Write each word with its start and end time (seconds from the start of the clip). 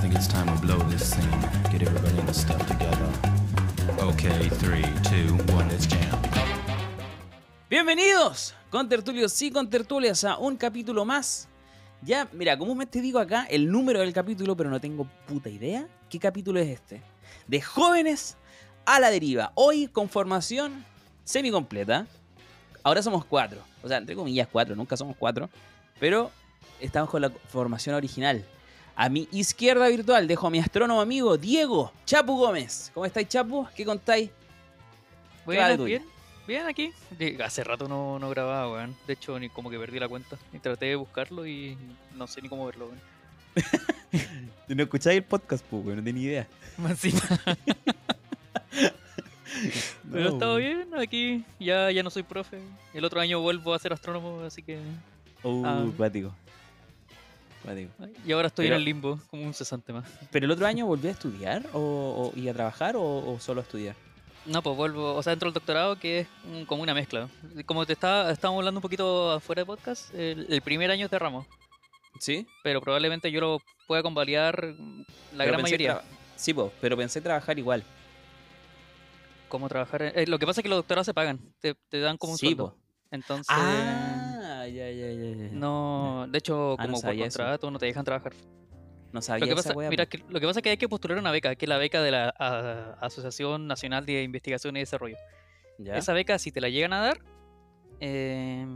Think 0.00 0.14
it's 0.14 0.28
time 0.28 0.46
we 0.46 0.58
blow 0.60 0.78
this 0.88 1.12
thing. 1.12 1.28
Get 1.72 1.82
everybody 1.82 2.24
the 2.24 2.32
stuff 2.32 2.64
together. 2.68 3.08
Okay, 3.98 4.48
three, 4.48 4.84
two, 5.02 5.34
one, 5.52 5.68
let's 5.68 5.88
jam. 5.88 6.22
Bienvenidos 7.68 8.54
con 8.70 8.88
tertulios 8.88 9.42
y 9.42 9.50
con 9.50 9.68
tertulias 9.68 10.22
a 10.22 10.38
un 10.38 10.56
capítulo 10.56 11.04
más. 11.04 11.48
Ya, 12.02 12.28
mira, 12.32 12.56
comúnmente 12.56 13.00
digo 13.00 13.18
acá 13.18 13.44
el 13.50 13.72
número 13.72 13.98
del 13.98 14.12
capítulo, 14.12 14.56
pero 14.56 14.70
no 14.70 14.80
tengo 14.80 15.08
puta 15.26 15.48
idea 15.48 15.88
qué 16.08 16.20
capítulo 16.20 16.60
es 16.60 16.68
este. 16.68 17.02
De 17.48 17.60
jóvenes 17.60 18.36
a 18.86 19.00
la 19.00 19.10
deriva. 19.10 19.50
Hoy 19.56 19.88
con 19.88 20.08
formación 20.08 20.84
semi 21.24 21.50
completa. 21.50 22.06
Ahora 22.84 23.02
somos 23.02 23.24
cuatro. 23.24 23.62
O 23.82 23.88
sea, 23.88 23.96
entre 23.96 24.14
comillas 24.14 24.46
cuatro, 24.46 24.76
nunca 24.76 24.96
somos 24.96 25.16
cuatro. 25.16 25.50
Pero 25.98 26.30
estamos 26.78 27.10
con 27.10 27.20
la 27.20 27.30
formación 27.30 27.96
original. 27.96 28.44
A 29.00 29.08
mi 29.08 29.28
izquierda 29.30 29.86
virtual 29.86 30.26
dejo 30.26 30.48
a 30.48 30.50
mi 30.50 30.58
astrónomo 30.58 31.00
amigo 31.00 31.38
Diego 31.38 31.92
Chapu 32.04 32.36
Gómez. 32.36 32.90
¿Cómo 32.92 33.06
estáis, 33.06 33.28
Chapu? 33.28 33.64
¿Qué 33.76 33.84
contáis? 33.84 34.28
¿Qué 34.28 35.56
va 35.56 35.68
de 35.68 35.76
Bueno, 35.76 35.84
bien, 35.84 36.04
bien 36.48 36.66
aquí. 36.66 36.92
Hace 37.44 37.62
rato 37.62 37.86
no, 37.86 38.18
no 38.18 38.28
grababa, 38.28 38.72
weón. 38.72 38.96
De 39.06 39.12
hecho, 39.12 39.38
ni 39.38 39.50
como 39.50 39.70
que 39.70 39.78
perdí 39.78 40.00
la 40.00 40.08
cuenta. 40.08 40.36
Y 40.52 40.58
traté 40.58 40.86
de 40.86 40.96
buscarlo 40.96 41.46
y 41.46 41.78
no 42.16 42.26
sé 42.26 42.42
ni 42.42 42.48
cómo 42.48 42.66
verlo, 42.66 42.86
weón. 42.86 43.00
No 44.66 44.82
escucháis 44.82 45.18
el 45.18 45.24
podcast, 45.24 45.64
pues, 45.64 45.84
no 45.96 46.02
tenía 46.02 46.24
idea. 46.24 46.48
Más 46.76 46.90
encima. 47.04 47.22
Pero 50.10 50.28
he 50.28 50.32
estado 50.32 50.56
bien 50.56 50.88
aquí. 50.98 51.44
Ya, 51.60 51.92
ya 51.92 52.02
no 52.02 52.10
soy 52.10 52.24
profe. 52.24 52.58
El 52.92 53.04
otro 53.04 53.20
año 53.20 53.40
vuelvo 53.40 53.74
a 53.74 53.78
ser 53.78 53.92
astrónomo, 53.92 54.40
así 54.40 54.60
que. 54.62 54.80
Uh, 55.44 55.64
Ah. 55.64 55.86
Y 58.26 58.32
ahora 58.32 58.48
estoy 58.48 58.66
Pero- 58.66 58.76
en 58.76 58.80
el 58.80 58.84
limbo, 58.84 59.18
como 59.30 59.42
un 59.42 59.52
cesante 59.54 59.92
más. 59.92 60.08
¿Pero 60.30 60.46
el 60.46 60.50
otro 60.52 60.66
año 60.66 60.86
volví 60.86 61.08
a 61.08 61.10
estudiar 61.10 61.66
o, 61.72 62.32
o- 62.34 62.38
y 62.38 62.48
a 62.48 62.54
trabajar 62.54 62.96
o, 62.96 63.02
o 63.02 63.38
solo 63.40 63.60
a 63.60 63.64
estudiar? 63.64 63.94
No, 64.46 64.62
pues 64.62 64.76
vuelvo, 64.76 65.14
o 65.14 65.22
sea, 65.22 65.34
entro 65.34 65.48
al 65.48 65.52
doctorado 65.54 65.98
que 65.98 66.20
es 66.20 66.28
un- 66.50 66.64
como 66.64 66.82
una 66.82 66.94
mezcla. 66.94 67.28
Como 67.66 67.84
te 67.84 67.92
estaba, 67.92 68.30
estábamos 68.30 68.60
hablando 68.60 68.78
un 68.78 68.82
poquito 68.82 69.32
afuera 69.32 69.62
de 69.62 69.66
podcast, 69.66 70.14
el, 70.14 70.46
el 70.48 70.62
primer 70.62 70.90
año 70.90 71.04
es 71.04 71.10
de 71.10 71.18
ramo, 71.18 71.46
¿Sí? 72.20 72.46
pero 72.62 72.80
probablemente 72.80 73.30
yo 73.30 73.40
lo 73.40 73.58
pueda 73.86 74.02
convalidar 74.02 74.62
la 74.64 74.74
Pero 75.44 75.50
gran 75.52 75.62
mayoría. 75.62 76.00
Sí, 76.36 76.54
po, 76.54 76.72
pero 76.80 76.96
pensé 76.96 77.20
trabajar 77.20 77.58
igual. 77.58 77.82
cómo 79.48 79.68
trabajar. 79.68 80.02
eh, 80.14 80.26
lo 80.26 80.38
que 80.38 80.46
pasa 80.46 80.60
es 80.60 80.62
que 80.62 80.68
los 80.68 80.78
doctorados 80.78 81.06
se 81.06 81.14
pagan, 81.14 81.40
te, 81.60 81.74
te 81.88 82.00
dan 82.00 82.16
como 82.16 82.32
un 82.32 82.38
Sí, 82.38 82.46
sueldo. 82.46 82.70
po. 82.74 82.76
Entonces, 83.10 83.46
Ah, 83.50 84.17
ya, 84.66 84.90
ya, 84.90 85.10
ya, 85.12 85.30
ya. 85.36 85.48
no, 85.52 86.26
de 86.28 86.38
hecho, 86.38 86.72
Ah, 86.78 86.82
no 86.86 86.92
como 86.92 86.92
por 86.94 87.00
sabía 87.02 87.26
eso. 87.26 87.38
contrato 87.38 87.70
no 87.70 87.78
te 87.78 87.86
dejan 87.86 88.04
trabajar. 88.04 88.32
No 89.12 89.22
sabía 89.22 89.40
Lo 89.40 89.54
que, 89.54 89.60
esa 89.60 89.68
pasa, 89.70 89.78
wea, 89.78 89.88
mira, 89.90 90.06
que, 90.06 90.18
lo 90.28 90.38
que 90.38 90.46
pasa 90.46 90.58
es 90.60 90.62
que 90.62 90.70
hay 90.70 90.76
que 90.76 90.88
postular 90.88 91.18
una 91.18 91.30
beca, 91.30 91.54
que 91.54 91.64
es 91.64 91.68
la 91.68 91.78
beca 91.78 92.02
de 92.02 92.10
la 92.10 92.34
a- 92.38 92.98
Asociación 93.00 93.66
Nacional 93.66 94.04
de 94.04 94.22
Investigación 94.22 94.76
y 94.76 94.80
Desarrollo. 94.80 95.16
¿Ya? 95.78 95.96
Esa 95.96 96.12
beca, 96.12 96.38
si 96.38 96.52
te 96.52 96.60
la 96.60 96.68
llegan 96.68 96.92
a 96.92 97.00
dar, 97.00 97.18
eh, 98.00 98.66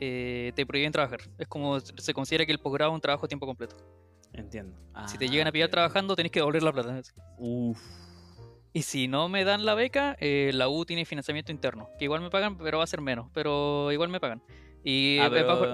eh, 0.00 0.52
te 0.54 0.64
prohíben 0.66 0.92
trabajar. 0.92 1.20
Es 1.38 1.48
como 1.48 1.80
se 1.80 2.14
considera 2.14 2.46
que 2.46 2.52
el 2.52 2.58
posgrado 2.60 2.92
es 2.92 2.94
un 2.94 3.00
trabajo 3.00 3.26
a 3.26 3.28
tiempo 3.28 3.46
completo. 3.46 3.76
Entiendo. 4.32 4.76
si 5.06 5.16
te 5.16 5.24
Ah, 5.24 5.28
llegan 5.28 5.46
a 5.48 5.52
pillar 5.52 5.68
ok. 5.68 5.72
trabajando, 5.72 6.14
tenés 6.14 6.30
que 6.30 6.40
devolver 6.40 6.62
la 6.62 6.72
plata. 6.72 7.00
Uf. 7.38 7.80
Y 8.76 8.82
si 8.82 9.08
no 9.08 9.30
me 9.30 9.42
dan 9.44 9.64
la 9.64 9.74
beca, 9.74 10.16
eh, 10.20 10.50
la 10.52 10.68
U 10.68 10.84
tiene 10.84 11.06
financiamiento 11.06 11.50
interno, 11.50 11.88
que 11.98 12.04
igual 12.04 12.20
me 12.20 12.28
pagan, 12.28 12.58
pero 12.58 12.76
va 12.76 12.84
a 12.84 12.86
ser 12.86 13.00
menos, 13.00 13.30
pero 13.32 13.90
igual 13.90 14.10
me 14.10 14.20
pagan. 14.20 14.42
Y 14.84 15.18
Ah, 15.18 15.30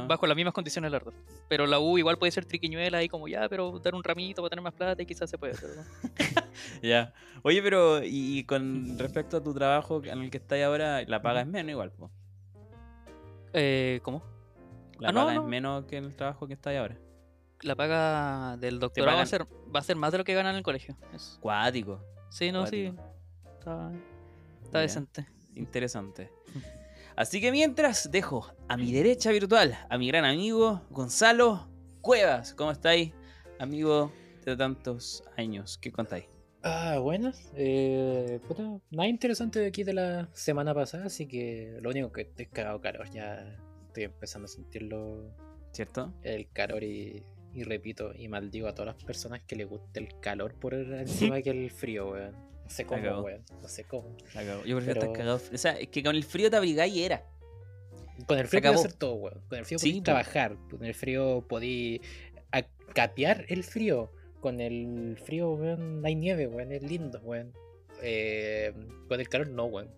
bajo, 0.07 0.27
las 0.29 0.37
mismas 0.37 0.55
condiciones, 0.55 0.93
la 0.93 1.01
verdad. 1.01 1.13
Pero 1.49 1.67
la 1.67 1.81
U 1.81 1.99
igual 1.99 2.17
puede 2.17 2.31
ser 2.31 2.45
triquiñuela 2.45 2.99
ahí 2.99 3.09
como 3.09 3.27
ya, 3.27 3.49
pero 3.49 3.77
dar 3.81 3.97
un 3.97 4.05
ramito 4.05 4.41
para 4.41 4.51
tener 4.51 4.63
más 4.63 4.73
plata 4.75 5.03
y 5.03 5.07
quizás 5.07 5.29
se 5.29 5.37
puede. 5.37 5.55
Pero... 5.55 5.73
Ya. 6.83 7.13
Oye, 7.43 7.61
pero 7.61 8.05
y, 8.05 8.39
y 8.39 8.45
con 8.45 8.97
respecto 8.99 9.37
a 9.39 9.43
tu 9.43 9.53
trabajo 9.53 10.01
en 10.05 10.21
el 10.21 10.31
que 10.31 10.37
estás 10.39 10.63
ahora, 10.63 11.03
la 11.03 11.21
paga 11.23 11.41
es 11.41 11.47
menos 11.49 11.71
igual, 11.73 11.91
po. 11.91 12.09
Eh, 13.53 13.99
¿Cómo? 14.05 14.23
La 15.01 15.09
Ah, 15.09 15.13
paga 15.13 15.35
no. 15.35 15.43
es 15.43 15.49
menos 15.49 15.85
que 15.87 15.97
en 15.97 16.05
el 16.05 16.15
trabajo 16.15 16.47
que 16.47 16.55
estás 16.55 16.77
ahora. 16.77 16.97
La 17.63 17.75
paga 17.75 18.57
del 18.59 18.79
doctorado 18.79 19.17
va 19.17 19.23
a, 19.25 19.27
ser, 19.27 19.45
va 19.75 19.81
a 19.81 19.83
ser 19.83 19.97
más 19.97 20.13
de 20.13 20.19
lo 20.19 20.25
que 20.25 20.35
ganan 20.35 20.53
en 20.53 20.59
el 20.59 20.63
colegio. 20.63 20.97
Es- 21.13 21.39
Cuático. 21.41 22.01
Sí, 22.33 22.51
no, 22.51 22.67
sí. 22.67 22.95
Está, 23.59 23.93
está 24.65 24.79
decente. 24.81 25.27
Interesante. 25.55 26.31
Así 27.15 27.43
que 27.43 27.53
mientras 27.53 28.11
dejo 28.11 28.51
a 28.69 28.79
mi 28.79 28.91
derecha 28.91 29.31
virtual 29.31 29.79
a 29.91 29.99
mi 29.99 30.09
gran 30.09 30.25
amigo 30.25 30.81
Gonzalo 30.89 31.69
Cuevas. 32.01 32.55
¿Cómo 32.55 32.71
estáis, 32.71 33.13
amigo 33.59 34.11
de 34.47 34.57
tantos 34.57 35.23
años? 35.37 35.77
¿Qué 35.77 35.93
contáis? 35.93 36.25
Ah, 36.63 36.99
buenas. 37.01 37.53
Eh, 37.55 38.41
puta, 38.49 38.81
nada 38.91 39.09
interesante 39.09 39.61
de 39.61 39.67
aquí 39.67 39.85
de 39.85 39.93
la 39.93 40.31
semana 40.33 40.73
pasada, 40.73 41.07
así 41.07 41.29
que 41.29 41.77
lo 41.83 41.91
único 41.91 42.13
que 42.13 42.23
estoy 42.23 42.47
cagado 42.47 42.81
calor, 42.81 43.11
ya 43.11 43.59
estoy 43.89 44.05
empezando 44.05 44.47
a 44.47 44.49
sentirlo 44.49 45.35
¿Cierto? 45.73 46.15
el 46.23 46.49
calor 46.51 46.83
y, 46.83 47.23
y 47.55 47.65
repito 47.65 48.13
y 48.15 48.29
maldigo 48.29 48.69
a 48.69 48.75
todas 48.75 48.95
las 48.95 49.05
personas 49.05 49.43
que 49.43 49.57
les 49.57 49.69
guste 49.69 50.01
el 50.01 50.09
calor 50.21 50.55
por 50.55 50.75
encima 50.75 51.43
que 51.43 51.51
el 51.51 51.71
frío, 51.71 52.11
weón. 52.13 52.33
No 52.65 52.71
sé 52.71 52.85
cómo, 52.87 53.21
weón. 53.21 53.43
No 53.61 53.69
sé 53.69 53.85
cómo. 53.85 54.17
Yo 54.65 54.77
prefiero 54.77 54.85
Pero- 54.87 54.93
estar 55.01 55.13
cagado. 55.13 55.41
O 55.53 55.59
sea, 55.59 55.73
es 55.73 55.89
que 55.89 56.03
con 56.03 56.15
el 56.17 56.25
frío 56.25 56.51
te 56.51 56.57
abrigáis 56.57 56.95
y 56.95 57.05
era. 57.05 57.25
Con 58.27 58.39
el 58.39 58.47
frío 58.47 58.61
acabó. 58.61 58.79
hacer 58.79 58.93
todo, 58.95 59.15
weón. 59.15 59.41
Con 59.49 59.59
el 59.59 59.65
frío 59.67 59.79
Sí, 59.79 59.91
podí 59.91 60.01
po. 60.01 60.05
trabajar. 60.05 60.57
Con 60.71 60.85
el 60.85 60.95
frío 60.95 61.45
podí 61.49 62.01
capear 62.95 63.45
el 63.49 63.65
frío. 63.65 64.11
Con 64.41 64.61
el 64.61 65.19
frío, 65.25 65.53
weón, 65.53 66.05
hay 66.05 66.15
nieve, 66.15 66.47
weón. 66.47 66.73
Es 66.73 66.83
lindo, 66.83 67.21
weón. 67.23 67.53
Eh, 68.03 68.73
con 69.09 69.21
el 69.21 69.29
calor 69.29 69.49
no, 69.49 69.67
weón. 69.67 69.89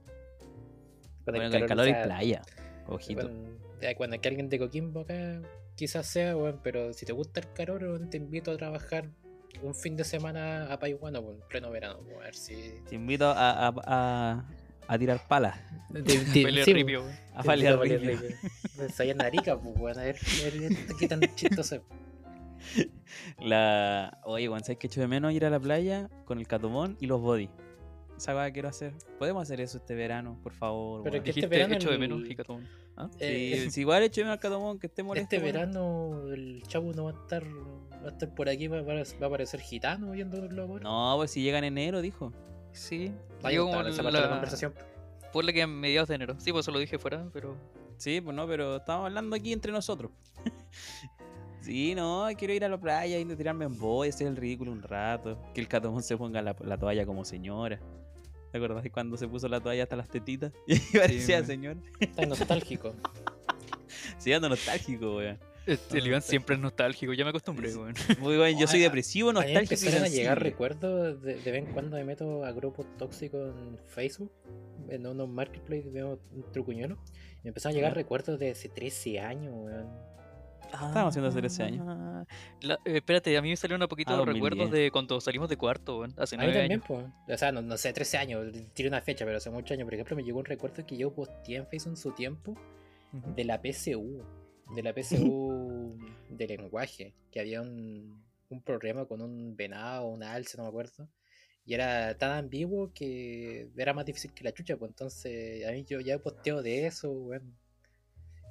Con 1.25 1.35
Bueno, 1.35 1.51
con 1.51 1.63
el 1.63 1.67
calor 1.69 1.87
o 1.87 1.89
y 1.89 1.93
sea, 1.93 2.03
playa. 2.05 2.43
Ojito. 2.87 3.31
ya 3.81 3.95
cuando 3.95 4.21
que 4.21 4.29
alguien 4.29 4.49
de 4.51 4.59
Coquimbo 4.59 5.01
acá, 5.01 5.41
quizás 5.77 6.07
sea, 6.07 6.37
weón. 6.37 6.61
Pero 6.63 6.93
si 6.93 7.07
te 7.07 7.13
gusta 7.13 7.41
el 7.41 7.53
calor, 7.53 7.83
weón, 7.83 8.11
te 8.11 8.17
invito 8.17 8.51
a 8.53 8.57
trabajar 8.57 9.09
un 9.63 9.75
fin 9.75 9.97
de 9.97 10.05
semana 10.05 10.73
a 10.73 10.79
Paihuano, 10.79 11.21
weón, 11.21 11.37
en 11.41 11.49
pleno 11.49 11.71
verano, 11.71 12.01
weón. 12.07 12.23
A 12.23 12.25
ver 12.27 12.35
si. 12.35 12.55
Te 12.89 12.95
invito 12.97 13.27
a, 13.29 13.69
a, 13.69 13.75
a, 13.87 14.45
a 14.89 14.99
tirar 14.99 15.27
palas. 15.29 15.59
De, 15.91 16.03
de- 16.03 16.65
sí, 16.65 16.73
ripio, 16.73 17.03
weón. 17.03 17.15
weón. 17.35 17.67
A 17.67 17.73
a 17.73 17.77
ripio. 17.77 18.29
Ensayar 18.81 19.17
en 19.17 19.23
Arica, 19.23 19.59
pues, 19.59 19.75
weón. 19.79 19.99
A 19.99 20.03
ver, 20.03 20.17
a 20.17 20.45
ver 20.45 20.77
qué 20.99 21.09
tan 21.09 21.21
chistoso. 21.35 21.83
La... 23.41 24.19
Oye, 24.25 24.47
Juan, 24.49 24.63
¿sabes 24.65 24.79
que 24.79 24.87
echo 24.87 25.01
de 25.01 25.09
menos 25.09 25.33
ir 25.33 25.45
a 25.45 25.51
la 25.51 25.61
playa 25.61 26.09
con 26.25 26.39
el 26.39 26.47
catomón 26.47 26.97
y 27.01 27.07
los 27.07 27.21
body? 27.21 27.51
Esa 28.17 28.33
cosa 28.33 28.51
quiero 28.53 28.69
hacer. 28.69 28.95
¿Podemos 29.19 29.43
hacer 29.43 29.61
eso 29.61 29.79
este 29.79 29.95
verano, 29.95 30.39
por 30.43 30.53
favor? 30.53 31.03
Pero 31.03 31.23
que 31.23 31.31
este 31.31 31.47
verano 31.47 31.75
hecho 31.75 31.89
de 31.89 31.95
el- 31.95 32.01
menos, 32.01 32.29
Hicatón. 32.29 32.67
¿Ah? 32.97 33.11
Eh, 33.19 33.63
Sí, 33.65 33.71
si 33.73 33.81
igual 33.81 34.03
echo 34.05 34.21
de 34.21 34.27
menos 34.27 34.35
al 34.37 34.41
catomón 34.41 34.79
que 34.79 34.87
esté 34.87 35.03
molesto. 35.03 35.35
Este 35.35 35.45
verano 35.45 36.31
el 36.33 36.63
chavo 36.69 36.93
no 36.93 37.05
va 37.05 37.11
a 37.11 37.15
estar 37.15 37.45
va 37.45 38.09
a 38.09 38.13
estar 38.13 38.35
por 38.35 38.49
aquí, 38.49 38.69
va 38.69 38.79
a, 38.79 38.83
va 38.83 38.93
a 39.01 39.27
aparecer 39.27 39.61
gitano 39.61 40.13
viendo 40.13 40.37
los 40.41 40.53
labores. 40.53 40.85
No, 40.85 41.15
pues 41.17 41.31
si 41.33 41.43
llega 41.43 41.59
en 41.59 41.65
enero, 41.65 42.01
dijo. 42.03 42.33
Sí. 42.73 43.13
Digo 43.49 43.67
como 43.67 43.81
esa 43.83 44.03
parte 44.03 44.17
de 44.17 44.23
la 44.23 44.29
la... 44.29 44.29
conversación. 44.31 44.75
Ponle 45.33 45.53
que 45.53 45.63
a 45.63 45.67
mediados 45.67 46.09
de 46.09 46.15
enero. 46.15 46.37
Sí, 46.39 46.53
pues 46.53 46.65
eso 46.65 46.71
lo 46.71 46.79
dije 46.79 46.99
fuera, 46.99 47.29
pero... 47.33 47.57
Sí, 47.97 48.21
pues 48.21 48.37
no, 48.37 48.47
pero 48.47 48.77
estamos 48.77 49.07
hablando 49.07 49.35
aquí 49.35 49.53
entre 49.53 49.73
nosotros. 49.73 50.11
sí, 51.61 51.95
no, 51.95 52.27
quiero 52.37 52.55
ir 52.55 52.65
a 52.65 52.69
la 52.69 52.79
playa 52.79 53.19
y 53.19 53.25
tirarme 53.25 53.65
en 53.65 53.79
boy, 53.79 54.09
hacer 54.09 54.27
el 54.27 54.37
ridículo 54.37 54.71
un 54.73 54.83
rato. 54.83 55.39
Que 55.55 55.61
el 55.61 55.69
catomón 55.69 56.03
se 56.03 56.17
ponga 56.17 56.43
la, 56.43 56.55
la 56.61 56.79
toalla 56.79 57.07
como 57.07 57.25
señora. 57.25 57.81
¿Te 58.55 58.59
acordás 58.59 58.85
de 58.85 58.91
cuando 58.93 59.17
se 59.17 59.27
puso 59.27 59.49
la 59.49 59.59
toalla 59.61 59.83
hasta 59.83 59.97
las 59.97 60.09
tetitas? 60.09 60.53
Y 60.69 60.79
parecía 60.97 61.39
weón. 61.39 61.47
señor. 61.49 61.77
Está 61.99 62.25
nostálgico. 62.25 62.95
Sí, 64.19 64.33
ando 64.33 64.49
nostálgico, 64.49 65.17
weón. 65.17 65.41
Este, 65.67 65.99
el 65.99 66.07
Iván 66.07 66.23
siempre 66.23 66.55
es 66.55 66.61
nostálgico, 66.63 67.13
ya 67.15 67.25
me 67.25 67.31
acostumbré, 67.31 67.71
Sí. 67.73 67.79
weón. 67.79 67.95
Muy 68.21 68.37
bien, 68.37 68.57
yo 68.57 68.69
soy 68.69 68.79
A- 68.79 68.85
depresivo, 68.85 69.33
nostálgico. 69.33 69.61
y 69.75 69.75
empezaron 69.75 70.05
a 70.05 70.09
llegar 70.09 70.41
recuerdos 70.41 71.21
de, 71.21 71.35
de 71.35 71.51
vez 71.51 71.67
en 71.67 71.73
cuando 71.73 71.97
me 71.97 72.05
meto 72.05 72.45
a 72.45 72.53
grupos 72.53 72.87
tóxicos 72.97 73.53
en 73.57 73.77
Facebook, 73.89 74.31
en 74.89 75.05
unos 75.05 75.29
marketplaces 75.29 75.93
veo 75.93 76.21
un 76.33 76.53
trucuñuelo. 76.53 76.97
Y 77.41 77.45
me 77.45 77.49
empezaron 77.49 77.75
a 77.75 77.77
llegar 77.77 77.95
recuerdos 77.97 78.39
de 78.39 78.53
hace 78.53 78.69
13 78.69 79.19
años, 79.19 79.53
weón. 79.53 79.89
Estábamos 80.75 81.09
haciendo 81.11 81.29
hace 81.29 81.39
13 81.39 81.63
años. 81.63 81.87
Ah, 81.89 82.25
la- 82.63 82.75
eh, 82.85 82.97
espérate, 82.97 83.37
a 83.37 83.43
mí 83.43 83.51
me 83.51 83.57
salieron 83.57 83.83
un 83.83 83.89
poquito 83.89 84.13
Ah, 84.13 84.17
los 84.19 84.27
recuerdos 84.27 84.59
2010. 84.71 84.85
de 84.85 84.91
cuando 84.91 85.21
salimos 85.21 85.49
de 85.49 85.57
cuarto, 85.57 85.99
weón. 86.01 86.15
Hace 86.17 86.37
nueve 86.37 86.53
también, 86.53 86.73
años. 86.73 86.85
pues. 86.87 87.07
O 87.35 87.39
sea, 87.39 87.53
no, 87.53 87.63
no 87.63 87.77
sé, 87.77 87.93
13 87.93 88.19
años, 88.19 88.47
tiré 88.75 88.89
una 88.89 89.01
fecha, 89.01 89.25
pero 89.25 89.37
hace 89.39 89.51
muchos 89.51 89.73
años. 89.73 89.85
Por 89.85 89.95
ejemplo, 89.95 90.17
me 90.17 90.23
llegó 90.25 90.39
un 90.39 90.45
recuerdo 90.45 90.85
que 90.87 90.97
yo 90.97 91.13
posteé 91.15 91.57
en 91.57 91.67
Facebook 91.67 91.93
en 91.93 91.97
su 91.97 92.13
tiempo 92.13 92.57
Ujú. 93.13 93.35
de 93.35 93.45
la 93.45 93.61
PSU, 93.63 94.23
de 94.75 94.83
la 94.83 94.93
PSU 94.93 95.97
de 96.31 96.47
lenguaje, 96.49 97.15
que 97.31 97.41
había 97.41 97.61
un, 97.63 98.23
un 98.49 98.63
problema 98.63 99.05
con 99.07 99.21
un 99.23 99.57
venado, 99.57 100.07
un 100.09 100.23
alce, 100.23 100.57
no 100.57 100.65
me 100.65 100.69
acuerdo, 100.71 101.09
y 101.67 101.75
era 101.75 102.17
tan 102.19 102.33
ambiguo 102.33 102.93
que 102.93 103.69
era 103.77 103.95
más 103.95 104.05
difícil 104.05 104.33
que 104.35 104.45
la 104.45 104.53
chucha, 104.53 104.77
pues 104.77 104.91
entonces 104.91 105.67
a 105.67 105.73
mí 105.73 105.85
yo 105.85 105.99
ya 106.01 106.19
posteo 106.19 106.63
de 106.63 106.87
eso, 106.87 107.11
weón. 107.11 107.57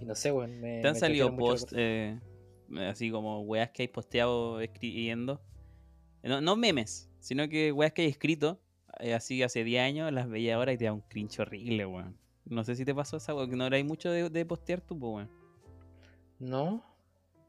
Y 0.03 0.05
no 0.05 0.15
sé, 0.15 0.31
weón. 0.31 0.59
Me, 0.59 0.81
¿Te 0.81 0.87
han 0.89 0.93
me 0.95 0.99
salido 0.99 1.35
posts 1.35 1.73
eh, 1.77 2.19
así 2.87 3.09
como 3.09 3.41
weas 3.41 3.69
que 3.71 3.83
hay 3.83 3.87
posteado 3.87 4.59
escribiendo? 4.59 5.41
No, 6.23 6.41
no 6.41 6.55
memes, 6.57 7.09
sino 7.19 7.47
que 7.47 7.71
weas 7.71 7.93
que 7.93 8.01
hay 8.03 8.09
escrito 8.09 8.59
eh, 8.99 9.13
así 9.13 9.41
hace 9.43 9.63
10 9.63 9.81
años, 9.81 10.11
las 10.11 10.27
veía 10.29 10.55
ahora 10.55 10.73
y 10.73 10.77
te 10.77 10.85
da 10.85 10.93
un 10.93 11.01
cringe 11.01 11.39
horrible, 11.39 11.85
weón. 11.85 12.17
No 12.45 12.63
sé 12.65 12.75
si 12.75 12.83
te 12.83 12.93
pasó 12.93 13.17
esa, 13.17 13.33
weón, 13.33 13.49
que 13.49 13.55
no 13.55 13.65
erais 13.65 13.85
mucho 13.85 14.11
de, 14.11 14.29
de 14.29 14.45
postear 14.45 14.81
tú, 14.81 14.99
pues, 14.99 15.13
weón. 15.15 15.29
No, 16.39 16.83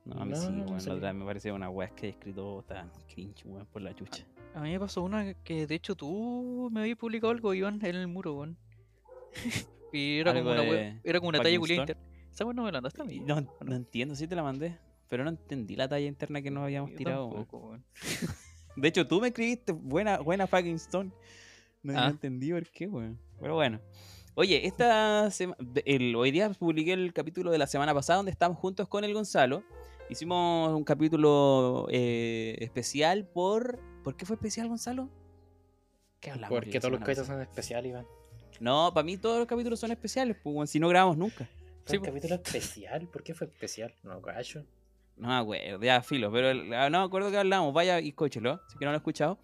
No, 0.05 0.21
a 0.21 0.25
mí 0.25 0.31
No, 0.33 0.37
sí, 0.37 0.53
no 0.53 0.67
weón. 0.67 0.85
La 0.87 0.95
otra 0.95 1.09
vez 1.13 1.15
me 1.19 1.25
parecía 1.25 1.55
una 1.55 1.71
weá 1.71 1.89
que 1.89 2.07
he 2.07 2.11
escrito 2.11 2.65
tan 2.69 2.91
cringe, 3.09 3.45
weón, 3.47 3.67
por 3.67 3.83
la 3.83 3.93
chucha. 3.95 4.25
A 4.55 4.61
mí 4.61 4.71
me 4.71 4.79
pasó 4.79 5.03
una 5.03 5.35
que 5.43 5.67
de 5.67 5.75
hecho 5.75 5.97
tú 5.97 6.69
me 6.73 6.81
habías 6.83 6.97
publicado 6.97 7.33
algo, 7.33 7.53
Iván, 7.55 7.81
en 7.85 7.97
el 7.97 8.07
muro, 8.07 8.35
weón. 8.35 8.57
y 9.93 10.19
era 10.19 10.33
como 10.33 10.51
una, 10.53 10.63
wea- 10.63 11.01
era 11.03 11.19
como 11.19 11.29
una 11.31 11.39
talla 11.39 11.59
culia 11.59 11.83
Stone. 11.85 12.01
Esa 12.35 12.45
weón 12.45 12.57
no 12.57 12.65
me 12.65 12.73
la 12.73 12.79
mandaste 12.79 13.01
a 13.01 13.05
mí. 13.05 13.21
No, 13.21 13.41
no 13.65 13.75
entiendo, 13.77 14.15
sí 14.17 14.27
te 14.27 14.35
la 14.35 14.43
mandé. 14.43 14.77
Pero 15.09 15.23
no 15.23 15.31
entendí 15.31 15.77
la 15.77 15.89
talla 15.89 16.07
interna 16.07 16.43
que 16.43 16.51
nos 16.51 16.65
habíamos 16.65 16.91
Yo 16.91 16.97
tirado, 16.97 17.27
weón. 17.27 17.37
tampoco, 17.47 17.67
weón. 17.69 17.85
De 18.77 18.89
hecho, 18.89 19.07
tú 19.07 19.21
me 19.21 19.29
escribiste 19.29 19.73
buena, 19.73 20.19
buena 20.19 20.47
fucking 20.49 20.75
stone. 20.77 21.13
No, 21.83 21.93
no 21.93 21.99
Ah. 22.01 22.09
entendí 22.09 22.51
por 22.51 22.67
qué, 22.71 22.89
weón. 22.89 23.19
Pero 23.41 23.55
bueno. 23.55 23.81
Oye, 24.35 24.67
esta 24.67 25.29
el, 25.85 26.17
hoy 26.17 26.33
día 26.33 26.51
publiqué 26.51 26.93
el 26.93 27.13
capítulo 27.13 27.53
de 27.53 27.59
la 27.59 27.69
semana 27.69 27.95
pasada 27.95 28.17
donde 28.17 28.33
estamos 28.33 28.59
juntos 28.59 28.89
con 28.89 29.05
el 29.05 29.15
Gonzalo. 29.15 29.63
Hicimos 30.11 30.73
un 30.77 30.83
capítulo 30.83 31.87
eh, 31.91 32.57
especial 32.59 33.27
por... 33.29 33.79
¿Por 34.03 34.17
qué 34.17 34.27
fue 34.27 34.35
especial, 34.35 34.67
Gonzalo? 34.69 35.09
¿Qué 36.19 36.31
hablamos 36.33 36.59
porque 36.59 36.81
todos 36.81 36.91
los 36.91 37.01
capítulos 37.01 37.29
son 37.29 37.41
especiales, 37.43 37.91
Iván. 37.91 38.07
No, 38.61 38.91
para 38.93 39.05
mí 39.05 39.17
todos 39.17 39.39
los 39.39 39.47
capítulos 39.47 39.79
son 39.79 39.93
especiales, 39.93 40.37
pues, 40.43 40.69
si 40.71 40.81
no 40.81 40.89
grabamos 40.89 41.17
nunca. 41.17 41.49
Sí, 41.87 41.97
¿Un 41.99 42.05
capítulo 42.05 42.35
especial? 42.45 43.09
¿Por 43.09 43.23
qué 43.23 43.35
fue 43.35 43.47
especial? 43.47 43.95
No, 44.03 44.21
gacho. 44.21 44.65
No 45.17 45.29
me 45.29 45.35
acuerdo, 45.35 45.81
ya 45.83 46.03
filo, 46.03 46.33
pero 46.33 46.51
el- 46.51 46.73
ah, 46.75 46.91
no 46.91 46.99
me 47.01 47.05
acuerdo 47.05 47.31
que 47.31 47.39
hablamos. 47.39 47.73
Vaya 47.73 48.01
y 48.01 48.09
escúchelo, 48.09 48.61
si 48.69 48.79
que 48.79 48.85
no 48.85 48.91
lo 48.91 48.97
he 48.97 48.99
escuchado. 48.99 49.39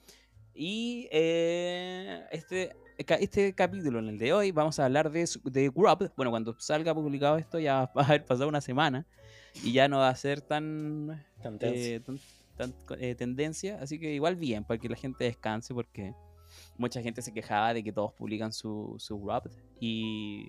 Y 0.52 1.08
eh, 1.12 2.24
este, 2.32 2.72
este 2.98 3.54
capítulo, 3.54 4.00
en 4.00 4.08
el 4.08 4.18
de 4.18 4.32
hoy, 4.32 4.50
vamos 4.50 4.78
a 4.80 4.86
hablar 4.86 5.10
de, 5.10 5.28
de 5.44 5.68
Grub. 5.68 6.12
Bueno, 6.16 6.30
cuando 6.30 6.58
salga 6.58 6.92
publicado 6.94 7.36
esto, 7.38 7.58
ya 7.60 7.90
va 7.96 8.02
a 8.02 8.06
haber 8.06 8.24
pasado 8.24 8.48
una 8.48 8.60
semana 8.60 9.06
y 9.62 9.72
ya 9.72 9.86
no 9.88 9.98
va 9.98 10.08
a 10.08 10.14
ser 10.16 10.40
tan, 10.40 11.24
Tendencia. 11.40 11.94
eh, 11.96 12.00
tan- 12.00 12.18
tan, 12.56 12.74
eh, 12.98 13.14
tendencia. 13.14 13.78
Así 13.80 13.98
que 14.00 14.12
igual 14.12 14.34
bien, 14.36 14.64
para 14.64 14.78
que 14.80 14.88
la 14.88 14.96
gente 14.96 15.24
descanse, 15.24 15.72
porque 15.72 16.14
mucha 16.76 17.00
gente 17.00 17.22
se 17.22 17.32
quejaba 17.32 17.72
de 17.74 17.84
que 17.84 17.92
todos 17.92 18.12
publican 18.14 18.52
su, 18.52 18.96
su 18.98 19.20
Grub. 19.20 19.48
Y 19.78 20.48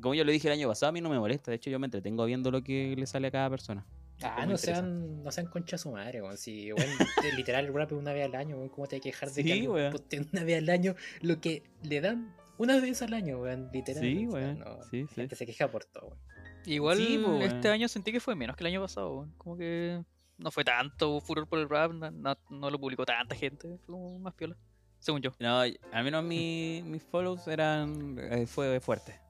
como 0.00 0.14
yo 0.14 0.24
le 0.24 0.32
dije 0.32 0.48
el 0.48 0.54
año 0.54 0.68
pasado, 0.68 0.90
a 0.90 0.92
mí 0.92 1.00
no 1.00 1.08
me 1.10 1.18
molesta. 1.18 1.50
De 1.50 1.56
hecho, 1.56 1.70
yo 1.70 1.78
me 1.78 1.86
entretengo 1.86 2.24
viendo 2.24 2.50
lo 2.50 2.62
que 2.62 2.94
le 2.96 3.06
sale 3.06 3.28
a 3.28 3.30
cada 3.30 3.50
persona. 3.50 3.86
Ah, 4.22 4.46
no 4.46 4.56
sean, 4.56 5.22
no 5.24 5.30
sean 5.32 5.46
concha 5.48 5.76
su 5.76 5.90
madre, 5.90 6.22
weón. 6.22 6.36
Si, 6.38 6.72
weón, 6.72 6.88
te- 7.20 7.32
literal, 7.36 7.66
el 7.66 7.74
rap 7.74 7.90
es 7.92 7.98
una 7.98 8.12
vez 8.12 8.24
al 8.26 8.34
año, 8.36 8.56
weón. 8.56 8.68
¿Cómo 8.68 8.86
te 8.86 8.96
hay 8.96 9.00
que 9.00 9.08
dejar 9.10 9.30
de 9.30 9.42
Sí, 9.42 9.60
que 9.62 9.68
weón. 9.68 9.94
una 10.32 10.44
vez 10.44 10.58
al 10.58 10.68
año 10.70 10.94
lo 11.20 11.40
que 11.40 11.62
le 11.82 12.00
dan 12.00 12.34
una 12.56 12.78
vez 12.80 13.02
al 13.02 13.12
año, 13.14 13.40
weón? 13.40 13.70
Literal. 13.72 14.02
Sí, 14.02 14.26
weón. 14.26 14.58
no, 14.60 14.82
Sí, 14.90 15.02
la 15.02 15.08
sí. 15.08 15.14
gente 15.16 15.36
se 15.36 15.46
queja 15.46 15.68
por 15.70 15.84
todo, 15.84 16.06
weón. 16.08 16.18
Igual 16.66 16.96
Sí, 16.96 17.18
po, 17.22 17.36
este 17.42 17.68
año 17.68 17.88
sentí 17.88 18.10
que 18.12 18.20
fue 18.20 18.34
menos 18.34 18.56
que 18.56 18.62
el 18.64 18.68
año 18.68 18.80
pasado, 18.80 19.16
weón. 19.16 19.34
Como 19.36 19.56
que 19.56 20.00
no 20.38 20.50
fue 20.50 20.64
tanto 20.64 21.20
furor 21.20 21.46
por 21.48 21.58
el 21.58 21.68
rap, 21.68 21.92
no, 21.92 22.10
no- 22.10 22.38
no 22.50 22.70
lo 22.70 22.78
publicó 22.78 23.04
tanta 23.04 23.34
gente, 23.34 23.68
fue 23.84 23.86
como 23.94 24.18
más 24.20 24.32
piola. 24.34 24.56
Según 25.00 25.20
yo. 25.20 25.32
No, 25.40 25.58
al 25.60 26.04
menos 26.04 26.24
mi- 26.24 26.82
mis 26.86 27.02
follows 27.02 27.46
eran. 27.48 28.16
eh, 28.18 28.46
fue 28.46 28.80
fuerte. 28.80 29.20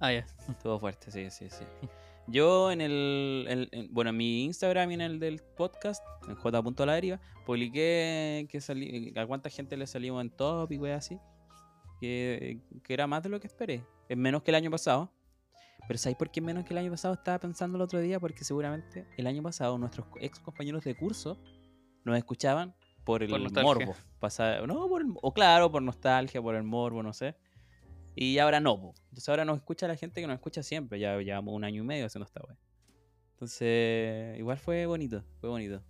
Ah, 0.00 0.12
ya. 0.12 0.26
Estuvo 0.48 0.78
fuerte, 0.78 1.10
sí, 1.10 1.30
sí, 1.30 1.48
sí. 1.50 1.64
Yo 2.26 2.70
en 2.70 2.80
el. 2.80 3.46
en- 3.48 3.68
en- 3.72 3.92
bueno, 3.94 4.10
en 4.10 4.16
mi 4.16 4.44
Instagram 4.44 4.90
y 4.90 4.94
en 4.94 5.00
el 5.02 5.18
del 5.20 5.40
podcast, 5.56 6.02
en 6.28 6.34
j.laderiva, 6.36 7.20
publiqué 7.46 8.46
que 8.50 8.60
salí, 8.60 9.12
a 9.16 9.26
cuánta 9.26 9.50
gente 9.50 9.76
le 9.76 9.86
salimos 9.86 10.20
en 10.22 10.30
top 10.30 10.72
y 10.72 10.78
weas 10.78 11.04
así. 11.06 11.18
Que, 12.00 12.58
que 12.82 12.92
era 12.94 13.06
más 13.06 13.22
de 13.22 13.28
lo 13.28 13.40
que 13.40 13.46
esperé. 13.46 13.84
Es 14.08 14.16
menos 14.16 14.42
que 14.42 14.50
el 14.50 14.56
año 14.56 14.70
pasado. 14.70 15.12
Pero 15.86 15.98
¿sabéis 15.98 16.16
por 16.16 16.30
qué 16.30 16.40
menos 16.40 16.64
que 16.64 16.72
el 16.72 16.78
año 16.78 16.90
pasado? 16.90 17.14
Estaba 17.14 17.38
pensando 17.38 17.76
el 17.76 17.82
otro 17.82 18.00
día 18.00 18.18
porque 18.18 18.42
seguramente 18.44 19.06
el 19.18 19.26
año 19.26 19.42
pasado 19.42 19.76
nuestros 19.78 20.06
ex 20.20 20.38
compañeros 20.40 20.82
de 20.84 20.94
curso 20.96 21.38
nos 22.04 22.16
escuchaban 22.16 22.74
por 23.04 23.22
el 23.22 23.28
Por 23.30 23.62
morbo. 23.62 23.94
Pasa- 24.18 24.66
no, 24.66 24.88
por 24.88 25.02
el- 25.02 25.12
o 25.20 25.32
claro, 25.34 25.70
por 25.70 25.82
nostalgia, 25.82 26.40
por 26.40 26.54
el 26.54 26.62
morbo, 26.62 27.02
no 27.02 27.12
sé. 27.12 27.36
Y 28.14 28.38
ahora 28.38 28.60
no, 28.60 28.80
po. 28.80 28.94
Entonces 29.04 29.28
ahora 29.28 29.44
nos 29.44 29.56
escucha 29.56 29.88
la 29.88 29.96
gente 29.96 30.20
que 30.20 30.26
nos 30.26 30.34
escucha 30.34 30.62
siempre. 30.62 30.98
Ya 30.98 31.16
llevamos 31.18 31.54
un 31.54 31.64
año 31.64 31.82
y 31.82 31.86
medio 31.86 32.06
haciendo 32.06 32.26
esta 32.26 32.40
wea. 32.46 32.56
Entonces, 33.32 34.38
igual 34.38 34.58
fue 34.58 34.86
bonito, 34.86 35.24
fue 35.40 35.48
bonito. 35.48 35.82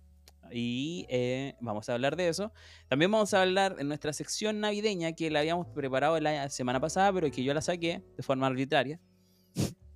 Y 0.51 1.05
eh, 1.09 1.55
vamos 1.59 1.89
a 1.89 1.93
hablar 1.93 2.15
de 2.15 2.27
eso. 2.27 2.51
También 2.87 3.11
vamos 3.11 3.33
a 3.33 3.41
hablar 3.41 3.75
de 3.75 3.83
nuestra 3.83 4.13
sección 4.13 4.59
navideña 4.59 5.13
que 5.13 5.29
la 5.29 5.39
habíamos 5.39 5.67
preparado 5.67 6.19
la 6.19 6.49
semana 6.49 6.79
pasada, 6.79 7.11
pero 7.13 7.29
que 7.31 7.43
yo 7.43 7.53
la 7.53 7.61
saqué 7.61 8.03
de 8.15 8.23
forma 8.23 8.47
arbitraria. 8.47 8.99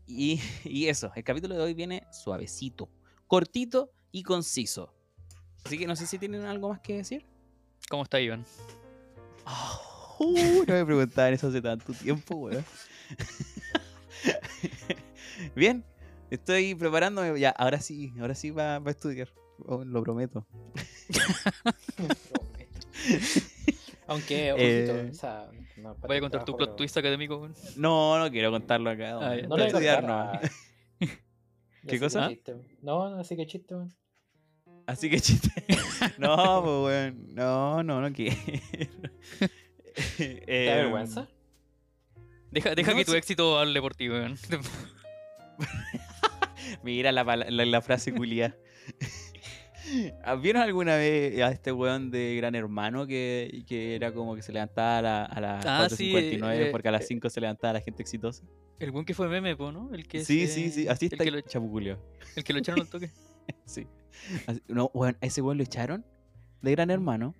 Y, 0.05 0.39
y 0.63 0.87
eso, 0.87 1.11
el 1.15 1.23
capítulo 1.23 1.55
de 1.55 1.61
hoy 1.61 1.73
viene 1.73 2.03
suavecito, 2.11 2.89
cortito 3.27 3.91
y 4.11 4.23
conciso. 4.23 4.93
Así 5.65 5.77
que 5.77 5.87
no 5.87 5.95
sé 5.95 6.07
si 6.07 6.17
tienen 6.17 6.45
algo 6.45 6.69
más 6.69 6.79
que 6.79 6.97
decir. 6.97 7.25
¿Cómo 7.89 8.03
está 8.03 8.19
Iván? 8.19 8.45
Uh, 10.19 10.63
no 10.67 10.73
me 10.73 10.85
preguntaban 10.85 11.33
eso 11.33 11.47
hace 11.47 11.61
tanto 11.61 11.93
tiempo, 11.93 12.35
weón. 12.35 12.65
Bien, 15.55 15.83
estoy 16.29 16.75
preparándome. 16.75 17.39
Ya, 17.39 17.51
ahora 17.51 17.79
sí, 17.79 18.11
ahora 18.19 18.35
sí 18.35 18.51
va 18.51 18.75
a 18.75 18.89
estudiar. 18.89 19.29
Oh, 19.65 19.83
lo 19.83 20.03
prometo. 20.03 20.45
Aunque, 24.07 24.49
Eh, 24.49 24.89
ojito, 24.89 25.11
o 25.11 25.13
sea, 25.13 25.49
no, 25.77 25.95
Voy 25.95 26.17
a 26.17 26.21
contar 26.21 26.43
tu 26.43 26.55
plot 26.55 26.69
pero- 26.69 26.75
twist 26.77 26.97
académico, 26.97 27.37
weón. 27.37 27.53
No, 27.77 28.17
no 28.19 28.29
quiero 28.31 28.51
contarlo 28.51 28.89
acá. 28.89 29.17
Ah. 29.17 29.19
No 29.19 29.19
Voy 29.19 29.29
a 29.29 29.35
le 29.41 29.47
voy 29.47 29.61
a 29.61 29.65
estudiar, 29.67 30.03
no. 30.03 30.13
a- 30.13 30.41
¿Qué 31.87 31.99
cosa? 31.99 32.29
que. 32.29 32.55
No, 32.81 33.09
no, 33.09 33.19
así 33.19 33.35
que 33.37 33.45
chiste, 33.47 33.75
weón. 33.75 33.93
Así 34.85 35.09
que 35.09 35.19
chiste. 35.19 35.49
No, 36.17 36.35
pues, 36.63 36.75
weón. 36.85 37.35
No, 37.35 37.83
no, 37.83 38.01
no 38.01 38.11
quiero. 38.13 38.35
¿Te 40.17 40.43
Eh, 40.47 40.65
da 40.69 40.75
vergüenza? 40.75 41.27
Deja, 42.51 42.73
deja 42.75 42.91
No, 42.91 42.97
que 42.97 43.05
tu 43.05 43.11
sí. 43.11 43.17
éxito 43.17 43.57
hable 43.59 43.81
por 43.81 43.95
ti, 43.95 44.09
weón. 44.09 44.37
Mira 46.83 47.11
la, 47.11 47.23
la, 47.23 47.65
la 47.65 47.81
frase 47.81 48.13
culia. 48.13 48.55
¿Vieron 50.41 50.61
alguna 50.61 50.95
vez 50.97 51.39
a 51.41 51.49
este 51.51 51.71
weón 51.71 52.11
de 52.11 52.35
Gran 52.35 52.53
Hermano 52.53 53.07
que, 53.07 53.63
que 53.67 53.95
era 53.95 54.11
como 54.13 54.35
que 54.35 54.41
se 54.43 54.51
levantaba 54.51 54.99
a, 54.99 55.01
la- 55.01 55.25
a 55.25 55.41
las 55.41 55.65
Ah, 55.65 55.87
sí, 55.89 56.11
4.59 56.13 56.53
eh, 56.53 56.69
porque 56.71 56.89
a 56.89 56.91
las 56.91 57.03
eh, 57.03 57.07
5 57.07 57.29
se 57.29 57.41
levantaba 57.41 57.73
la 57.73 57.81
gente 57.81 58.03
exitosa? 58.03 58.43
El 58.79 58.91
buen 58.91 59.03
que 59.05 59.13
fue 59.15 59.27
meme, 59.27 59.55
¿no? 59.55 59.89
El 59.93 60.07
que 60.07 60.23
Sí, 60.23 60.45
se- 60.47 60.53
sí, 60.53 60.69
sí, 60.71 60.87
así 60.87 61.07
el 61.07 61.13
está 61.13 61.23
que, 61.23 61.31
lo, 61.31 61.37
el 61.37 61.43
el 62.35 62.43
que 62.43 62.53
lo 62.53 62.59
echaron 62.59 62.81
al 62.81 62.87
toque. 62.87 63.11
Sí. 63.65 63.87
Así- 64.45 64.61
no, 64.67 64.91
weón, 64.93 65.17
ese 65.21 65.41
weón 65.41 65.57
lo 65.57 65.63
echaron 65.63 66.05
de 66.61 66.71
Gran 66.71 66.91
Hermano. 66.91 67.33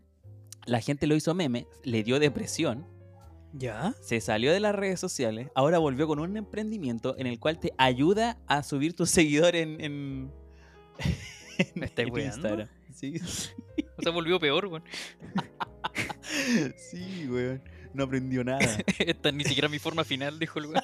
La 0.65 0.81
gente 0.81 1.07
lo 1.07 1.15
hizo 1.15 1.33
meme, 1.33 1.67
le 1.83 2.03
dio 2.03 2.19
depresión, 2.19 2.85
¿Ya? 3.53 3.93
se 4.01 4.21
salió 4.21 4.53
de 4.53 4.59
las 4.59 4.75
redes 4.75 4.99
sociales, 4.99 5.49
ahora 5.55 5.79
volvió 5.79 6.05
con 6.07 6.19
un 6.19 6.37
emprendimiento 6.37 7.15
en 7.17 7.25
el 7.27 7.39
cual 7.39 7.59
te 7.59 7.73
ayuda 7.77 8.37
a 8.47 8.61
subir 8.63 8.95
tus 8.95 9.09
seguidores 9.11 9.63
en, 9.63 9.81
en, 9.81 10.31
¿Me 11.75 11.85
estáis 11.87 12.07
en 12.09 12.13
weando? 12.13 12.35
Instagram. 12.35 12.67
Sí, 12.93 13.15
O 13.97 14.01
sea, 14.01 14.11
volvió 14.11 14.39
peor, 14.39 14.65
weón. 14.67 14.83
sí, 16.77 17.27
weón. 17.29 17.61
No 17.93 18.03
aprendió 18.03 18.43
nada. 18.43 18.59
Esta 18.99 19.31
ni 19.31 19.43
siquiera 19.43 19.67
mi 19.67 19.79
forma 19.79 20.03
final, 20.03 20.37
dijo 20.39 20.59
el 20.59 20.67
weón. 20.67 20.83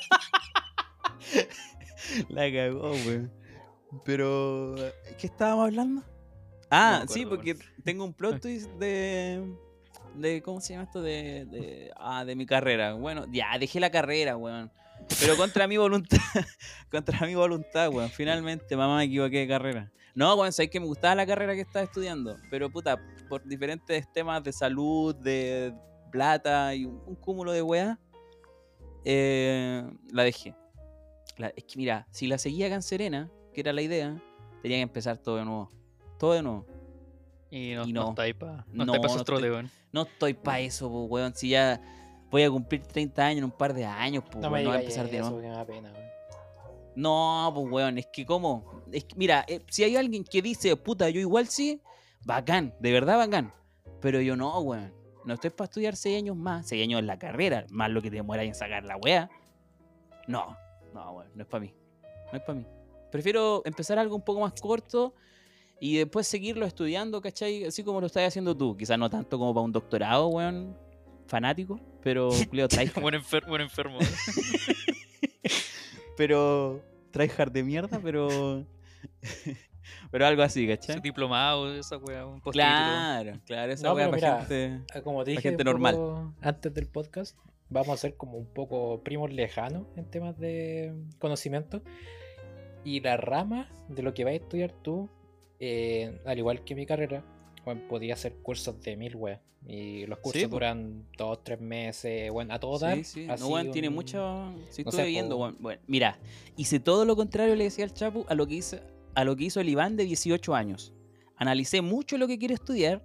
La 2.29 2.51
cagó, 2.51 2.91
weón. 2.91 3.31
Pero, 4.03 4.75
¿qué 5.17 5.27
estábamos 5.27 5.65
hablando? 5.65 6.03
Ah, 6.75 7.03
No 7.07 7.13
sí, 7.13 7.25
porque 7.25 7.55
tengo 7.83 8.03
un 8.03 8.13
plot 8.13 8.41
twist 8.41 8.69
de. 8.73 9.43
de 10.15 10.41
¿Cómo 10.41 10.59
se 10.61 10.73
llama 10.73 10.85
esto? 10.85 11.01
De, 11.01 11.45
de. 11.45 11.91
Ah, 11.97 12.25
de 12.25 12.35
mi 12.35 12.45
carrera. 12.45 12.93
Bueno, 12.93 13.25
ya, 13.31 13.57
dejé 13.59 13.79
la 13.79 13.89
carrera, 13.89 14.35
weón. 14.37 14.71
Pero 15.19 15.35
contra 15.37 15.67
mi 15.67 15.77
voluntad. 15.77 16.17
contra 16.91 17.25
mi 17.27 17.35
voluntad, 17.35 17.89
weón. 17.89 18.09
Finalmente, 18.09 18.75
mamá, 18.75 18.97
me 18.97 19.03
equivoqué 19.05 19.39
de 19.39 19.47
carrera. 19.47 19.91
No, 20.15 20.35
weón, 20.35 20.51
sabes 20.53 20.69
que 20.69 20.79
me 20.79 20.85
gustaba 20.85 21.15
la 21.15 21.25
carrera 21.25 21.53
que 21.55 21.61
estaba 21.61 21.83
estudiando. 21.83 22.37
Pero, 22.49 22.69
puta, 22.69 22.97
por 23.29 23.43
diferentes 23.45 24.11
temas 24.13 24.43
de 24.43 24.51
salud, 24.53 25.13
de 25.15 25.73
plata 26.11 26.73
y 26.73 26.85
un, 26.85 27.01
un 27.05 27.15
cúmulo 27.15 27.51
de 27.51 27.61
weá, 27.61 27.99
eh, 29.03 29.83
la 30.11 30.23
dejé. 30.23 30.55
La- 31.37 31.49
es 31.55 31.63
que 31.65 31.77
mira, 31.77 32.07
si 32.11 32.27
la 32.27 32.37
seguía 32.37 32.67
acá 32.67 32.75
en 32.75 32.81
Serena, 32.81 33.29
que 33.53 33.61
era 33.61 33.73
la 33.73 33.81
idea, 33.81 34.15
tenía 34.61 34.77
que 34.77 34.81
empezar 34.83 35.17
todo 35.17 35.37
de 35.37 35.45
nuevo. 35.45 35.69
Todo 36.25 36.33
de 36.33 36.41
nuevo. 36.41 36.65
Y 37.51 37.73
no, 37.75 37.85
Y 37.85 37.93
no. 37.93 38.13
no. 38.15 38.21
ahí 38.21 38.33
para 38.33 38.65
no, 38.71 38.83
No, 38.83 38.95
no 38.95 39.15
estoy- 39.15 39.49
weón. 39.51 39.69
No 39.91 40.01
estoy 40.01 40.33
pa' 40.33 40.59
eso, 40.59 40.89
po, 40.89 41.03
weón. 41.05 41.35
Si 41.35 41.49
ya 41.49 41.79
voy 42.31 42.41
a 42.41 42.49
cumplir 42.49 42.81
30 42.81 43.23
años 43.27 43.37
en 43.37 43.43
un 43.43 43.51
par 43.51 43.75
de 43.75 43.85
años, 43.85 44.23
pues 44.23 44.37
No 44.41 44.49
me 44.49 44.63
no 44.63 44.69
voy 44.69 44.77
a 44.77 44.79
empezar 44.81 45.07
de 45.07 45.19
nuevo. 45.19 45.37
weón. 45.37 45.85
No, 46.95 47.51
pues 47.53 47.67
weón, 47.71 47.97
es 47.99 48.07
que 48.07 48.25
como. 48.25 48.81
Es 48.91 49.05
que, 49.05 49.15
mira, 49.15 49.45
eh, 49.47 49.61
si 49.69 49.83
hay 49.83 49.95
alguien 49.97 50.23
que 50.23 50.41
dice, 50.41 50.75
puta, 50.77 51.07
yo 51.11 51.19
igual 51.21 51.47
sí, 51.47 51.79
bacán, 52.25 52.73
de 52.79 52.91
verdad 52.91 53.17
bacán. 53.19 53.53
Pero 54.01 54.19
yo 54.21 54.35
no, 54.35 54.59
weón. 54.61 54.91
No 55.25 55.35
estoy 55.35 55.51
para 55.51 55.65
estudiar 55.65 55.95
6 55.95 56.17
años 56.17 56.35
más, 56.35 56.67
6 56.67 56.81
años 56.83 56.99
en 57.01 57.05
la 57.07 57.19
carrera, 57.19 57.67
más 57.69 57.91
lo 57.91 58.01
que 58.01 58.09
te 58.09 58.15
demora 58.15 58.41
en 58.43 58.55
sacar 58.55 58.83
la 58.83 58.97
wea. 58.97 59.29
No, 60.27 60.57
no, 60.91 61.11
weón, 61.11 61.29
no 61.35 61.43
es 61.43 61.47
para 61.47 61.61
mí. 61.61 61.73
No 62.31 62.37
es 62.39 62.43
para 62.43 62.57
mí. 62.57 62.65
Prefiero 63.11 63.61
empezar 63.63 63.99
algo 63.99 64.15
un 64.15 64.23
poco 64.23 64.39
más 64.41 64.53
corto 64.59 65.13
y 65.79 65.97
después 65.97 66.27
seguirlo 66.27 66.65
estudiando, 66.65 67.21
¿cachai? 67.21 67.65
Así 67.65 67.83
como 67.83 67.99
lo 68.01 68.07
estás 68.07 68.27
haciendo 68.27 68.55
tú. 68.55 68.75
Quizás 68.77 68.97
no 68.97 69.09
tanto 69.09 69.37
como 69.37 69.53
para 69.53 69.63
un 69.65 69.71
doctorado, 69.71 70.27
weón, 70.27 70.77
fanático, 71.27 71.79
pero 72.01 72.29
Cleo 72.51 72.67
tryhard. 72.67 72.93
buen, 73.01 73.15
enfer- 73.15 73.47
buen 73.47 73.61
enfermo. 73.61 73.99
pero 76.17 76.81
tryhard 77.11 77.51
de 77.51 77.63
mierda, 77.63 77.99
pero 78.01 78.65
pero 80.11 80.25
algo 80.25 80.41
así, 80.43 80.67
¿cachai? 80.67 80.99
diplomado, 81.01 81.73
esa 81.73 81.97
wea, 81.97 82.25
un. 82.25 82.39
Claro, 82.39 83.39
claro, 83.45 83.71
esa 83.71 83.87
No, 83.87 83.95
pero 83.95 84.09
para 84.11 84.15
mira, 84.17 84.37
gente. 84.45 84.81
Ah, 84.93 85.01
Como 85.01 85.23
te 85.23 85.31
La 85.31 85.37
dije 85.37 85.49
gente 85.49 85.63
normal. 85.63 86.33
antes 86.41 86.73
del 86.73 86.87
podcast, 86.87 87.37
vamos 87.69 87.89
a 87.89 87.97
ser 87.97 88.15
como 88.15 88.37
un 88.37 88.45
poco 88.47 89.01
primos 89.03 89.31
lejanos 89.33 89.85
en 89.95 90.09
temas 90.09 90.37
de 90.39 90.93
conocimiento. 91.19 91.81
Y 92.83 93.01
la 93.01 93.17
rama 93.17 93.67
de 93.89 94.03
lo 94.03 94.13
que 94.13 94.23
vas 94.23 94.33
a 94.33 94.35
estudiar 94.35 94.71
tú, 94.71 95.09
eh, 95.59 96.19
al 96.25 96.37
igual 96.37 96.63
que 96.63 96.75
mi 96.75 96.85
carrera, 96.85 97.23
bueno, 97.63 97.81
podía 97.87 98.13
hacer 98.13 98.35
cursos 98.41 98.79
de 98.81 98.95
mil 98.97 99.15
weas. 99.15 99.39
Y 99.67 100.05
los 100.05 100.19
cursos 100.19 100.43
Sí, 100.43 100.47
duran 100.47 101.07
dos, 101.17 101.43
tres 101.43 101.59
meses, 101.59 102.29
bueno, 102.31 102.53
a 102.53 102.59
todo 102.59 102.77
dar. 102.77 102.97
Sí, 102.97 103.03
sí. 103.03 103.27
así 103.27 103.43
No, 103.43 103.49
weón, 103.49 103.71
tiene 103.71 103.89
mucho. 103.89 104.53
Si 104.69 104.83
no 104.83 104.91
sé, 104.91 105.05
viendo, 105.05 105.37
weón. 105.37 105.57
Bueno, 105.59 105.81
mira, 105.87 106.19
hice 106.55 106.79
todo 106.79 107.03
lo 107.03 107.15
contrario, 107.15 107.55
le 107.55 107.63
decía 107.63 107.83
al 107.85 107.93
Chapu, 107.93 108.25
a 108.29 108.35
lo 108.35 108.45
que 108.45 108.53
hizo, 108.55 108.77
a 109.15 109.23
lo 109.23 109.35
que 109.35 109.45
hizo 109.45 109.59
el 109.59 109.69
Iván 109.69 109.95
de 109.97 110.03
18 110.03 110.53
años. 110.53 110.93
Analicé 111.35 111.81
mucho 111.81 112.17
lo 112.19 112.27
que 112.27 112.37
quiero 112.37 112.53
estudiar. 112.53 113.03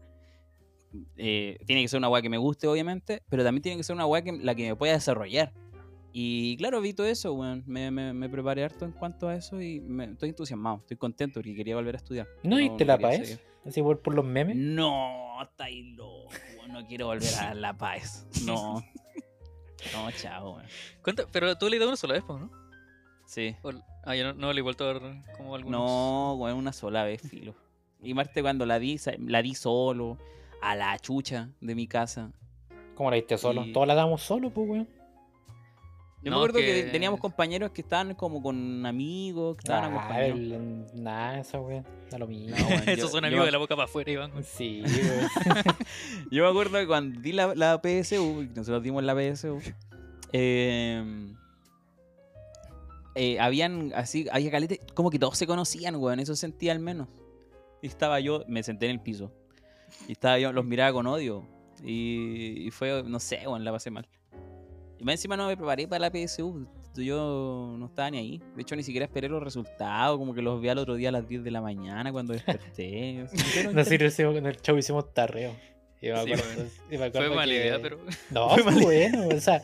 eh, 1.17 1.57
tiene 1.67 1.83
que 1.83 1.89
ser 1.89 1.99
una 1.99 2.09
weá 2.11 2.21
que 2.21 2.29
me 2.29 2.37
guste, 2.39 2.67
obviamente, 2.67 3.23
pero 3.31 3.43
también 3.45 3.63
tiene 3.63 3.77
que 3.79 3.85
ser 3.85 3.95
una 3.95 4.07
weá 4.07 4.23
que 4.23 4.33
la 4.33 4.55
que 4.55 4.69
me 4.69 4.77
pueda 4.77 4.93
desarrollar. 4.93 5.55
Y 6.13 6.57
claro, 6.57 6.81
vi 6.81 6.93
todo 6.93 7.07
eso, 7.07 7.33
weón. 7.35 7.63
Me, 7.67 7.91
me, 7.91 8.13
me 8.13 8.29
preparé 8.29 8.65
harto 8.65 8.85
en 8.85 8.93
cuanto 8.93 9.29
a 9.29 9.35
eso 9.37 9.61
y 9.63 9.81
me, 9.81 10.05
estoy 10.07 10.31
entusiasmado, 10.31 10.79
estoy 10.79 10.97
contento 10.97 11.35
porque 11.41 11.55
quería 11.55 11.77
volver 11.77 11.95
a 11.95 11.99
estudiar. 11.99 12.27
¿No 12.43 12.57
diste 12.57 12.85
la 12.85 12.97
quería 12.97 13.09
PAES? 13.19 13.29
seguir. 13.29 13.45
Así 13.67 13.83
por, 13.83 14.01
por 14.01 14.15
los 14.15 14.25
memes. 14.25 14.57
No, 14.57 15.41
está 15.43 15.65
ahí 15.65 15.83
loco. 15.93 16.29
No 16.69 16.87
quiero 16.87 17.07
volver 17.07 17.35
a 17.41 17.55
La 17.55 17.77
Paz. 17.77 18.27
No. 18.45 18.83
No, 19.95 20.11
chao, 20.11 20.57
weón. 20.57 20.67
Pero 21.33 21.57
tú 21.57 21.69
le 21.71 21.79
dado 21.79 21.89
una 21.89 21.97
sola 21.97 22.13
vez, 22.13 22.25
¿no? 22.29 22.51
Sí. 23.25 23.57
O- 23.63 23.71
ah, 24.05 24.15
ya 24.15 24.25
no, 24.25 24.35
no 24.35 24.53
le 24.53 24.59
he 24.59 24.63
vuelto 24.63 24.85
a 24.85 24.93
dar 24.93 25.25
como 25.39 25.55
algunos. 25.55 25.81
No, 25.81 26.35
weón, 26.35 26.59
una 26.59 26.73
sola 26.75 27.03
vez, 27.05 27.23
filo. 27.23 27.55
Y 28.03 28.13
Marte 28.13 28.43
cuando 28.43 28.67
la 28.67 28.79
di, 28.79 28.99
la 29.21 29.41
di 29.41 29.55
solo, 29.55 30.19
a 30.61 30.77
la 30.77 30.99
chucha 30.99 31.49
de 31.63 31.75
mi 31.75 31.87
casa. 31.87 32.31
¿Cómo 32.95 33.09
la 33.11 33.17
diste 33.17 33.39
solo? 33.39 33.65
Y- 33.65 33.73
Todos 33.73 33.87
la 33.87 33.95
damos 33.95 34.21
solo, 34.23 34.51
pues, 34.51 34.69
weón. 34.69 34.89
Yo 36.23 36.31
No, 36.31 36.37
me 36.37 36.45
acuerdo 36.45 36.59
que... 36.59 36.85
que- 36.85 36.91
teníamos 36.91 37.19
compañeros 37.19 37.71
que 37.71 37.81
estaban 37.81 38.15
como 38.15 38.43
con 38.43 38.85
amigos, 38.85 39.57
que 39.57 39.61
estaban 39.63 39.93
Ah, 39.93 39.97
acompañados. 39.99 40.93
nada, 40.95 41.39
esa 41.41 41.59
weón. 41.61 41.85
Da 42.11 42.19
lo 42.19 42.27
mismo. 42.27 42.55
No, 42.59 42.85
yo- 42.85 42.93
Esos 42.93 43.11
son 43.11 43.25
amigos 43.25 43.47
de 43.47 43.53
la 43.53 43.59
boca 43.59 43.75
para 43.75 43.87
afuera, 43.87 44.11
Iván. 44.13 44.33
Sí, 44.45 44.83
weón. 44.85 45.29
Yo 46.31 46.45
me 46.45 46.51
acuerdo 46.51 46.79
que 46.79 46.87
cuando 46.87 47.21
di 47.21 47.33
la, 47.33 47.55
la 47.55 47.81
PSU, 47.81 48.43
y 48.43 48.49
nosotros 48.55 48.83
dimos 48.83 49.03
la 49.03 49.15
PSU, 49.15 49.61
eh, 50.33 51.33
eh, 53.15 53.41
habían 53.41 53.93
así, 53.95 54.27
había 54.31 54.51
calete, 54.51 54.81
como 54.95 55.11
que 55.11 55.19
todos 55.19 55.37
se 55.39 55.47
conocían, 55.47 55.97
weón, 55.97 56.21
eso 56.21 56.37
sentía 56.37 56.73
al 56.73 56.81
menos. 56.81 57.09
Y 57.83 57.87
estaba 57.87 58.21
yo, 58.21 58.45
me 58.47 58.63
senté 58.63 58.87
en 58.87 58.93
el 58.93 59.01
piso, 59.01 59.33
y 60.07 60.13
estaba 60.13 60.39
yo, 60.39 60.53
los 60.53 60.65
miraba 60.67 60.93
con 60.93 61.07
odio, 61.07 61.47
y, 61.83 62.67
y 62.67 62.71
fue, 62.71 63.03
no 63.05 63.19
sé, 63.21 63.39
weón, 63.47 63.65
la 63.65 63.73
pasé 63.73 63.91
mal. 63.91 64.07
Y 65.01 65.05
más 65.05 65.15
encima 65.15 65.37
no 65.37 65.49
me 65.49 65.57
preparé 65.57 65.89
para 65.89 66.09
la 66.09 66.11
PSU, 66.11 66.67
yo 66.95 67.75
no 67.79 67.87
estaba 67.87 68.11
ni 68.11 68.19
ahí. 68.19 68.43
De 68.55 68.61
hecho, 68.63 68.77
ni 68.77 68.83
siquiera 68.83 69.07
esperé 69.07 69.29
los 69.29 69.43
resultados, 69.43 70.19
como 70.19 70.35
que 70.35 70.43
los 70.43 70.61
vi 70.61 70.69
al 70.69 70.77
otro 70.79 70.95
día 70.95 71.09
a 71.09 71.13
las 71.13 71.27
10 71.27 71.43
de 71.43 71.51
la 71.51 71.63
mañana 71.63 72.13
cuando 72.13 72.35
desperté. 72.35 73.15
Nosotros 73.15 73.87
interés. 73.93 74.13
hicimos, 74.13 74.37
en 74.37 74.47
el 74.47 74.57
show 74.61 74.77
hicimos 74.77 75.13
tarreo. 75.15 75.53
Y 76.03 76.09
me 76.09 76.25
Sí, 76.25 76.33
acuerdo, 76.33 76.65
y 76.91 76.99
me 76.99 77.11
Fue 77.13 77.29
mala 77.31 77.45
que- 77.53 77.59
idea, 77.59 77.79
pero. 77.81 77.99
No, 78.31 78.51
Fue 78.57 78.73
bueno. 78.83 79.29
O 79.35 79.41
sea, 79.41 79.63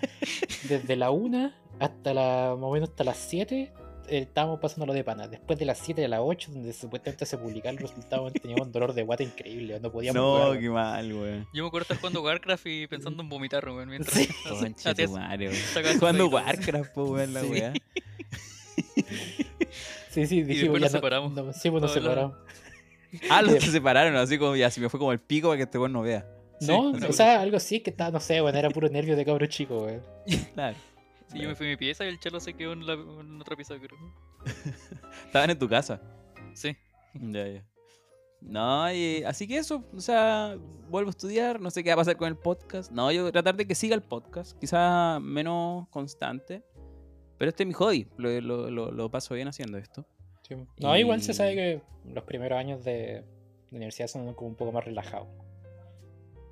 desde 0.68 0.96
la 0.96 1.10
1 1.10 1.52
hasta 1.80 2.14
la, 2.14 2.54
más 2.58 2.64
o 2.64 2.72
menos 2.72 2.88
hasta 2.90 3.04
las 3.04 3.18
7 3.18 3.60
eh, 3.60 3.72
estábamos 4.08 4.60
pasando 4.60 4.86
lo 4.86 4.92
de 4.92 5.04
pana. 5.04 5.28
Después 5.28 5.58
de 5.58 5.64
las 5.64 5.78
7 5.78 6.04
a 6.04 6.08
las 6.08 6.20
8, 6.22 6.50
donde 6.52 6.72
supuestamente 6.72 7.26
se 7.26 7.36
publicaron 7.38 7.80
los 7.80 7.90
resultados, 7.90 8.32
teníamos 8.42 8.66
un 8.66 8.72
dolor 8.72 8.92
de 8.94 9.02
guata 9.02 9.22
increíble. 9.22 9.78
No 9.80 9.90
podíamos 9.92 10.16
No, 10.22 10.44
jugar, 10.46 10.60
qué 10.60 10.70
mal, 10.70 11.12
weón. 11.12 11.46
Yo 11.52 11.62
me 11.62 11.68
acuerdo 11.68 11.82
estar 11.84 11.98
jugando 11.98 12.22
Warcraft 12.22 12.66
y 12.66 12.86
pensando 12.86 13.22
en 13.22 13.28
vomitar, 13.28 13.68
weón. 13.68 13.88
Mientras 13.88 14.14
Sí. 14.16 14.28
Conche 14.48 14.94
sacabas 15.06 15.98
Jugando. 15.98 16.28
Warcraft, 16.28 16.92
po, 16.94 17.04
weón, 17.04 17.32
la 17.34 17.40
Sí. 17.42 17.46
weá. 17.48 17.72
Sí, 20.10 20.26
sí, 20.26 20.42
dijimos 20.42 20.60
después 20.80 20.82
nos 20.82 20.92
separamos. 20.92 21.32
no- 21.32 21.52
sí, 21.52 21.70
pues 21.70 21.82
nos 21.82 21.92
separamos. 21.92 22.36
Ah, 23.28 23.42
los 23.42 23.52
se 23.62 23.70
separaron, 23.70 24.16
así 24.16 24.38
como 24.38 24.56
ya, 24.56 24.70
si 24.70 24.80
me 24.80 24.88
fue 24.88 24.98
como 24.98 25.12
el 25.12 25.18
pico 25.18 25.48
para 25.48 25.58
que 25.58 25.62
este 25.64 25.78
weón 25.78 25.92
no 25.92 26.02
vea. 26.02 26.26
No, 26.62 26.94
Sí, 26.98 27.04
o 27.06 27.12
sea, 27.12 27.42
algo 27.42 27.58
así 27.58 27.80
que 27.80 27.90
estaba, 27.90 28.10
no 28.10 28.20
sé, 28.20 28.40
bueno, 28.40 28.58
era 28.58 28.70
puro 28.70 28.88
nervio 28.88 29.14
de 29.14 29.24
cabro 29.26 29.44
chico, 29.46 29.84
weón. 29.84 30.02
Claro. 30.54 30.76
Sí, 31.26 31.40
yo 31.40 31.48
me 31.48 31.54
fui 31.54 31.66
a 31.66 31.70
mi 31.70 31.76
pieza 31.76 32.04
y 32.04 32.08
el 32.08 32.18
chelo 32.20 32.38
se 32.40 32.54
quedó 32.54 32.72
en, 32.72 32.86
la, 32.86 32.94
en 32.94 33.40
otra 33.40 33.56
pieza, 33.56 33.74
creo. 33.78 33.98
Estaban 35.26 35.50
en 35.50 35.58
tu 35.58 35.68
casa. 35.68 36.00
Sí. 36.54 36.76
Ya, 37.14 37.48
ya. 37.48 37.64
No, 38.40 38.92
y 38.92 39.24
así 39.24 39.48
que 39.48 39.56
eso, 39.56 39.84
o 39.94 40.00
sea, 40.00 40.56
vuelvo 40.88 41.08
a 41.08 41.10
estudiar, 41.10 41.60
no 41.60 41.70
sé 41.70 41.82
qué 41.82 41.90
va 41.90 41.94
a 41.94 41.96
pasar 41.96 42.16
con 42.16 42.28
el 42.28 42.36
podcast. 42.36 42.92
No, 42.92 43.10
yo 43.10 43.22
voy 43.22 43.30
a 43.30 43.32
tratar 43.32 43.56
de 43.56 43.66
que 43.66 43.74
siga 43.74 43.94
el 43.94 44.02
podcast, 44.02 44.58
quizás 44.58 45.20
menos 45.20 45.88
constante. 45.88 46.62
Pero 47.38 47.48
este 47.48 47.64
es 47.64 47.66
mi 47.66 47.72
hobby, 47.74 48.08
lo, 48.16 48.40
lo, 48.40 48.70
lo, 48.70 48.90
lo 48.92 49.10
paso 49.10 49.34
bien 49.34 49.48
haciendo 49.48 49.78
esto. 49.78 50.06
Sí. 50.42 50.54
No, 50.78 50.96
igual 50.96 51.22
se 51.22 51.34
sabe 51.34 51.54
que 51.54 51.82
los 52.04 52.24
primeros 52.24 52.58
años 52.58 52.84
de, 52.84 53.24
de 53.70 53.76
universidad 53.76 54.06
son 54.06 54.32
como 54.34 54.48
un 54.48 54.56
poco 54.56 54.72
más 54.72 54.84
relajados. 54.84 55.28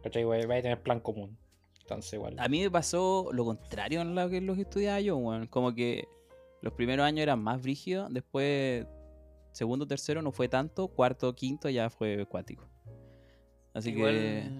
¿Cachai? 0.02 0.24
Va 0.24 0.36
va 0.46 0.56
a 0.56 0.62
tener 0.62 0.82
plan 0.82 1.00
común. 1.00 1.38
Entonces, 1.84 2.14
igual. 2.14 2.34
A 2.38 2.48
mí 2.48 2.62
me 2.62 2.70
pasó 2.70 3.28
lo 3.32 3.44
contrario 3.44 4.00
en 4.00 4.14
lo 4.14 4.28
que, 4.30 4.40
lo 4.40 4.54
que 4.54 4.62
estudiaba 4.62 5.00
yo. 5.00 5.20
Como 5.50 5.74
que 5.74 6.08
los 6.62 6.72
primeros 6.72 7.04
años 7.04 7.22
eran 7.22 7.42
más 7.42 7.60
brígidos, 7.60 8.12
después 8.12 8.86
segundo, 9.52 9.86
tercero 9.86 10.22
no 10.22 10.32
fue 10.32 10.48
tanto, 10.48 10.88
cuarto, 10.88 11.34
quinto 11.34 11.68
ya 11.68 11.90
fue 11.90 12.22
acuático. 12.22 12.66
Así 13.74 13.90
Igual 13.90 14.14
que... 14.14 14.50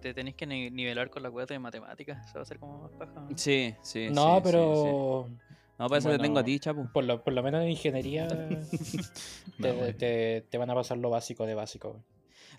te 0.00 0.12
tenés 0.14 0.34
que 0.34 0.46
ni- 0.46 0.70
nivelar 0.70 1.08
con 1.08 1.22
la 1.22 1.30
cuota 1.30 1.54
de 1.54 1.60
matemáticas. 1.60 2.26
Se 2.30 2.34
va 2.34 2.40
a 2.40 2.42
hacer 2.42 2.58
como 2.58 2.82
más 2.82 2.92
paja. 2.92 3.12
¿no? 3.28 3.38
Sí, 3.38 3.74
sí. 3.80 4.08
no, 4.10 4.36
sí, 4.36 4.40
pero 4.44 5.26
sí. 5.28 5.34
No, 5.78 5.88
para 5.88 5.98
eso 5.98 6.10
te 6.10 6.18
tengo 6.18 6.38
a 6.38 6.44
ti, 6.44 6.58
chapu. 6.60 6.90
Por, 6.92 7.04
lo, 7.04 7.22
por 7.24 7.32
lo 7.32 7.42
menos 7.42 7.62
en 7.62 7.70
ingeniería 7.70 8.28
te, 9.60 9.92
te- 9.94 10.46
te 10.48 10.58
van 10.58 10.70
a 10.70 10.74
pasar 10.74 10.98
lo 10.98 11.10
básico 11.10 11.46
de 11.46 11.54
básico. 11.54 12.02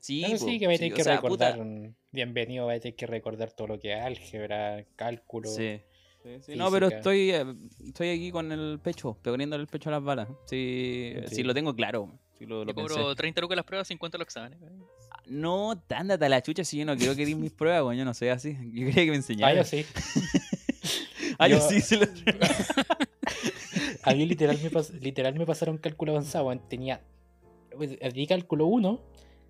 Sí, 0.01 0.24
sí, 0.38 0.60
que 0.60 0.68
vais 0.68 0.80
a 0.80 0.82
tener 0.82 0.94
que 0.94 1.04
sea, 1.04 1.16
recordar. 1.16 1.58
puta, 1.58 1.94
Bienvenido, 2.12 2.66
vais 2.66 2.80
a 2.80 2.82
tener 2.84 2.96
que 2.96 3.06
recordar 3.08 3.51
todo 3.51 3.68
lo 3.68 3.80
que 3.80 3.94
es 3.94 4.01
álgebra, 4.01 4.86
cálculo. 4.96 5.50
Sí. 5.50 5.80
Sí, 6.24 6.30
sí, 6.42 6.56
No, 6.56 6.70
pero 6.72 6.88
estoy, 6.88 7.32
eh, 7.32 7.46
estoy 7.86 8.10
aquí 8.10 8.32
con 8.32 8.51
el 8.51 8.80
pecho, 8.84 9.18
poniéndole 9.24 9.62
el 9.62 9.68
pecho 9.68 9.89
a 9.89 9.94
las 9.94 10.04
balas. 10.04 10.27
Sí, 10.46 11.13
Sí. 11.27 11.36
sí 11.38 11.44
lo 11.44 11.54
tengo 11.54 11.74
claro. 11.75 12.12
Sí 12.38 12.46
lo, 12.46 12.66
lo 12.66 12.74
pensé. 12.75 12.94
cobro 12.96 13.16
30 13.16 13.42
lucas 13.42 13.56
las 13.56 13.66
pruebas, 13.66 13.88
50 13.88 14.18
los 14.18 14.25
exámenes. 14.27 14.60
weón. 14.62 14.84
No, 15.27 15.82
ándate 15.89 16.25
a 16.25 16.30
la 16.30 16.42
chucha 16.42 16.63
si 16.63 16.77
yo 16.77 16.86
no 16.86 16.96
quiero 16.98 17.16
que 17.16 17.25
di 17.25 17.36
mis 17.36 17.51
pruebas, 17.51 17.82
weón. 17.84 17.98
Yo 17.98 18.06
no 18.06 18.13
soy 18.13 18.27
así. 18.30 18.56
Yo 18.74 18.86
quería 18.88 19.06
que 19.06 19.12
me 19.12 19.12
Ah, 19.12 19.16
enseñaran. 19.16 19.56
yo 19.58 19.63
sí. 19.63 19.86
Ah, 21.39 21.48
yo 21.48 21.58
Yo- 21.60 21.70
sí, 21.70 21.82
se 21.82 21.98
lo... 21.98 22.06
A 24.04 24.13
mí 24.13 24.25
literal 24.25 24.58
me, 24.63 24.72
pas- 24.72 24.92
literal 25.00 25.36
me 25.36 25.46
pasaron 25.46 25.77
cálculo 25.77 26.13
avanzado. 26.13 26.58
Tenía. 26.68 27.01
pues, 27.75 27.98
Di 28.13 28.25
cálculo 28.27 28.66
1 28.68 29.01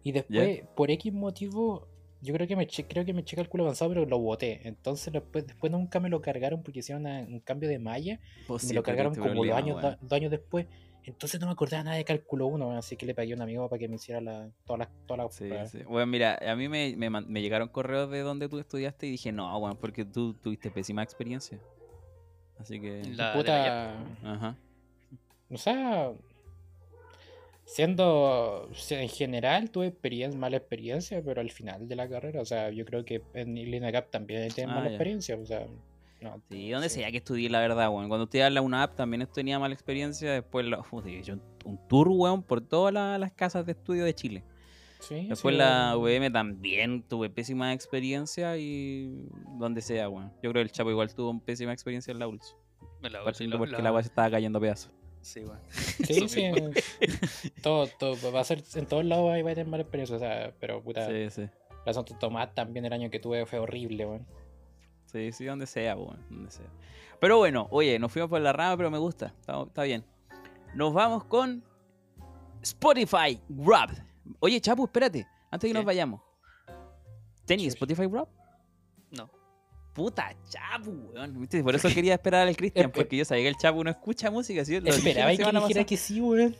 y 0.07 0.11
después, 0.13 0.61
por 0.75 0.89
X 0.91 1.11
motivo, 1.13 1.87
yo 2.21 2.33
creo 2.33 2.47
que 2.47 2.55
me 2.55 2.63
eché, 2.63 2.85
creo 2.87 3.03
que 3.05 3.13
me 3.13 3.21
eché 3.21 3.35
cálculo 3.35 3.63
avanzado, 3.63 3.91
pero 3.91 4.05
lo 4.05 4.19
boté. 4.19 4.67
Entonces 4.67 5.11
después, 5.11 5.45
después 5.45 5.71
nunca 5.71 5.99
me 5.99 6.09
lo 6.09 6.21
cargaron 6.21 6.63
porque 6.63 6.79
hicieron 6.79 7.01
una- 7.05 7.19
un 7.21 7.39
cambio 7.41 7.67
de 7.69 7.77
malla. 7.79 8.19
Pues 8.47 8.63
y 8.63 8.67
sí, 8.67 8.71
me 8.73 8.75
lo 8.75 8.81
porque 8.81 8.91
cargaron 8.95 9.15
como 9.15 9.45
dos 9.45 9.55
años, 9.55 9.97
dos 10.01 10.13
años 10.13 10.31
después. 10.31 10.67
Entonces 11.03 11.39
no 11.39 11.47
me 11.47 11.53
acordaba 11.53 11.83
nada 11.83 11.97
de 11.97 12.03
cálculo 12.03 12.47
1, 12.47 12.71
así 12.71 12.97
que 12.97 13.05
le 13.05 13.15
pagué 13.15 13.31
a 13.31 13.35
un 13.35 13.41
amigo 13.41 13.69
para 13.69 13.79
que 13.79 13.87
me 13.87 13.95
hiciera 13.95 14.19
la, 14.19 14.49
todas 14.65 14.79
las 14.79 14.89
todas 15.05 15.41
las 15.41 15.69
Sí. 15.71 15.79
Bueno, 15.83 16.05
mira, 16.07 16.37
a 16.45 16.55
mí 16.55 16.67
me, 16.67 16.95
me, 16.97 17.41
llegaron 17.41 17.69
correos 17.69 18.09
de 18.11 18.19
donde 18.19 18.49
tú 18.49 18.59
estudiaste 18.59 19.07
y 19.07 19.11
dije, 19.11 19.31
no, 19.31 19.57
weón, 19.57 19.77
porque 19.77 20.03
tú 20.05 20.33
tuviste 20.33 20.69
pésima 20.71 21.03
experiencia. 21.03 21.59
Así 22.59 22.79
que... 22.81 23.03
La- 23.03 23.03
de 23.03 23.15
la 23.15 23.33
Puta, 23.33 24.05
Ajá. 24.23 24.57
o 25.49 25.57
sea, 25.57 26.11
siendo, 27.67 28.69
en 28.89 29.09
general 29.09 29.69
tuve 29.71 29.87
experiencia, 29.87 30.39
mala 30.39 30.57
experiencia, 30.57 31.21
pero 31.23 31.41
al 31.41 31.51
final 31.51 31.87
de 31.87 31.95
la 31.97 32.07
carrera, 32.09 32.41
o 32.41 32.45
sea, 32.45 32.71
yo 32.71 32.85
creo 32.85 33.03
que 33.05 33.21
en 33.33 33.57
el 33.57 33.75
INACAP 33.75 34.09
también 34.09 34.49
tienen 34.53 34.71
Ah, 34.71 34.75
mala 34.75 34.87
ya. 34.87 34.93
experiencia, 34.95 35.35
o 35.35 35.45
sea, 35.45 35.67
no. 36.21 36.41
Sí, 36.49 36.69
donde 36.71 36.87
Sí. 36.89 37.01
sea 37.01 37.11
que 37.11 37.17
estudié, 37.17 37.49
la 37.49 37.59
verdad, 37.59 37.89
weón. 37.89 38.07
Cuando 38.07 38.23
estudiaba 38.23 38.47
en 38.47 38.53
la 38.55 38.61
UNAP 38.61 38.95
también 38.95 39.27
tenía 39.33 39.59
mala 39.59 39.73
experiencia. 39.73 40.31
Después, 40.31 40.65
la, 40.65 40.77
hecho 41.05 41.33
un, 41.33 41.41
un 41.65 41.87
tour, 41.87 42.07
weón, 42.09 42.41
por 42.41 42.61
todas 42.61 42.93
la- 42.93 43.17
las 43.19 43.33
casas 43.33 43.65
de 43.65 43.73
estudio 43.73 44.05
de 44.05 44.15
Chile. 44.15 44.43
Sí, 44.99 45.27
Después 45.27 45.53
sí, 45.53 45.59
la 45.59 45.95
VM 45.95 46.31
también 46.31 47.03
tuve 47.03 47.29
pésima 47.29 47.71
experiencia 47.73 48.57
y 48.57 49.27
donde 49.59 49.81
sea, 49.81 50.09
weón. 50.09 50.29
Yo 50.41 50.49
creo 50.49 50.53
que 50.53 50.61
el 50.61 50.71
Chapo 50.71 50.89
igual 50.89 51.13
tuvo 51.13 51.37
pésima 51.39 51.71
experiencia 51.73 52.11
en 52.11 52.17
la 52.19 52.27
ULS. 52.27 52.55
La- 53.01 53.09
la- 53.09 53.23
porque 53.23 53.45
la- 53.73 53.79
la 53.83 53.89
agua 53.89 54.01
se 54.01 54.07
estaba 54.09 54.31
cayendo 54.31 54.57
a 54.57 54.61
pedazos. 54.61 54.91
Sí, 55.27 55.41
weón. 55.41 55.59
Sí, 56.07 56.29
sí. 56.29 56.51
todo, 57.61 57.87
todo, 57.99 58.31
va 58.31 58.39
a 58.39 58.43
ser, 58.45 58.63
en 58.75 58.85
todos 58.85 59.03
lados 59.03 59.29
ahí 59.31 59.41
va 59.41 59.51
a 59.51 59.55
tener 59.55 59.67
mala 59.69 59.81
experiencia, 59.83 60.15
o 60.15 60.19
sea, 60.19 60.53
pero 60.59 60.81
puta, 60.81 61.05
Sí, 61.07 61.29
sí. 61.29 61.49
la 61.85 61.93
Santo 61.93 62.15
Tomás 62.17 62.55
también 62.55 62.85
el 62.85 62.93
año 62.93 63.09
que 63.09 63.19
tuve 63.19 63.45
fue 63.45 63.59
horrible, 63.59 64.05
weón. 64.05 64.25
Sí, 65.05 65.33
sí, 65.33 65.43
donde 65.45 65.67
sea, 65.67 65.97
weón. 65.97 66.25
Donde 66.29 66.49
sea. 66.51 66.65
Pero 67.19 67.37
bueno, 67.39 67.67
oye, 67.71 67.99
nos 67.99 68.09
fuimos 68.11 68.29
por 68.29 68.39
la 68.39 68.53
rama, 68.53 68.77
pero 68.77 68.89
me 68.89 68.97
gusta. 68.99 69.33
Está, 69.39 69.61
está 69.63 69.83
bien. 69.83 70.05
Nos 70.75 70.93
vamos 70.93 71.25
con 71.25 71.61
Spotify 72.61 73.41
Wrapped. 73.49 73.97
Oye, 74.39 74.61
Chapu, 74.61 74.85
espérate. 74.85 75.27
Antes 75.51 75.61
de 75.61 75.67
que 75.69 75.73
¿Qué? 75.73 75.79
nos 75.79 75.85
vayamos. 75.85 76.21
¿Tenías 77.45 77.73
Chuch. 77.73 77.83
Spotify 77.83 78.05
Wrapped? 78.07 78.33
No. 79.11 79.29
Puta, 79.97 80.31
Chapu, 80.47 80.91
weón. 81.11 81.39
¿Viste? 81.41 81.63
Por 81.63 81.73
eso 81.73 81.89
quería 81.89 82.13
esperar 82.13 82.47
al 82.47 82.55
Cristian, 82.55 82.91
porque 82.91 83.17
yo 83.17 83.25
sabía 83.25 83.45
que 83.45 83.49
el 83.49 83.57
Chapu 83.57 83.83
no 83.83 83.89
escucha 83.89 84.29
música. 84.29 84.63
¿sí? 84.63 84.79
Lo 84.79 84.91
Esperaba 84.91 85.31
la 85.31 85.37
que 85.37 85.57
dijera 85.59 85.83
que 85.85 85.97
sí, 85.97 86.21
weón. 86.21 86.55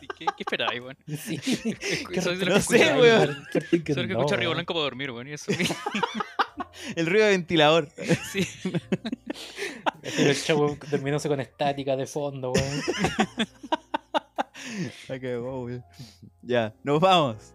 Sí, 0.00 0.08
¿Qué, 0.18 0.26
qué 0.26 0.42
esperabas, 0.42 0.74
weón? 0.80 0.96
Sí. 1.06 1.36
Soy 2.20 2.36
de 2.36 2.46
no 2.46 2.54
los 2.54 2.64
sé, 2.64 2.78
que 2.78 2.82
escucha- 2.84 2.98
weón. 2.98 3.26
soy 3.52 3.62
los 3.62 4.06
que 4.08 4.12
escucha 4.12 4.36
Río 4.36 4.50
Blanco 4.50 4.74
para 4.74 4.82
dormir, 4.82 5.12
weón. 5.12 5.28
Y 5.28 5.34
eso. 5.34 5.52
El 6.96 7.06
ruido 7.06 7.26
de 7.26 7.30
ventilador. 7.30 7.88
sí. 8.32 8.44
El 10.02 10.42
chavo 10.42 10.76
terminándose 10.90 11.28
con 11.28 11.38
estática 11.38 11.94
de 11.94 12.06
fondo, 12.06 12.50
weón. 12.50 12.80
Weón. 15.08 15.84
Ya, 16.42 16.74
nos 16.82 16.98
vamos 16.98 17.54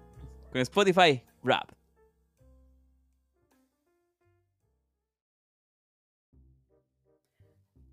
con 0.50 0.62
Spotify 0.62 1.22
Rap. 1.44 1.72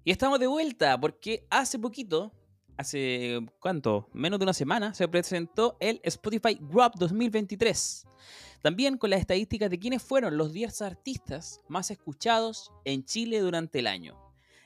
Y 0.06 0.12
estamos 0.12 0.38
de 0.38 0.46
vuelta 0.46 1.00
porque 1.00 1.48
hace 1.50 1.80
poquito, 1.80 2.32
hace 2.76 3.40
cuánto, 3.58 4.08
menos 4.12 4.38
de 4.38 4.44
una 4.44 4.52
semana, 4.52 4.94
se 4.94 5.08
presentó 5.08 5.76
el 5.80 6.00
Spotify 6.04 6.60
Rap 6.70 6.94
2023. 6.94 8.06
También 8.62 8.98
con 8.98 9.10
las 9.10 9.18
estadísticas 9.18 9.68
de 9.68 9.80
quiénes 9.80 10.04
fueron 10.04 10.36
los 10.36 10.52
10 10.52 10.80
artistas 10.82 11.60
más 11.66 11.90
escuchados 11.90 12.70
en 12.84 13.04
Chile 13.04 13.40
durante 13.40 13.80
el 13.80 13.88
año. 13.88 14.16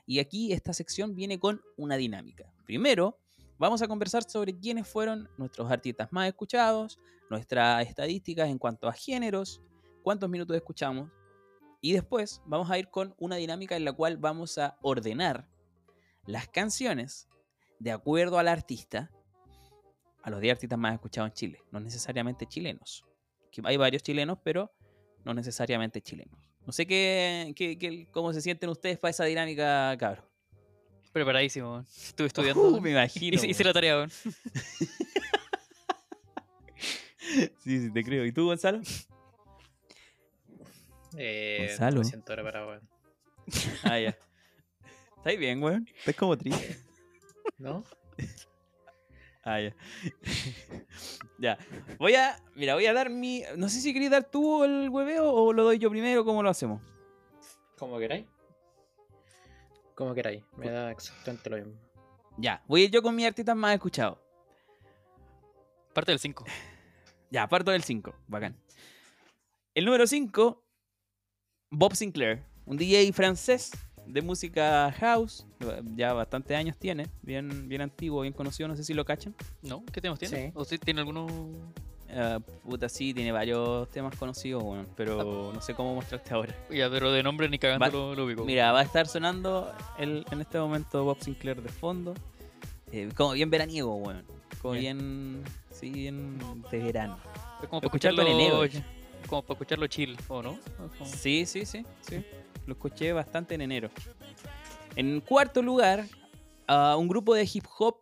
Y 0.04 0.18
aquí 0.18 0.52
esta 0.52 0.74
sección 0.74 1.14
viene 1.14 1.40
con 1.40 1.62
una 1.78 1.96
dinámica. 1.96 2.52
Primero, 2.66 3.18
vamos 3.56 3.80
a 3.80 3.88
conversar 3.88 4.24
sobre 4.24 4.58
quiénes 4.58 4.86
fueron 4.86 5.26
nuestros 5.38 5.70
artistas 5.70 6.12
más 6.12 6.28
escuchados, 6.28 6.98
nuestras 7.30 7.88
estadísticas 7.88 8.50
en 8.50 8.58
cuanto 8.58 8.88
a 8.88 8.92
géneros, 8.92 9.62
cuántos 10.02 10.28
minutos 10.28 10.54
escuchamos. 10.54 11.10
Y 11.80 11.92
después 11.94 12.42
vamos 12.44 12.70
a 12.70 12.78
ir 12.78 12.88
con 12.90 13.14
una 13.18 13.36
dinámica 13.36 13.76
en 13.76 13.84
la 13.84 13.92
cual 13.92 14.16
vamos 14.18 14.58
a 14.58 14.76
ordenar 14.82 15.48
las 16.26 16.46
canciones 16.48 17.28
de 17.78 17.90
acuerdo 17.92 18.38
al 18.38 18.48
artista, 18.48 19.10
a 20.22 20.28
los 20.30 20.40
10 20.40 20.52
artistas 20.52 20.78
más 20.78 20.92
escuchados 20.94 21.30
en 21.30 21.34
Chile, 21.34 21.62
no 21.70 21.80
necesariamente 21.80 22.46
chilenos. 22.46 23.04
Que 23.50 23.62
hay 23.64 23.76
varios 23.78 24.02
chilenos, 24.02 24.38
pero 24.44 24.70
no 25.24 25.32
necesariamente 25.32 26.02
chilenos. 26.02 26.38
No 26.66 26.72
sé 26.72 26.86
qué, 26.86 27.52
qué- 27.56 27.78
qué- 27.78 28.06
cómo 28.12 28.32
se 28.34 28.42
sienten 28.42 28.68
ustedes 28.68 28.98
para 28.98 29.10
esa 29.10 29.24
dinámica, 29.24 29.96
cabrón. 29.98 30.26
Preparadísimo. 31.12 31.80
Estuve 31.80 32.26
estudiando. 32.52 32.60
Uh, 32.60 32.70
weón. 32.72 32.82
me 32.82 32.90
imagino. 32.90 33.34
hice, 33.36 33.48
hice 33.48 33.64
la 33.64 33.72
tarea. 33.72 34.06
Sí, 37.62 37.80
sí, 37.80 37.92
te 37.92 38.02
creo. 38.02 38.24
¿Y 38.26 38.32
tú, 38.32 38.46
Gonzalo? 38.46 38.80
Eh, 41.16 41.76
me 41.78 42.04
siento 42.04 42.32
preparado, 42.32 42.68
weón. 42.68 42.88
Ah, 43.84 43.98
ya. 43.98 44.16
¿Estáis 45.16 45.38
bien, 45.38 45.62
weón? 45.62 45.88
¿Estás 45.98 46.14
como 46.16 46.36
triste? 46.36 46.78
¿No? 47.58 47.84
Ah, 49.42 49.60
ya. 49.60 49.74
ya. 51.38 51.58
Voy 51.98 52.14
a. 52.14 52.36
Mira, 52.54 52.74
voy 52.74 52.86
a 52.86 52.92
dar 52.92 53.10
mi. 53.10 53.42
No 53.56 53.68
sé 53.68 53.80
si 53.80 53.92
queréis 53.92 54.10
dar 54.10 54.24
tú 54.24 54.64
el 54.64 54.88
hueveo 54.88 55.32
o 55.32 55.52
lo 55.52 55.64
doy 55.64 55.78
yo 55.78 55.90
primero, 55.90 56.24
¿cómo 56.24 56.42
lo 56.42 56.50
hacemos? 56.50 56.82
Como 57.78 57.98
queráis. 57.98 58.26
Como 59.94 60.14
queráis. 60.14 60.44
Me 60.56 60.70
da 60.70 60.90
exactamente 60.90 61.50
lo 61.50 61.56
mismo. 61.56 61.72
Ya, 62.36 62.62
voy 62.66 62.82
a 62.82 62.84
ir 62.84 62.90
yo 62.90 63.02
con 63.02 63.14
mis 63.14 63.26
artistas 63.26 63.56
más 63.56 63.74
escuchados. 63.74 64.18
Parte 65.92 66.12
del 66.12 66.18
5. 66.18 66.44
Ya, 67.30 67.46
parto 67.48 67.70
del 67.70 67.82
5. 67.82 68.14
Bacán. 68.28 68.56
El 69.74 69.84
número 69.84 70.06
5, 70.06 70.62
Bob 71.70 71.94
Sinclair, 71.94 72.42
un 72.66 72.76
DJ 72.76 73.12
francés 73.12 73.70
de 74.06 74.22
música 74.22 74.92
house. 74.98 75.46
Ya 75.94 76.12
bastantes 76.12 76.56
años 76.56 76.76
tiene. 76.76 77.06
Bien, 77.22 77.68
bien 77.68 77.82
antiguo, 77.82 78.22
bien 78.22 78.32
conocido. 78.34 78.68
No 78.68 78.76
sé 78.76 78.82
si 78.82 78.92
lo 78.92 79.04
cachan. 79.04 79.34
¿No? 79.62 79.84
¿Qué 79.92 80.00
temas 80.00 80.18
tiene? 80.18 80.46
Sí. 80.48 80.52
¿O 80.54 80.64
si 80.64 80.78
tiene 80.78 81.00
alguno...? 81.00 81.26
Ah, 82.12 82.40
puta, 82.64 82.88
sí, 82.88 83.14
tiene 83.14 83.30
varios 83.30 83.88
temas 83.90 84.16
conocidos, 84.16 84.64
weón, 84.64 84.88
pero 84.96 85.52
no 85.54 85.60
sé 85.62 85.74
cómo 85.74 85.94
mostrarte 85.94 86.34
ahora. 86.34 86.52
Ya, 86.68 86.90
pero 86.90 87.12
de 87.12 87.22
nombre 87.22 87.48
ni 87.48 87.56
cagando 87.56 87.84
Va- 87.86 87.88
lo, 87.92 88.14
lo 88.16 88.24
ubico. 88.24 88.44
Mira, 88.44 88.72
va 88.72 88.80
a 88.80 88.82
estar 88.82 89.06
sonando 89.06 89.72
el, 89.96 90.24
en 90.32 90.40
este 90.40 90.58
momento 90.58 91.04
Bob 91.04 91.18
Sinclair 91.22 91.62
de 91.62 91.68
fondo. 91.68 92.14
Eh, 92.90 93.10
como 93.14 93.30
bien 93.34 93.48
veraniego, 93.48 93.94
weón. 93.94 94.24
Como 94.60 94.74
bien. 94.74 95.44
Sí, 95.70 95.90
bien 95.90 96.36
de 96.72 96.78
verano. 96.80 97.16
Es 97.62 97.68
como 97.68 97.80
para 97.80 97.86
escucharlo 97.86 98.22
en 98.22 98.28
enero, 98.28 98.64
Como 99.26 99.42
para 99.42 99.54
escucharlo 99.54 99.86
chill, 99.86 100.16
¿o 100.28 100.42
no? 100.42 100.58
Como- 100.98 101.10
Sí, 101.10 101.46
sí, 101.46 101.64
sí, 101.64 101.84
sí. 102.00 102.24
Lo 102.66 102.72
escuché 102.74 103.12
bastante 103.12 103.54
en 103.54 103.62
enero. 103.62 103.90
En 104.96 105.20
cuarto 105.20 105.62
lugar, 105.62 106.06
a 106.66 106.96
un 106.96 107.08
grupo 107.08 107.34
de 107.34 107.48
hip 107.52 107.64
hop, 107.78 107.96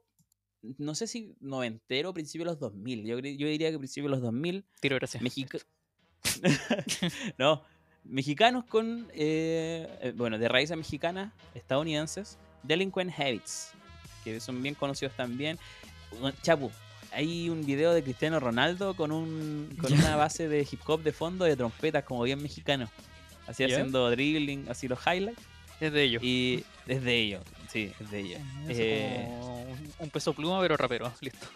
no 0.79 0.95
sé 0.95 1.07
si 1.07 1.35
noventero 1.41 2.11
o 2.11 2.15
principio 2.15 2.45
de 2.45 2.51
los 2.53 2.59
2000. 2.61 3.05
Yo, 3.05 3.19
yo 3.19 3.47
diría 3.47 3.71
que 3.71 3.79
principio 3.79 4.09
de 4.11 4.17
los 4.17 4.23
2000. 4.23 4.65
Tiro 4.81 4.97
gracias. 4.97 5.23
Mexica- 5.23 5.59
no, 7.39 7.63
mexicanos 8.05 8.65
con, 8.65 9.09
eh, 9.13 9.99
eh, 10.03 10.13
bueno, 10.17 10.39
de 10.39 10.49
raíces 10.49 10.77
mexicanas, 10.77 11.33
estadounidenses, 11.55 12.39
Delinquent 12.63 13.13
Habits, 13.19 13.73
que 14.25 14.41
son 14.41 14.63
bien 14.63 14.75
conocidos 14.75 15.15
también. 15.17 15.59
Chapu, 16.43 16.71
hay 17.13 17.49
un 17.49 17.65
video 17.65 17.93
de 17.93 18.03
Cristiano 18.03 18.39
Ronaldo 18.41 18.95
con, 18.95 19.13
un, 19.13 19.75
con 19.81 19.93
una 19.93 20.17
base 20.17 20.49
de 20.49 20.67
hip 20.71 20.81
hop 20.87 21.03
de 21.03 21.13
fondo 21.13 21.45
de 21.45 21.57
trompetas 21.57 22.05
como 22.05 22.23
bien 22.23 22.43
mexicano. 22.43 22.89
Así 23.47 23.65
haciendo 23.65 24.11
dribbling, 24.11 24.69
así 24.69 24.89
los 24.89 24.99
highlights. 25.07 25.41
Es 25.81 25.93
de 25.93 26.03
ellos. 26.03 26.23
Y 26.23 26.65
es 26.87 27.03
de 27.05 27.15
ellos, 27.17 27.43
sí, 27.73 27.93
es 28.01 28.11
de 28.11 28.19
ellos. 28.21 28.41
Es 28.69 28.77
Eh, 28.81 29.25
como 29.41 29.67
un- 30.01 30.11
peso 30.11 30.33
pluma, 30.35 30.61
pero 30.61 30.77
rapero. 30.77 31.13
Listo. 31.21 31.47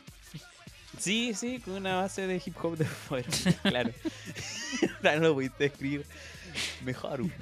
Sí, 0.98 1.32
sí, 1.34 1.58
con 1.58 1.74
una 1.74 1.96
base 1.96 2.26
de 2.26 2.40
hip 2.44 2.54
hop 2.62 2.76
de 2.76 2.84
fuera, 2.84 3.28
claro. 3.62 3.90
No 5.02 5.16
lo 5.16 5.34
pudiste 5.34 5.66
escribir 5.66 6.06
mejor. 6.84 7.22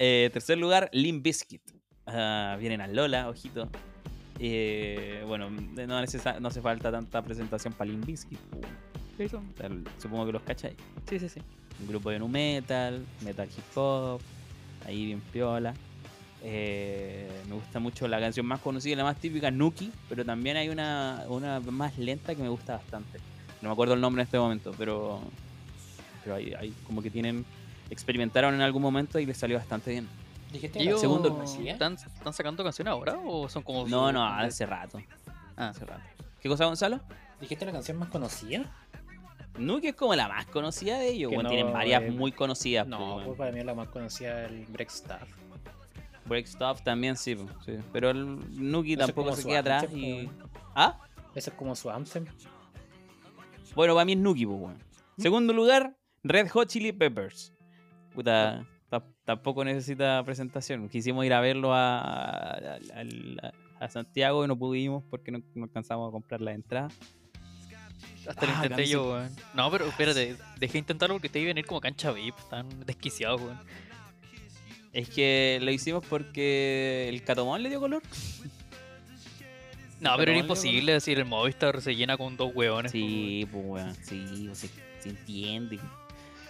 Eh, 0.00 0.30
tercer 0.32 0.56
lugar, 0.58 0.88
Limp 0.92 1.24
Bizkit. 1.24 1.62
Ah, 2.06 2.56
vienen 2.60 2.80
a 2.80 2.86
Lola, 2.86 3.28
ojito. 3.28 3.68
Eh, 4.40 5.24
bueno, 5.26 5.50
no, 5.50 6.00
necesa- 6.00 6.38
no 6.40 6.48
hace 6.48 6.60
falta 6.60 6.90
tanta 6.92 7.22
presentación 7.22 7.72
para 7.72 7.90
Limp 7.90 8.06
Bizkit. 8.06 8.38
Supongo 10.00 10.26
que 10.26 10.32
los 10.32 10.42
cacháis. 10.42 10.76
Sí, 11.08 11.18
sí, 11.18 11.28
sí. 11.28 11.40
Un 11.80 11.88
grupo 11.88 12.10
de 12.10 12.18
nu 12.18 12.28
metal, 12.28 13.04
metal 13.24 13.48
hip 13.48 13.76
hop, 13.76 14.20
ahí 14.86 15.06
bien 15.06 15.20
piola. 15.32 15.74
Eh, 16.42 17.28
me 17.48 17.54
gusta 17.56 17.80
mucho 17.80 18.06
la 18.06 18.20
canción 18.20 18.46
más 18.46 18.60
conocida, 18.60 18.94
la 18.96 19.02
más 19.04 19.16
típica, 19.16 19.50
Nuki, 19.50 19.90
pero 20.08 20.24
también 20.24 20.56
hay 20.56 20.68
una, 20.68 21.24
una 21.28 21.58
más 21.60 21.98
lenta 21.98 22.34
que 22.34 22.42
me 22.42 22.48
gusta 22.48 22.74
bastante. 22.76 23.18
No 23.60 23.68
me 23.68 23.72
acuerdo 23.72 23.94
el 23.94 24.00
nombre 24.00 24.22
en 24.22 24.26
este 24.26 24.38
momento, 24.38 24.72
pero, 24.78 25.20
pero 26.22 26.36
hay, 26.36 26.52
hay 26.54 26.72
como 26.86 27.02
que 27.02 27.10
tienen, 27.10 27.44
experimentaron 27.90 28.54
en 28.54 28.60
algún 28.60 28.82
momento 28.82 29.18
y 29.18 29.26
les 29.26 29.36
salió 29.36 29.56
bastante 29.58 29.90
bien. 29.90 30.08
¿Dijiste 30.52 30.78
¿Y 30.80 30.84
la 30.84 30.90
ellos 30.90 31.00
segundo- 31.00 31.30
conocía? 31.30 31.72
¿están, 31.72 31.94
¿Están 31.94 32.32
sacando 32.32 32.64
canciones 32.64 32.92
ahora 32.92 33.18
o 33.24 33.48
son 33.48 33.62
como.? 33.62 33.86
No, 33.86 34.10
no, 34.12 34.24
hace 34.24 34.64
rato. 34.66 35.00
Ah, 35.56 35.68
Hace 35.68 35.84
rato. 35.84 36.02
¿Qué 36.40 36.48
cosa, 36.48 36.64
Gonzalo? 36.66 37.00
¿Dijiste 37.40 37.66
la 37.66 37.72
canción 37.72 37.96
más 37.98 38.08
conocida? 38.08 38.64
Nuki 39.58 39.88
es 39.88 39.94
como 39.96 40.14
la 40.14 40.28
más 40.28 40.46
conocida 40.46 40.98
de 40.98 41.08
ellos. 41.08 41.30
Que 41.30 41.34
Bueno, 41.36 41.48
no, 41.50 41.54
tienen 41.54 41.72
varias 41.72 42.02
eh, 42.04 42.10
muy 42.12 42.30
conocidas. 42.32 42.86
No, 42.86 42.98
pues, 42.98 43.08
pues 43.08 43.24
bueno. 43.26 43.38
para 43.38 43.52
mí 43.52 43.62
la 43.64 43.74
más 43.74 43.88
conocida 43.88 44.44
es 44.44 44.50
el 44.52 44.66
Break 44.66 44.88
Stuff. 44.90 45.28
Break 46.26 46.46
Stuff 46.46 46.82
también 46.82 47.16
sí, 47.16 47.34
pues, 47.34 47.50
sí. 47.64 47.76
Pero 47.92 48.10
el 48.10 48.36
Nuki 48.70 48.92
Ese 48.92 49.00
es 49.02 49.06
tampoco 49.06 49.34
se 49.34 49.44
queda 49.48 49.58
atrás 49.60 49.86
y... 49.92 50.26
como- 50.26 50.48
¿Ah? 50.74 50.98
Ese 51.34 51.50
es 51.50 51.56
como 51.56 51.74
su 51.74 51.90
anthem. 51.90 52.24
Bueno, 53.74 53.94
para 53.94 54.04
mí 54.04 54.12
es 54.12 54.18
Nuki, 54.18 54.46
pues, 54.46 54.58
weón. 54.60 54.78
Segundo 55.18 55.52
lugar, 55.52 55.96
Red 56.22 56.48
Hot 56.50 56.68
Chili 56.68 56.92
Peppers. 56.92 57.52
Puta, 58.14 58.64
ta- 58.64 58.66
tampoco 59.28 59.62
necesita 59.62 60.22
presentación. 60.24 60.88
Quisimos 60.88 61.22
ir 61.26 61.34
a 61.34 61.40
verlo 61.42 61.74
a, 61.74 61.98
a- 61.98 62.78
al- 62.94 63.52
a 63.78 63.88
Santiago 63.90 64.42
y 64.42 64.48
no 64.48 64.56
pudimos 64.58 65.04
porque 65.10 65.30
no, 65.30 65.42
no 65.54 65.64
alcanzamos 65.64 66.08
a 66.08 66.12
comprar 66.12 66.40
la 66.40 66.52
entrada. 66.54 66.88
Hasta 68.26 68.46
lo 68.46 68.52
Ah, 68.52 68.54
intenté 68.56 68.74
Camisa- 68.76 68.90
yo, 68.92 69.12
weón. 69.12 69.30
No, 69.52 69.70
pero 69.70 69.86
espérate, 69.86 70.36
dejé 70.58 70.72
de 70.72 70.78
intentarlo 70.78 71.14
porque 71.16 71.28
te 71.28 71.40
iba 71.40 71.48
a 71.48 71.52
venir 71.54 71.66
como 71.66 71.78
cancha 71.82 72.10
VIP, 72.10 72.34
tan 72.48 72.66
desquiciado, 72.86 73.36
weón. 73.36 73.60
Es 74.94 75.10
que 75.10 75.58
lo 75.60 75.70
hicimos 75.70 76.02
porque 76.08 77.06
el 77.10 77.22
Catomón 77.22 77.62
le 77.62 77.68
dio 77.68 77.80
color. 77.80 78.02
No, 80.00 80.16
Pero 80.16 80.30
era 80.30 80.40
imposible 80.40 80.92
decir 80.92 81.18
el 81.18 81.24
Movistar 81.26 81.82
se 81.82 81.94
llena 81.94 82.16
con 82.16 82.36
dos 82.38 82.52
hueones. 82.54 82.92
Sí, 82.92 83.46
pues 83.52 83.64
weón, 83.66 83.94
sí, 84.02 84.44
pues, 84.46 84.58
se, 84.58 84.68
se 85.00 85.08
entiende. 85.10 85.78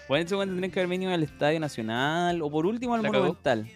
Bueno, 0.08 0.24
eso 0.24 0.36
weón 0.38 0.48
tendrían 0.48 0.70
que 0.70 0.80
haber 0.80 0.88
venido 0.88 1.12
al 1.12 1.22
Estadio 1.22 1.60
Nacional 1.60 2.40
o 2.42 2.50
por 2.50 2.66
último 2.66 2.94
al. 2.94 3.02
Monumental. 3.02 3.70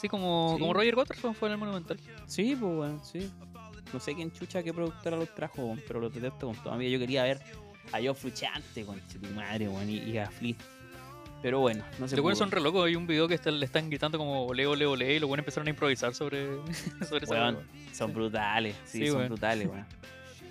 Sí, 0.00 0.08
como, 0.08 0.54
Sí. 0.56 0.60
como 0.60 0.72
Roger 0.74 0.96
Watterson 0.96 1.34
fue 1.34 1.48
en 1.48 1.52
el 1.52 1.58
Monumental. 1.58 1.98
Sí, 2.26 2.56
pues 2.58 2.72
weón, 2.72 3.04
sí. 3.04 3.30
No 3.92 4.00
sé 4.00 4.14
quién 4.14 4.32
chucha, 4.32 4.62
qué 4.62 4.72
productora 4.72 5.16
los 5.16 5.32
trajo, 5.34 5.76
pero 5.86 6.00
los 6.00 6.12
detesto 6.14 6.46
con 6.46 6.56
toda 6.56 6.76
mi 6.76 6.86
vida. 6.86 6.94
Yo 6.94 6.98
quería 6.98 7.22
ver 7.24 7.40
a 7.92 7.98
Joe 7.98 8.14
Fruchante, 8.14 8.84
con 8.84 8.98
tu 9.00 9.18
madre, 9.34 9.68
weón, 9.68 9.88
y, 9.88 9.98
y 9.98 10.18
a 10.18 10.30
Flea. 10.30 10.54
Pero 11.42 11.58
bueno, 11.60 11.84
no 11.98 12.06
se 12.08 12.16
Los 12.16 12.22
buenos 12.22 12.38
son 12.38 12.50
re 12.50 12.60
locos. 12.60 12.86
Hay 12.86 12.94
un 12.96 13.06
video 13.06 13.26
que 13.28 13.34
está- 13.34 13.50
le 13.50 13.64
están 13.66 13.90
gritando 13.90 14.16
como 14.16 14.46
ole, 14.46 14.64
ole, 14.66 14.86
ole. 14.86 15.14
Y 15.14 15.18
los 15.18 15.28
buenos 15.28 15.42
empezaron 15.42 15.66
a 15.66 15.70
improvisar 15.70 16.14
sobre, 16.14 16.46
sobre 17.08 17.24
esa 17.24 17.34
Weón, 17.34 17.56
hueá. 17.56 17.94
son 17.94 18.14
brutales, 18.14 18.76
sí, 18.84 18.98
Sí, 19.00 19.06
son 19.08 19.26
brutales, 19.26 19.68
weón. 19.68 19.84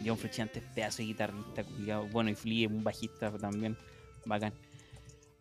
John 0.06 0.18
Frusciante 0.18 0.60
es 0.60 0.66
pedazo 0.66 0.98
de 0.98 1.04
guitarrista. 1.06 1.64
Bueno, 2.12 2.30
y 2.30 2.36
Flea 2.36 2.66
es 2.68 2.72
un 2.74 2.84
bajista 2.84 3.32
también, 3.38 3.78
bacán. 4.26 4.54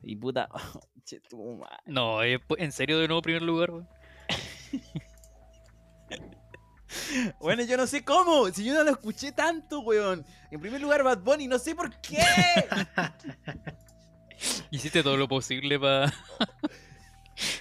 Y 0.03 0.17
puta, 0.17 0.49
che, 1.05 1.21
tu 1.21 1.57
madre. 1.57 1.77
No, 1.87 2.23
eh, 2.23 2.41
en 2.59 2.73
serio 2.73 2.99
de 2.99 3.09
nuevo 3.09 3.23
primer 3.23 3.43
lugar, 3.43 3.71
weón. 3.71 3.89
Bueno, 7.41 7.63
yo 7.63 7.77
no 7.77 7.87
sé 7.87 8.05
cómo, 8.05 8.51
si 8.51 8.65
yo 8.65 8.75
no 8.75 8.83
lo 8.83 8.91
escuché 8.91 9.31
tanto, 9.31 9.81
weón. 9.81 10.25
En 10.51 10.61
primer 10.61 10.81
lugar, 10.81 11.05
Bad 11.05 11.21
Bunny, 11.21 11.47
no 11.47 11.59
sé 11.59 11.75
por 11.75 11.91
qué. 12.01 12.19
Hiciste 14.71 15.03
todo 15.03 15.17
lo 15.17 15.29
posible 15.29 15.79
para 15.79 16.13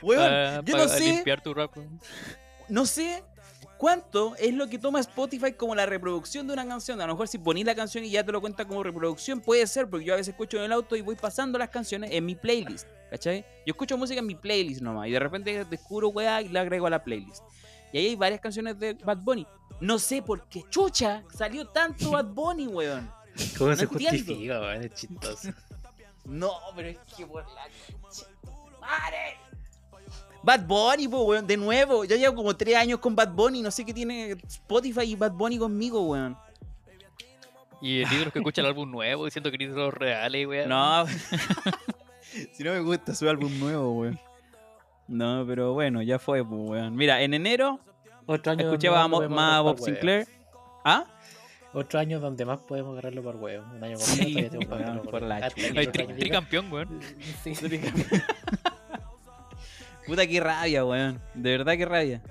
Weón, 0.01 0.65
yo 0.65 0.77
no 0.77 0.87
sé, 0.87 1.01
limpiar 1.01 1.41
tu 1.41 1.53
rap, 1.53 1.77
weón. 1.77 1.99
no 2.69 2.85
sé 2.85 3.23
cuánto 3.79 4.35
es 4.35 4.53
lo 4.53 4.67
que 4.67 4.77
toma 4.77 4.99
Spotify 4.99 5.53
como 5.53 5.73
la 5.73 5.85
reproducción 5.85 6.45
de 6.45 6.53
una 6.53 6.67
canción. 6.67 6.99
A 7.01 7.07
lo 7.07 7.13
mejor 7.13 7.27
si 7.29 7.37
ponís 7.37 7.65
la 7.65 7.73
canción 7.73 8.03
y 8.03 8.09
ya 8.11 8.23
te 8.25 8.31
lo 8.31 8.41
cuenta 8.41 8.65
como 8.65 8.83
reproducción, 8.83 9.39
puede 9.39 9.65
ser, 9.65 9.89
porque 9.89 10.05
yo 10.05 10.13
a 10.13 10.17
veces 10.17 10.33
escucho 10.33 10.57
en 10.57 10.65
el 10.65 10.71
auto 10.73 10.95
y 10.97 11.01
voy 11.01 11.15
pasando 11.15 11.57
las 11.57 11.69
canciones 11.69 12.11
en 12.11 12.25
mi 12.25 12.35
playlist, 12.35 12.85
¿cachai? 13.09 13.39
Yo 13.65 13.71
escucho 13.71 13.97
música 13.97 14.19
en 14.19 14.27
mi 14.27 14.35
playlist 14.35 14.81
nomás 14.81 15.07
y 15.07 15.11
de 15.11 15.19
repente 15.19 15.63
descubro 15.65 16.09
weá 16.09 16.41
y 16.41 16.49
la 16.49 16.61
agrego 16.61 16.85
a 16.87 16.89
la 16.89 17.03
playlist. 17.03 17.41
Y 17.93 17.97
ahí 17.97 18.05
hay 18.07 18.15
varias 18.15 18.41
canciones 18.41 18.77
de 18.77 18.93
Bad 18.95 19.19
Bunny. 19.19 19.47
No 19.79 19.97
sé 19.97 20.21
por 20.21 20.43
qué 20.49 20.63
chucha 20.69 21.23
salió 21.33 21.65
tanto 21.67 22.11
Bad 22.11 22.25
Bunny, 22.33 22.67
weón. 22.67 23.09
¿Cómo 23.57 23.69
No 23.69 23.75
se 23.77 23.83
entiendo. 23.83 24.09
justifica, 24.17 24.59
weón? 24.59 24.83
Es 24.83 24.93
chistoso. 24.93 25.49
No, 26.25 26.51
pero 26.75 26.89
es 26.89 26.97
que 27.17 27.25
por 27.25 27.43
la 27.43 27.67
madre. 28.79 29.37
Bad 30.41 30.65
Bunny, 30.65 31.07
po, 31.07 31.23
weón, 31.23 31.45
de 31.45 31.57
nuevo. 31.57 32.05
Yo 32.05 32.15
llevo 32.15 32.35
como 32.35 32.55
tres 32.55 32.75
años 32.75 32.99
con 32.99 33.15
Bad 33.15 33.33
Bunny. 33.33 33.61
No 33.61 33.71
sé 33.71 33.85
qué 33.85 33.93
tiene 33.93 34.31
Spotify 34.47 35.01
y 35.01 35.15
Bad 35.15 35.31
Bunny 35.33 35.57
conmigo, 35.57 36.01
weón. 36.01 36.37
Y 37.81 38.01
el 38.01 38.11
ídolo 38.11 38.31
que 38.31 38.39
escucha 38.39 38.61
el 38.61 38.67
álbum 38.67 38.89
nuevo 38.91 39.25
diciendo 39.25 39.49
que 39.51 39.55
eres 39.55 39.75
los 39.75 39.93
reales, 39.93 40.47
weón. 40.47 40.69
No. 40.69 41.05
si 42.53 42.63
no 42.63 42.73
me 42.73 42.79
gusta 42.79 43.13
su 43.15 43.27
álbum 43.29 43.57
nuevo, 43.59 43.91
weón. 43.93 44.19
No, 45.07 45.43
pero 45.47 45.73
bueno, 45.73 46.01
ya 46.01 46.19
fue, 46.19 46.45
pues, 46.45 46.61
weón. 46.69 46.95
Mira, 46.95 47.21
en 47.21 47.33
enero 47.33 47.79
Otro 48.25 48.51
año 48.51 48.65
escuché 48.65 48.89
más 48.89 49.05
a 49.05 49.61
Bob 49.61 49.77
por. 49.77 49.85
Sinclair. 49.85 50.27
¿Ah? 50.85 51.05
Otro 51.73 51.99
año 51.99 52.19
donde 52.19 52.45
más 52.45 52.59
podemos 52.61 52.93
agarrarlo 52.93 53.21
por 53.21 53.35
huevo. 53.35 53.65
Un 53.75 53.83
año 53.83 53.97
Sí, 53.97 54.33
ya 54.33 54.49
que 54.49 54.57
weón, 54.57 54.73
agarrarlo 54.73 55.03
por 55.03 55.21
la 55.21 55.49
diga- 55.49 56.15
tricampeón, 56.15 56.71
weón. 56.71 56.99
Sí. 57.43 57.53
Puta, 60.09 60.25
qué 60.27 60.39
rabia, 60.39 60.83
weón. 60.83 61.21
De 61.35 61.51
verdad, 61.57 61.77
qué 61.77 61.85
rabia. 61.85 62.21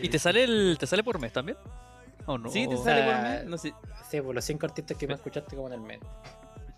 ¿Y 0.00 0.08
te 0.08 0.18
sale 0.18 0.44
el 0.44 0.76
te 0.78 0.86
sale 0.86 1.02
por 1.02 1.18
mes 1.20 1.32
también? 1.32 1.58
¿O 2.26 2.38
no? 2.38 2.48
Sí, 2.48 2.68
te 2.68 2.76
O 2.76 2.84
sale 2.84 3.02
sea, 3.02 3.12
por 3.20 3.22
mes. 3.30 3.44
No 3.46 3.58
sé. 3.58 3.74
Sí, 4.08 4.20
por 4.20 4.34
los 4.34 4.44
cinco 4.44 4.66
artistas 4.66 4.96
que 4.96 5.06
me 5.08 5.14
escuchaste 5.14 5.56
como 5.56 5.66
en 5.68 5.74
el 5.74 5.80
mes. 5.80 5.98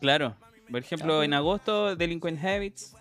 Claro. 0.01 0.35
Por 0.71 0.81
ejemplo, 0.81 1.21
Ah, 1.21 1.25
en 1.27 1.35
agosto, 1.35 1.95
Delinquent 1.95 2.43
Habits. 2.43 2.97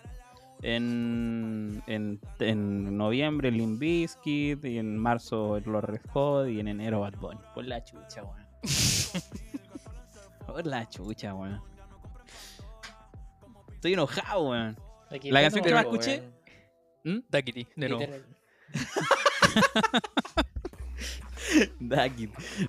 En, 0.62 1.82
en, 1.88 2.19
en 2.39 2.97
noviembre, 2.97 3.49
Limp 3.51 3.79
Bizkit. 3.79 4.65
Y 4.65 4.77
en 4.79 4.97
marzo, 4.97 5.62
Los 5.62 5.84
Red 5.84 6.01
Hot. 6.12 6.49
Y 6.49 6.60
en 6.60 6.67
enero, 6.67 6.99
Bad 6.99 7.15
Bunny. 7.15 7.39
Por 7.56 7.65
la 7.65 7.82
chucha, 7.84 8.23
weón. 8.23 8.45
Por 10.45 10.67
la 10.67 10.89
chucha, 10.89 11.34
weón. 11.34 11.62
Estoy 13.75 13.93
enojado, 13.93 14.49
weón. 14.49 14.77
La 15.32 15.41
canción 15.41 15.63
que 15.63 15.73
más 15.73 15.86
escuché-. 15.86 16.23
Daquiti, 17.30 17.67
de 17.76 17.89
nuevo. 17.89 18.06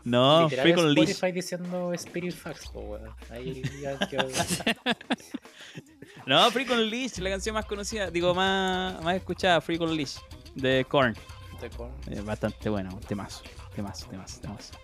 No, 0.04 0.44
literal 0.44 0.62
Freak 0.64 0.78
on 0.78 0.94
Leash. 0.94 1.10
Spotify 1.10 1.32
diciendo 1.32 1.92
Spirit 1.94 2.34
Facts, 2.34 2.70
weón. 2.74 3.08
Ahí 3.30 3.62
ya 3.80 3.98
quedó. 4.08 4.28
No, 6.26 6.50
Freak 6.50 6.70
on 6.70 6.88
Leash, 6.90 7.18
la 7.18 7.30
canción 7.30 7.54
más 7.54 7.64
conocida. 7.66 8.10
Digo, 8.10 8.34
más, 8.34 9.02
más 9.02 9.16
escuchada, 9.16 9.60
Freak 9.60 9.80
on 9.82 9.96
Leash. 9.96 10.16
De 10.54 10.84
Korn. 10.88 11.14
de 11.60 11.70
con- 11.70 11.90
Eh, 12.10 12.20
bastante 12.20 12.68
bueno, 12.68 12.98
temazo, 13.06 13.42
temazo, 13.74 14.06
temazo, 14.08 14.40
temazo. 14.40 14.74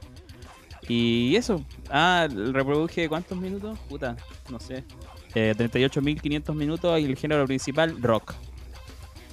Y 0.88 1.34
eso, 1.36 1.64
ah, 1.90 2.26
reproduje 2.30 3.08
cuántos 3.08 3.36
minutos? 3.38 3.78
Puta, 3.88 4.16
no 4.50 4.58
sé. 4.60 4.84
Eh, 5.34 5.54
38.500 5.56 6.54
minutos 6.54 7.00
y 7.00 7.04
el 7.04 7.16
género 7.16 7.46
principal, 7.46 8.00
rock. 8.02 8.34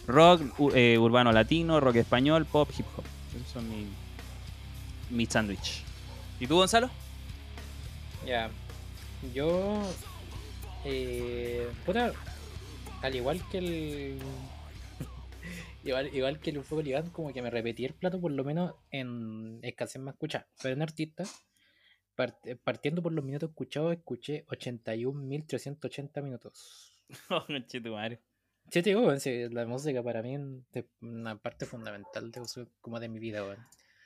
Rock, 0.05 0.41
eh, 0.75 0.97
urbano 0.97 1.31
latino, 1.31 1.79
rock 1.79 1.97
español, 1.97 2.45
pop, 2.45 2.69
hip 2.77 2.86
hop. 2.95 3.03
Esos 3.36 3.47
son 3.49 3.69
mi, 3.69 3.88
mi 5.10 5.25
sándwich. 5.25 5.83
¿Y 6.39 6.47
tú, 6.47 6.55
Gonzalo? 6.55 6.89
Ya. 8.25 8.49
Yo. 9.33 9.81
Eh, 10.86 11.67
puta, 11.86 12.13
al 13.01 13.15
igual 13.15 13.41
que 13.51 13.57
el. 13.57 14.19
igual, 15.83 16.13
igual 16.13 16.39
que 16.39 16.51
el 16.51 16.63
Fuego 16.63 16.88
Iván, 16.88 17.10
como 17.10 17.33
que 17.33 17.41
me 17.41 17.49
repetí 17.49 17.86
el 17.86 17.93
plato 17.93 18.21
por 18.21 18.31
lo 18.31 18.43
menos 18.43 18.75
en, 18.91 19.60
canción 19.75 20.03
más 20.03 20.13
escuchada. 20.13 20.47
Pero 20.62 20.75
en 20.75 20.81
artista, 20.81 21.23
partiendo 22.63 23.01
por 23.01 23.13
los 23.13 23.23
minutos 23.23 23.49
escuchados, 23.49 23.93
escuché 23.93 24.45
81.380 24.47 26.21
minutos. 26.23 26.93
Oh, 27.30 27.45
madre. 27.91 28.19
Sí, 28.69 28.82
te 28.82 28.89
digo, 28.89 29.01
weón, 29.08 29.17
la 29.53 29.65
música 29.65 30.03
para 30.03 30.21
mí 30.21 30.36
es 30.73 30.84
una 30.99 31.38
parte 31.38 31.65
fundamental 31.65 32.32
de, 32.32 32.41
como 32.82 32.99
de 32.99 33.08
mi 33.08 33.17
vida, 33.17 33.43
weón. 33.45 33.60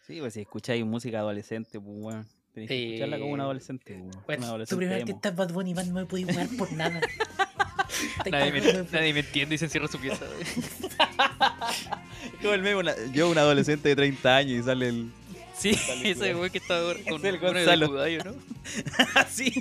Sí, 0.06 0.20
pues 0.20 0.36
si 0.36 0.42
escucháis 0.42 0.86
música 0.86 1.18
adolescente, 1.18 1.80
pues 1.80 2.00
bueno. 2.00 2.26
Tenés 2.54 2.68
que 2.70 2.90
escucharla 2.90 3.18
como 3.18 3.32
un 3.32 3.40
adolescente. 3.42 3.98
Bueno, 4.28 4.44
tu 4.44 4.50
adolescente 4.50 4.78
primer 4.78 4.98
emo. 5.02 5.08
artista 5.08 5.30
es 5.30 5.36
Bad 5.36 5.52
Bunny, 5.52 5.72
Iván, 5.72 5.88
no 5.90 5.96
me 5.96 6.06
podéis 6.06 6.28
jugar 6.28 6.48
por 6.58 6.72
nada. 6.74 7.02
Nadie 8.30 8.52
me, 8.52 8.62
cagando, 8.62 8.92
nadie 8.92 9.14
me 9.14 9.20
entiende 9.22 9.56
y 9.56 9.58
se 9.58 9.66
encierra 9.66 9.88
su 9.88 10.00
pieza. 10.00 10.26
Como 12.42 12.54
el 12.54 12.62
meme, 12.62 12.76
una- 12.76 12.96
yo 13.14 13.30
un 13.30 13.38
adolescente 13.38 13.90
de 13.90 13.96
30 13.96 14.38
años 14.38 14.60
y 14.60 14.64
sale 14.64 14.90
el... 14.90 15.12
Sí, 15.62 15.72
ese 16.04 16.34
güey 16.34 16.50
que 16.50 16.58
está 16.58 16.80
con 17.10 17.26
el 17.26 17.36
uno 17.36 17.54
de 17.54 17.54
Gonzalo. 17.66 17.88
Kudayo, 17.90 18.24
¿no? 18.24 18.36
Así. 19.16 19.52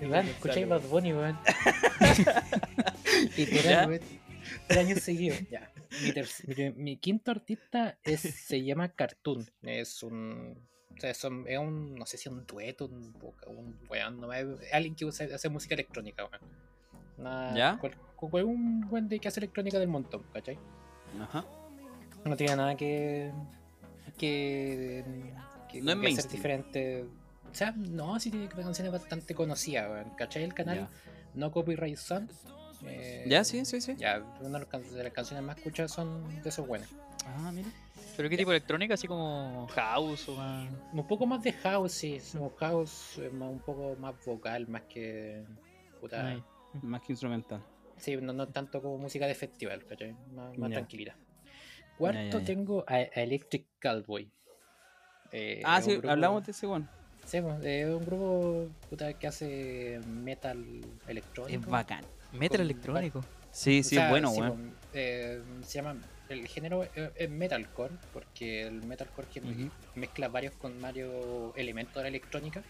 Iván, 0.00 0.28
escucháis 0.28 0.68
Bad 0.68 0.82
Bunny, 0.82 1.12
weón. 1.12 1.38
Literal. 3.36 4.00
Tres 4.66 4.78
años 4.78 5.00
seguidos. 5.00 5.38
Ya. 5.50 5.70
Mi, 6.46 6.54
mi- 6.54 6.70
mi 6.72 6.96
quinto 6.96 7.30
artista 7.30 7.98
es, 8.04 8.20
se 8.20 8.62
llama 8.62 8.88
Cartoon. 8.90 9.46
Es 9.62 10.02
un. 10.02 10.56
O 10.96 11.00
sea, 11.00 11.14
son- 11.14 11.44
es 11.48 11.58
un. 11.58 11.94
No 11.94 12.06
sé 12.06 12.16
si 12.16 12.28
un 12.28 12.46
dueto, 12.46 12.86
un, 12.86 13.14
un 13.46 13.78
weón, 13.88 14.20
no 14.20 14.28
me- 14.28 14.44
alguien 14.72 14.94
que 14.94 15.04
usa- 15.04 15.28
hace 15.34 15.48
música 15.48 15.74
electrónica, 15.74 16.24
weón. 16.24 16.40
Una- 17.18 17.54
¿Ya? 17.56 17.78
cual- 17.78 17.96
cual- 18.16 18.44
un 18.44 18.80
buen 18.88 19.08
de 19.08 19.18
que 19.18 19.28
hace 19.28 19.40
electrónica 19.40 19.78
del 19.78 19.88
montón, 19.88 20.22
¿cachai? 20.32 20.58
Ajá. 21.20 21.44
No 22.24 22.36
tiene 22.36 22.56
nada 22.56 22.76
que. 22.76 23.32
Que. 24.18 25.04
que 25.70 25.80
No 25.80 25.92
es 25.92 25.98
que 26.00 26.06
hacer 26.20 26.30
diferente. 26.30 27.04
O 27.50 27.54
sea, 27.54 27.72
no, 27.72 28.20
sí 28.20 28.30
tiene 28.30 28.48
canciones 28.48 28.92
bastante 28.92 29.34
conocidas, 29.34 29.90
weón. 29.90 30.10
¿Cachai? 30.16 30.42
El 30.44 30.52
canal. 30.54 30.88
No 31.34 31.50
Copyright 31.50 31.96
Sound. 31.96 32.30
eh, 32.84 33.24
Ya, 33.26 33.42
sí, 33.44 33.64
sí, 33.64 33.80
sí. 33.80 33.94
Ya, 33.98 34.22
una 34.40 34.58
de 34.58 34.64
las 34.64 34.66
can- 34.66 34.82
de 34.94 35.02
las 35.04 35.12
canciones 35.12 35.44
más 35.44 35.56
escuchadas 35.56 35.92
son 35.92 36.42
de 36.42 36.48
esos 36.48 36.66
buenos. 36.66 36.88
Ah, 37.26 37.50
mira. 37.52 37.68
¿Pero 38.16 38.28
qué 38.28 38.36
tipo 38.36 38.50
de 38.50 38.56
electrónica? 38.56 38.94
Así 38.94 39.06
como 39.06 39.66
house 39.68 40.28
o 40.28 40.34
más... 40.36 40.68
Un 40.92 41.06
poco 41.06 41.24
más 41.26 41.42
de 41.42 41.52
house, 41.52 41.92
sí. 41.92 42.18
Un 42.34 42.50
house 42.56 43.18
eh, 43.18 43.30
más- 43.30 43.50
un 43.50 43.60
poco 43.60 43.96
más 43.98 44.14
vocal, 44.24 44.66
más 44.68 44.82
que. 44.82 45.44
Puta. 46.00 46.26
Ay. 46.28 46.42
Más 46.82 47.00
que 47.02 47.12
instrumental. 47.12 47.62
Sí, 47.96 48.16
no, 48.16 48.32
no 48.32 48.46
tanto 48.48 48.80
como 48.82 48.98
música 48.98 49.26
de 49.26 49.34
festival, 49.34 49.84
¿cachai? 49.84 50.14
Más, 50.34 50.56
más 50.58 50.70
Ya. 50.70 51.16
Cuarto 51.98 52.20
ya, 52.20 52.38
ya. 52.38 52.44
tengo 52.44 52.84
a, 52.86 52.94
a 52.94 53.02
Electric 53.22 53.66
Cowboy. 53.80 54.30
Eh, 55.32 55.62
Ah, 55.64 55.80
sí, 55.82 55.92
grupo- 55.92 56.10
hablamos 56.10 56.44
de 56.46 56.52
ese 56.52 56.66
one. 56.66 56.86
Sí, 57.26 57.36
es 57.62 57.86
un 57.88 58.04
grupo 58.06 58.68
puta, 58.88 59.12
que 59.12 59.26
hace 59.26 60.00
metal 60.06 60.80
electrónico. 61.06 61.60
Es 61.64 61.66
bacán. 61.68 62.04
Metal 62.32 62.58
Con- 62.58 62.60
electrónico. 62.60 63.24
Sí, 63.50 63.80
O 63.80 63.82
sí, 63.82 63.94
sea, 63.96 64.04
es 64.04 64.10
bueno, 64.10 64.30
sí, 64.32 64.40
weón. 64.40 64.74
eh, 64.94 65.42
se 65.62 65.74
llama. 65.82 65.96
El 66.28 66.46
género 66.46 66.84
es, 67.16 67.30
metalcore, 67.30 67.94
porque 68.12 68.62
el 68.66 68.82
metalcore 68.84 69.28
que 69.28 69.40
mezcla 69.94 70.28
varios 70.28 70.52
con 70.54 70.80
varios 70.80 71.56
elementos 71.56 71.94
de 71.96 72.02
la 72.02 72.08
electrónica 72.08 72.62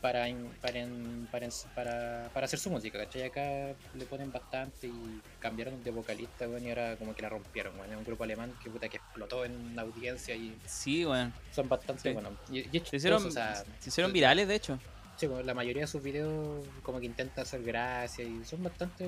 para, 0.00 0.26
para, 0.62 0.86
para, 1.30 1.48
para, 1.74 2.30
para 2.32 2.44
hacer 2.46 2.58
su 2.58 2.70
música, 2.70 2.98
¿cachai? 2.98 3.22
Acá 3.24 3.74
le 3.94 4.04
ponen 4.06 4.32
bastante 4.32 4.86
y 4.86 5.20
cambiaron 5.38 5.82
de 5.84 5.90
vocalista, 5.90 6.48
weón, 6.48 6.64
y 6.64 6.68
ahora 6.70 6.96
como 6.96 7.14
que 7.14 7.22
la 7.22 7.28
rompieron, 7.28 7.78
weón. 7.78 7.90
Es 7.92 7.98
un 7.98 8.04
grupo 8.04 8.24
alemán 8.24 8.54
que 8.62 8.70
puta 8.70 8.88
que 8.88 8.96
explotó 8.96 9.44
en 9.44 9.76
la 9.76 9.82
audiencia 9.82 10.34
y 10.34 10.56
Sí, 10.66 11.04
weón. 11.04 11.32
son 11.52 11.68
bastante 11.68 12.02
Sí. 12.02 12.12
buenos. 12.12 12.32
Y, 12.50 12.58
y 12.74 12.78
es 12.80 12.88
Se 12.88 12.96
hicieron, 12.96 13.22
chistoso, 13.24 13.28
o 13.28 13.54
sea, 13.54 13.64
se 13.78 13.88
hicieron 13.90 14.12
virales, 14.12 14.48
de 14.48 14.54
hecho. 14.54 14.78
Sí, 15.16 15.26
como 15.26 15.42
la 15.42 15.52
mayoría 15.52 15.82
de 15.82 15.86
sus 15.86 16.02
videos 16.02 16.66
como 16.82 16.98
que 16.98 17.04
intenta 17.04 17.42
hacer 17.42 17.62
gracia 17.62 18.24
y 18.24 18.42
son 18.46 18.62
bastante, 18.62 19.04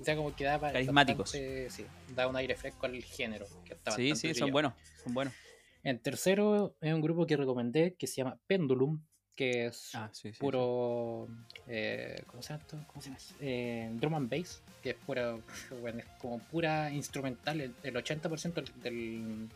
o 0.00 0.02
sea, 0.02 0.16
como 0.16 0.34
que 0.34 0.44
da 0.44 0.58
Carismáticos. 0.58 1.32
bastante- 1.32 1.68
sí, 1.68 1.84
da 2.14 2.26
un 2.28 2.36
aire 2.36 2.56
fresco 2.56 2.86
al 2.86 3.02
género. 3.02 3.46
Que 3.66 3.74
está 3.74 3.90
Sí, 3.90 4.16
sí, 4.16 4.34
son 4.34 4.50
buenos. 4.50 4.72
Son 5.02 5.12
buenos. 5.12 5.34
En 5.82 5.98
tercero 5.98 6.74
es 6.80 6.94
un 6.94 7.02
grupo 7.02 7.26
que 7.26 7.36
recomendé 7.36 7.94
que 7.98 8.06
se 8.06 8.16
llama 8.22 8.38
Pendulum, 8.46 9.02
que 9.36 9.66
es 9.66 9.94
Ah, 9.94 10.08
sí, 10.12 10.32
sí. 10.32 10.38
puro, 10.38 11.26
eh, 11.66 12.22
¿cómo 12.26 12.42
se 12.42 12.50
llama 12.50 12.62
esto? 12.62 12.78
¿Cómo 12.86 13.02
se 13.02 13.08
llama? 13.10 13.20
Eh, 13.40 13.90
drum 13.94 14.14
and 14.14 14.30
bass, 14.30 14.60
que 14.82 14.90
es 14.90 14.96
pura, 14.96 15.36
bueno, 15.80 15.98
es 16.00 16.06
como 16.20 16.38
pura 16.38 16.90
instrumental, 16.92 17.60
el, 17.60 17.74
el 17.82 17.94
80% 17.94 18.64
del, 18.82 19.48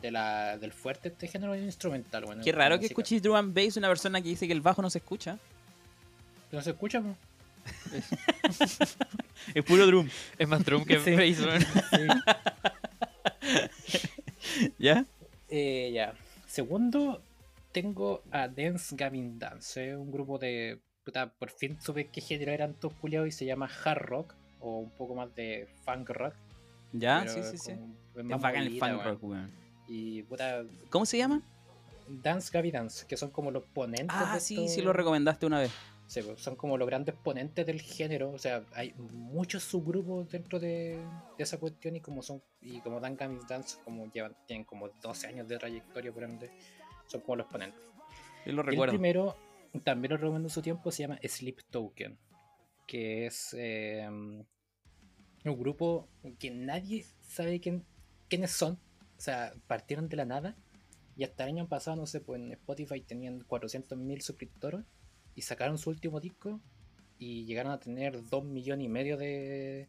de 0.00 0.10
la, 0.10 0.56
del 0.58 0.72
fuerte 0.72 1.08
de 1.10 1.12
este 1.14 1.28
género 1.28 1.54
es 1.54 1.62
instrumental. 1.62 2.24
Bueno, 2.24 2.42
Qué 2.42 2.52
raro 2.52 2.78
que 2.78 2.86
escuches 2.86 3.22
drum 3.22 3.36
and 3.36 3.54
bass 3.54 3.76
una 3.76 3.88
persona 3.88 4.20
que 4.22 4.28
dice 4.28 4.46
que 4.46 4.52
el 4.52 4.60
bajo 4.62 4.80
no 4.82 4.88
se 4.90 4.98
escucha. 4.98 5.38
¿No 6.52 6.62
se 6.62 6.70
escucha? 6.70 7.00
po? 7.02 7.16
Es 9.54 9.64
puro 9.64 9.86
drum. 9.86 10.08
Es 10.38 10.48
más 10.48 10.64
drum 10.64 10.84
que 10.84 10.96
bass, 10.98 11.40
weón. 11.40 11.64
¿Ya? 14.78 15.04
Eh, 15.48 15.90
ya. 15.94 16.14
Segundo, 16.46 17.22
tengo 17.76 18.22
a 18.30 18.48
Dance 18.48 18.96
Gavin 18.96 19.38
Dance. 19.38 19.90
Es 19.90 19.96
un 19.98 20.10
grupo 20.10 20.38
de. 20.38 20.80
Puta, 21.04 21.30
por 21.30 21.50
fin 21.50 21.78
supe 21.78 22.08
qué 22.08 22.22
género 22.22 22.50
eran 22.50 22.72
todos 22.72 22.94
culiados 22.94 23.28
y 23.28 23.32
se 23.32 23.44
llama 23.44 23.68
hard 23.84 24.00
rock. 24.00 24.34
O 24.60 24.78
un 24.78 24.90
poco 24.90 25.14
más 25.14 25.34
de 25.34 25.68
funk 25.84 26.08
rock. 26.08 26.34
¿Ya? 26.92 27.28
Sí, 27.28 27.42
sí, 27.42 27.58
sí. 27.58 27.72
es 27.72 28.40
bacán 28.40 28.62
el 28.62 28.78
funk 28.78 29.04
rock, 29.04 29.22
weón. 29.22 29.52
Y 29.86 30.22
puta, 30.22 30.64
¿Cómo 30.88 31.04
se 31.04 31.18
llama? 31.18 31.42
Dance 32.08 32.48
Gavin 32.50 32.72
Dance, 32.72 33.06
que 33.06 33.18
son 33.18 33.28
como 33.30 33.50
los 33.50 33.64
ponentes. 33.64 34.08
Ah, 34.08 34.34
de 34.34 34.40
sí, 34.40 34.68
sí 34.68 34.80
lo 34.80 34.94
recomendaste 34.94 35.44
una 35.44 35.60
vez. 35.60 35.72
Sí, 36.06 36.22
pues, 36.22 36.40
son 36.40 36.56
como 36.56 36.78
los 36.78 36.86
grandes 36.86 37.14
ponentes 37.14 37.66
del 37.66 37.82
género. 37.82 38.30
O 38.30 38.38
sea, 38.38 38.64
hay 38.72 38.94
muchos 38.94 39.64
subgrupos 39.64 40.30
dentro 40.30 40.58
de, 40.58 40.98
de 41.36 41.44
esa 41.44 41.58
cuestión 41.58 41.96
y 41.96 42.00
como 42.00 42.22
son 42.22 42.42
y 42.62 42.80
como 42.80 43.00
Dan 43.00 43.16
Gavin 43.16 43.40
Dance, 43.46 43.76
como 43.84 44.10
llevan, 44.12 44.34
tienen 44.46 44.64
como 44.64 44.88
12 44.88 45.26
años 45.26 45.46
de 45.46 45.58
trayectoria, 45.58 46.12
por 46.12 46.24
ende, 46.24 46.50
son 47.06 47.20
como 47.22 47.36
los 47.36 47.46
ponentes. 47.46 47.80
Sí 48.44 48.50
lo 48.52 48.56
Y 48.56 48.60
El 48.60 48.66
recuerdo. 48.66 48.92
primero, 48.92 49.36
también 49.84 50.12
lo 50.12 50.16
recomiendo 50.18 50.46
en 50.48 50.54
su 50.54 50.62
tiempo, 50.62 50.90
se 50.90 51.02
llama 51.02 51.18
Sleep 51.22 51.58
Token, 51.70 52.18
que 52.86 53.26
es 53.26 53.54
eh, 53.58 54.06
un 54.08 54.46
grupo 55.44 56.08
que 56.38 56.50
nadie 56.50 57.04
sabe 57.22 57.60
quién, 57.60 57.84
quiénes 58.28 58.50
son. 58.52 58.74
O 59.16 59.20
sea, 59.20 59.52
partieron 59.66 60.08
de 60.08 60.16
la 60.16 60.24
nada 60.24 60.56
y 61.16 61.24
hasta 61.24 61.44
el 61.44 61.50
año 61.50 61.68
pasado, 61.68 61.96
no 61.96 62.06
sé, 62.06 62.20
pues 62.20 62.40
en 62.40 62.52
Spotify 62.52 63.00
tenían 63.00 63.40
400.000 63.46 64.20
suscriptores 64.20 64.82
y 65.34 65.42
sacaron 65.42 65.78
su 65.78 65.90
último 65.90 66.20
disco 66.20 66.60
y 67.18 67.46
llegaron 67.46 67.72
a 67.72 67.80
tener 67.80 68.22
2 68.28 68.44
millones 68.44 68.84
y 68.84 68.88
medio 68.88 69.16
de, 69.16 69.86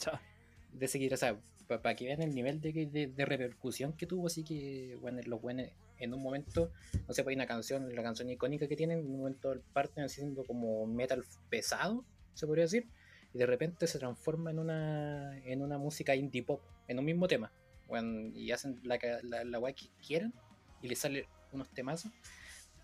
de 0.72 0.88
seguidores. 0.88 1.22
O 1.22 1.26
sea, 1.26 1.80
para 1.82 1.96
que 1.98 2.06
vean 2.06 2.22
el 2.22 2.34
nivel 2.34 2.62
de, 2.62 2.72
de- 2.86 3.08
de 3.08 3.26
repercusión 3.26 3.92
que 3.94 4.06
tuvo, 4.06 4.28
así 4.28 4.46
que, 4.46 4.98
bueno, 5.02 5.20
los 5.26 5.42
buenos 5.42 5.68
en 6.00 6.14
un 6.14 6.22
momento, 6.22 6.72
no 7.08 7.14
sé, 7.14 7.24
pues 7.24 7.28
hay 7.28 7.36
una 7.36 7.48
canción, 7.48 7.94
la 7.96 8.04
canción 8.04 8.30
icónica 8.30 8.68
que 8.68 8.76
tienen, 8.76 9.00
en 9.00 9.06
un 9.08 9.20
momento 9.20 9.54
parten 9.74 10.04
haciendo 10.04 10.44
como 10.44 10.86
metal 10.88 11.24
pesado, 11.50 12.06
se 12.34 12.46
podría 12.46 12.66
decir, 12.66 12.88
y 13.34 13.38
de 13.38 13.46
repente 13.46 13.88
se 13.88 14.00
transforma 14.00 14.52
en 14.52 14.60
una, 14.60 15.38
en 15.40 15.62
una 15.62 15.78
música 15.78 16.16
indie 16.16 16.44
pop, 16.44 16.62
en 16.88 17.00
un 17.00 17.06
mismo 17.06 17.28
tema, 17.28 17.52
bueno, 17.88 18.32
y 18.36 18.52
hacen 18.52 18.80
la, 18.84 19.00
la, 19.24 19.44
la 19.44 19.58
guay 19.58 19.74
que 19.74 19.88
quieran, 20.06 20.34
y 20.82 20.88
les 20.88 21.00
sale 21.00 21.28
unos 21.52 21.70
temazos, 21.70 22.12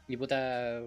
y 0.07 0.17
puta, 0.17 0.81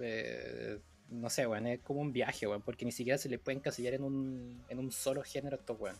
eh, 0.00 0.80
no 1.10 1.30
sé, 1.30 1.46
weón, 1.46 1.66
es 1.66 1.80
como 1.80 2.00
un 2.00 2.12
viaje, 2.12 2.46
weón, 2.46 2.62
porque 2.62 2.84
ni 2.84 2.92
siquiera 2.92 3.18
se 3.18 3.28
les 3.28 3.38
puede 3.38 3.58
encasillar 3.58 3.94
en 3.94 4.02
un, 4.02 4.64
en 4.68 4.78
un 4.78 4.90
solo 4.90 5.22
género 5.22 5.56
a 5.56 5.60
estos 5.60 5.78
weón. 5.78 5.96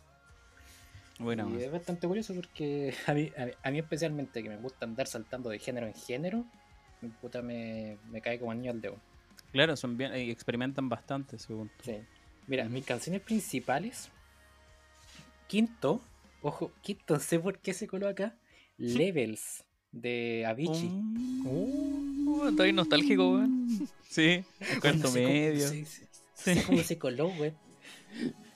Bueno, 1.18 1.48
Y 1.58 1.62
es 1.62 1.70
bastante 1.70 2.06
curioso 2.08 2.34
porque 2.34 2.94
a 3.06 3.14
mí, 3.14 3.30
a, 3.36 3.44
mí- 3.46 3.52
a 3.62 3.70
mí 3.70 3.78
especialmente 3.78 4.42
que 4.42 4.48
me 4.48 4.56
gusta 4.56 4.86
andar 4.86 5.06
saltando 5.06 5.50
de 5.50 5.58
género 5.58 5.86
en 5.86 5.94
género, 5.94 6.44
puta 7.20 7.42
me, 7.42 7.98
me 8.10 8.20
cae 8.20 8.38
como 8.38 8.50
anillo 8.52 8.70
al 8.72 8.80
dedo. 8.80 8.96
claro, 9.52 9.76
son 9.76 9.96
bien, 9.96 10.12
eh, 10.14 10.30
experimentan 10.30 10.88
bastante, 10.88 11.38
según. 11.38 11.70
Sí. 11.82 11.96
Mira, 12.46 12.64
mis 12.68 12.84
canciones 12.84 13.20
principales, 13.22 14.08
quinto, 15.46 16.00
ojo, 16.42 16.72
quinto, 16.82 17.14
no 17.14 17.20
sé 17.20 17.38
por 17.38 17.58
qué 17.58 17.74
se 17.74 17.86
coló 17.86 18.08
acá, 18.08 18.34
Levels 18.78 19.64
de 19.92 20.44
Avicii. 20.46 20.90
Uh, 21.44 22.48
estoy 22.48 22.72
nostálgico, 22.72 23.30
weón. 23.32 23.88
Sí, 24.08 24.44
Weón, 24.60 24.80
cuarto 24.80 24.98
no 24.98 25.08
sé 25.08 25.22
cómo- 25.22 25.32
medio. 25.32 25.68
sí, 25.68 25.84
sí, 25.86 26.02
no 26.02 26.54
sé 26.54 26.64
cómo 26.66 26.78
se 26.82 26.98
coló, 26.98 27.28
güey. 27.30 27.52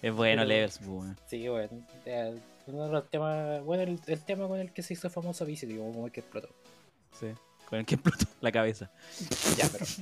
Es 0.03 0.12
bueno, 0.12 0.42
Pero- 0.42 0.49
Levels, 0.49 0.79
pues, 0.79 0.88
weón. 0.88 1.16
Sí, 1.27 1.49
bueno, 1.49 1.87
eh, 2.05 2.38
uno 2.66 2.87
de 2.87 2.92
los 2.92 3.11
temas, 3.11 3.62
bueno, 3.64 3.83
el, 3.85 4.01
el 4.07 4.21
tema 4.23 4.47
con 4.49 4.59
el 4.61 4.73
que 4.73 4.83
se 4.83 4.95
hizo 4.95 5.09
famoso 5.11 5.45
Avicii, 5.45 5.69
digo, 5.69 5.85
como 5.85 6.07
el 6.07 6.12
que 6.12 6.21
explotó. 6.21 6.49
Sí. 7.19 7.27
Con 7.69 7.79
el 7.81 7.87
que 7.87 7.95
explotó 7.97 8.27
la 8.40 8.53
cabeza. 8.53 8.90
Ya, 9.57 9.69
pero 9.73 9.85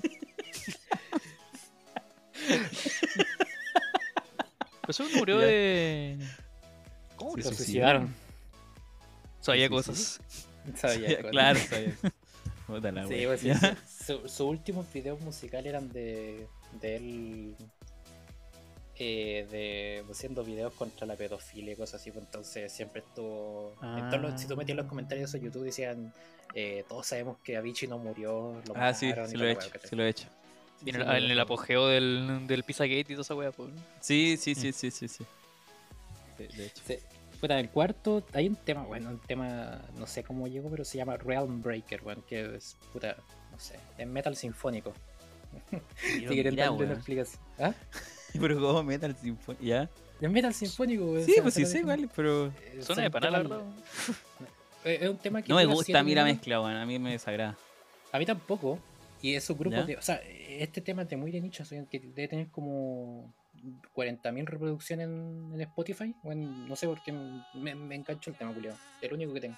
Pues 4.83 5.01
eso 5.01 5.09
murió 5.17 5.41
Ya. 5.41 5.47
de. 5.47 6.19
¿Cómo 7.17 7.37
lo 7.37 7.43
se 7.43 7.55
suicidaron. 7.55 8.09
suicidaron. 8.09 8.15
Sabía 9.41 9.69
cosas. 9.71 10.21
Sabía, 10.77 11.17
cosas. 11.17 11.31
claro, 11.31 11.59
sabía. 11.61 11.95
Puta 12.67 12.93
la 12.93 13.07
Sí, 13.07 13.23
pues, 13.27 13.41
su- 14.05 14.05
su- 14.05 14.29
sus 14.29 14.41
últimos 14.41 14.91
videos 14.93 15.21
musicales 15.21 15.67
eran 15.67 15.91
de, 15.93 16.47
de 16.81 16.97
él 16.97 17.57
eh, 18.99 19.47
de 19.51 20.05
haciendo 20.11 20.45
videos 20.45 20.73
contra 20.75 21.07
la 21.07 21.17
pedofilia 21.17 21.73
y 21.73 21.77
cosas 21.77 22.01
así, 22.01 22.11
pues 22.11 22.25
entonces 22.27 22.73
siempre 22.73 23.01
estuvo. 23.01 23.75
en 23.83 24.09
todos 24.09 24.23
los- 24.23 24.41
si 24.41 24.47
tú 24.49 24.57
metías 24.57 24.77
los 24.77 24.87
comentarios 24.87 25.33
de 25.33 25.41
YouTube 25.41 25.65
decían 25.65 26.13
eh, 26.55 26.85
todos 26.89 27.07
sabemos 27.07 27.39
que 27.43 27.57
Avicii 27.57 27.89
no 27.89 27.99
murió, 27.99 28.61
lo 28.69 28.77
Ah, 28.77 28.95
sí, 28.95 29.13
sí 29.27 29.37
lo 29.37 29.45
he 29.47 29.51
hecho, 29.53 29.61
wea, 29.61 29.71
¿cachai? 29.71 29.91
sí 29.91 29.97
lo 29.97 30.05
he 30.05 30.09
hecho. 30.09 30.29
Y 30.85 30.91
en, 30.91 30.97
Sí, 30.97 31.03
el, 31.03 31.31
en 31.31 31.39
apogeo 31.41 31.89
del, 31.89 32.47
del 32.47 32.63
Pizzagate 32.63 33.01
y 33.01 33.05
toda 33.05 33.23
esa 33.23 33.35
wea, 33.35 33.51
pues. 33.51 33.71
Sí, 34.01 34.37
sí, 34.37 34.55
sí, 34.55 34.71
sí, 34.73 34.91
sí, 34.91 35.09
sí. 35.09 35.25
Sí, 36.39 36.47
de 36.57 36.67
hecho. 36.67 36.83
Sí. 36.87 36.99
Puta, 37.41 37.55
en 37.59 37.61
el 37.67 37.71
cuarto 37.71 38.25
hay 38.33 38.49
un 38.49 38.57
tema, 38.57 38.85
bueno, 38.85 39.11
un 39.11 39.19
tema, 39.19 39.83
no 39.99 40.07
sé 40.07 40.23
cómo 40.23 40.47
llegó, 40.47 40.71
pero 40.71 40.85
se 40.85 40.97
llama 40.99 41.17
Realm 41.17 41.61
Breaker, 41.63 42.01
bueno, 42.03 42.23
que 42.27 42.55
es, 42.57 42.77
puta, 42.93 43.17
no 43.51 43.59
sé, 43.59 43.79
es 43.99 44.07
metal 44.07 44.35
sinfónico. 44.37 44.95
si 46.01 46.25
quieren 46.27 46.55
darle 46.57 46.85
una 46.85 46.95
explicación. 46.95 47.43
¿Ah? 47.59 47.75
Pero 48.41 48.61
como 48.61 48.83
Metal 48.83 49.15
Symphony, 49.17 49.57
¿ya? 49.61 49.89
Es 50.21 50.31
metal 50.31 50.55
sinfónico, 50.55 51.21
Sí, 51.23 51.35
pues 51.43 51.55
sí 51.55 51.65
dejo. 51.65 51.89
vale, 51.89 52.09
pero... 52.15 52.47
Eh, 52.47 52.79
Suena 52.81 53.03
de 53.03 53.11
pana, 53.11 53.31
la 53.31 53.39
temas- 53.43 53.51
verdad. 53.51 53.67
eh, 54.85 54.99
Es 55.03 55.09
un 55.11 55.19
tema 55.19 55.43
que 55.43 55.49
No 55.49 55.57
me 55.57 55.67
gusta 55.67 55.99
a 55.99 56.03
mí 56.03 56.15
la 56.15 56.25
mezcla, 56.25 56.61
weón, 56.63 56.77
a 56.77 56.87
mí 56.87 56.99
me 56.99 57.11
desagrada. 57.13 57.59
A 58.13 58.19
mí 58.19 58.25
tampoco. 58.25 58.79
Y 59.21 59.35
esos 59.35 59.59
grupos 59.59 59.87
de. 59.87 59.97
O 59.97 60.03
sea, 60.03 60.17
este 60.49 60.81
tema 60.81 61.03
es 61.03 61.09
de 61.09 61.17
muy 61.17 61.31
de 61.31 61.41
nicho, 61.41 61.63
o 61.63 61.67
sea, 61.67 61.85
que 61.87 61.99
debe 61.99 62.29
tener 62.29 62.49
como 62.49 63.33
40.000 63.95 64.47
reproducciones 64.47 65.07
en, 65.09 65.51
en 65.55 65.61
Spotify. 65.63 66.15
Bueno, 66.23 66.49
no 66.69 66.77
sé 66.77 66.87
por 66.87 67.03
qué 67.03 67.13
me, 67.13 67.75
me 67.75 67.95
engancho 67.97 68.31
el 68.31 68.37
tema, 68.37 68.55
culiao. 68.55 68.77
El 69.03 69.13
único 69.15 69.35
que 69.35 69.41
tengo. 69.41 69.57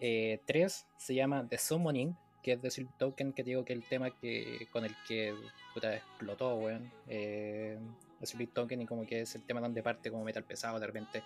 Eh, 0.00 0.40
tres 0.46 0.86
se 0.98 1.14
llama 1.14 1.46
The 1.48 1.56
Summoning, 1.56 2.14
que 2.46 2.52
es 2.52 2.62
de 2.62 2.70
Silk 2.70 2.96
Token, 2.96 3.32
que 3.32 3.42
digo 3.42 3.64
que 3.64 3.72
el 3.72 3.82
tema 3.82 4.12
que 4.12 4.68
con 4.70 4.84
el 4.84 4.94
que 5.08 5.34
puta, 5.74 5.96
explotó, 5.96 6.54
weón. 6.54 6.92
Eh, 7.08 7.76
Silk 8.22 8.52
Token 8.52 8.82
y 8.82 8.86
como 8.86 9.04
que 9.04 9.22
es 9.22 9.34
el 9.34 9.42
tema 9.42 9.60
donde 9.60 9.82
parte 9.82 10.12
como 10.12 10.22
metal 10.22 10.44
pesado, 10.44 10.78
de 10.78 10.86
repente 10.86 11.24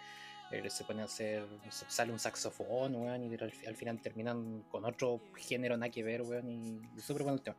eh, 0.51 0.71
se 0.71 0.83
pone 0.85 1.03
a 1.03 1.05
hacer, 1.05 1.45
sale 1.69 2.11
un 2.11 2.19
saxofón, 2.19 2.95
weón, 2.95 3.23
y 3.23 3.35
al, 3.35 3.53
al 3.67 3.77
final 3.77 4.01
terminan 4.01 4.65
con 4.71 4.87
otro 4.87 5.21
género 5.37 5.77
nada 5.77 5.93
que 5.93 6.03
ver, 6.03 6.23
weón, 6.23 6.49
y, 6.49 6.81
y 6.97 7.01
súper 7.03 7.25
bueno 7.25 7.37
el 7.37 7.43
tema. 7.43 7.57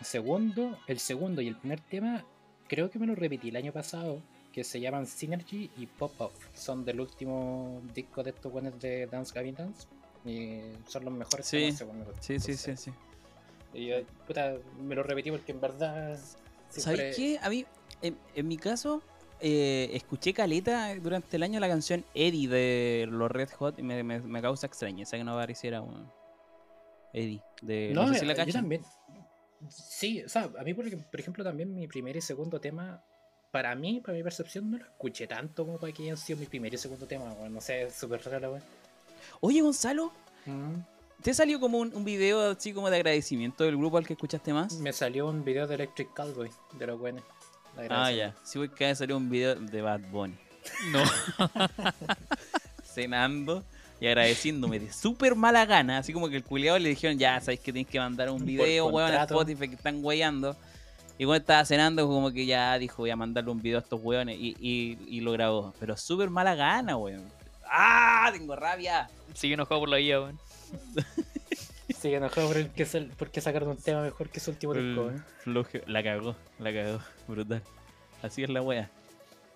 Segundo, 0.00 0.76
el 0.88 0.98
segundo 0.98 1.40
y 1.42 1.46
el 1.46 1.56
primer 1.56 1.78
tema, 1.78 2.26
creo 2.66 2.90
que 2.90 2.98
me 2.98 3.06
lo 3.06 3.14
repetí 3.14 3.50
el 3.50 3.56
año 3.56 3.72
pasado, 3.72 4.20
que 4.52 4.64
se 4.64 4.80
llaman 4.80 5.06
Synergy 5.06 5.70
y 5.76 5.86
Pop 5.86 6.20
Off. 6.20 6.34
Son 6.54 6.84
del 6.84 7.00
último 7.00 7.80
disco 7.94 8.24
de 8.24 8.30
estos 8.30 8.50
buenos 8.50 8.80
de 8.80 9.06
Dance 9.06 9.32
Gavin 9.32 9.54
Dance. 9.54 9.86
Y 10.26 10.60
son 10.88 11.04
los 11.04 11.14
mejores 11.14 11.46
Sí, 11.46 11.72
según 11.72 12.00
me- 12.00 12.06
Sí, 12.20 12.38
sí, 12.40 12.54
sí, 12.56 12.76
sí. 12.76 12.90
Y 13.72 13.86
yo, 13.88 13.96
puta, 14.26 14.54
me 14.78 14.94
lo 14.94 15.02
repetí 15.02 15.30
porque 15.30 15.52
en 15.52 15.60
verdad. 15.60 16.18
siempre- 16.68 16.80
¿Sabes 16.82 17.16
qué? 17.16 17.38
A 17.42 17.48
mí, 17.50 17.64
en, 18.02 18.18
en 18.34 18.48
mi 18.48 18.56
caso, 18.56 19.02
eh, 19.40 19.90
escuché 19.92 20.32
caleta 20.32 20.94
durante 20.96 21.36
el 21.36 21.42
año 21.42 21.60
la 21.60 21.68
canción 21.68 22.04
Eddie 22.14 22.48
de 22.48 23.06
los 23.10 23.30
Red 23.30 23.50
Hot 23.58 23.78
y 23.78 23.82
me, 23.82 24.02
me- 24.02 24.20
me 24.20 24.42
causa 24.42 24.66
extrañeza 24.66 25.16
que 25.16 25.24
no 25.24 25.34
apareciera 25.34 25.80
weón. 25.82 26.10
Eddie. 27.12 27.42
De, 27.62 27.92
no, 27.94 28.06
No, 28.06 28.12
sé 28.14 28.20
si 28.20 28.26
la 28.26 28.32
eh, 28.32 28.46
yo 28.46 28.52
también. 28.52 28.82
Sí, 29.68 30.22
o 30.22 30.28
sea, 30.28 30.50
a 30.58 30.62
mí, 30.64 30.74
por, 30.74 30.84
por 31.06 31.20
ejemplo, 31.20 31.42
también 31.44 31.74
mi 31.74 31.86
primer 31.88 32.16
y 32.16 32.20
segundo 32.20 32.60
tema, 32.60 33.02
para 33.50 33.74
mí, 33.74 34.00
para 34.00 34.16
mi 34.16 34.22
percepción, 34.22 34.70
no 34.70 34.78
lo 34.78 34.84
escuché 34.84 35.26
tanto 35.26 35.64
como 35.64 35.78
para 35.78 35.92
que 35.92 36.02
hayan 36.04 36.16
sido 36.16 36.38
mi 36.38 36.46
primer 36.46 36.72
y 36.74 36.78
segundo 36.78 37.06
tema, 37.06 37.32
weón. 37.32 37.54
No 37.54 37.60
sé, 37.60 37.84
es 37.84 37.94
súper 37.94 38.22
raro 38.24 38.52
weón. 38.52 38.62
Oye, 39.40 39.60
Gonzalo, 39.62 40.12
Mm. 40.46 40.74
¿te 41.22 41.34
salió 41.34 41.58
como 41.58 41.78
un, 41.78 41.92
un 41.94 42.04
video 42.04 42.50
así 42.52 42.72
como 42.72 42.88
de 42.88 42.96
agradecimiento 42.96 43.64
del 43.64 43.76
grupo 43.76 43.98
al 43.98 44.06
que 44.06 44.12
escuchaste 44.12 44.52
más? 44.52 44.74
Me 44.74 44.92
salió 44.92 45.28
un 45.28 45.44
video 45.44 45.66
de 45.66 45.74
Electric 45.74 46.12
Cowboy, 46.14 46.50
de 46.78 46.86
los 46.86 46.98
buenos. 46.98 47.24
Ah, 47.90 48.10
ya. 48.12 48.34
Sí, 48.44 48.58
porque 48.58 48.94
salió 48.94 49.16
un 49.16 49.28
video 49.28 49.54
de 49.56 49.82
Bad 49.82 50.00
Bunny. 50.10 50.34
No. 50.92 51.02
cenando 52.84 53.64
y 54.00 54.06
agradeciéndome 54.06 54.78
de 54.78 54.92
súper 54.92 55.34
mala 55.34 55.64
gana. 55.66 55.98
Así 55.98 56.12
como 56.12 56.28
que 56.28 56.36
el 56.36 56.44
culiado 56.44 56.78
le 56.78 56.88
dijeron, 56.90 57.18
ya 57.18 57.40
sabéis 57.40 57.60
que 57.60 57.72
tienes 57.72 57.90
que 57.90 57.98
mandar 57.98 58.30
un 58.30 58.44
video, 58.44 58.86
weón, 58.86 59.12
a. 59.12 59.24
Spotify 59.24 59.68
que 59.68 59.74
están 59.74 60.00
weyando. 60.02 60.56
Y 61.18 61.24
cuando 61.24 61.40
estaba 61.40 61.64
cenando, 61.64 62.06
como 62.06 62.30
que 62.30 62.44
ya 62.44 62.76
dijo, 62.78 62.98
voy 63.02 63.10
a 63.10 63.16
mandarle 63.16 63.50
un 63.50 63.60
video 63.62 63.78
a 63.78 63.82
estos 63.82 64.00
weones. 64.02 64.36
Y, 64.38 64.54
y- 64.60 64.98
y 65.08 65.20
lo 65.20 65.32
grabó. 65.32 65.72
Pero 65.80 65.96
súper 65.96 66.28
mala 66.30 66.54
gana, 66.54 66.96
weón. 66.96 67.24
¡Ah! 67.70 68.30
Tengo 68.32 68.56
rabia. 68.56 69.08
Sigue 69.34 69.54
enojado 69.54 69.80
por 69.80 69.88
la 69.88 69.96
vida, 69.98 70.20
weón. 70.20 70.38
Sí, 72.00 72.12
enojado 72.14 72.48
por 72.48 72.56
el 72.58 72.70
que 72.70 72.84
sal- 72.84 73.12
porque 73.16 73.40
sacaron 73.40 73.70
un 73.70 73.76
tema 73.76 74.02
mejor 74.02 74.28
que 74.28 74.40
su 74.40 74.50
último 74.50 74.74
disco, 74.74 75.06
weón. 75.06 75.24
La 75.86 76.02
cagó, 76.02 76.36
la 76.58 76.72
cagó. 76.72 77.00
Brutal. 77.28 77.62
Así 78.22 78.42
es 78.42 78.50
la 78.50 78.62
wea. 78.62 78.90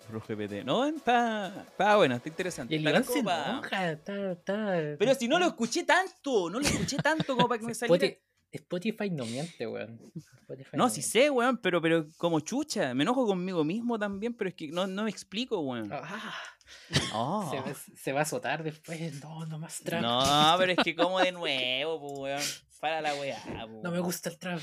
Flojo 0.09 0.25
GPT. 0.27 0.65
No, 0.65 0.85
está, 0.85 1.63
está 1.67 1.95
bueno, 1.97 2.15
está 2.15 2.27
interesante. 2.29 2.73
Y 2.73 2.77
el 2.79 2.87
Está 2.87 2.89
Iván 2.99 3.03
como 3.03 3.17
se 3.19 3.23
pa- 3.23 3.49
enoja, 3.51 3.91
está, 3.91 4.31
está- 4.31 4.95
Pero 4.97 5.15
si 5.15 5.27
no 5.27 5.37
lo 5.39 5.45
escuché 5.47 5.83
tanto, 5.83 6.49
no 6.49 6.59
lo 6.59 6.65
escuché 6.65 6.97
tanto 6.97 7.35
como 7.35 7.47
para 7.47 7.59
que 7.59 7.65
me 7.67 7.73
saliera. 7.75 7.99
Spotify 8.51 9.09
no 9.09 9.25
miente, 9.25 9.65
weón. 9.67 9.99
Spotify 10.41 10.69
No, 10.77 10.89
sí 10.89 10.95
miente. 10.99 11.09
sé, 11.09 11.29
weón, 11.29 11.57
pero, 11.57 11.81
pero 11.81 12.05
como 12.17 12.39
chucha. 12.41 12.93
Me 12.93 13.03
enojo 13.03 13.25
conmigo 13.25 13.63
mismo 13.63 13.97
también, 13.97 14.33
pero 14.33 14.49
es 14.49 14.55
que 14.55 14.67
no, 14.67 14.87
no 14.87 15.03
me 15.03 15.09
explico, 15.09 15.59
weón. 15.61 15.89
Ah, 15.91 16.33
Oh. 17.13 17.49
se, 17.51 17.57
va, 17.59 17.75
se 17.97 18.11
va 18.13 18.19
a 18.19 18.23
azotar 18.23 18.63
después. 18.63 19.21
No, 19.21 19.45
no 19.45 19.59
más 19.59 19.79
trap. 19.81 20.01
No, 20.01 20.55
pero 20.57 20.71
es 20.71 20.77
que 20.83 20.95
como 20.95 21.19
de 21.19 21.31
nuevo, 21.33 21.99
pues, 21.99 22.19
weón. 22.19 22.41
Para 22.79 23.01
la 23.01 23.13
weá, 23.15 23.37
po, 23.43 23.81
No 23.83 23.83
me 23.83 23.97
weón. 23.97 24.03
gusta 24.03 24.29
el 24.29 24.37
trap. 24.37 24.59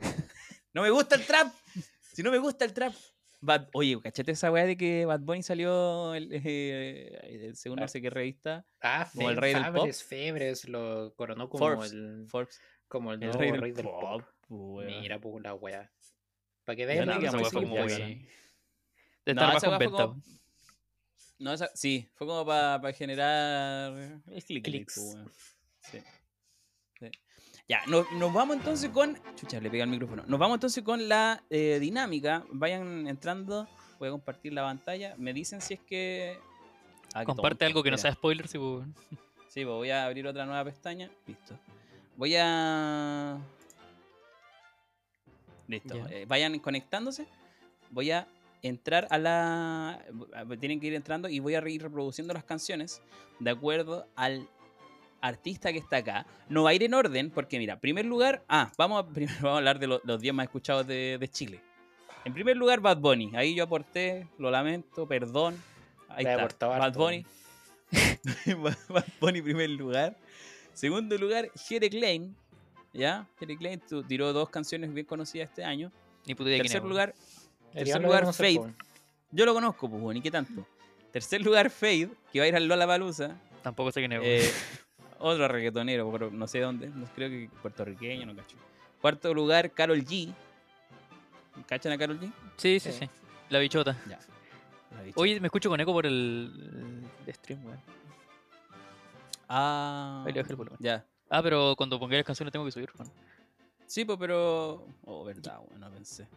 No 0.72 0.82
me 0.82 0.90
gusta 0.90 1.16
el 1.16 1.26
trap. 1.26 1.52
Si 2.12 2.22
no 2.22 2.30
me 2.30 2.38
gusta 2.38 2.64
el 2.64 2.72
trap. 2.72 2.94
Bad- 3.40 3.68
Oye, 3.72 3.98
cachate 4.00 4.32
esa 4.32 4.52
weá 4.52 4.64
de 4.66 4.76
que 4.76 5.04
Bad 5.06 5.20
Bunny 5.20 5.42
salió 5.42 6.14
el, 6.14 6.28
eh, 6.32 7.50
según 7.54 7.78
no 7.78 7.84
Ah. 7.86 7.88
sé 7.88 8.00
qué 8.00 8.08
revista. 8.10 8.64
Ah, 8.80 9.10
Como 9.14 9.30
el 9.30 9.36
rey 9.36 9.54
del 9.54 9.64
pop. 9.64 9.76
Fabres, 9.78 10.04
Febres 10.04 10.68
lo 10.68 11.12
coronó 11.16 11.48
como 11.48 11.58
Forbes. 11.64 11.90
el, 11.92 12.26
Forbes. 12.28 12.60
Como 12.90 13.12
el, 13.12 13.22
El 13.22 13.30
nuevo 13.30 13.56
rey 13.56 13.72
del, 13.72 13.84
pop. 13.84 14.22
po, 14.46 14.54
weón. 14.56 15.00
Mira, 15.00 15.18
pues 15.18 15.42
la 15.42 15.54
wea. 15.54 15.90
Para 16.64 16.76
que 16.76 16.84
vean 16.86 17.06
no 17.06 17.12
que 17.14 17.18
digamos 17.20 17.40
esa 17.42 17.50
fue 17.50 17.64
muy. 17.66 17.78
De 19.24 19.34
No, 19.34 19.42
estar 19.52 19.70
bajo 19.70 19.76
fue 19.78 19.90
como- 19.90 20.22
No, 21.38 21.52
esa- 21.54 21.70
sí, 21.74 22.08
fue 22.14 22.26
como 22.26 22.44
para 22.44 22.92
generar 22.92 24.20
click, 24.46 24.64
Clics. 24.64 25.16
Sí. 25.82 25.98
Sí. 26.98 27.10
Ya, 27.68 27.80
nos, 27.86 28.10
nos 28.12 28.32
vamos 28.32 28.56
entonces 28.56 28.90
con. 28.90 29.16
Chucha, 29.36 29.60
le 29.60 29.70
pega 29.70 29.84
el 29.84 29.90
micrófono. 29.90 30.24
Nos 30.26 30.38
vamos 30.40 30.56
entonces 30.56 30.82
con 30.82 31.08
la 31.08 31.42
eh, 31.48 31.78
dinámica. 31.80 32.44
Vayan 32.50 33.06
entrando. 33.06 33.68
Voy 34.00 34.08
a 34.08 34.10
compartir 34.12 34.52
la 34.52 34.62
pantalla. 34.62 35.14
Me 35.16 35.32
dicen 35.32 35.60
si 35.60 35.74
es 35.74 35.80
que. 35.80 36.38
Ah, 37.14 37.24
Comparte 37.24 37.58
tonto, 37.60 37.66
algo 37.66 37.82
que 37.84 37.90
no 37.92 37.98
sea 37.98 38.12
spoiler, 38.12 38.48
sí, 38.48 38.58
pues. 38.58 38.86
Sí, 39.48 39.64
pues 39.64 39.66
voy 39.66 39.90
a 39.90 40.04
abrir 40.06 40.26
otra 40.26 40.44
nueva 40.46 40.64
pestaña. 40.64 41.10
Listo. 41.26 41.58
Voy 42.20 42.34
a. 42.36 43.38
Listo. 45.66 45.94
Eh, 46.10 46.26
vayan 46.28 46.58
conectándose. 46.58 47.26
Voy 47.88 48.10
a 48.10 48.28
entrar 48.62 49.06
a 49.08 49.16
la. 49.16 50.04
Tienen 50.60 50.80
que 50.80 50.88
ir 50.88 50.94
entrando 50.94 51.30
y 51.30 51.38
voy 51.38 51.54
a 51.54 51.66
ir 51.66 51.80
reproduciendo 51.82 52.34
las 52.34 52.44
canciones 52.44 53.00
de 53.38 53.48
acuerdo 53.50 54.06
al 54.16 54.46
artista 55.22 55.72
que 55.72 55.78
está 55.78 55.96
acá. 55.96 56.26
No 56.50 56.64
va 56.64 56.70
a 56.70 56.74
ir 56.74 56.82
en 56.82 56.92
orden 56.92 57.30
porque, 57.30 57.56
mira, 57.58 57.80
primer 57.80 58.04
lugar. 58.04 58.44
Ah, 58.50 58.70
vamos 58.76 59.02
a, 59.02 59.06
primero 59.14 59.36
vamos 59.40 59.54
a 59.54 59.56
hablar 59.56 59.78
de 59.78 59.86
lo- 59.86 60.02
los 60.04 60.20
10 60.20 60.34
más 60.34 60.44
escuchados 60.44 60.86
de, 60.86 61.16
de 61.18 61.28
Chile. 61.28 61.62
En 62.26 62.34
primer 62.34 62.54
lugar, 62.58 62.80
Bad 62.80 62.98
Bunny. 62.98 63.34
Ahí 63.34 63.54
yo 63.54 63.64
aporté, 63.64 64.26
lo 64.36 64.50
lamento, 64.50 65.06
perdón. 65.08 65.56
Ahí 66.10 66.26
está. 66.26 66.42
Bad. 66.68 66.94
Bunny. 66.98 67.26
Bad 68.90 69.06
Bunny 69.18 69.40
primer 69.40 69.70
lugar. 69.70 70.18
Segundo 70.72 71.16
lugar, 71.18 71.50
Jere 71.54 71.90
Klein. 71.90 72.34
¿Ya? 72.92 73.26
Jere 73.38 73.56
Klein 73.56 73.80
tu- 73.80 74.02
tiró 74.02 74.32
dos 74.32 74.48
canciones 74.50 74.92
bien 74.92 75.06
conocidas 75.06 75.48
este 75.48 75.64
año. 75.64 75.92
Ni 76.26 76.34
puta 76.34 76.50
idea 76.50 76.58
Tercer 76.58 76.82
lugar, 76.82 77.14
Tercer 77.72 78.02
lugar, 78.02 78.32
Fade. 78.34 78.74
yo 79.30 79.46
lo 79.46 79.54
conozco, 79.54 79.88
pues, 79.88 80.02
bueno, 80.02 80.18
¿y 80.18 80.22
qué 80.22 80.30
tanto? 80.30 80.66
Tercer 81.12 81.40
lugar, 81.40 81.70
Fade, 81.70 82.10
que 82.32 82.38
va 82.40 82.44
a 82.44 82.48
ir 82.48 82.56
al 82.56 82.66
Lollapalooza. 82.66 83.36
Tampoco 83.62 83.90
sé 83.92 84.00
quién 84.00 84.12
es. 84.12 84.20
Eh, 84.22 84.52
otro 85.18 85.46
reggaetonero, 85.48 86.10
pero 86.12 86.30
no 86.30 86.46
sé 86.46 86.60
dónde. 86.60 86.88
No, 86.88 87.06
creo 87.14 87.28
que 87.28 87.48
puertorriqueño, 87.62 88.26
no 88.26 88.34
cacho. 88.36 88.56
Cuarto 89.00 89.32
lugar, 89.34 89.70
Carol 89.72 90.04
G. 90.04 90.32
¿Cachan 91.66 91.92
a 91.92 91.98
Carol 91.98 92.18
G? 92.20 92.32
Sí, 92.56 92.80
sí, 92.80 92.92
sí. 92.92 92.98
sí. 93.00 93.10
La 93.50 93.58
bichota. 93.58 93.96
Ya. 94.08 94.18
La. 94.92 95.12
Oye, 95.16 95.40
me 95.40 95.46
escucho 95.48 95.68
con 95.68 95.80
eco 95.80 95.92
por 95.92 96.06
el, 96.06 97.02
el 97.26 97.34
stream, 97.34 97.64
weón. 97.66 97.78
Ah. 99.52 100.22
Ahí 100.24 100.32
le 100.32 100.40
bajé 100.40 100.52
el 100.52 100.56
volumen. 100.56 100.78
Ya. 100.80 101.04
Ah, 101.28 101.42
pero 101.42 101.74
cuando 101.76 101.98
ponga 101.98 102.16
las 102.16 102.24
canciones 102.24 102.52
tengo 102.52 102.64
que 102.64 102.70
subir, 102.70 102.88
weón. 102.96 103.12
Sí, 103.86 104.04
pues, 104.04 104.16
pero. 104.18 104.86
Oh, 105.04 105.24
verdad, 105.24 105.58
bueno, 105.68 105.90
pensé. 105.90 106.28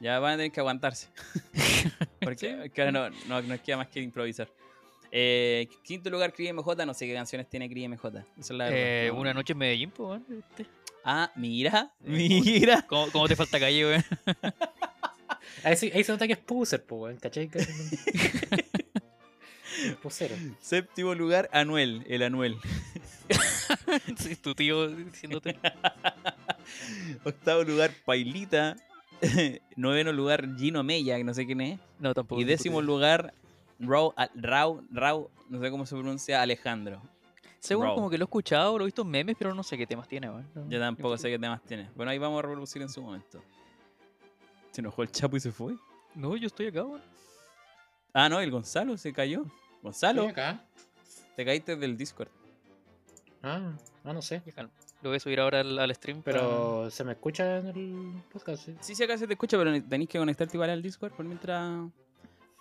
Ya 0.00 0.18
van 0.18 0.34
a 0.34 0.36
tener 0.36 0.50
que 0.50 0.60
aguantarse. 0.60 1.08
Porque 2.20 2.70
que 2.74 2.82
ahora 2.82 2.92
no, 2.92 3.16
no, 3.28 3.42
nos 3.42 3.60
queda 3.60 3.76
más 3.76 3.88
que 3.88 4.00
improvisar. 4.00 4.48
Eh, 5.12 5.68
quinto 5.84 6.10
lugar, 6.10 6.32
Cris 6.32 6.52
MJ. 6.52 6.84
No 6.84 6.92
sé 6.92 7.06
qué 7.06 7.14
canciones 7.14 7.48
tiene 7.48 7.70
Cris 7.70 7.88
MJ. 7.88 8.08
Esa 8.08 8.24
es 8.38 8.50
la 8.50 8.64
verdad. 8.64 8.78
Eh. 8.78 9.10
Una 9.12 9.32
noche 9.32 9.52
en 9.52 9.58
Medellín, 9.58 9.90
pues, 9.92 10.08
weón. 10.08 10.24
¿viste? 10.28 10.66
Ah, 11.04 11.30
mira. 11.36 11.94
Mira. 12.00 12.82
¿Cómo, 12.82 13.10
cómo 13.12 13.28
te 13.28 13.36
falta 13.36 13.60
calle, 13.60 13.86
weón? 13.86 14.04
Ahí, 15.62 15.76
se 15.76 16.12
nota 16.12 16.26
que 16.26 16.32
es 16.32 16.38
puser, 16.40 16.84
po, 16.84 16.96
weón, 16.96 17.16
¿cachai? 17.18 17.48
Séptimo 20.60 21.14
lugar, 21.14 21.48
Anuel. 21.52 22.04
El 22.08 22.22
Anuel. 22.22 22.58
sí, 24.16 24.36
tu 24.36 24.54
tío 24.54 24.88
diciéndote. 24.88 25.58
Octavo 27.24 27.64
lugar, 27.64 27.90
Pailita. 28.04 28.76
Noveno 29.76 30.12
lugar, 30.12 30.56
Gino 30.56 30.82
Mella, 30.82 31.16
que 31.16 31.24
no 31.24 31.34
sé 31.34 31.46
quién 31.46 31.60
es. 31.60 31.80
No, 31.98 32.14
tampoco. 32.14 32.40
Y 32.40 32.44
décimo 32.44 32.82
lugar, 32.82 33.34
Rau, 33.78 34.14
Rau, 34.34 34.82
Rau, 34.90 35.30
no 35.48 35.60
sé 35.60 35.70
cómo 35.70 35.86
se 35.86 35.94
pronuncia, 35.94 36.42
Alejandro. 36.42 37.00
Según 37.58 37.86
Raw. 37.86 37.94
como 37.94 38.10
que 38.10 38.18
lo 38.18 38.24
he 38.24 38.26
escuchado, 38.26 38.78
lo 38.78 38.84
he 38.84 38.86
visto 38.86 39.02
en 39.02 39.08
memes, 39.08 39.36
pero 39.38 39.54
no 39.54 39.62
sé 39.62 39.76
qué 39.76 39.86
temas 39.86 40.06
tiene. 40.06 40.26
No, 40.26 40.42
Yo 40.54 40.64
ni 40.64 40.78
tampoco 40.78 41.16
sé 41.16 41.30
qué 41.30 41.38
temas 41.38 41.62
tiene. 41.62 41.88
Bueno, 41.96 42.12
ahí 42.12 42.18
vamos 42.18 42.38
a 42.38 42.42
reproducir 42.42 42.82
en 42.82 42.88
su 42.88 43.02
momento. 43.02 43.42
Se 44.70 44.80
enojó 44.80 45.02
el 45.02 45.10
Chapo 45.10 45.36
y 45.36 45.40
se 45.40 45.50
fue. 45.50 45.74
No, 46.14 46.36
yo 46.36 46.46
estoy 46.46 46.66
acá, 46.66 46.84
weón. 46.84 47.00
Ah, 48.12 48.28
no, 48.28 48.40
el 48.40 48.50
Gonzalo 48.50 48.96
se 48.96 49.12
cayó. 49.12 49.44
Gonzalo, 49.86 50.28
acá. 50.28 50.64
te 51.36 51.44
caíste 51.44 51.76
del 51.76 51.96
Discord. 51.96 52.28
Ah, 53.42 53.72
ah, 54.04 54.12
no 54.12 54.20
sé. 54.22 54.42
Lo 55.02 55.10
voy 55.10 55.16
a 55.16 55.20
subir 55.20 55.38
ahora 55.40 55.60
al, 55.60 55.78
al 55.78 55.94
stream. 55.94 56.22
para- 56.22 56.40
Pero 56.40 56.90
se 56.90 57.04
me 57.04 57.12
escucha 57.12 57.58
en 57.58 57.66
el 57.66 58.22
podcast, 58.32 58.64
sí. 58.64 58.74
Sí, 58.80 58.94
sí, 58.94 59.02
acá 59.04 59.16
se 59.16 59.26
te 59.26 59.34
escucha, 59.34 59.56
pero 59.56 59.70
tenéis 59.82 60.08
que 60.10 60.18
conectarte 60.18 60.56
igual 60.56 60.70
al 60.70 60.82
Discord 60.82 61.12
por 61.12 61.24
mientras, 61.24 61.88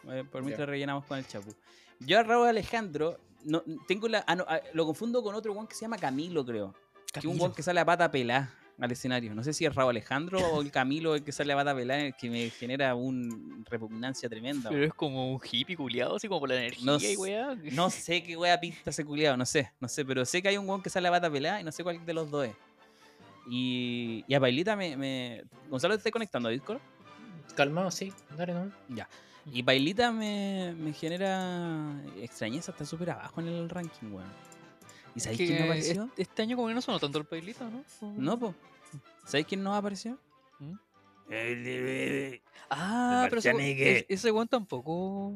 eh, 0.09 0.23
por 0.31 0.43
mientras 0.43 0.67
rellenamos 0.69 1.05
con 1.05 1.17
el 1.17 1.25
Chapu. 1.27 1.53
Yo 1.99 2.19
a 2.19 2.23
Raúl 2.23 2.47
Alejandro, 2.47 3.17
no, 3.45 3.63
tengo 3.87 4.07
la, 4.07 4.23
ah, 4.27 4.35
no, 4.35 4.45
ah, 4.47 4.59
lo 4.73 4.85
confundo 4.85 5.23
con 5.23 5.33
otro 5.33 5.53
one 5.53 5.67
que 5.67 5.75
se 5.75 5.81
llama 5.81 5.97
Camilo, 5.97 6.45
creo. 6.45 6.73
Que 7.11 7.19
es 7.19 7.25
un 7.25 7.31
Camilo. 7.31 7.45
one 7.45 7.55
que 7.55 7.63
sale 7.63 7.79
a 7.79 7.85
pata 7.85 8.11
pelá 8.11 8.53
al 8.79 8.91
escenario. 8.91 9.33
No 9.33 9.43
sé 9.43 9.53
si 9.53 9.65
es 9.65 9.73
Raúl 9.73 9.91
Alejandro 9.91 10.39
o 10.39 10.61
el 10.61 10.69
Camilo 10.71 11.15
el 11.15 11.23
que 11.23 11.31
sale 11.31 11.53
a 11.53 11.55
pata 11.55 11.73
pelá, 11.73 11.99
el 12.07 12.13
que 12.15 12.29
me 12.29 12.49
genera 12.49 12.93
una 12.95 13.33
repugnancia 13.69 14.27
tremenda. 14.27 14.69
Pero 14.69 14.83
es 14.85 14.93
como 14.93 15.31
un 15.33 15.39
hippie 15.49 15.77
culiado, 15.77 16.15
así 16.17 16.27
como 16.27 16.41
por 16.41 16.49
la 16.49 16.55
energía 16.57 16.85
No 16.85 16.97
y 16.99 17.15
weá. 17.15 17.55
No 17.71 17.89
sé 17.89 18.21
qué 18.23 18.35
wea 18.35 18.59
pinta 18.59 18.89
ese 18.89 19.05
culiado, 19.05 19.37
no 19.37 19.45
sé, 19.45 19.71
no 19.79 19.87
sé, 19.87 20.03
pero 20.03 20.25
sé 20.25 20.41
que 20.41 20.49
hay 20.49 20.57
un 20.57 20.67
weón 20.67 20.81
que 20.81 20.89
sale 20.89 21.07
a 21.07 21.11
pata 21.11 21.29
pelada 21.31 21.61
y 21.61 21.63
no 21.63 21.71
sé 21.71 21.83
cuál 21.83 22.05
de 22.05 22.13
los 22.13 22.29
dos 22.29 22.47
es. 22.47 22.55
Y, 23.47 24.25
y 24.27 24.33
a 24.33 24.39
Bailita 24.39 24.75
me, 24.75 24.97
me- 24.97 25.43
Gonzalo, 25.69 25.93
¿te 25.93 25.99
estás 25.99 26.11
conectando 26.11 26.49
a 26.49 26.51
Discord? 26.51 26.79
Calmado, 27.55 27.91
sí. 27.91 28.11
Dale, 28.35 28.53
no. 28.53 28.71
Ya. 28.89 29.07
Y 29.51 29.61
Bailita 29.61 30.11
me, 30.11 30.73
me 30.77 30.91
genera 30.93 31.93
extrañeza, 32.19 32.71
está 32.71 32.83
súper 32.85 33.11
abajo 33.11 33.39
en 33.41 33.47
el 33.49 33.69
ranking, 33.69 34.07
weón. 34.11 34.27
¿Y 35.15 35.19
sabéis 35.19 35.37
quién 35.39 35.57
no 35.59 35.65
apareció? 35.65 36.03
este- 36.05 36.21
Este 36.21 36.41
año 36.41 36.55
como 36.55 36.67
que 36.67 36.73
no 36.73 36.81
sonó 36.81 36.99
tanto 36.99 37.17
el 37.19 37.25
pailito, 37.25 37.63
¿no? 37.69 37.83
No, 38.15 38.37
po. 38.39 38.53
¿Sabéis 39.25 39.47
quién 39.47 39.63
no 39.63 39.73
apareció? 39.75 40.19
¿Mm? 40.59 40.73
El 41.29 41.63
de- 41.63 42.41
Ah, 42.69 43.25
pero 43.29 43.39
ese, 43.39 44.05
ese 44.09 44.31
weón 44.31 44.47
tampoco 44.47 45.33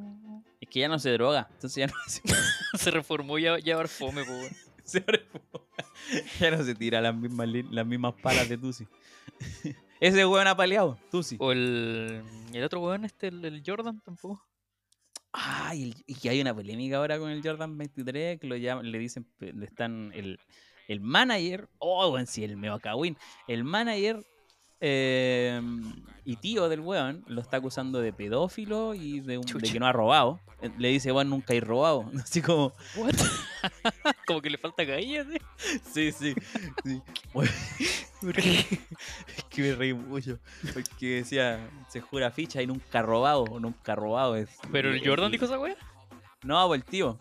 Es 0.62 0.68
que 0.70 0.80
ya 0.82 0.88
no 0.88 1.00
se 1.00 1.12
droga, 1.12 1.48
entonces 1.52 1.76
ya 1.76 1.88
no 1.88 1.94
se, 2.08 2.22
se 2.78 2.92
reformó 2.92 3.38
ya, 3.40 3.58
ya 3.60 3.76
va 3.76 3.82
a 3.82 3.84
dar 3.84 3.88
fome, 3.88 4.24
po, 4.24 4.32
weón. 4.32 4.52
se 4.84 5.00
reforma. 5.00 5.66
Ya 6.40 6.52
no 6.52 6.64
se 6.64 6.76
tira 6.76 7.02
las 7.02 7.16
mismas, 7.16 7.48
las 7.72 7.86
mismas 7.86 8.14
palas 8.22 8.50
de 8.50 8.58
Tusi. 8.58 8.88
Ese 10.00 10.26
weón 10.26 10.48
ha 10.48 10.56
paleado, 10.56 10.98
Tusi. 11.12 11.36
O 11.40 11.52
el, 11.52 12.24
el 12.54 12.64
otro 12.64 12.80
weón, 12.82 13.06
este, 13.06 13.28
el, 13.28 13.44
el 13.46 13.64
Jordan 13.66 14.00
tampoco. 14.02 14.44
Ah, 15.34 15.74
y, 15.76 15.84
el- 15.84 16.04
y 16.08 16.16
que 16.16 16.30
hay 16.30 16.42
una 16.42 16.54
polémica 16.56 16.98
ahora 16.98 17.20
con 17.20 17.30
el 17.30 17.42
Jordan 17.44 17.78
23, 17.78 18.40
que 18.40 18.48
lo 18.48 18.56
llaman, 18.56 18.92
le 18.92 18.98
dicen, 19.00 19.28
le 19.40 19.66
están 19.66 20.12
el, 20.16 20.40
el 20.88 21.00
manager, 21.02 21.70
oh, 21.78 22.10
weón, 22.10 22.26
sí, 22.28 22.44
el 22.44 22.58
meo 22.58 22.80
cagüín, 22.80 23.16
el 23.48 23.64
manager 23.64 24.26
eh, 24.82 25.62
y 26.26 26.36
tío 26.38 26.70
del 26.70 26.80
weón 26.80 27.24
lo 27.28 27.42
está 27.42 27.58
acusando 27.58 28.00
de 28.00 28.14
pedófilo 28.14 28.94
y 28.96 29.20
de, 29.20 29.38
un- 29.38 29.46
de 29.46 29.72
que 29.72 29.80
no 29.80 29.86
ha 29.88 29.92
robado. 29.92 30.40
Eh, 30.62 30.72
Le 30.78 30.90
dice, 30.90 31.12
weón, 31.12 31.30
nunca 31.30 31.54
he 31.54 31.60
robado. 31.60 32.10
Así 32.24 32.42
como, 32.42 32.74
What? 32.96 33.14
como 34.28 34.42
que 34.42 34.50
le 34.50 34.58
falta 34.58 34.86
caída, 34.86 35.26
¿sí? 35.26 35.38
sí, 35.92 36.12
sí, 36.12 36.36
sí. 36.84 37.02
Es 38.22 39.44
que 39.50 39.62
me 39.62 39.76
reí 39.76 39.94
mucho, 39.94 40.40
porque 40.74 41.16
decía, 41.16 41.70
se 41.88 42.02
jura 42.02 42.32
ficha 42.32 42.62
y 42.62 42.68
nunca 42.68 43.02
robado, 43.02 43.60
nunca 43.60 43.96
robado. 43.96 44.36
Es, 44.36 44.50
Pero 44.72 44.92
el 44.92 45.06
Jordan 45.06 45.32
dijo 45.32 45.46
esa 45.46 45.58
weá. 45.58 45.78
No, 46.44 46.68
pues 46.68 46.82
el 46.82 46.86
tío. 46.86 47.18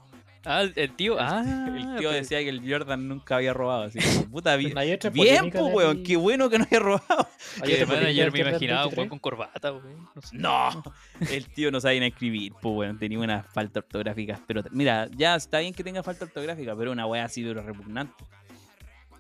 Ah, 0.51 0.63
el, 0.63 0.73
el 0.77 0.97
tío. 0.97 1.17
Ah, 1.21 1.45
El 1.77 1.97
tío 1.99 2.11
decía 2.11 2.39
que 2.39 2.49
el 2.49 2.63
Jordan 2.67 3.07
nunca 3.07 3.37
había 3.37 3.53
robado. 3.53 3.83
Así 3.83 3.99
como, 3.99 4.31
puta, 4.31 4.57
bien, 4.57 4.73
polémica 4.73 5.59
pues, 5.61 5.75
weón. 5.75 6.03
Qué 6.03 6.17
bueno 6.17 6.49
que 6.49 6.59
no 6.59 6.65
haya 6.65 6.79
robado. 6.79 7.29
que 7.63 7.77
del 7.85 8.33
me 8.33 8.39
imaginaba 8.41 8.87
un 8.87 8.91
23. 8.91 8.97
weón 8.97 9.09
con 9.11 9.19
corbata, 9.19 9.73
weón. 9.73 10.09
No 10.15 10.23
sé. 10.23 10.37
No, 10.39 10.83
el 11.31 11.47
tío 11.49 11.71
no 11.71 11.81
sabía 11.83 12.01
ni 12.01 12.07
escribir, 12.07 12.55
pues, 12.63 12.75
weón. 12.75 12.99
Tenía 12.99 13.19
una 13.19 13.43
falta 13.43 13.81
ortográfica. 13.81 14.41
Pero 14.47 14.63
mira, 14.71 15.09
ya 15.15 15.37
está 15.37 15.59
bien 15.59 15.75
que 15.75 15.85
tenga 15.85 16.03
falta 16.03 16.25
ortográfica, 16.25 16.75
pero 16.75 16.93
una 16.93 17.05
weá 17.05 17.25
así, 17.25 17.45
pero 17.45 17.63
repugnante. 17.63 18.25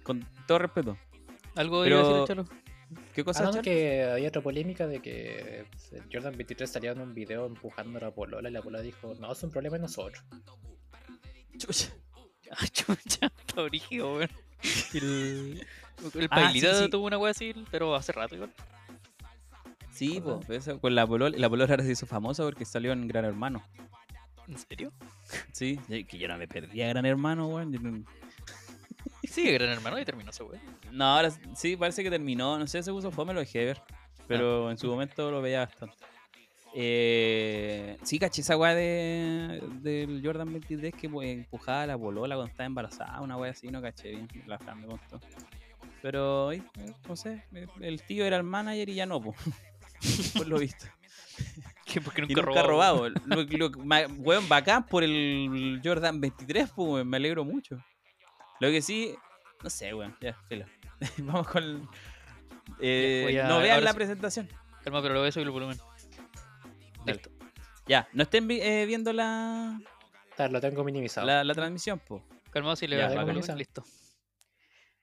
Con 0.02 0.26
todo 0.46 0.58
respeto. 0.60 0.96
Algo 1.56 1.82
Pero- 1.82 1.98
iba 2.00 2.08
a 2.08 2.12
decir 2.12 2.26
Chalo. 2.26 2.44
¿Qué 3.14 3.22
cosa, 3.22 3.46
Ah, 3.46 3.50
no, 3.54 3.60
que 3.60 4.02
hay 4.04 4.24
otra 4.24 4.40
polémica 4.40 4.86
de 4.86 5.00
que 5.02 5.66
el 5.92 6.02
Jordan 6.10 6.32
23 6.38 6.70
salía 6.70 6.92
en 6.92 7.00
un 7.02 7.12
video 7.12 7.44
empujando 7.44 7.98
a 7.98 8.00
la 8.02 8.10
polola 8.12 8.48
y 8.48 8.52
la 8.52 8.62
polola 8.62 8.82
dijo, 8.82 9.14
no, 9.20 9.30
es 9.30 9.42
un 9.42 9.50
problema 9.50 9.76
de 9.76 9.82
nosotros. 9.82 10.24
Chucha. 11.58 11.88
Ah, 12.50 12.66
chucha, 12.72 13.26
está 13.26 13.60
brígido, 13.62 14.14
weón. 14.14 14.30
El, 14.94 15.66
el 16.14 16.28
Ah, 16.30 16.34
Pailita 16.34 16.74
sí, 16.74 16.84
sí. 16.84 16.90
tuvo 16.90 17.06
una 17.06 17.18
wea 17.18 17.30
así, 17.32 17.52
pero 17.70 17.94
hace 17.94 18.10
rato 18.12 18.36
igual. 18.36 18.50
Sí, 19.92 20.18
pues, 20.22 20.48
eso, 20.48 20.80
con 20.80 20.94
la 20.94 21.06
polola. 21.06 21.36
La 21.36 21.50
polola 21.50 21.70
ahora 21.70 21.84
se 21.84 21.92
hizo 21.92 22.06
famosa 22.06 22.44
porque 22.44 22.64
salió 22.64 22.92
en 22.92 23.06
Gran 23.06 23.26
Hermano. 23.26 23.62
¿En 24.46 24.56
serio? 24.56 24.92
Sí, 25.52 25.78
que 26.08 26.16
yo 26.18 26.26
no 26.26 26.38
me 26.38 26.48
perdí 26.48 26.80
a 26.80 26.88
Gran 26.88 27.04
Hermano, 27.04 27.48
weón. 27.48 27.70
No- 27.72 28.04
Sí, 29.24 29.44
gran 29.52 29.68
hermano 29.68 29.98
y 30.00 30.04
terminó 30.06 30.30
ese 30.30 30.42
weón. 30.42 30.62
No, 30.90 31.04
ahora 31.04 31.30
sí, 31.54 31.76
parece 31.76 32.02
que 32.02 32.08
terminó. 32.08 32.58
No 32.58 32.66
sé, 32.66 32.82
se 32.82 32.90
puso 32.90 33.10
fome, 33.10 33.34
lo 33.34 33.40
dejé 33.40 33.58
de 33.58 33.64
ver. 33.66 33.82
Pero 34.26 34.70
en 34.70 34.78
su 34.78 34.86
momento 34.88 35.30
lo 35.30 35.42
veía 35.42 35.66
bastante. 35.66 35.96
Eh, 36.74 37.96
sí, 38.02 38.18
caché 38.18 38.42
esa 38.42 38.56
weá 38.56 38.74
de, 38.74 39.62
del 39.80 40.20
Jordan 40.24 40.52
23 40.52 40.94
que 40.94 41.08
pues, 41.08 41.28
empujaba 41.28 41.82
a 41.82 41.86
la 41.86 41.98
polola 41.98 42.34
cuando 42.36 42.50
estaba 42.50 42.66
embarazada, 42.66 43.20
una 43.20 43.36
weá 43.36 43.52
así, 43.52 43.68
no 43.68 43.80
caché 43.82 44.10
bien. 44.10 44.28
La 44.46 44.58
Fran 44.58 44.80
me 44.80 44.86
contó. 44.86 45.20
Pero, 46.02 46.52
eh, 46.52 46.62
no 47.08 47.16
sé, 47.16 47.44
el 47.80 48.02
tío 48.02 48.24
era 48.24 48.36
el 48.36 48.44
manager 48.44 48.88
y 48.88 48.94
ya 48.94 49.06
no, 49.06 49.20
pues. 49.20 49.36
Por 50.36 50.46
lo 50.46 50.58
visto. 50.58 50.86
Que 51.88 52.02
porque 52.02 52.20
Y 52.20 52.26
nunca, 52.34 52.42
nunca 52.42 52.60
ha 52.60 52.62
robado. 52.64 53.08
robado. 53.08 53.22
Lo- 53.24 53.68
lo- 53.70 53.70
ma- 53.82 54.06
weón, 54.18 54.46
bacán 54.46 54.84
por 54.84 55.02
el 55.02 55.80
Jordan 55.82 56.20
23, 56.20 56.70
pues, 56.76 57.02
me 57.06 57.16
alegro 57.16 57.46
mucho. 57.46 57.82
Lo 58.60 58.68
que 58.68 58.82
sí, 58.82 59.14
no 59.64 59.70
sé, 59.70 59.94
weón, 59.94 60.14
ya, 60.20 60.34
filo. 60.50 60.66
Vamos 61.18 61.48
con. 61.48 61.88
Eh, 62.78 63.40
a- 63.42 63.48
no 63.48 63.60
vean 63.60 63.82
la 63.82 63.94
presentación. 63.94 64.50
Calma, 64.84 65.00
pero 65.00 65.14
lo 65.14 65.20
voy 65.20 65.30
a 65.30 65.32
subir 65.32 65.46
el 65.46 65.50
volumen. 65.50 65.78
Ya, 67.86 68.08
no 68.12 68.22
estén 68.24 68.46
vi- 68.48 68.60
eh, 68.60 68.84
viendo 68.86 69.12
la, 69.12 69.80
lo 70.50 70.60
tengo 70.60 70.84
minimizado. 70.84 71.26
la, 71.26 71.42
la 71.44 71.54
transmisión, 71.54 71.98
pues. 72.00 72.22
Calmado 72.50 72.76
si 72.76 72.86
le 72.86 72.96
Ya, 72.96 73.08
bacán. 73.08 73.26
volumen. 73.26 73.58
Listo. 73.58 73.84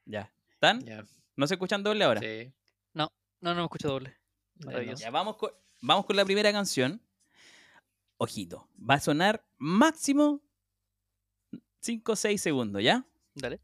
Ya. 0.05 0.31
¿Están? 0.51 0.81
Ya, 0.81 1.03
¿No 1.35 1.47
se 1.47 1.55
escuchan 1.55 1.83
doble 1.83 2.03
ahora? 2.03 2.21
sí. 2.21 2.51
No, 2.93 3.11
no 3.41 3.55
me 3.55 3.63
escucho 3.63 3.87
doble. 3.89 4.15
Maravilloso. 4.65 5.01
Ya, 5.03 5.09
vamos 5.11 5.35
con, 5.37 5.51
vamos 5.81 6.05
con 6.05 6.15
la 6.15 6.23
primera 6.25 6.51
canción. 6.51 7.01
Ojito, 8.17 8.69
va 8.77 8.95
a 8.95 8.99
sonar 8.99 9.43
máximo 9.57 10.41
5 11.81 12.13
o 12.13 12.15
6 12.15 12.41
segundos, 12.41 12.81
¿ya? 12.81 13.05
Dale. 13.33 13.59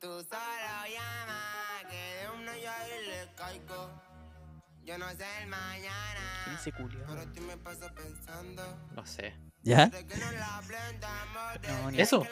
Tú 0.00 0.22
Yo 4.84 4.98
no 4.98 5.08
sé 5.10 5.24
el 5.42 5.48
mañana, 5.48 6.54
Ese 6.54 6.70
culiao. 6.72 7.06
pero 7.08 7.32
tú 7.32 7.40
me 7.42 7.56
pasas 7.56 7.90
pensando. 7.92 8.62
No 8.94 9.06
sé. 9.06 9.34
¿Ya? 9.62 9.90
No 11.82 11.90
ni 11.90 12.00
Eso. 12.00 12.26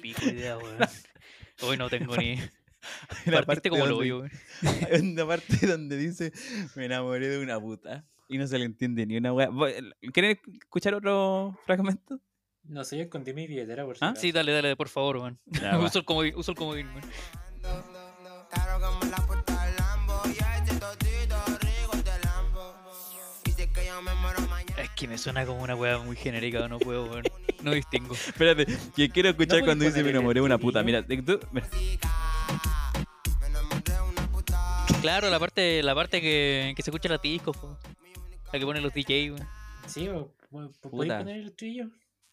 Pico 0.00 0.24
idea, 0.24 0.56
weón. 0.56 0.78
Hoy 1.62 1.76
no 1.76 1.90
tengo 1.90 2.16
ni. 2.16 2.38
La 3.26 3.42
parte 3.42 3.68
como 3.70 3.86
lo 3.86 3.96
donde- 3.96 4.12
weón. 4.14 4.30
Hay 4.92 5.00
una 5.00 5.26
parte 5.26 5.66
donde 5.66 5.96
dice 5.96 6.32
me 6.74 6.86
enamoré 6.86 7.28
de 7.28 7.38
una 7.38 7.60
puta 7.60 8.04
y 8.28 8.38
no 8.38 8.46
se 8.46 8.58
le 8.58 8.64
entiende 8.64 9.04
ni 9.06 9.16
una 9.18 9.32
wea. 9.34 9.50
¿Quieren 10.12 10.38
escuchar 10.60 10.94
otro 10.94 11.58
fragmento? 11.66 12.18
No 12.62 12.82
sé, 12.84 12.96
yo 12.96 13.02
escondí 13.04 13.34
mi 13.34 13.46
billetera 13.46 13.84
por 13.84 13.98
si 13.98 14.04
¿Ah? 14.04 14.14
Sí, 14.16 14.32
dale, 14.32 14.52
dale, 14.52 14.74
por 14.74 14.88
favor, 14.88 15.18
weón. 15.18 15.38
Uso 15.82 15.98
el 15.98 16.04
comodín, 16.06 16.34
uso 16.34 16.52
el 16.52 16.56
comodín, 16.56 16.86
weón. 16.88 17.02
Que 25.04 25.08
me 25.08 25.18
suena 25.18 25.44
como 25.44 25.62
una 25.62 25.76
weá 25.76 25.98
muy 25.98 26.16
genérica, 26.16 26.66
no 26.66 26.78
puedo, 26.78 27.04
weón. 27.10 27.24
No 27.62 27.72
distingo. 27.72 28.14
Espérate, 28.26 28.66
que 28.96 29.10
quiero 29.10 29.28
escuchar 29.28 29.58
No 29.58 29.66
cuando 29.66 29.84
dice 29.84 30.02
me 30.02 30.08
enamoré 30.08 30.40
de 30.40 30.46
una 30.46 30.56
puta. 30.56 30.82
Mira, 30.82 31.06
tú- 31.06 31.40
mira. 31.52 31.68
Claro, 35.02 35.28
la 35.28 35.38
parte, 35.38 35.82
la 35.82 35.94
parte 35.94 36.22
que, 36.22 36.72
que 36.74 36.82
se 36.82 36.90
escucha 36.90 37.10
la 37.10 37.18
disco, 37.18 37.52
po. 37.52 37.76
La 38.50 38.58
que 38.58 38.64
ponen 38.64 38.82
los 38.82 38.94
DJ, 38.94 39.32
weón. 39.32 39.46
Sí, 39.86 40.08
o, 40.08 40.20
o- 40.20 40.32
¿podéis 40.50 40.72
Puta. 40.80 41.18
poner 41.18 41.36
el 41.36 41.46
estribillo? 41.48 41.90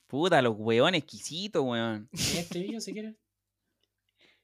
Puta, 0.08 0.42
los 0.42 0.56
weones 0.58 1.00
exquisitos, 1.04 1.62
weón. 1.66 2.08
¿El 2.14 2.38
estribillo 2.38 2.80
si 2.80 2.94
quieres? 2.94 3.16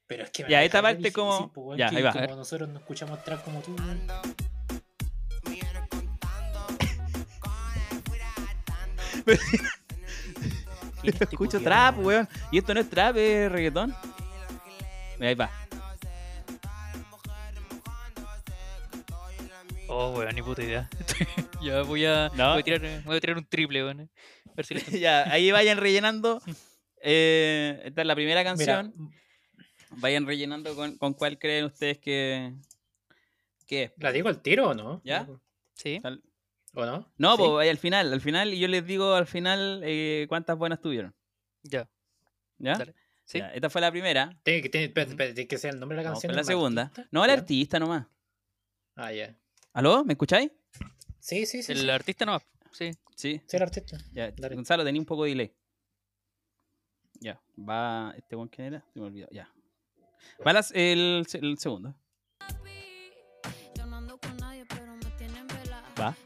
Pero 0.06 0.24
es 0.24 0.30
que 0.30 0.42
me 0.44 0.50
Ya, 0.50 0.58
va 0.58 0.60
a 0.60 0.64
esta 0.66 0.82
parte 0.82 0.98
difícil, 0.98 1.14
como- 1.14 1.50
po, 1.50 1.60
weón, 1.62 1.78
ya, 1.78 1.88
que 1.88 1.96
ahí 1.96 2.02
va. 2.02 2.12
Como 2.12 2.36
nosotros 2.36 2.68
no 2.68 2.78
escuchamos 2.78 3.18
atrás 3.18 3.40
como 3.40 3.62
tú. 3.62 3.74
weón. 3.74 4.00
Este 9.32 11.24
Escucho 11.30 11.60
trap, 11.60 11.98
weón. 11.98 12.28
Y 12.50 12.58
esto 12.58 12.74
no 12.74 12.80
es 12.80 12.90
trap, 12.90 13.16
es 13.16 13.50
reggaetón. 13.50 13.94
Ahí 15.20 15.34
va. 15.34 15.50
Oh, 19.88 20.10
weón, 20.18 20.34
ni 20.34 20.42
puta 20.42 20.62
idea. 20.62 20.88
ya 21.62 21.82
voy 21.82 22.04
a, 22.04 22.30
No. 22.34 22.52
voy 22.52 22.60
a 22.60 22.64
tirar, 22.64 23.02
voy 23.04 23.16
a 23.16 23.20
tirar 23.20 23.38
un 23.38 23.46
triple, 23.46 23.84
weón. 23.84 24.00
A 24.46 24.52
ver 24.54 24.66
si 24.66 24.74
le 24.74 24.80
ya, 25.00 25.22
ahí 25.30 25.50
vayan 25.50 25.78
rellenando. 25.78 26.42
Eh, 27.02 27.80
esta 27.84 28.02
es 28.02 28.06
la 28.06 28.14
primera 28.14 28.40
Mira, 28.42 28.50
canción. 28.50 29.12
Vayan 29.90 30.26
rellenando 30.26 30.74
con, 30.76 30.98
con 30.98 31.14
cuál 31.14 31.38
creen 31.38 31.64
ustedes 31.64 31.98
que, 31.98 32.52
que 33.66 33.84
es. 33.84 33.92
¿la 33.96 34.12
digo 34.12 34.28
al 34.28 34.42
tiro 34.42 34.68
o 34.68 34.74
no? 34.74 35.00
¿Ya? 35.04 35.26
Sí. 35.74 36.00
Tal- 36.02 36.22
¿O 36.74 36.84
no? 36.84 37.10
No, 37.16 37.36
¿Sí? 37.36 37.42
pues 37.44 37.70
al 37.70 37.78
final, 37.78 38.12
al 38.12 38.20
final, 38.20 38.52
y 38.54 38.58
yo 38.60 38.68
les 38.68 38.86
digo 38.86 39.14
al 39.14 39.26
final 39.26 39.80
eh, 39.84 40.26
cuántas 40.28 40.56
buenas 40.58 40.80
tuvieron. 40.80 41.14
Ya. 41.62 41.88
¿Ya? 42.58 42.74
Dale. 42.74 42.94
Sí. 43.24 43.38
Ya, 43.38 43.52
esta 43.52 43.68
fue 43.70 43.80
la 43.80 43.90
primera. 43.90 44.38
Tiene 44.42 44.62
que, 44.62 44.68
tiene, 44.70 45.46
que 45.48 45.58
ser 45.58 45.74
el 45.74 45.80
nombre 45.80 45.98
de 45.98 46.04
la 46.04 46.10
canción. 46.10 46.30
con 46.30 46.36
la 46.36 46.40
¿el 46.42 46.46
segunda. 46.46 46.82
artista? 46.82 47.08
No, 47.10 47.24
el 47.24 47.28
¿Ya? 47.30 47.34
artista 47.34 47.78
nomás. 47.78 48.06
Ah, 48.96 49.12
ya. 49.12 49.36
¿Aló? 49.74 50.04
¿Me 50.04 50.14
escucháis? 50.14 50.50
Sí, 51.20 51.44
sí, 51.46 51.62
sí. 51.62 51.72
El 51.72 51.78
sí. 51.80 51.90
artista 51.90 52.24
no 52.24 52.40
Sí. 52.72 52.90
Sí. 53.16 53.40
Sí, 53.46 53.56
el 53.56 53.62
artista. 53.62 53.98
Ya, 54.12 54.30
Dale. 54.30 54.54
Gonzalo, 54.54 54.84
tenía 54.84 55.00
un 55.00 55.06
poco 55.06 55.24
de 55.24 55.30
delay. 55.30 55.54
Ya, 57.20 57.40
va. 57.58 58.14
¿Este 58.16 58.36
buen 58.36 58.48
quién 58.48 58.68
era? 58.68 58.84
Se 58.92 59.00
me 59.00 59.06
olvidó. 59.06 59.28
Ya. 59.30 59.50
Va 60.46 60.52
las- 60.52 60.70
el, 60.72 61.26
el 61.32 61.58
segundo. 61.58 61.94
Yo 63.74 63.86
no 63.86 63.96
ando 63.96 64.18
con 64.18 64.36
nadie, 64.36 64.64
pero 64.66 64.94
me 64.94 65.10
tienen 65.18 65.46
vela. 65.48 65.82
Va. 66.00 66.16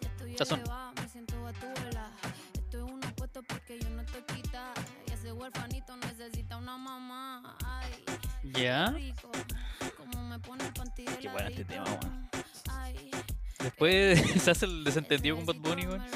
Ya. 8.43 8.93
Qué 11.21 11.29
bueno 11.29 11.49
este 11.49 11.65
tema, 11.65 11.85
Después 13.61 14.21
se 14.43 14.51
hace 14.51 14.67
el 14.67 14.83
desentendido 14.83 15.37
con 15.37 15.47
Bad 15.47 15.57
Bunny, 15.57 15.87
weón. 15.87 16.03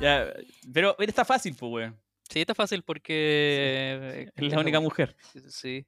Ya, 0.00 0.32
pero 0.72 0.96
está 0.98 1.24
fácil, 1.24 1.54
pues, 1.58 1.72
weón. 1.72 2.00
Sí, 2.30 2.40
está 2.40 2.54
fácil 2.54 2.82
porque. 2.82 4.30
Es 4.36 4.52
la 4.52 4.60
única 4.60 4.80
mujer. 4.80 5.16
Sí. 5.48 5.86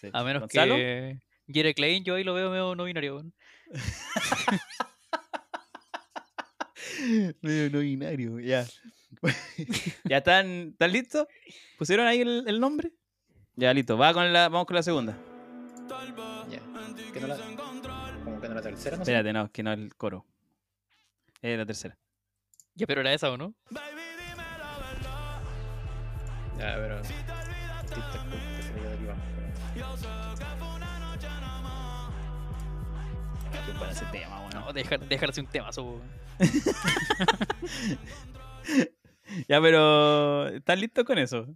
Sí. 0.00 0.08
A 0.12 0.24
menos 0.24 0.42
¿Gonzalo? 0.42 0.76
que. 0.76 1.18
Jere 1.46 1.74
Klein, 1.74 2.04
yo 2.04 2.14
ahí 2.14 2.24
lo 2.24 2.32
veo 2.32 2.50
medio 2.50 2.74
no 2.74 2.84
binario, 2.84 3.16
weón. 3.16 3.34
Medio 7.42 7.70
no 7.70 7.78
binario, 7.80 8.40
ya. 8.40 8.66
¿Ya 10.04 10.18
están, 10.18 10.70
están 10.72 10.92
listos? 10.92 11.26
¿Pusieron 11.78 12.06
ahí 12.06 12.20
el, 12.20 12.44
el 12.46 12.60
nombre? 12.60 12.92
Ya, 13.56 13.72
listo. 13.72 13.96
Va 13.96 14.12
con 14.12 14.32
la, 14.32 14.48
vamos 14.48 14.66
con 14.66 14.76
la 14.76 14.82
segunda. 14.82 15.16
Ya. 16.50 16.60
Que 17.12 17.20
no 17.20 17.26
la, 17.28 17.36
como 18.24 18.40
que 18.40 18.48
no 18.48 18.54
la 18.54 18.62
tercera, 18.62 18.96
no 18.96 19.04
sé. 19.04 19.12
Espérate, 19.12 19.32
no, 19.32 19.50
que 19.52 19.62
no 19.62 19.72
es 19.72 19.78
el 19.78 19.94
coro. 19.94 20.26
Es 21.40 21.56
la 21.58 21.66
tercera. 21.66 21.96
Ya, 22.74 22.86
pero 22.86 23.02
era 23.02 23.12
esa, 23.12 23.30
¿o 23.30 23.36
no? 23.36 23.54
Ya, 26.58 26.74
pero. 26.76 27.02
Bueno 33.78 33.92
ese 33.92 34.04
tema, 34.06 34.40
weón. 34.40 34.54
No, 34.54 34.72
dejar, 34.72 35.00
dejarse 35.00 35.40
un 35.40 35.48
weón. 35.82 36.02
Ya, 39.48 39.60
pero. 39.60 40.48
¿Están 40.48 40.80
listos 40.80 41.04
con 41.04 41.18
eso? 41.18 41.46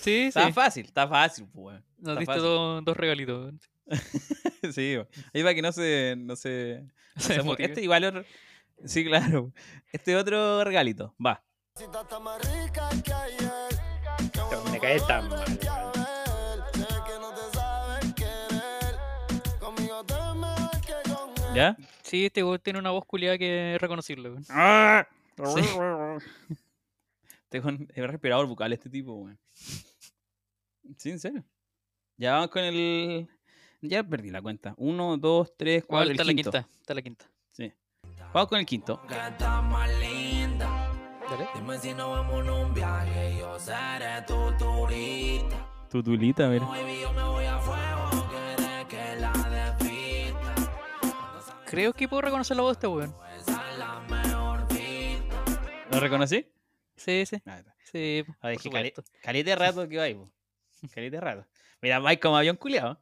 Sí, 0.00 0.22
sí. 0.22 0.26
Está 0.28 0.52
fácil, 0.52 0.86
está 0.86 1.06
fácil, 1.06 1.46
pues. 1.52 1.80
Nos 1.98 2.08
está 2.10 2.20
diste 2.20 2.26
fácil. 2.26 2.42
dos, 2.42 2.84
dos 2.84 2.96
regalitos. 2.96 3.54
Sí, 4.72 4.96
ahí 5.32 5.42
va 5.42 5.54
que 5.54 5.62
no 5.62 5.70
se. 5.70 6.16
No 6.18 6.34
se, 6.34 6.82
no 7.14 7.22
Se 7.22 7.40
este 7.58 7.82
igual 7.82 8.02
otro. 8.04 8.24
Sí, 8.84 9.04
claro. 9.04 9.52
Este 9.92 10.16
otro 10.16 10.64
regalito. 10.64 11.14
Va. 11.24 11.44
Pero 14.50 14.64
me 14.72 14.80
cae 14.80 15.00
tan 15.00 15.28
mal. 15.28 15.44
¿Ya? 21.56 21.76
Sí, 22.02 22.26
este 22.26 22.44
weón 22.44 22.60
tiene 22.60 22.78
una 22.78 22.90
voz 22.90 23.04
culiada 23.06 23.38
que 23.38 23.74
es 23.74 23.80
reconocible, 23.80 24.30
weón. 24.30 24.44
Este 27.46 27.62
con 27.62 27.86
es 27.94 28.10
respirador 28.10 28.46
bucal 28.46 28.72
este 28.72 28.90
tipo, 28.90 29.14
weón. 29.14 29.38
Sí, 30.96 31.10
en 31.10 31.20
serio. 31.20 31.44
Ya 32.16 32.32
vamos 32.34 32.50
con 32.50 32.64
el. 32.64 33.28
Ya 33.82 34.02
perdí 34.02 34.30
la 34.30 34.42
cuenta. 34.42 34.74
Uno, 34.78 35.16
dos, 35.16 35.52
tres, 35.56 35.84
¿Cuál 35.84 36.08
cuatro. 36.08 36.12
está 36.12 36.22
El 36.22 36.26
la 36.28 36.34
quinto. 36.34 36.50
quinta? 36.50 36.68
Está 36.80 36.94
la 36.94 37.02
quinta. 37.02 37.26
Sí. 37.52 37.72
Vamos 38.32 38.48
con 38.48 38.58
el 38.58 38.66
quinto. 38.66 39.00
Dale. 41.28 41.48
Dime 41.54 41.78
si 41.78 41.92
nos 41.94 42.08
vamos 42.08 42.44
en 42.44 42.50
un 42.50 42.74
viaje, 42.74 43.36
yo 43.38 43.58
seré 43.58 44.22
tu 44.26 44.52
turista. 44.58 45.68
Tutulita, 45.90 46.48
mira. 46.48 46.66
Baby, 46.66 47.00
yo 47.02 47.12
me 47.12 47.22
voy 47.22 47.44
a 47.44 47.58
Creo 51.66 51.92
que 51.92 52.08
puedo 52.08 52.22
reconocer 52.22 52.56
la 52.56 52.62
voz 52.62 52.78
de 52.78 52.84
este 52.86 52.86
weón. 52.86 53.14
¿Lo 55.90 56.00
reconocí? 56.00 56.46
Sí, 56.96 57.24
sí. 57.26 57.36
Ah. 57.46 57.62
Sí, 57.84 58.24
A 58.40 58.40
por 58.40 58.50
ver, 58.50 58.58
que 58.58 58.70
cali- 59.22 59.42
de 59.44 59.56
rato 59.56 59.88
que 59.88 59.96
va 59.96 60.02
ahí. 60.04 60.18
Caleta 60.94 61.16
de 61.16 61.20
rato. 61.20 61.46
Mira, 61.80 61.98
vais 62.00 62.18
como 62.20 62.36
avión 62.36 62.56
culiado. 62.56 63.00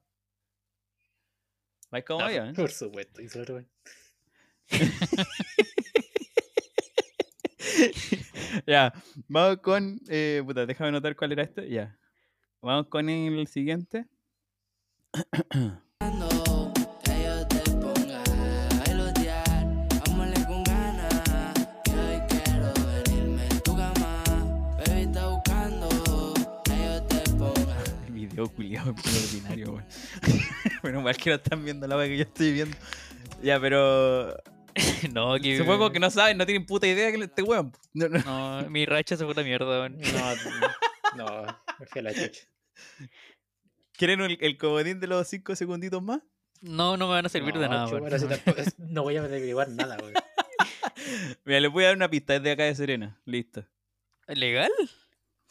Vais 1.91 2.05
como 2.05 2.21
Ah, 2.21 2.27
avión. 2.27 2.55
Por 2.55 2.71
supuesto. 2.71 3.23
Y 3.23 3.29
solo, 3.29 3.65
ya, 8.67 8.93
vamos 9.29 9.59
con. 9.59 10.01
Eh, 10.09 10.43
puta, 10.45 10.67
déjame 10.67 10.89
anotar 10.89 11.17
cuál 11.17 11.33
era 11.33 11.43
este. 11.43 11.69
Ya. 11.69 11.99
Vamos 12.61 12.87
con 12.89 13.09
el 13.09 13.47
siguiente. 13.47 14.07
video 28.35 28.49
culiado 28.49 28.91
ordinario, 29.05 29.73
weón. 29.73 29.87
Bueno, 30.83 31.01
mal 31.01 31.17
que 31.17 31.31
no 31.31 31.37
están 31.37 31.65
viendo 31.65 31.87
la 31.87 31.97
weá 31.97 32.09
que 32.09 32.17
yo 32.17 32.23
estoy 32.25 32.53
viendo. 32.53 32.77
Ya, 33.43 33.61
pero. 33.61 34.37
no, 35.13 35.37
que. 35.41 35.57
Supongo 35.57 35.93
que 35.93 36.01
no 36.01 36.11
saben, 36.11 36.37
no 36.37 36.45
tienen 36.45 36.67
puta 36.67 36.87
idea 36.87 37.11
que 37.13 37.23
este 37.23 37.43
weón. 37.43 37.73
No, 37.93 38.09
no. 38.09 38.63
No, 38.63 38.71
mi 38.71 38.85
racha 38.87 39.17
se 39.17 39.25
fue 39.25 39.35
la 39.35 39.43
mierda, 39.43 39.67
weón. 39.81 39.99
No, 41.17 41.17
no, 41.17 41.47
me 41.79 41.87
fui 41.87 42.01
a 42.01 42.03
la 42.03 42.15
chucha. 42.15 42.43
¿Quieren 43.93 44.21
el, 44.21 44.37
el 44.41 44.59
comodín 44.59 44.99
de 44.99 45.07
los 45.07 45.29
5 45.29 45.55
segunditos 45.55 46.03
más? 46.03 46.21
No, 46.61 46.97
no 46.97 47.07
me 47.07 47.15
van 47.15 47.27
a 47.27 47.29
servir 47.29 47.55
de 47.55 47.69
nada, 47.69 47.87
weón. 47.87 48.11
no 48.79 49.03
voy 49.05 49.17
a 49.17 49.21
averiguar 49.21 49.69
nada, 49.69 49.97
weón. 49.99 50.15
Mira, 51.45 51.61
les 51.61 51.71
voy 51.71 51.85
a 51.85 51.89
dar 51.89 51.97
una 51.97 52.11
pista, 52.11 52.35
es 52.35 52.43
de 52.43 52.51
acá 52.51 52.65
de 52.65 52.75
Serena. 52.75 53.21
Listo. 53.25 53.65
¿Legal? 54.27 54.73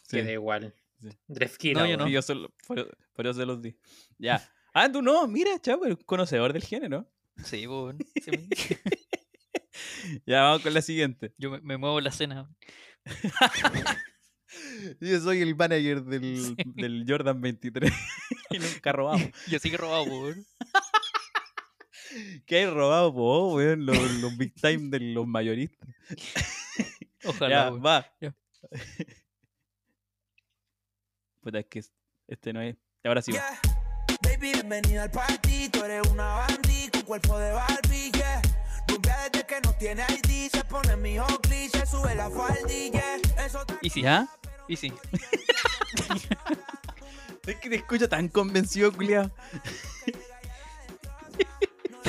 Sí. 0.04 0.18
Que 0.18 0.24
da 0.24 0.32
igual. 0.32 0.74
Sí. 1.04 1.10
Drefkina, 1.28 1.82
No, 1.82 1.88
yo 1.88 1.97
no. 1.97 2.08
Yo 2.08 2.22
solo, 2.22 2.54
por, 2.68 2.97
por 3.14 3.28
eso 3.28 3.39
se 3.39 3.45
los 3.45 3.62
di. 3.62 3.76
Ya. 4.18 4.49
Ah, 4.74 4.91
tú 4.91 5.01
no, 5.01 5.28
mira, 5.28 5.60
chavo, 5.62 5.86
eres 5.86 5.97
conocedor 6.06 6.54
del 6.54 6.64
género. 6.64 7.08
Sí, 7.43 7.68
me- 7.68 8.47
Ya, 10.26 10.43
vamos 10.43 10.62
con 10.62 10.74
la 10.74 10.82
siguiente. 10.82 11.34
Yo 11.38 11.51
me, 11.51 11.60
me 11.62 11.78
muevo 11.78 11.99
la 12.01 12.12
cena. 12.12 12.49
Yo 15.01 15.20
soy 15.20 15.41
el 15.41 15.56
manager 15.56 16.04
del, 16.04 16.56
del 16.76 17.06
Jordan 17.08 17.41
23 17.41 17.91
y 18.51 18.60
nunca 18.60 18.89
he 18.91 18.93
robado. 18.93 19.20
Yo 19.49 19.58
sí 19.60 19.70
que 19.70 19.76
he 19.76 19.80
robado, 19.80 20.04
weón. 20.04 20.45
¿Qué 22.45 22.58
hay 22.58 22.66
robado 22.68 23.12
vos, 23.12 23.56
weón? 23.56 23.86
Los, 23.86 23.97
los 24.22 24.38
big 24.38 24.54
time 24.54 24.89
de 24.89 24.99
los 24.99 25.26
mayoristas. 25.26 25.89
Ojalá, 27.26 27.49
ya, 27.49 27.70
va. 27.72 28.06
Ya. 28.22 28.36
Puta, 31.44 31.60
es 31.60 31.66
que 31.66 31.84
este 32.26 32.54
no 32.54 32.62
es. 32.62 32.78
Ahora 33.04 33.22
sí 33.22 33.34
va. 33.34 33.39
Yeah. 33.39 33.60
Baby, 34.24 34.54
bienvenida 34.54 35.04
al 35.04 35.12
party. 35.12 35.68
Tú 35.68 35.84
eres 35.84 36.08
una 36.08 36.24
bandí 36.24 36.88
con 36.89 37.02
cuerpo 37.02 37.38
de 37.38 37.52
Barbie, 37.52 38.12
yeah. 38.14 38.41
Rubia 38.88 39.18
desde 39.30 39.46
que 39.46 39.60
no 39.60 39.74
tiene 39.74 40.04
ID. 40.10 40.50
Se 40.50 40.64
pone 40.64 40.96
mi 40.96 41.20
Oakley, 41.20 41.68
se 41.68 41.86
sube 41.86 42.16
la 42.16 42.30
faldilla. 42.30 43.18
Eso 43.46 43.66
te 43.66 43.74
Y 43.82 43.89
sí, 43.89 44.04
¿Ya? 44.04 44.26
y 44.70 44.78
sí. 44.78 44.94
Es 47.46 47.58
que 47.58 47.70
te 47.70 47.76
escucho 47.76 48.08
tan 48.08 48.30
convencido, 48.30 48.94
culiao. 48.94 49.30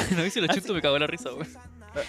no, 0.13 0.25
y 0.25 0.31
si 0.31 0.41
lo 0.41 0.47
chuto 0.47 0.75
me 0.75 0.81
cago 0.81 0.95
en 0.95 1.01
la 1.01 1.09
risa, 1.09 1.35
weón. 1.35 1.49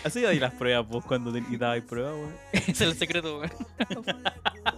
Así 0.04 0.24
ahí 0.26 0.38
las 0.38 0.54
pruebas 0.54 0.88
vos 0.88 1.04
cuando 1.04 1.34
te 1.34 1.44
quitabas 1.44 1.82
pruebas, 1.82 2.14
weón. 2.14 2.36
Ese 2.54 2.72
es 2.72 2.82
el 2.82 2.96
secreto, 2.96 3.40
weón. 3.40 3.52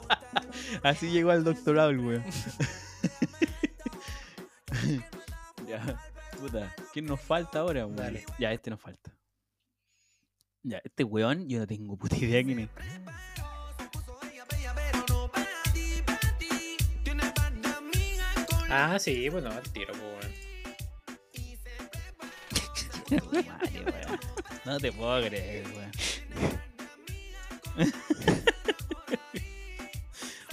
Así 0.84 1.10
llegó 1.10 1.32
al 1.32 1.44
doctorado 1.44 1.90
el 1.90 2.00
weón. 2.00 2.24
ya, 5.68 6.00
puta. 6.40 6.76
¿Quién 6.94 7.06
nos 7.06 7.20
falta 7.22 7.60
ahora, 7.60 7.86
weón? 7.86 7.96
Dale. 7.96 8.26
Ya, 8.40 8.52
este 8.52 8.70
nos 8.70 8.82
falta. 8.82 9.12
Ya, 10.64 10.82
este 10.84 11.04
weón, 11.04 11.48
yo 11.48 11.60
no 11.60 11.68
tengo 11.68 11.96
puta 11.98 12.18
idea 12.18 12.44
quién 12.44 12.60
es. 12.60 12.70
Ah, 18.70 19.00
sí, 19.00 19.30
bueno, 19.30 19.50
al 19.50 19.64
tiro, 19.72 19.94
pues, 19.94 20.04
weón. 20.04 20.48
Vale, 23.32 23.80
weón. 23.80 24.20
No 24.66 24.78
te 24.78 24.92
puedo 24.92 25.26
creer, 25.26 25.66
weón. 25.68 25.92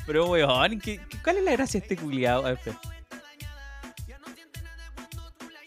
Pero, 0.07 0.26
weón, 0.26 0.78
¿qué, 0.80 1.00
qué- 1.09 1.18
cuál 1.22 1.38
es 1.38 1.44
la 1.44 1.52
gracia 1.52 1.80
de 1.80 1.84
este 1.86 1.96
culiado? 1.96 2.44
A 2.46 2.50
ver, 2.50 2.59
espera. 2.59 2.80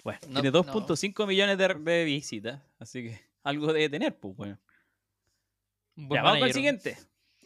Bueno, 0.04 0.20
No, 0.30 0.42
tiene 0.42 0.52
no. 0.52 0.64
2.5 0.64 1.28
millones 1.28 1.58
de, 1.58 1.68
de 1.74 2.04
visitas, 2.06 2.62
así 2.80 3.04
que 3.04 3.20
algo 3.44 3.74
debe 3.74 3.90
tener, 3.90 4.18
pues, 4.18 4.34
weón. 4.38 4.60
Un 5.98 6.08
buen 6.08 6.20
Ya, 6.20 6.24
vamos 6.24 6.40
con 6.40 6.48
el 6.48 6.54
siguiente. 6.54 6.98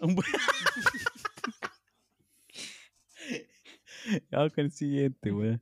Un 0.02 0.16
buen- 0.16 0.28
vamos 4.32 4.54
con 4.54 4.66
el 4.66 4.72
siguiente, 4.72 5.32
weón. 5.32 5.62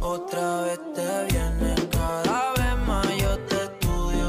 Otra 0.00 0.62
vez 0.62 0.78
te 0.94 1.24
viene, 1.32 1.74
cada 1.90 2.52
vez 2.54 2.86
más 2.86 3.06
yo 3.20 3.38
te 3.46 3.56
estudio. 3.64 4.28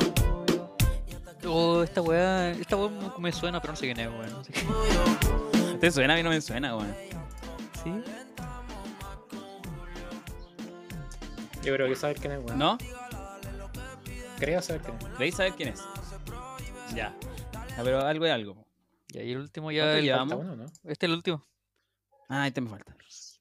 Oh, 1.45 1.83
esta 1.83 2.01
weá, 2.01 2.51
esta 2.51 2.75
weá 2.75 3.13
me 3.19 3.31
suena, 3.31 3.61
pero 3.61 3.73
no 3.73 3.77
sé 3.77 3.85
quién 3.93 3.99
es, 3.99 4.07
weón. 4.09 4.31
No 4.31 4.43
sé. 4.43 4.51
¿Te 5.81 5.91
suena? 5.91 6.13
A 6.13 6.17
mí 6.17 6.23
no 6.23 6.29
me 6.29 6.39
suena, 6.41 6.75
weón. 6.77 6.95
¿Sí? 7.83 7.91
Yo 11.63 11.73
creo 11.75 11.87
que 11.87 11.95
saber 11.95 12.17
quién 12.19 12.33
es, 12.33 12.43
weón. 12.45 12.57
¿No? 12.59 12.77
Creo 14.37 14.61
saber 14.61 14.81
quién 14.81 14.95
es. 14.97 15.05
¿Creéis 15.17 15.35
saber 15.35 15.53
quién 15.53 15.69
es? 15.69 15.81
Ya. 16.95 17.15
Ya, 17.69 17.83
pero 17.83 18.01
algo 18.05 18.25
es 18.25 18.31
algo. 18.31 18.65
Y 19.09 19.17
ahí 19.19 19.31
el 19.31 19.39
último 19.39 19.71
ya. 19.71 19.83
¿Cuánto 19.83 19.97
el- 19.97 20.03
llevamos? 20.05 20.33
Falta 20.33 20.53
uno, 20.53 20.55
¿no? 20.55 20.65
Este 20.83 21.05
es 21.05 21.09
el 21.09 21.13
último. 21.15 21.45
Ah, 22.29 22.47
este 22.47 22.61
me 22.61 22.69
falta. 22.69 22.95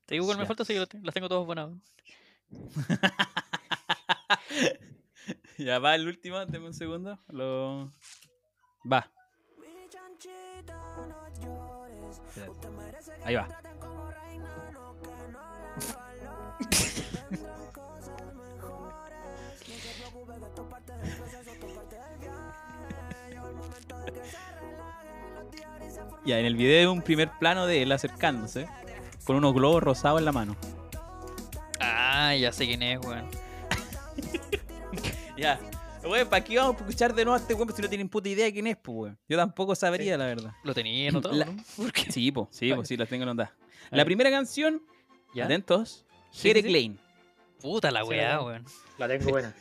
Te 0.07 0.15
digo 0.15 0.27
cuál 0.27 0.39
me 0.39 0.47
falta, 0.47 0.65
sí, 0.65 0.73
que 0.73 0.81
lo 0.81 0.87
te- 0.89 1.01
las 1.01 1.15
tengo 1.15 1.29
todas 1.29 1.47
buenas. 1.47 1.67
weón. 1.69 1.83
ya 5.59 5.79
va 5.79 5.95
el 5.95 6.09
último, 6.09 6.45
deme 6.47 6.67
un 6.67 6.75
segundo. 6.75 7.19
Lo... 7.29 7.93
Va. 8.91 9.09
Ahí 13.25 13.35
va. 13.35 13.49
Ya, 26.25 26.39
en 26.39 26.45
el 26.45 26.55
video 26.55 26.93
un 26.93 27.03
primer 27.03 27.31
plano 27.39 27.67
de 27.67 27.83
él 27.83 27.93
acercándose 27.93 28.69
con 29.25 29.37
unos 29.37 29.55
globos 29.55 29.83
rosados 29.83 30.19
en 30.19 30.27
la 30.27 30.33
mano. 30.33 30.55
Ah, 31.81 32.35
ya 32.35 32.53
sé 32.53 32.67
quién 32.67 32.83
es, 32.83 32.99
weón. 33.05 33.27
Ya. 35.37 35.59
Weón, 36.03 36.29
¿para 36.29 36.43
qué 36.43 36.57
vamos 36.57 36.77
a 36.77 36.79
escuchar 36.81 37.15
de 37.15 37.25
nuevo 37.25 37.37
a 37.37 37.41
este 37.41 37.55
weón 37.55 37.73
si 37.75 37.83
no 37.83 37.89
tienen 37.89 38.09
puta 38.09 38.29
idea 38.29 38.47
de 38.47 38.53
quién 38.53 38.67
es, 38.67 38.77
pues, 38.77 38.97
weón? 38.97 39.19
Yo 39.29 39.37
tampoco 39.37 39.75
sabría, 39.75 40.17
la 40.17 40.27
verdad. 40.27 40.53
Lo 40.65 40.73
tenía 40.75 41.11
anotado, 41.11 41.35
La- 41.35 41.45
¿no? 41.45 41.57
¿Por 41.77 41.93
qué? 41.93 42.11
Sí, 42.11 42.33
pues, 42.33 42.49
sí, 42.51 42.73
pues, 42.73 42.89
sí, 42.89 42.97
las 42.97 43.09
tengo 43.09 43.25
anotadas. 43.25 43.53
A 43.91 43.97
La 43.97 44.05
primera 44.05 44.31
canción, 44.31 44.83
¿Ya? 45.35 45.45
atentos, 45.45 46.07
Sí, 46.31 46.49
Jere 46.49 46.61
sí, 46.61 46.67
sí. 46.67 46.73
Klein. 46.73 46.99
Puta 47.61 47.91
la 47.91 48.03
Sí, 48.03 48.09
weá, 48.09 48.41
weón. 48.41 48.47
weón. 48.63 48.65
La 48.99 49.09
tengo 49.09 49.31
buena. 49.31 49.55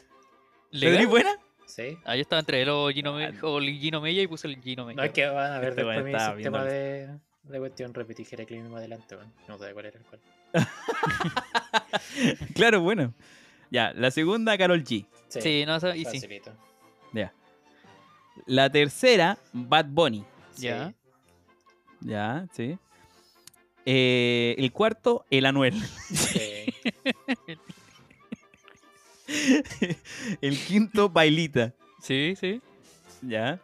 ¿Le 0.70 0.92
doy 0.92 1.04
buena? 1.06 1.30
Sí. 1.66 1.98
Ah, 2.04 2.16
yo 2.16 2.22
estaba 2.22 2.40
entre 2.40 2.62
él 2.62 2.68
o 2.70 2.88
Gino, 2.90 3.12
Me- 3.12 3.34
o 3.42 3.58
el 3.58 3.78
Gino 3.78 4.00
Mella 4.00 4.22
y 4.22 4.26
puse 4.26 4.46
el 4.48 4.60
Gino 4.62 4.86
Mella. 4.86 4.96
No 4.96 5.02
es 5.04 5.12
que 5.12 5.26
van 5.26 5.52
a 5.52 5.58
ver 5.58 5.70
Este 5.70 5.84
después 5.84 6.04
mi 6.04 6.12
sistema 6.12 6.34
viendo 6.34 6.64
de, 6.64 7.08
de 7.42 7.58
cuestión. 7.58 7.92
Repetí 7.92 8.24
Jere 8.24 8.46
Klein 8.46 8.70
más 8.70 8.78
adelante, 8.78 9.14
weón. 9.16 9.32
No 9.46 9.58
sé 9.58 9.72
cuál 9.74 9.86
era 9.86 9.98
el 9.98 10.04
cual. 10.04 10.20
Claro, 12.54 12.80
bueno. 12.80 13.12
Ya, 13.70 13.92
la 13.94 14.10
segunda, 14.10 14.56
Carol 14.56 14.82
G. 14.84 15.04
Sí, 15.28 15.64
no, 15.66 15.76
esa- 15.76 15.96
y 15.96 16.04
sí. 16.04 16.20
facilito. 16.20 16.52
Ya. 17.12 17.32
La 18.46 18.70
tercera, 18.70 19.38
Bad 19.52 19.86
Bunny. 19.86 20.24
Sí. 20.54 20.62
Ya. 20.64 20.94
Ya, 22.00 22.46
sí. 22.52 22.78
Eh, 23.84 24.54
el 24.58 24.72
cuarto, 24.72 25.24
el 25.30 25.46
Anuel. 25.46 25.74
Sí. 26.12 26.66
el 30.40 30.58
quinto, 30.58 31.08
Bailita. 31.08 31.72
Sí, 32.02 32.34
sí. 32.38 32.60
Ya. 33.22 33.60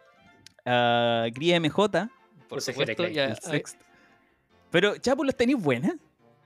Ah, 0.65 1.27
Cría 1.33 1.59
MJ. 1.59 2.09
Por 2.47 2.61
supuesto. 2.61 3.07
Ya, 3.07 3.25
el 3.25 3.31
ah, 3.33 3.35
sexto. 3.35 3.83
Pero, 4.71 4.97
Chapo, 4.97 5.23
¿los 5.23 5.35
tenéis 5.35 5.61
buenas? 5.61 5.93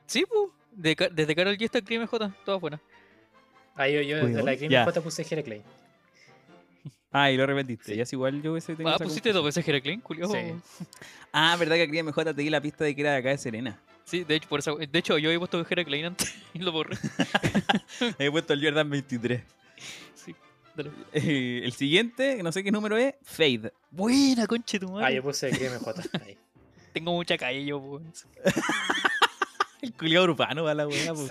sí, 0.06 0.26
pues. 0.28 0.52
De, 0.72 0.96
Ca- 0.96 1.10
desde 1.10 1.36
Carol 1.36 1.58
G 1.58 1.66
hasta 1.66 1.82
Crime 1.82 2.06
J, 2.06 2.32
todas 2.46 2.62
buenas. 2.62 2.80
Ah, 3.78 3.88
yo, 3.88 4.02
yo 4.02 4.26
desde 4.26 4.44
la 4.44 4.56
Green 4.56 4.72
Ya. 4.72 4.84
J 4.86 5.02
puse 5.02 5.24
Jere 5.24 5.44
Klein. 5.44 5.62
Ah, 7.12 7.32
y 7.32 7.38
lo 7.38 7.46
repetiste. 7.46 7.92
Sí. 7.92 7.96
Ya 7.96 8.04
es 8.04 8.12
igual 8.14 8.42
yo 8.42 8.58
ese 8.58 8.76
tengo 8.76 8.90
Ah, 8.90 8.96
esa 8.96 9.04
pusiste 9.06 9.32
dos 9.32 9.46
veces 9.46 9.64
Jere 9.66 9.82
Klein, 9.82 10.02
culiao. 10.02 10.30
Sí. 10.32 10.40
Ah, 11.34 11.56
verdad 11.58 11.76
que 11.76 11.84
a 11.84 11.88
Cría 11.88 12.04
MJ 12.04 12.24
te 12.34 12.42
di 12.42 12.50
la 12.50 12.62
pista 12.62 12.84
de 12.84 12.96
que 12.96 13.02
era 13.02 13.12
de 13.12 13.18
acá 13.18 13.30
de 13.30 13.38
Serena. 13.38 13.80
Sí, 14.06 14.24
de 14.24 14.36
hecho, 14.36 14.48
por 14.50 14.60
eso, 14.60 14.76
de 14.78 14.98
hecho 15.00 15.18
yo 15.18 15.30
había 15.30 15.38
puesto 15.40 15.64
Jere 15.66 15.86
Klein 15.86 16.06
antes 16.06 16.34
y 16.54 16.60
lo 16.60 16.72
borré. 16.72 16.98
He 18.18 18.32
puesto 18.32 18.54
el 18.54 18.64
Jordan 18.64 18.90
23. 18.90 19.42
Sí, 20.16 20.34
dale. 20.76 20.90
Eh, 21.14 21.62
el 21.64 21.74
siguiente, 21.74 22.42
no 22.42 22.52
sé 22.52 22.64
qué 22.64 22.72
número 22.72 22.98
es, 22.98 23.14
Fade. 23.24 23.72
Buena, 23.92 24.48
conche 24.48 24.80
tu 24.80 24.88
Ah, 24.98 25.02
madre. 25.02 25.16
yo 25.16 25.24
puse 25.24 25.50
Green 25.52 25.78
J. 25.78 26.02
Ahí. 26.26 26.38
Tengo 26.94 27.12
mucha 27.14 27.38
calle 27.38 27.64
yo, 27.66 27.80
pues. 27.82 28.26
El 29.82 29.94
culiado 29.94 30.26
urbano 30.26 30.64
va 30.64 30.74
la 30.74 30.88
weá, 30.88 31.14
po. 31.14 31.28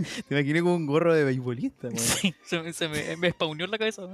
Te 0.28 0.34
imaginé 0.34 0.60
con 0.62 0.72
un 0.72 0.86
gorro 0.86 1.14
de 1.14 1.24
beisbolista, 1.24 1.88
weón. 1.88 1.98
Sí, 1.98 2.34
se, 2.44 2.60
me- 2.60 2.72
se 2.72 2.88
me, 2.88 3.16
me 3.16 3.30
spawneó 3.30 3.64
en 3.66 3.70
la 3.70 3.78
cabeza. 3.78 4.02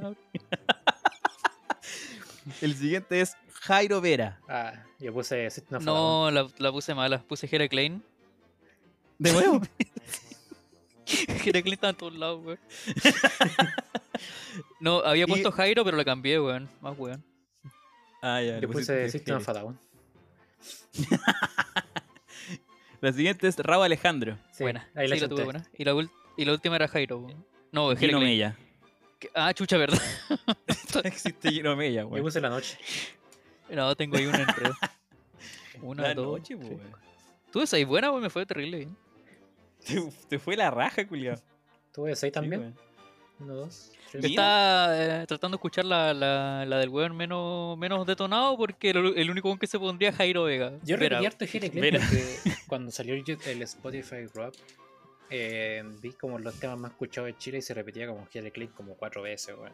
El 2.61 2.75
siguiente 2.77 3.21
es 3.21 3.35
Jairo 3.63 4.01
Vera. 4.01 4.41
Ah, 4.49 4.73
yo 5.01 5.13
puse 5.13 5.51
System 5.51 5.79
of 5.79 5.83
a 5.83 5.85
Down. 5.85 5.97
No, 5.97 6.31
la, 6.31 6.49
la 6.59 6.73
puse 6.73 6.95
mala. 6.95 7.23
Puse 7.23 7.49
Jere 7.49 7.69
Klein. 7.69 8.03
¿De 9.19 9.33
nuevo? 9.33 9.61
Jere 11.07 11.63
Klein 11.63 11.75
estaba 11.75 11.91
en 11.91 11.97
todos 11.97 12.15
lados, 12.15 12.45
weón. 12.45 12.59
No, 14.81 15.01
había 15.01 15.25
Y- 15.25 15.27
puesto 15.27 15.51
Jairo, 15.53 15.85
pero 15.85 15.97
la 15.97 16.05
cambié, 16.05 16.41
weón. 16.41 16.69
Más 16.81 16.97
weón. 16.99 17.25
ah, 18.23 18.41
ya. 18.43 18.61
Yo 18.61 18.69
puse 18.71 19.09
System 19.11 19.37
of 19.39 19.49
a 19.49 19.53
Down. 19.53 19.79
La 23.01 23.13
siguiente 23.13 23.47
es 23.49 23.57
Rabo 23.59 23.83
Alejandro. 23.83 24.39
Sí, 24.53 24.63
buena. 24.65 24.89
ahí 24.95 25.09
la 25.09 25.17
sí, 25.17 25.29
tuve 25.29 25.45
buena. 25.45 25.65
Y 25.77 25.85
la, 25.85 25.95
ul- 25.95 26.11
y 26.37 26.45
la 26.45 26.53
última 26.53 26.77
era 26.77 26.89
Jairo. 26.89 27.27
No, 27.73 27.89
Jere 27.91 28.09
Gino. 28.09 28.21
Mella. 28.21 28.57
Que- 29.19 29.31
Ah, 29.35 29.53
chucha, 29.55 29.77
¿verdad? 29.77 30.01
No 30.95 31.01
existe 31.03 31.51
Gino 31.51 31.77
Mella, 31.77 32.03
Yo 32.03 32.09
weón. 32.09 32.25
puse 32.25 32.41
la 32.41 32.49
noche. 32.49 32.79
No, 33.71 33.95
tengo 33.97 34.17
ahí 34.17 34.27
una 34.27 34.39
enredo. 34.43 34.75
Una, 35.83 36.05
La 36.05 36.15
dos. 36.15 36.27
noche, 36.39 36.57
po, 36.57 36.63
sí. 36.63 36.69
weón. 36.71 36.93
Tú 37.53 37.61
esa 37.63 37.77
ahí 37.77 37.85
buena, 37.85 38.11
weón, 38.11 38.23
me 38.23 38.31
fue 38.31 38.47
terrible 38.47 38.79
bien. 38.79 38.97
Te, 39.87 40.11
te 40.29 40.39
fue 40.39 40.57
la 40.57 40.71
raja, 40.71 41.07
culiado. 41.07 41.41
Tuve 41.93 42.17
6 42.17 42.33
también. 42.33 42.75
Uno, 43.39 43.55
dos, 43.55 43.93
tres. 44.11 44.25
Mira. 44.25 44.43
Está 44.43 45.23
eh, 45.23 45.27
tratando 45.27 45.57
de 45.57 45.59
escuchar 45.59 45.85
la, 45.85 46.15
la, 46.15 46.65
la 46.65 46.79
del 46.79 46.89
weón 46.89 47.17
menos, 47.17 47.77
menos 47.77 48.07
detonado 48.07 48.57
porque 48.57 48.91
el, 48.91 49.19
el 49.19 49.31
único 49.31 49.49
weón 49.49 49.59
que 49.59 49.67
se 49.67 49.79
pondría 49.79 50.09
es 50.09 50.17
Jairo 50.17 50.45
Vega. 50.45 50.73
Yo 50.85 50.97
Vera. 50.97 51.21
porque 51.21 52.39
cuando 52.67 52.91
salió 52.91 53.15
el, 53.15 53.63
Spotify 53.63 54.27
Rock 54.35 54.55
eh, 55.29 55.83
vi 56.01 56.13
como 56.13 56.39
los 56.39 56.59
temas 56.59 56.79
más 56.79 56.93
escuchados 56.93 57.27
de 57.27 57.37
Chile 57.37 57.59
y 57.59 57.63
se 57.63 57.75
repetía 57.75 58.07
como 58.07 58.27
Jere 58.27 58.51
Klein 58.51 58.71
como 58.71 58.95
cuatro 58.95 59.23
veces, 59.23 59.55
weón. 59.57 59.73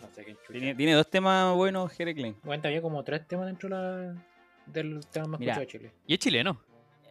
No 0.00 0.08
sé 0.14 0.24
qué. 0.24 0.36
Tiene, 0.50 0.74
tiene 0.74 0.94
dos 0.94 1.08
temas 1.08 1.54
buenos, 1.54 1.92
Jere 1.92 2.14
Klein. 2.14 2.36
Bueno, 2.42 2.62
había 2.66 2.82
como 2.82 3.04
tres 3.04 3.26
temas 3.28 3.46
dentro 3.46 3.68
de 3.68 3.74
la, 3.74 4.24
del 4.66 5.00
tema 5.06 5.26
más 5.28 5.40
Mira. 5.40 5.52
escuchado 5.52 5.60
de 5.60 5.66
Chile. 5.66 5.92
Y 6.06 6.14
es 6.14 6.18
chileno. 6.18 6.60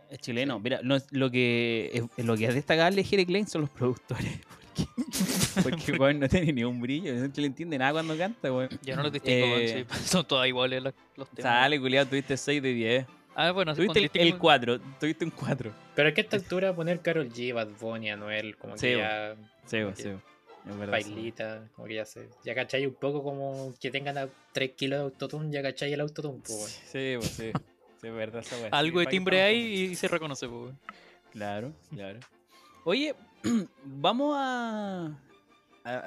Es 0.10 0.20
chileno. 0.20 0.60
Mira, 0.60 0.80
no, 0.84 0.98
lo 1.12 1.30
que 1.30 1.91
es, 1.93 2.26
lo 2.26 2.36
que 2.36 2.45
es 2.45 2.54
destacable 2.54 2.98
de 2.98 3.04
Jere 3.04 3.26
Klein 3.26 3.48
son 3.48 3.62
los 3.62 3.70
productores. 3.70 4.39
Porque, 5.64 5.91
weón, 5.93 6.20
no 6.20 6.28
tiene 6.30 6.53
ni 6.53 6.64
un 6.64 6.80
brillo. 6.82 7.14
No 7.14 7.34
se 7.34 7.41
le 7.41 7.47
entiende 7.47 7.78
nada 7.78 7.93
cuando 7.93 8.18
canta, 8.18 8.51
weón. 8.51 8.70
Yo 8.82 8.95
no 8.95 9.03
los 9.03 9.12
distingo, 9.12 9.45
weón, 9.47 9.62
Eh, 9.62 9.86
sí, 9.89 9.95
Son 10.05 10.26
todas 10.26 10.47
iguales 10.47 10.82
los 10.84 10.93
temas. 11.30 11.41
Sale, 11.43 11.80
culiado, 11.80 12.08
tuviste 12.08 12.38
6 12.38 12.62
de 12.62 12.74
10. 12.74 13.05
Ah, 13.36 13.51
bueno, 13.51 13.76
sí, 13.76 13.86
Tuviste 13.86 14.10
con 14.10 14.22
el, 14.22 14.28
el 14.30 14.38
4. 14.38 14.80
Tuviste 14.99 15.26
un 15.26 15.32
4. 15.32 15.72
Pero 15.95 16.10
es 16.10 16.16
que 16.16 16.22
a 16.22 16.24
esta 16.24 16.38
altura 16.38 16.74
poner 16.76 17.01
Carol 17.01 17.30
G, 17.32 17.53
Bad 17.53 17.70
Bunny, 17.80 18.10
Anuel, 18.10 18.58
como 18.58 18.76
Sí, 18.78 18.88
que 18.88 18.97
ya 18.97 19.36
Sí, 19.68 19.82
Ok. 19.84 19.95
sí. 19.95 20.10
Es 20.70 20.78
verdad. 20.78 20.99
sí. 20.99 21.14
bailita, 21.14 21.64
como 21.76 21.88
que 21.88 21.93
ya 21.95 22.05
sé. 22.05 22.28
Ya 22.43 22.55
cachai 22.55 22.86
un 22.88 22.95
poco 22.95 23.24
como 23.24 23.74
que 23.80 23.89
tengan 23.91 24.18
a 24.18 24.28
3 24.53 24.72
kilos 24.72 24.97
de 24.99 25.03
autotune, 25.03 25.51
ya 25.51 25.62
cachai 25.62 25.93
el 25.93 26.01
autotune, 26.01 26.39
pues, 26.43 26.58
weón. 26.58 26.70
Sí, 26.70 27.16
pues 27.20 27.32
sí. 27.32 27.51
Sí, 28.01 28.08
es 28.08 28.14
verdad 28.14 28.41
esa 28.41 28.58
weá. 28.58 28.70
Algo 28.72 28.99
Sí, 28.99 29.05
de 29.05 29.12
timbre 29.12 29.41
hay 29.43 29.58
y 29.91 29.95
se 29.95 30.08
reconoce, 30.08 30.47
pues, 30.47 30.62
weón. 30.64 30.80
Claro, 31.32 31.74
claro. 31.91 32.20
Oye, 32.86 33.14
¿vamos 33.84 34.36
a- 34.38 35.12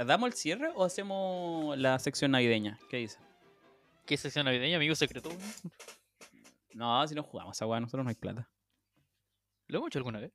¿Damos 0.05 0.29
el 0.29 0.33
cierre 0.35 0.71
o 0.75 0.85
hacemos 0.85 1.77
la 1.79 1.99
sección 1.99 2.33
navideña? 2.33 2.79
¿Qué 2.89 2.99
dice? 2.99 3.19
¿Qué 4.07 4.17
sesión 4.17 4.45
navideña, 4.45 4.77
amigo 4.77 4.95
secreto? 4.95 5.29
weón? 5.31 5.41
No, 6.75 7.07
si 7.09 7.15
no 7.15 7.23
jugamos 7.23 7.61
a 7.61 7.67
weá, 7.67 7.81
nosotros 7.81 8.05
no 8.05 8.09
hay 8.11 8.15
plata. 8.17 8.49
¿Lo 9.69 9.79
hemos 9.79 9.89
hecho 9.89 9.99
alguna 9.99 10.21
vez? 10.21 10.33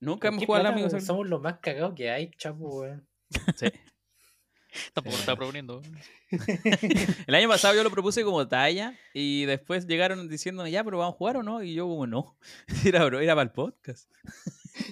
Nunca 0.00 0.28
hemos 0.28 0.38
¿Qué 0.38 0.46
jugado 0.46 0.64
al 0.64 0.72
amigo 0.72 0.88
secreto. 0.88 1.06
Somos 1.06 1.28
los 1.28 1.40
más 1.40 1.58
cagados 1.58 1.92
que 1.94 2.08
hay, 2.08 2.30
chapo, 2.36 2.68
weón. 2.82 3.08
Sí. 3.56 3.66
Tampoco 4.94 5.10
Sí. 5.10 5.16
lo 5.16 5.20
estaba 5.20 5.36
proponiendo. 5.36 5.80
weón. 5.80 5.98
El 7.26 7.34
año 7.34 7.48
pasado 7.48 7.74
yo 7.74 7.82
lo 7.82 7.90
propuse 7.90 8.22
como 8.22 8.46
talla 8.46 8.94
y 9.12 9.44
después 9.46 9.88
llegaron 9.88 10.28
diciendo, 10.28 10.64
ya, 10.68 10.84
pero 10.84 10.98
vamos 10.98 11.14
a 11.14 11.18
jugar 11.18 11.38
o 11.38 11.42
no. 11.42 11.64
Y 11.64 11.74
yo, 11.74 11.88
como 11.88 12.06
no. 12.06 12.38
Era, 12.84 13.04
bro, 13.06 13.18
era 13.18 13.34
para 13.34 13.42
el 13.42 13.50
podcast. 13.50 14.08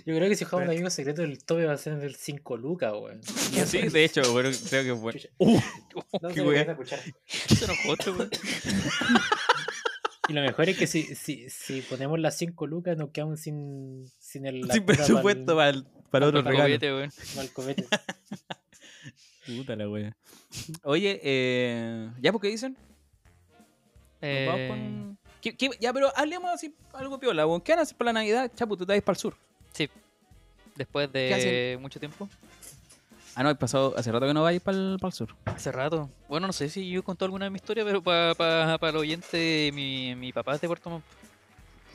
Yo 0.04 0.14
creo 0.16 0.28
que 0.28 0.36
si 0.36 0.44
jugamos 0.44 0.68
al 0.68 0.74
amigo 0.76 0.90
secreto, 0.90 1.22
el 1.22 1.42
tope 1.44 1.64
va 1.64 1.72
a 1.74 1.78
ser 1.78 1.96
del 1.98 2.14
5 2.16 2.56
lucas, 2.56 2.92
weón. 2.92 3.20
Sí, 3.22 3.82
de 3.88 4.04
hecho, 4.04 4.32
bueno, 4.32 4.50
creo 4.68 4.84
que 4.84 5.00
fue. 5.00 5.12
Chucha. 5.14 5.28
Uh, 5.38 5.60
No 6.22 6.28
qué 6.28 6.60
escuchar. 6.60 7.00
Se 7.26 7.64
enojó 7.64 7.96
weón. 8.12 8.30
Y 10.28 10.32
lo 10.32 10.40
mejor 10.42 10.68
es 10.68 10.76
que 10.76 10.86
si, 10.88 11.02
si, 11.14 11.48
si 11.50 11.82
ponemos 11.82 12.18
las 12.18 12.36
5 12.36 12.66
lucas, 12.66 12.96
nos 12.96 13.10
quedamos 13.10 13.40
sin, 13.40 14.10
sin 14.18 14.46
el. 14.46 14.70
sin 14.70 14.84
presupuesto 14.84 15.54
pa'l- 15.54 15.56
para, 15.56 15.68
el, 15.70 15.84
para 16.10 16.26
otro 16.26 16.40
El 16.40 16.46
regalo. 16.46 16.96
weón. 16.96 17.10
pa'l 17.36 17.50
copete. 17.52 17.86
Puta 19.46 19.76
la 19.76 19.88
wea. 19.88 20.16
Oye, 20.82 21.20
eh, 21.22 22.10
¿ya 22.20 22.32
por 22.32 22.40
qué 22.40 22.48
dicen? 22.48 22.72
Nos 24.20 24.46
vamos 24.46 24.60
Eh, 24.60 24.66
con- 24.68 25.18
¿Qué- 25.40 25.56
qué- 25.56 25.70
Ya, 25.78 25.92
pero 25.92 26.10
hablemos 26.16 26.50
así 26.52 26.74
algo 26.92 27.20
piola, 27.20 27.46
weón. 27.46 27.60
¿Qué 27.60 27.70
van 27.72 27.78
a 27.78 27.82
hacer 27.82 27.96
para 27.96 28.08
la 28.12 28.20
Navidad? 28.20 28.50
Chapu, 28.56 28.76
tú 28.76 28.84
te 28.84 28.94
vas 28.94 29.02
para 29.02 29.14
el 29.14 29.20
sur. 29.20 29.36
Sí. 29.76 29.90
Después 30.74 31.08
¿Qué 31.12 31.72
de 31.74 31.78
mucho 31.80 32.00
tiempo. 32.00 32.28
Ah, 33.34 33.42
no, 33.42 33.50
he 33.50 33.54
pasado 33.54 33.94
hace 33.98 34.10
rato 34.10 34.26
que 34.26 34.32
no 34.32 34.42
vais 34.42 34.62
para 34.62 34.78
el, 34.78 34.98
sur. 35.12 35.34
Hace 35.44 35.70
rato. 35.70 36.10
Bueno, 36.26 36.46
no 36.46 36.54
sé 36.54 36.70
si 36.70 36.88
yo 36.88 37.00
he 37.00 37.02
contado 37.02 37.26
alguna 37.26 37.44
de 37.44 37.50
mi 37.50 37.56
historia, 37.56 37.84
pero 37.84 38.02
para 38.02 38.34
pa, 38.34 38.78
pa 38.78 38.88
el 38.88 38.96
oyente, 38.96 39.70
mi, 39.74 40.14
mi 40.14 40.32
papá 40.32 40.54
es 40.54 40.60
de 40.62 40.66
Puerto 40.66 40.88
Montt. 40.88 41.04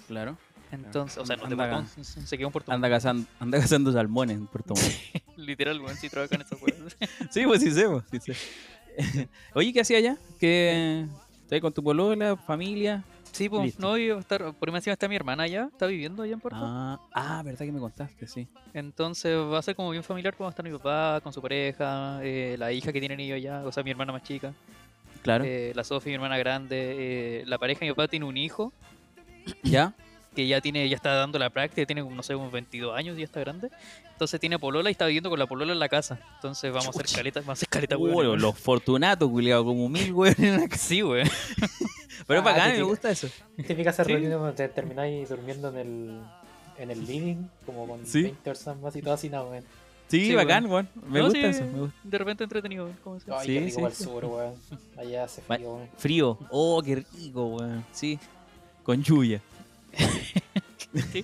Claro. 0.07 0.37
Entonces, 0.71 1.17
o 1.17 1.25
sea, 1.25 1.37
no 1.37 1.45
Anda 1.45 1.55
Puerto 1.55 1.75
acá. 1.75 1.87
Montt, 1.97 2.05
se 2.05 2.37
quedó 2.37 2.47
en 2.47 2.51
Puerto 2.51 2.71
Anda 2.71 2.87
Montt. 2.87 2.95
cazando, 2.95 3.27
anda 3.39 3.59
cazando 3.59 3.91
salmones 3.91 4.37
en 4.37 4.45
Puerto 4.45 4.75
Montt. 4.75 4.93
Literal, 5.37 5.81
weón, 5.81 5.97
sí 5.97 6.09
trabaja 6.09 6.35
en 6.35 6.41
esa 6.41 6.55
sí, 7.31 7.43
pues 7.45 7.61
sí 7.61 7.71
sé, 7.71 7.89
pues, 7.89 8.03
sí 8.11 8.33
sé. 8.33 9.29
Oye, 9.55 9.73
¿qué 9.73 9.81
hacía 9.81 9.97
allá? 9.97 10.17
¿Qué... 10.39 11.07
¿Estás 11.41 11.59
con 11.59 11.73
tu 11.73 11.83
polola, 11.83 12.37
familia? 12.37 13.03
Sí, 13.31 13.47
pues, 13.49 13.63
Listo. 13.63 13.81
no, 13.81 13.97
iba 13.97 14.17
a 14.17 14.19
estar, 14.19 14.53
por 14.53 14.69
encima 14.69 14.93
está 14.93 15.07
mi 15.07 15.15
hermana 15.15 15.43
allá, 15.43 15.69
está 15.71 15.87
viviendo 15.87 16.21
allá 16.23 16.33
en 16.33 16.39
Puerto. 16.39 16.59
Ah, 16.61 16.99
ah, 17.13 17.41
verdad 17.43 17.65
que 17.65 17.71
me 17.71 17.79
contaste, 17.79 18.27
sí. 18.27 18.47
Entonces 18.73 19.35
va 19.37 19.57
a 19.59 19.61
ser 19.61 19.75
como 19.75 19.89
bien 19.91 20.03
familiar, 20.03 20.35
como 20.35 20.45
va 20.45 20.49
a 20.49 20.51
estar 20.51 20.65
mi 20.65 20.71
papá 20.71 21.19
con 21.23 21.31
su 21.31 21.41
pareja, 21.41 22.19
eh, 22.23 22.55
la 22.59 22.71
hija 22.71 22.91
que 22.91 22.99
tienen 22.99 23.19
ellos 23.19 23.37
allá, 23.37 23.63
o 23.65 23.71
sea, 23.71 23.83
mi 23.83 23.91
hermana 23.91 24.11
más 24.11 24.23
chica, 24.23 24.53
Claro. 25.23 25.43
eh, 25.45 25.71
la 25.75 25.83
Sofía, 25.83 26.09
mi 26.11 26.15
hermana 26.15 26.37
grande, 26.37 27.39
eh, 27.41 27.43
la 27.45 27.57
pareja 27.57 27.79
de 27.81 27.85
mi 27.87 27.91
papá 27.93 28.07
tiene 28.07 28.25
un 28.25 28.35
hijo 28.37 28.73
¿Ya? 29.63 29.93
que 30.35 30.47
ya 30.47 30.61
tiene, 30.61 30.87
ya 30.87 30.95
está 30.95 31.13
dando 31.15 31.37
la 31.39 31.49
práctica, 31.49 31.85
tiene 31.85 32.01
no 32.03 32.23
sé, 32.23 32.35
unos 32.35 32.51
22 32.53 32.97
años 32.97 33.17
y 33.17 33.19
ya 33.19 33.25
está 33.25 33.39
grande. 33.41 33.69
Entonces 34.13 34.39
tiene 34.39 34.57
polola 34.59 34.89
y 34.89 34.93
está 34.93 35.05
viviendo 35.05 35.29
con 35.29 35.37
la 35.37 35.45
polola 35.45 35.73
en 35.73 35.79
la 35.79 35.89
casa. 35.89 36.19
Entonces 36.35 36.71
vamos 36.71 36.87
a 36.95 37.01
hacer 37.01 37.17
caleta, 37.17 37.39
vamos 37.41 37.49
a 37.49 37.53
hacer 37.53 37.67
caleta, 37.67 37.97
weón. 37.97 38.39
los 38.39 38.57
fortunatos, 38.57 39.29
culiado, 39.29 39.65
como 39.65 39.89
mil 39.89 40.13
casa. 40.69 40.77
Sí, 40.77 41.03
weón. 41.03 41.27
Pero 42.27 42.39
es 42.41 42.45
Ah, 42.45 42.49
bacán, 42.51 42.71
me 42.77 42.83
gusta 42.83 43.11
eso. 43.11 43.27
Típica 43.55 43.89
esa 43.89 44.03
Sí. 44.05 44.11
reunión 44.11 44.31
donde 44.41 44.67
termináis 44.69 45.29
durmiendo 45.29 45.69
en 45.69 45.77
el, 45.77 46.21
en 46.77 46.91
el 46.91 47.05
living, 47.05 47.47
como 47.65 47.87
con 47.87 48.05
Sí. 48.05 48.23
20 48.23 48.41
personas 48.43 48.79
más 48.81 48.95
y 48.95 49.01
todo 49.01 49.13
así, 49.13 49.29
no, 49.29 49.43
weón. 49.43 49.63
Sí, 50.07 50.27
Sí, 50.27 50.35
bacán, 50.35 50.65
weón. 50.65 50.89
Me 51.07 51.19
No, 51.19 51.25
gusta 51.25 51.39
sí, 51.39 51.45
eso, 51.45 51.63
me 51.65 51.79
gusta. 51.79 51.95
De 52.03 52.17
repente 52.17 52.43
entretenido, 52.43 52.85
weón. 52.85 52.97
¿Cómo 53.03 53.19
se 53.19 53.31
Ay, 53.33 53.47
Sí, 53.47 53.53
qué 53.53 53.59
rico 53.61 53.79
sí, 53.79 53.85
al 53.85 53.93
sur, 53.93 54.25
weón. 54.25 54.53
Allá 54.97 55.23
hace 55.23 55.41
frío, 55.47 55.73
weón. 55.75 55.89
Frío. 55.97 56.37
Oh, 56.49 56.81
qué 56.83 56.95
rico, 57.17 57.45
weón. 57.47 57.85
Sí. 57.91 58.19
Con 58.83 59.01
lluvia. 59.03 59.41
Sí. 61.13 61.23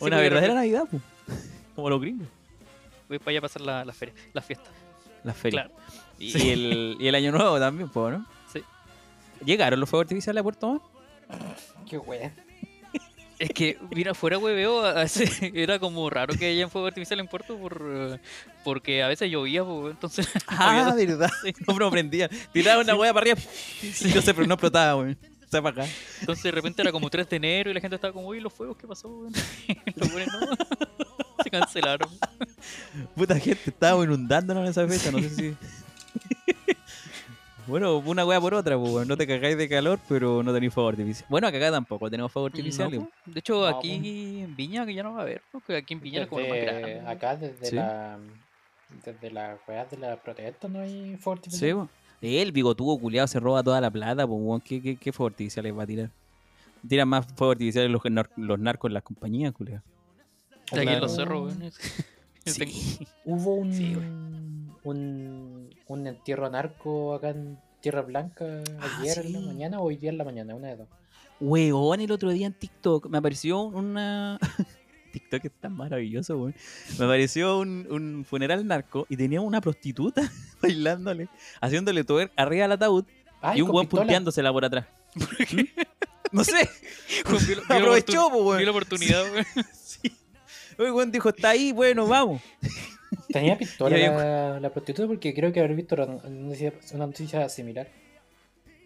Una 0.00 0.16
verdadera 0.18 0.54
Navidad, 0.54 0.84
pues. 0.90 1.02
Como 1.74 1.90
los 1.90 2.00
gringos. 2.00 2.28
Voy 3.08 3.18
para 3.18 3.30
allá 3.30 3.38
a 3.38 3.42
pasar 3.42 3.62
la, 3.62 3.84
la 3.84 3.92
feria, 3.92 4.14
la 4.32 4.40
fiesta. 4.42 4.70
Las 5.22 5.36
ferias. 5.36 5.66
Claro. 5.66 5.80
Y, 6.18 6.36
y 6.38 6.50
el, 6.50 6.96
y 6.98 7.08
el 7.08 7.14
año 7.14 7.32
nuevo 7.32 7.58
también, 7.58 7.88
pues, 7.90 8.12
¿no? 8.18 8.26
Sí. 9.38 9.44
¿Llegaron 9.44 9.80
los 9.80 9.88
fuegos 9.88 10.04
artificiales 10.04 10.40
a 10.40 10.42
Puerto 10.42 10.68
Montt? 10.68 10.82
Qué 11.88 11.98
weón. 11.98 12.32
Es 13.38 13.50
que, 13.50 13.78
mira, 13.94 14.14
fuera 14.14 14.38
hueveo, 14.38 14.82
era 15.54 15.78
como 15.78 16.08
raro 16.08 16.34
que 16.38 16.46
haya 16.46 16.68
fuego 16.68 16.86
artificial 16.86 17.20
en 17.20 17.28
Puerto 17.28 17.58
por, 17.58 18.18
porque 18.64 19.02
a 19.02 19.08
veces 19.08 19.30
llovía, 19.30 19.62
pues, 19.62 19.92
entonces 19.92 20.26
Ah, 20.46 20.88
había- 20.90 21.06
verdad. 21.06 21.30
No, 21.66 21.74
no 21.78 21.90
prendía. 21.90 22.30
Tiraba 22.52 22.80
una 22.80 22.94
hueá 22.94 23.12
para 23.12 23.30
arriba 23.32 23.38
y 23.82 23.86
no 24.14 24.22
se 24.22 24.32
no 24.32 24.54
explotaba. 24.54 25.06
Se 25.50 25.62
para 25.62 25.82
acá. 25.84 25.92
entonces 26.20 26.42
de 26.44 26.50
repente 26.50 26.80
era 26.82 26.90
como 26.90 27.10
3 27.10 27.28
de 27.28 27.36
enero 27.36 27.70
y 27.70 27.74
la 27.74 27.80
gente 27.80 27.96
estaba 27.96 28.12
como, 28.12 28.28
uy, 28.28 28.40
los 28.40 28.52
fuegos, 28.52 28.76
¿qué 28.78 28.86
pasó? 28.86 29.08
weón?" 29.08 29.32
Los 29.96 30.12
buenos 30.12 30.34
no. 30.40 30.56
Se 31.44 31.50
cancelaron. 31.50 32.08
Puta 33.14 33.38
gente, 33.38 33.60
estábamos 33.66 34.06
inundándonos 34.06 34.64
en 34.64 34.70
esa 34.70 34.88
fecha, 34.88 35.12
no 35.12 35.18
sé 35.18 35.30
si. 35.30 35.56
Bueno, 37.66 37.98
una 37.98 38.24
weá 38.24 38.40
por 38.40 38.54
otra, 38.54 38.78
pues, 38.78 39.06
no 39.06 39.16
te 39.16 39.26
cagáis 39.26 39.56
de 39.58 39.68
calor, 39.68 39.98
pero 40.08 40.42
no 40.42 40.52
tenéis 40.52 40.72
fuego 40.72 40.88
artificial. 40.90 41.26
Bueno, 41.28 41.46
acá 41.48 41.70
tampoco 41.70 42.10
tenemos 42.10 42.30
fuego 42.32 42.46
artificial. 42.46 42.90
No, 42.92 43.00
po. 43.04 43.10
de 43.26 43.38
hecho, 43.40 43.60
No, 43.60 43.66
aquí 43.78 44.40
en 44.42 44.54
Viña, 44.56 44.84
que 44.86 44.94
ya 44.94 45.02
no 45.02 45.12
va 45.14 45.20
a 45.20 45.22
haber, 45.22 45.42
porque 45.52 45.76
aquí 45.76 45.94
en 45.94 46.00
Viña 46.00 46.18
era 46.18 46.26
como 46.28 46.42
lo 46.42 46.48
más 46.48 46.58
grande. 46.58 47.00
acá, 47.00 47.36
desde 47.36 47.66
Sí. 47.66 47.76
la. 47.76 48.18
Desde 49.04 49.30
las 49.32 49.58
weas 49.66 49.90
de 49.90 49.96
la 49.98 50.16
protesta 50.16 50.68
no 50.68 50.78
hay 50.80 51.16
fuego 51.16 51.36
Sí, 51.36 51.38
artificial. 51.40 51.74
weón. 51.74 51.90
El 52.22 52.52
bigotudo 52.52 52.96
culiado 52.98 53.26
se 53.26 53.38
roba 53.40 53.62
toda 53.62 53.80
la 53.80 53.90
plata, 53.90 54.26
pues. 54.26 54.62
¿Qué, 54.64 54.80
qué, 54.80 54.96
qué 54.96 55.12
fuego 55.12 55.28
artificiales 55.28 55.76
va 55.76 55.82
a 55.82 55.86
tirar? 55.86 56.10
Tiran 56.88 57.08
más 57.08 57.26
fuego 57.34 57.50
artificiales 57.52 57.90
los, 57.90 58.00
los 58.36 58.58
narcos 58.60 58.88
en 58.90 58.94
las 58.94 59.02
compañías, 59.02 59.52
culiado. 59.52 59.82
De 60.72 60.80
aquí 60.80 60.88
en 60.90 61.00
los 61.00 61.14
cerros, 61.14 61.56
weón. 61.56 61.72
Sí. 62.46 62.98
Hubo 63.24 63.54
un, 63.54 63.72
Sí, 63.72 63.96
un, 64.84 65.70
un 65.88 66.06
entierro 66.06 66.48
narco 66.50 67.14
acá 67.14 67.30
en 67.30 67.58
Tierra 67.80 68.02
Blanca 68.02 68.62
Ah, 68.80 68.98
ayer 69.00 69.26
en 69.26 69.32
la 69.32 69.40
mañana 69.40 69.80
o 69.80 69.84
hoy 69.84 69.96
día 69.96 70.10
en 70.10 70.18
la 70.18 70.24
mañana, 70.24 70.54
una 70.54 70.68
de 70.68 70.76
dos. 70.76 70.88
Weón, 71.40 72.00
el 72.00 72.10
otro 72.10 72.30
día 72.30 72.46
en 72.46 72.54
TikTok 72.54 73.08
me 73.08 73.18
apareció 73.18 73.60
una. 73.60 74.38
TikTok 75.12 75.44
es 75.44 75.52
tan 75.60 75.76
maravilloso, 75.76 76.36
weón. 76.38 76.54
Me 76.98 77.04
apareció 77.04 77.58
un, 77.58 77.86
un 77.90 78.24
funeral 78.24 78.66
narco 78.66 79.06
y 79.08 79.16
tenía 79.16 79.40
una 79.40 79.60
prostituta 79.60 80.30
bailándole, 80.62 81.28
haciéndole 81.60 82.04
twerk 82.04 82.32
arriba 82.36 82.62
del 82.62 82.72
ataúd 82.72 83.04
Ay, 83.42 83.58
y 83.58 83.62
un 83.62 83.70
weón 83.70 83.86
punteándosela 83.86 84.52
por 84.52 84.64
atrás. 84.64 84.86
No 86.32 86.42
sé, 86.44 86.68
aprovechó, 87.68 88.30
po, 88.30 88.38
weón. 88.44 88.58
vio 88.58 88.66
la 88.66 88.70
oportunidad, 88.72 89.22
weón. 89.32 89.46
El 90.78 90.92
weón 90.92 91.10
dijo, 91.10 91.28
está 91.30 91.50
ahí, 91.50 91.72
bueno, 91.72 92.06
vamos. 92.06 92.42
Tenía 93.28 93.56
pistola 93.56 93.96
ahí- 93.96 94.02
la, 94.06 94.60
la 94.60 94.70
prostituta 94.70 95.06
porque 95.08 95.34
creo 95.34 95.52
que 95.52 95.60
haber 95.60 95.74
visto 95.74 95.94
una 95.94 97.06
noticia, 97.06 97.48
similar. 97.48 97.88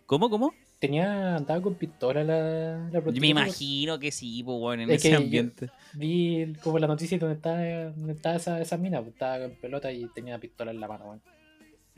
¿Cómo, 0.07 0.28
cómo? 0.30 0.53
Tenía, 0.78 1.36
andaba 1.36 1.61
con 1.61 1.74
pistola 1.74 2.24
la, 2.24 2.78
la 2.91 3.01
prostituta. 3.01 3.12
Yo 3.14 3.20
me 3.20 3.28
imagino 3.28 3.99
que 3.99 4.11
sí, 4.11 4.43
pues, 4.43 4.57
weón, 4.61 4.80
en 4.80 4.91
Es 4.91 5.05
ese 5.05 5.14
ambiente. 5.14 5.70
Vi 5.93 6.55
como 6.62 6.78
la 6.78 6.86
noticia 6.86 7.18
donde 7.18 7.34
estaba, 7.34 7.59
donde 7.91 8.12
estaba 8.14 8.36
esa, 8.36 8.61
esa 8.61 8.76
mina, 8.78 9.01
pues, 9.01 9.12
estaba 9.12 9.41
con 9.41 9.51
pelota 9.57 9.93
y 9.93 10.07
tenía 10.14 10.38
pistola 10.38 10.70
en 10.70 10.80
la 10.80 10.88
mano, 10.88 11.05
weón. 11.07 11.22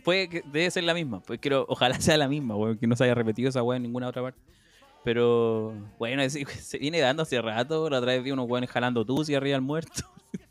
Puede 0.03 0.29
que 0.29 0.43
debe 0.53 0.69
ser 0.71 0.83
la 0.83 0.95
misma, 0.95 1.21
pues 1.21 1.39
quiero, 1.39 1.65
ojalá 1.69 2.01
sea 2.01 2.17
la 2.17 2.27
misma, 2.29 2.57
weón, 2.57 2.77
que 2.77 2.89
no 2.89 2.97
se 2.97 3.05
haya 3.05 3.15
repetido 3.15 3.49
esa 3.51 3.63
weá 3.63 3.77
en 3.77 3.85
ninguna 3.85 4.09
otra 4.09 4.23
parte. 4.23 4.41
Pero, 5.05 5.75
bueno, 5.99 6.23
es- 6.27 6.39
se 6.61 6.79
viene 6.79 7.01
dando 7.01 7.23
hace 7.23 7.41
rato, 7.41 7.89
la 7.91 7.99
otra 7.99 8.13
vez 8.13 8.23
vi 8.23 8.31
unos 8.31 8.49
weones 8.49 8.71
jalando 8.71 9.05
tus 9.05 9.29
y 9.29 9.35
arriba 9.35 9.57
al 9.57 9.63
muerto. 9.63 10.03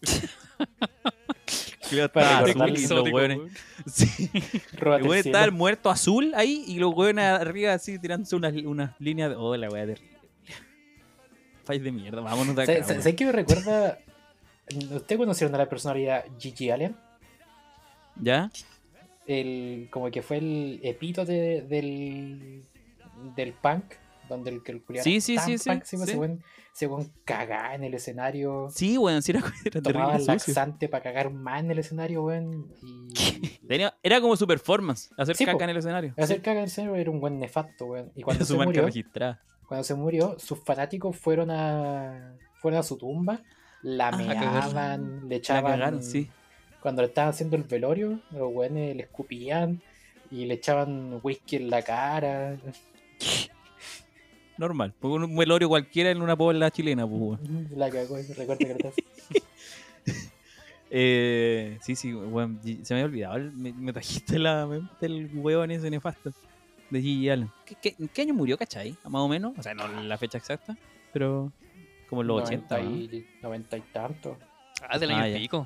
Para 2.13 2.41
los 2.41 2.55
Exótico, 2.69 3.17
weón. 3.17 3.49
Sí, 3.85 4.29
el 4.33 5.13
estaba 5.13 5.45
el 5.45 5.51
muerto 5.51 5.89
azul 5.89 6.31
ahí 6.35 6.63
y 6.67 6.79
los 6.79 6.93
weones 6.95 7.25
arriba 7.25 7.73
así 7.73 7.99
tirándose 7.99 8.35
unas, 8.35 8.53
unas 8.53 8.99
líneas 8.99 9.31
de... 9.31 9.35
Oh, 9.35 9.55
la 9.57 9.69
weá 9.69 9.85
terrible. 9.85 10.17
País 11.65 11.83
de 11.83 11.91
mierda, 11.91 12.21
vámonos 12.21 12.55
de 12.55 12.63
acá. 12.63 12.71
¿Sabes 12.73 12.87
weón. 12.87 13.01
sabes 13.01 13.15
qué 13.15 13.25
me 13.25 13.31
recuerda? 13.31 13.99
¿Ustedes 14.93 15.17
conocieron 15.17 15.53
a 15.55 15.57
la 15.57 15.67
personalidad 15.67 16.23
Gigi 16.39 16.69
Allen? 16.69 16.95
¿Ya? 18.15 18.49
El, 19.27 19.87
como 19.91 20.09
que 20.11 20.21
fue 20.21 20.37
el 20.37 20.79
epítote 20.83 21.61
del, 21.63 22.63
del 23.35 23.53
punk, 23.53 23.83
donde 24.29 24.49
el 24.51 24.63
que 24.63 24.71
el 24.71 24.81
culiao 24.83 25.03
Sí, 25.03 25.19
sí, 25.21 25.37
sí, 25.37 25.57
sí, 25.57 25.73
sí. 25.83 26.15
weón 26.17 27.11
cagaba 27.25 27.75
en 27.75 27.83
el 27.83 27.93
escenario, 27.93 28.67
Sí, 28.71 28.97
weón, 28.97 29.21
sí 29.21 29.31
era, 29.31 29.41
era 29.65 29.81
tomaba 29.81 30.11
terrible 30.13 30.33
laxante 30.33 30.87
para 30.89 31.03
cagar 31.03 31.31
más 31.31 31.59
en 31.63 31.71
el 31.71 31.79
escenario, 31.79 32.23
weón, 32.23 32.67
y 32.81 33.13
Tenía- 33.67 33.95
era 34.03 34.19
como 34.21 34.35
su 34.35 34.45
performance, 34.47 35.09
hacer 35.17 35.35
Sí, 35.35 35.45
caca 35.45 35.57
po. 35.57 35.63
en 35.63 35.69
el 35.71 35.77
escenario. 35.77 36.13
hacer 36.17 36.41
cagar 36.41 36.57
en 36.57 36.63
el 36.63 36.67
escenario 36.69 36.95
era 36.95 37.11
un 37.11 37.19
buen 37.19 37.39
nefasto, 37.39 37.85
weón. 37.85 38.11
Y 38.15 38.21
cuando 38.23 38.43
Era 38.43 38.45
se 38.47 38.53
marca 38.53 38.67
murió, 38.67 38.85
registrada. 38.85 39.41
cuando 39.67 39.83
se 39.83 39.95
murió, 39.95 40.35
sus 40.39 40.59
fanáticos 40.63 41.15
fueron 41.17 41.51
a 41.51 42.35
fueron 42.61 42.79
a 42.79 42.83
su 42.83 42.97
tumba, 42.97 43.41
la 43.81 44.09
Ah, 44.09 44.17
meaban, 44.17 45.21
le 45.23 45.29
La 45.29 45.35
echaban 45.35 45.63
cagaron, 45.71 46.03
sí. 46.03 46.29
cuando 46.81 47.01
le 47.01 47.07
estaban 47.09 47.31
haciendo 47.31 47.55
el 47.55 47.63
velorio, 47.63 48.19
los 48.31 48.53
weones 48.53 48.95
le 48.95 49.03
escupían 49.03 49.81
y 50.29 50.45
le 50.45 50.53
echaban 50.55 51.19
whisky 51.23 51.55
en 51.57 51.69
la 51.69 51.81
cara. 51.81 52.57
Normal. 54.61 54.93
Porque 54.99 55.25
un 55.25 55.35
velorio 55.35 55.67
cualquiera 55.67 56.11
en 56.11 56.21
una 56.21 56.35
pobla 56.35 56.69
chilena, 56.71 57.07
pues. 57.07 57.39
La 57.75 57.89
cagó, 57.89 58.15
recuerda 58.37 58.89
así. 58.89 59.03
Eh, 60.93 61.77
sí, 61.81 61.95
sí. 61.95 62.11
G- 62.11 62.83
Se 62.83 62.93
me 62.93 62.99
había 62.99 63.05
olvidado. 63.05 63.51
Me, 63.53 63.71
me 63.71 63.93
trajiste 63.93 64.37
la 64.37 64.65
mente 64.67 65.05
el 65.05 65.29
weón 65.33 65.71
ese 65.71 65.89
nefasto 65.89 66.31
de 66.89 67.01
Gigi 67.01 67.29
Allen. 67.29 67.49
¿Qué, 67.65 67.75
qué, 67.81 67.95
en 67.97 68.09
qué 68.09 68.21
año 68.23 68.33
murió, 68.33 68.57
cachai? 68.57 68.97
Más 69.05 69.21
o 69.21 69.27
menos. 69.29 69.53
O 69.57 69.63
sea, 69.63 69.73
no 69.73 69.87
la 69.87 70.17
fecha 70.17 70.37
exacta, 70.37 70.75
pero 71.13 71.51
como 72.09 72.21
en 72.23 72.27
los 72.27 72.41
80. 72.43 72.77
90 72.77 72.89
¿no? 72.89 73.17
y, 73.17 73.25
90 73.41 73.77
y 73.77 73.81
tanto. 73.93 74.37
Ah, 74.87 74.99
del 74.99 75.11
Ah, 75.11 75.21
año 75.21 75.27
ya. 75.31 75.37
y 75.37 75.41
pico. 75.43 75.65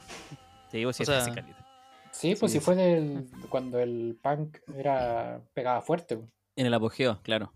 Sí, 0.71 0.83
pues 0.83 0.95
sí, 0.95 1.03
O 1.03 1.05
sea. 1.07 1.23
Sí, 1.23 1.31
pues 1.31 1.45
Sí, 2.11 2.35
sí, 2.35 2.49
sí. 2.49 2.59
fue 2.59 2.75
del, 2.75 3.27
cuando 3.49 3.79
el 3.79 4.15
punk 4.21 4.57
era 4.77 5.41
pegaba 5.55 5.81
fuerte. 5.81 6.17
pues. 6.17 6.29
En 6.55 6.67
el 6.67 6.73
apogeo, 6.75 7.19
claro. 7.23 7.51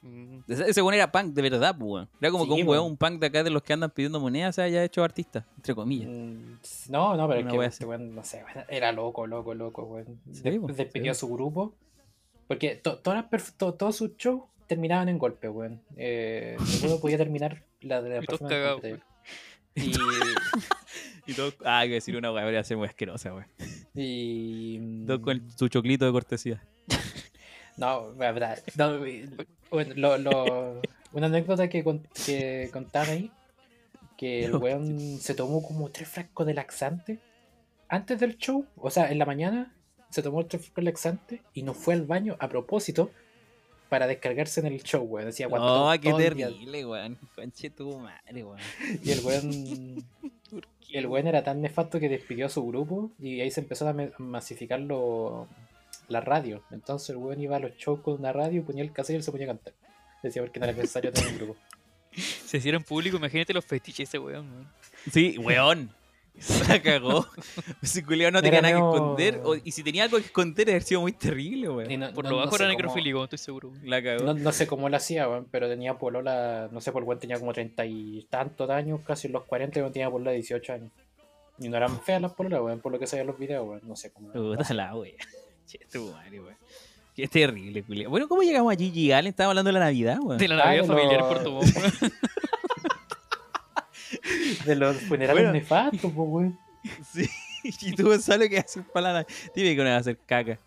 Mm, 0.00 0.38
Ese, 0.48 0.80
weón 0.82 0.94
era 0.94 1.10
punk 1.10 1.34
de 1.34 1.42
verdad, 1.42 1.76
pues, 1.78 1.90
weón. 1.90 2.08
Era 2.20 2.30
como 2.30 2.44
Sí, 2.44 2.50
que 2.50 2.60
un 2.60 2.66
po. 2.66 2.70
weón, 2.72 2.86
un 2.86 2.96
punk 2.96 3.20
de 3.20 3.26
acá 3.26 3.42
de 3.42 3.50
los 3.50 3.62
que 3.62 3.72
andan 3.72 3.90
pidiendo 3.90 4.20
monedas 4.20 4.54
se 4.54 4.62
haya 4.62 4.84
hecho 4.84 5.02
artista, 5.02 5.44
entre 5.56 5.74
comillas. 5.74 6.08
Mm, 6.08 6.58
No, 6.90 7.16
no, 7.16 7.26
pero 7.28 7.40
es 7.40 7.44
Una 7.44 7.52
que 7.52 7.58
wea 7.58 7.68
este 7.68 7.84
weón, 7.84 8.14
no 8.14 8.22
sé, 8.24 8.44
weón, 8.44 8.64
era 8.68 8.92
loco, 8.92 9.26
loco, 9.26 9.54
loco, 9.54 9.82
weón. 9.82 10.20
Sí, 10.32 10.42
De- 10.42 10.60
po, 10.60 10.68
despidió 10.68 11.14
sí. 11.14 11.20
su 11.20 11.28
grupo. 11.28 11.74
Porque 12.46 12.76
to- 12.76 12.98
todas 12.98 13.26
to- 13.58 13.74
todos 13.74 13.96
sus 13.96 14.16
shows 14.16 14.42
terminaban 14.66 15.08
en 15.08 15.18
golpe, 15.18 15.48
weón. 15.48 15.82
Eh, 15.96 16.56
ninguno 16.80 17.00
podía 17.00 17.18
terminar 17.18 17.64
la 17.80 18.00
de 18.00 18.08
la 18.10 18.18
Y 18.22 18.26
cagados, 18.26 18.80
golpe. 18.82 19.00
Y 19.74 19.92
todo. 21.36 21.52
Ah, 21.64 21.84
iba 21.84 21.92
a 21.92 21.94
decir 21.96 22.16
una 22.16 22.32
weá, 22.32 22.44
voy 22.44 22.56
a 22.56 22.64
ser 22.64 22.76
muy 22.76 22.86
asquerosa, 22.86 23.34
weón. 23.34 23.46
Y. 23.94 24.76
y 25.02 25.06
Todo 25.06 25.20
con 25.20 25.50
su 25.50 25.68
choclito 25.68 26.06
de 26.06 26.12
cortesía. 26.12 26.62
No, 27.78 28.12
la 28.18 28.32
verdad. 28.32 28.58
No, 28.76 28.98
bueno, 29.70 29.94
lo, 29.96 30.18
lo- 30.18 30.82
una 31.12 31.26
anécdota 31.26 31.68
que, 31.68 31.82
con- 31.84 32.06
que 32.26 32.68
contaban 32.72 33.08
ahí, 33.10 33.30
que 34.16 34.44
el 34.44 34.56
weón 34.56 35.18
se 35.18 35.34
tomó 35.34 35.62
como 35.62 35.88
tres 35.90 36.08
frascos 36.08 36.46
de 36.46 36.54
laxante 36.54 37.18
antes 37.88 38.20
del 38.20 38.36
show, 38.36 38.66
o 38.76 38.90
sea, 38.90 39.10
en 39.10 39.18
la 39.18 39.24
mañana 39.24 39.74
se 40.10 40.22
tomó 40.22 40.44
tres 40.46 40.62
frascos 40.62 40.84
de 40.84 40.90
laxante 40.90 41.42
y 41.54 41.62
no 41.62 41.72
fue 41.74 41.94
al 41.94 42.02
baño 42.04 42.36
a 42.40 42.48
propósito 42.48 43.10
para 43.88 44.06
descargarse 44.06 44.60
en 44.60 44.66
el 44.66 44.82
show, 44.82 45.02
weón. 45.04 45.26
Decía, 45.28 45.48
No, 45.48 45.90
qué 46.00 46.10
terrible, 46.12 46.84
weón. 46.84 47.18
Conche 47.34 47.70
tu 47.70 47.98
madre, 47.98 48.44
weón. 48.44 48.58
Y 49.02 49.10
el 49.12 49.20
weón, 49.24 50.04
el 50.92 51.06
weón 51.06 51.26
era 51.26 51.42
tan 51.44 51.62
nefasto 51.62 51.98
que 52.00 52.08
despidió 52.10 52.46
a 52.46 52.50
su 52.50 52.66
grupo 52.66 53.10
y 53.18 53.40
ahí 53.40 53.50
se 53.50 53.60
empezó 53.60 53.88
a 53.88 53.94
masificar 54.18 54.80
lo- 54.80 55.46
la 56.08 56.20
radio. 56.20 56.62
Entonces 56.70 57.10
el 57.10 57.16
weón 57.18 57.40
iba 57.40 57.56
a 57.56 57.60
los 57.60 57.72
shows 57.76 58.00
con 58.00 58.14
una 58.14 58.32
radio, 58.32 58.64
ponía 58.64 58.82
el 58.82 58.92
cassette 58.92 59.14
y 59.14 59.16
él 59.16 59.22
se 59.22 59.30
ponía 59.30 59.46
a 59.46 59.50
cantar. 59.54 59.74
Decía 60.22 60.42
porque 60.42 60.58
no 60.58 60.66
era 60.66 60.74
necesario 60.74 61.12
tener 61.12 61.30
un 61.32 61.36
grupo. 61.38 61.56
Se 62.12 62.56
hicieron 62.56 62.82
público, 62.82 63.16
imagínate 63.18 63.52
los 63.54 63.64
fetiches 63.64 63.98
de 63.98 64.02
ese 64.04 64.18
weón. 64.18 64.50
weón. 64.50 64.68
Sí, 65.12 65.38
weón. 65.38 65.90
Se 66.38 66.68
la 66.68 66.80
cagó. 66.80 67.26
Ese 67.82 68.04
culiao 68.04 68.30
no 68.30 68.40
tenía 68.40 68.60
Era 68.60 68.70
nada 68.70 68.80
que 68.80 68.86
esconder. 68.96 69.40
o- 69.44 69.56
y 69.56 69.72
si 69.72 69.82
tenía 69.82 70.04
algo 70.04 70.18
que 70.18 70.24
esconder, 70.26 70.68
habría 70.68 70.80
sido 70.80 71.00
muy 71.00 71.10
terrible, 71.12 71.68
weón. 71.68 71.98
no- 72.00 72.12
Por 72.14 72.24
no- 72.24 72.30
lo 72.30 72.36
bajo 72.38 72.54
era 72.54 72.64
cómo- 72.66 72.76
necrofílico, 72.76 73.24
estoy 73.24 73.38
seguro. 73.38 73.70
weón. 73.70 73.90
La 73.90 74.00
cagó. 74.02 74.24
No, 74.24 74.34
no 74.34 74.52
sé 74.52 74.66
cómo 74.68 74.88
lo 74.88 74.96
hacía, 74.96 75.28
weón, 75.28 75.48
pero 75.50 75.68
tenía 75.68 75.98
polola, 75.98 76.68
no 76.70 76.80
sé, 76.80 76.92
por 76.92 77.02
el 77.02 77.08
weón 77.08 77.18
tenía 77.20 77.38
como 77.40 77.52
treinta 77.52 77.84
y 77.86 78.24
tantos 78.30 78.70
años, 78.70 79.00
casi 79.04 79.26
los 79.28 79.44
40, 79.44 79.78
y 79.78 79.82
weón 79.82 79.92
tenía 79.92 80.10
polola 80.10 80.30
de 80.30 80.36
18 80.36 80.72
años. 80.74 80.92
Y 81.58 81.68
no 81.68 81.76
eran 81.76 82.00
feas 82.02 82.22
las 82.22 82.32
pololas, 82.34 82.60
weón, 82.60 82.80
por 82.80 82.92
lo 82.92 83.00
que 83.00 83.06
en 83.16 83.26
los 83.26 83.36
videos, 83.36 83.66
weón, 83.68 83.80
no 83.84 83.96
sé 83.96 84.12
cómo. 84.12 84.30
Puta 84.32 84.72
la 84.74 84.94
wea. 84.94 85.14
Che, 85.68 85.78
tu 85.92 86.10
madre, 86.12 86.40
weón. 86.40 86.56
Qué 87.14 87.28
terrible, 87.28 87.82
culiao. 87.82 88.10
Bueno, 88.10 88.26
¿cómo 88.28 88.42
llegamos 88.42 88.72
a 88.72 88.76
Gigi 88.76 89.12
Allen? 89.12 89.30
Estábamos 89.30 89.52
hablando 89.52 89.68
de 89.68 89.72
la 89.74 89.80
Navidad, 89.80 90.18
weón. 90.22 90.38
De 90.38 90.48
la 90.48 90.54
Ah, 90.54 90.66
Navidad 90.66 90.82
de 90.82 90.88
familiar 90.88 91.20
por 91.28 91.42
tu 91.44 91.50
voz, 91.56 91.74
weón. 91.76 92.12
De 94.64 94.74
los 94.76 94.96
funerales 95.02 95.42
Bueno. 95.42 95.52
nefastos, 95.52 96.12
weón. 96.14 96.58
Sí. 97.12 97.28
Y 97.64 97.92
tú, 97.92 98.04
Gonzalo, 98.06 98.48
¿qué 98.48 98.58
haces 98.58 98.84
para 98.92 99.08
la 99.08 99.12
Navidad? 99.14 99.36
Dime 99.54 99.70
que 99.74 99.82
no 99.82 99.84
vas 99.90 99.94
a 99.94 99.98
hacer 99.98 100.16
caca. 100.24 100.60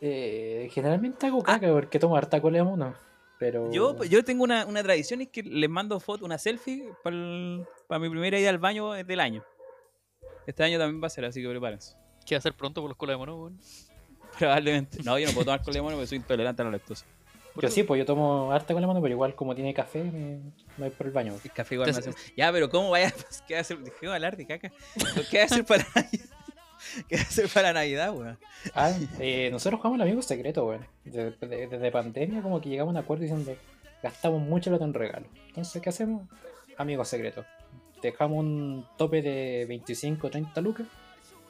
Eh, 0.00 0.68
generalmente 0.72 1.26
hago 1.28 1.40
caca 1.44 1.72
porque 1.72 1.98
tomo 2.00 2.16
harta 2.16 2.40
cola 2.42 2.58
de 2.58 2.64
mono. 2.64 2.92
Pero. 3.38 3.66
Ah. 3.66 3.70
Yo, 3.72 4.02
yo 4.04 4.24
tengo 4.24 4.42
una, 4.42 4.66
una 4.66 4.82
tradición 4.82 5.20
y 5.20 5.24
es 5.24 5.30
que 5.30 5.44
les 5.44 5.70
mando 5.70 5.98
foto, 6.00 6.24
una 6.24 6.36
selfie 6.36 6.90
para, 7.04 7.16
mi 8.00 8.10
primera 8.10 8.38
ida 8.38 8.50
al 8.50 8.58
baño 8.58 8.90
del 8.92 9.20
año. 9.20 9.44
Este 10.44 10.64
año 10.64 10.76
también 10.78 11.00
va 11.00 11.06
a 11.06 11.10
ser, 11.10 11.24
así 11.24 11.40
que 11.40 11.48
prepárense. 11.48 11.94
¿Qué 12.26 12.34
va 12.34 12.38
a 12.38 12.40
hacer 12.40 12.54
pronto 12.54 12.80
por 12.80 12.90
los 12.90 12.98
colas 12.98 13.14
de 13.14 13.18
mono, 13.18 13.36
weón? 13.36 13.60
Probablemente. 14.38 15.02
No, 15.02 15.18
yo 15.18 15.26
no 15.26 15.32
puedo 15.32 15.44
tomar 15.46 15.62
con 15.62 15.74
limón 15.74 15.92
porque 15.92 16.06
soy 16.06 16.18
intolerante 16.18 16.62
a 16.62 16.64
la 16.66 16.70
lactosa. 16.72 17.04
Yo 17.60 17.68
sí, 17.68 17.84
pues 17.84 17.98
yo 18.00 18.04
tomo 18.04 18.50
harta 18.50 18.72
con 18.74 18.80
la 18.80 18.88
mano, 18.88 19.00
pero 19.00 19.12
igual 19.12 19.34
como 19.36 19.54
tiene 19.54 19.72
café, 19.72 20.02
me, 20.02 20.38
me 20.76 20.88
voy 20.88 20.90
por 20.90 21.06
el 21.06 21.12
baño. 21.12 21.34
El 21.44 21.52
café 21.52 21.76
igual 21.76 21.86
me 21.86 21.90
hace... 21.92 22.08
Entonces- 22.08 22.32
Ya, 22.36 22.50
pero 22.50 22.68
¿cómo 22.68 22.90
vaya? 22.90 23.12
Pues, 23.14 23.42
¿Qué 23.46 23.54
va 23.54 23.58
a 23.58 23.60
hacer? 23.60 23.78
Dejé 23.78 24.06
de 24.06 24.12
hablar 24.12 24.36
de 24.36 24.46
caca. 24.46 24.72
¿Qué 25.30 25.36
va 25.38 25.42
a 25.44 25.46
hacer 25.46 25.64
para 25.64 25.84
Navidad? 25.94 26.24
¿Qué 27.08 27.14
va 27.16 27.22
a 27.22 27.24
hacer 27.24 27.48
para 27.48 27.72
Navidad, 27.72 28.12
weón? 28.12 28.38
Ah, 28.74 28.92
eh, 29.20 29.50
nosotros 29.52 29.80
jugamos 29.80 29.96
el 29.98 30.02
amigo 30.02 30.20
secreto, 30.22 30.66
weón. 30.66 30.84
Desde, 31.04 31.30
de- 31.46 31.66
desde 31.68 31.90
pandemia, 31.92 32.42
como 32.42 32.60
que 32.60 32.70
llegamos 32.70 32.92
a 32.94 32.98
un 32.98 33.04
acuerdo 33.04 33.22
diciendo 33.22 33.54
gastamos 34.02 34.42
mucho 34.42 34.70
plata 34.70 34.84
en 34.84 34.92
regalo. 34.94 35.26
Entonces, 35.46 35.80
¿qué 35.80 35.88
hacemos? 35.90 36.28
Amigo 36.76 37.04
secreto. 37.04 37.44
Dejamos 38.02 38.38
un 38.40 38.84
tope 38.98 39.22
de 39.22 39.64
25 39.68 40.26
o 40.26 40.30
30 40.30 40.60
lucas. 40.60 40.86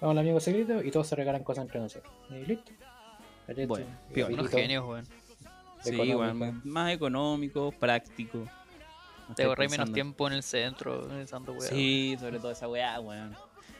Vamos 0.04 0.18
al 0.18 0.18
amigo 0.18 0.38
secreto 0.38 0.82
y 0.82 0.90
todos 0.90 1.06
se 1.06 1.16
regalan 1.16 1.42
cosas 1.42 1.64
entre 1.64 1.80
nosotros. 1.80 2.12
Y 2.28 2.44
listo. 2.44 2.72
Bueno. 3.66 3.86
Unos 4.32 4.48
genios, 4.50 4.84
weón. 4.86 5.06
Sí, 5.80 5.96
weón. 5.96 6.60
Más 6.62 6.92
económico, 6.92 7.72
práctico. 7.72 8.44
No 9.26 9.34
Te 9.34 9.44
ahorré 9.44 9.66
menos 9.70 9.90
tiempo 9.94 10.26
en 10.26 10.34
el 10.34 10.42
centro, 10.42 11.08
pensando, 11.08 11.52
weón. 11.52 11.62
Sí, 11.64 12.18
sobre 12.20 12.38
todo 12.38 12.50
esa 12.50 12.68
weá, 12.68 13.00
weón. 13.00 13.34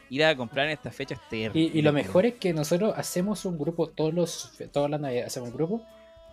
Ir 0.09 0.25
a 0.25 0.35
comprar 0.35 0.65
en 0.65 0.73
estas 0.73 0.97
fechas 0.97 1.21
es 1.23 1.29
terrible. 1.29 1.61
Y, 1.75 1.79
y 1.79 1.83
lo 1.83 1.93
mejor 1.93 2.25
es 2.25 2.37
que 2.37 2.55
nosotros 2.55 2.95
hacemos 2.97 3.45
un 3.45 3.59
grupo, 3.59 3.91
todos 3.91 4.15
los, 4.15 4.53
todas 4.73 4.91
las 4.91 5.03
navidades 5.03 5.27
hacemos 5.27 5.51
un 5.51 5.55
grupo 5.55 5.83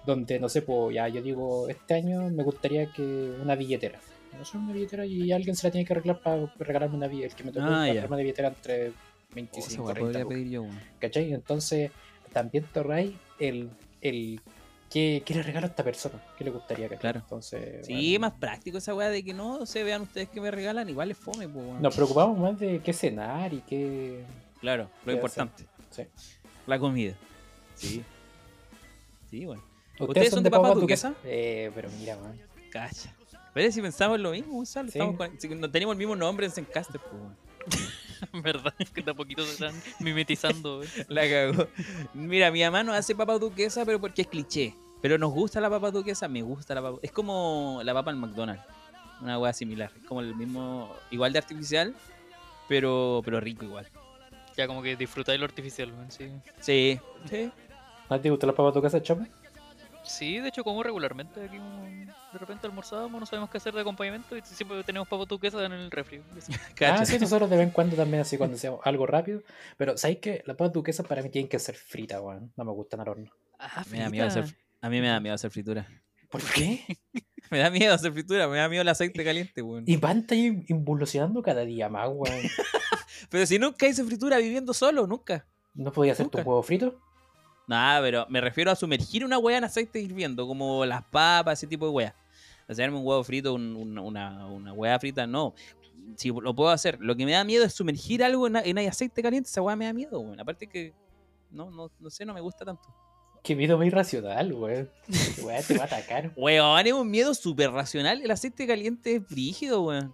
donde, 0.06 0.40
no 0.40 0.48
sé, 0.48 0.62
pues 0.62 0.96
ya 0.96 1.10
yo 1.10 1.22
digo, 1.22 1.68
este 1.68 1.96
año 1.96 2.30
me 2.30 2.44
gustaría 2.44 2.90
que 2.94 3.02
una 3.42 3.56
billetera. 3.56 4.00
No 4.40 4.46
sé, 4.46 4.58
una 4.58 4.72
billetera 4.72 5.06
y 5.06 5.34
alguien 5.34 5.54
se 5.58 5.68
la 5.68 5.72
tiene 5.72 5.86
que 5.86 5.92
arreglar 5.92 6.22
para 6.22 6.50
regalarme 6.60 6.96
una 6.96 7.08
billetera. 7.08 7.32
El 7.34 7.36
que 7.36 7.44
me 7.44 7.52
tocó 7.52 7.66
Ah, 7.66 7.88
comprarme 7.88 8.08
una 8.08 8.24
billetera 8.24 8.48
entre 8.48 8.94
25 9.34 9.84
weá 9.84 9.94
30 9.94 10.00
podría 10.00 10.24
lucas, 10.24 10.36
pedir 10.36 10.50
yo, 10.52 10.62
weón. 10.64 10.80
¿Cachai? 11.00 11.34
Entonces, 11.34 11.92
también 12.34 12.66
ahorráis 12.76 13.14
el, 13.40 13.70
el 14.02 14.42
¿qué, 14.90 15.24
qué 15.26 15.34
le 15.36 15.44
regalo 15.44 15.68
a 15.68 15.70
esta 15.70 15.84
persona, 15.84 16.22
qué 16.38 16.44
le 16.44 16.52
gustaría 16.52 16.90
que 16.90 16.98
Claro. 16.98 17.20
Entonces, 17.20 17.86
Sí, 17.86 18.18
bueno, 18.18 18.20
más 18.30 18.40
práctico 18.40 18.78
esa 18.78 18.94
weá 18.94 19.10
de 19.10 19.24
que 19.24 19.34
no 19.34 19.66
se 19.66 19.84
vean 19.84 20.02
ustedes 20.02 20.30
que 20.30 20.42
me 20.42 20.52
regalan, 20.52 20.90
igual 20.90 21.12
es 21.12 21.18
fome, 21.18 21.48
pues, 21.48 21.66
weón. 21.66 21.82
Nos 21.82 21.96
preocupamos 21.96 22.38
más 22.38 22.60
de 22.60 22.80
qué 22.80 22.94
cenar 22.94 23.54
y 23.54 23.62
qué. 23.62 24.24
Claro, 24.60 24.90
lo 25.06 25.12
¿Qué 25.12 25.14
importante. 25.14 25.66
Sí. 25.90 26.04
La 26.68 26.78
comida. 26.78 27.16
Sí. 27.76 28.04
Sí, 29.30 29.46
bueno. 29.46 29.64
¿Ustedes, 29.94 30.10
¿Ustedes 30.10 30.30
son 30.32 30.44
de 30.44 30.52
papa 30.52 30.74
duquesa? 30.74 31.14
Eh, 31.24 31.72
pero 31.76 31.90
mira, 32.00 32.18
man. 32.18 32.40
Cacha. 32.72 33.16
Pero 33.54 33.72
si 33.72 33.82
pensamos 33.82 34.20
lo 34.20 34.32
mismo, 34.32 34.54
Gonzalo. 34.54 34.90
Sí. 34.92 34.98
Estamos 34.98 35.16
con- 35.18 35.40
si 35.40 35.48
no 35.50 35.70
tenemos 35.70 35.94
el 35.94 35.98
mismo 36.00 36.16
nombre 36.16 36.46
en 36.46 36.52
Zencaster, 36.52 37.00
pues. 37.00 37.82
¿Verdad? 38.34 38.74
Que 38.94 39.02
de 39.02 39.12
a 39.12 39.14
poquito 39.14 39.44
se 39.44 39.52
están 39.52 39.74
mimetizando. 40.00 40.82
La 41.08 41.22
cagó. 41.30 41.68
Mira, 42.14 42.52
mi 42.52 42.62
mamá 42.62 42.84
no 42.84 42.94
hace 42.94 43.16
papa 43.16 43.38
duquesa, 43.38 43.86
pero 43.86 44.00
porque 44.00 44.24
es 44.24 44.28
cliché. 44.28 44.76
Pero 45.02 45.18
nos 45.18 45.32
gusta 45.32 45.60
la 45.60 45.70
papa 45.70 45.90
duquesa, 45.90 46.28
me 46.28 46.44
gusta 46.44 46.76
la 46.76 46.82
papa. 46.82 47.00
Es 47.02 47.12
como 47.12 47.82
la 47.84 47.94
papa 47.94 48.12
en 48.12 48.20
McDonald's. 48.20 48.64
Una 49.20 49.40
weá 49.40 49.52
similar. 49.52 49.92
Es 50.00 50.06
como 50.06 50.22
el 50.22 50.36
mismo. 50.36 50.96
Igual 51.10 51.34
de 51.34 51.40
artificial, 51.40 51.96
pero, 52.68 53.22
pero 53.26 53.40
rico 53.40 53.66
igual. 53.66 53.88
Ya 54.56 54.68
como 54.68 54.84
que 54.84 54.96
disfrutáis 54.96 55.40
lo 55.40 55.46
artificial, 55.46 55.92
sí. 56.10 56.30
Sí. 56.60 57.00
Sí. 57.30 57.52
¿No 58.10 58.20
te 58.20 58.30
gusta 58.30 58.46
la 58.46 58.54
papa 58.54 58.72
duquesa, 58.72 59.02
chapa? 59.02 59.28
Sí, 60.04 60.40
de 60.40 60.50
hecho 60.50 60.64
como 60.64 60.82
regularmente 60.84 61.44
aquí 61.44 61.58
de 61.58 62.40
repente 62.40 62.66
almorzábamos, 62.66 63.20
no 63.20 63.26
sabemos 63.26 63.50
qué 63.50 63.58
hacer 63.58 63.74
de 63.74 63.82
acompañamiento 63.82 64.36
y 64.36 64.42
siempre 64.44 64.84
tenemos 64.84 65.08
papa 65.08 65.26
duquesa 65.26 65.64
en 65.66 65.72
el 65.74 65.92
refri. 65.92 66.22
Ah, 66.82 67.06
sí, 67.06 67.20
nosotros 67.20 67.50
de 67.50 67.58
vez 67.58 67.68
en 67.68 67.72
cuando 67.72 67.96
también 67.96 68.22
así 68.22 68.38
cuando 68.38 68.56
hacemos 68.56 68.80
algo 68.84 69.06
rápido. 69.06 69.42
Pero 69.78 69.98
¿sabes 69.98 70.18
qué? 70.18 70.42
La 70.46 70.56
papa 70.56 70.70
duquesa 70.70 71.04
para 71.04 71.22
mí 71.22 71.30
tienen 71.30 71.48
que 71.50 71.60
ser 71.60 71.76
frita, 71.76 72.22
weón. 72.22 72.52
No 72.56 72.66
me 72.66 72.72
gustan 72.72 73.02
al 73.02 73.10
horno. 73.10 73.32
Ah, 73.60 73.84
Me 73.92 74.00
da 74.00 74.10
miedo 74.10 74.26
hacer, 74.28 74.46
a 74.82 74.90
mí 74.90 75.02
me 75.02 75.08
da 75.08 75.20
miedo 75.20 75.36
hacer 75.36 75.52
fritura. 75.52 75.88
¿Por 76.30 76.42
qué? 76.42 76.84
Me 77.52 77.60
da 77.60 77.70
miedo 77.70 77.94
hacer 77.94 78.14
fritura, 78.14 78.48
me 78.48 78.60
da 78.60 78.70
miedo 78.70 78.82
el 78.82 78.88
aceite 78.88 79.26
caliente, 79.26 79.62
weón. 79.62 79.84
Y 79.86 79.98
van 79.98 80.26
involucionando 80.70 81.42
cada 81.42 81.66
día 81.66 81.90
más, 81.90 82.08
weón. 82.10 82.44
Pero 83.30 83.46
si 83.46 83.60
nunca 83.60 83.88
hice 83.88 84.06
fritura 84.06 84.38
viviendo 84.38 84.74
solo, 84.74 85.06
nunca. 85.06 85.46
¿No 85.74 85.92
podía 85.92 86.14
hacer 86.14 86.30
tu 86.30 86.38
huevo 86.38 86.64
frito? 86.64 87.02
Nada, 87.72 88.02
pero 88.02 88.26
me 88.30 88.42
refiero 88.42 88.70
a 88.70 88.76
sumergir 88.76 89.24
una 89.24 89.38
hueá 89.38 89.58
en 89.60 89.64
aceite 89.64 90.00
hirviendo, 90.02 90.46
como 90.46 90.86
las 90.86 91.04
papas, 91.06 91.58
ese 91.60 91.68
tipo 91.68 91.86
de 91.86 91.92
hueá. 91.92 92.16
Hacerme 92.68 92.98
un 92.98 93.06
huevo 93.06 93.24
frito, 93.24 93.54
un- 93.54 93.76
un- 93.76 93.98
una, 93.98 94.46
una 94.48 94.74
hueá 94.74 95.00
frita, 95.00 95.26
no. 95.26 95.54
Si 96.18 96.30
lo 96.30 96.54
puedo 96.54 96.70
hacer. 96.70 96.98
Lo 97.00 97.16
que 97.16 97.26
me 97.26 97.32
da 97.32 97.44
miedo 97.46 97.64
es 97.64 97.74
sumergir 97.74 98.24
algo 98.24 98.48
en, 98.48 98.58
en 98.58 98.78
aceite 98.80 99.22
caliente, 99.24 99.50
esa 99.50 99.62
hueá 99.62 99.76
me 99.78 99.86
da 99.86 99.94
miedo, 99.94 100.20
weón. 100.20 100.40
Aparte 100.40 100.68
que, 100.68 100.94
no, 101.50 101.72
no, 101.72 101.90
no 102.00 102.10
sé, 102.10 102.26
no 102.26 102.34
me 102.34 102.42
gusta 102.42 102.66
tanto. 102.66 102.84
Qué 103.44 103.56
miedo 103.56 103.78
muy 103.78 103.88
irracional, 103.88 104.54
weón. 104.54 104.90
Weón, 105.42 105.64
te 105.66 105.78
va 105.78 105.84
a 105.84 105.88
atacar. 105.88 106.32
Weón, 106.38 106.86
es 106.86 106.94
un 106.94 107.10
miedo 107.10 107.34
súper 107.34 107.72
racional. 107.72 108.22
El 108.22 108.30
aceite 108.32 108.68
caliente 108.68 109.16
es 109.16 109.28
brígido, 109.28 109.82
weón. 109.84 110.14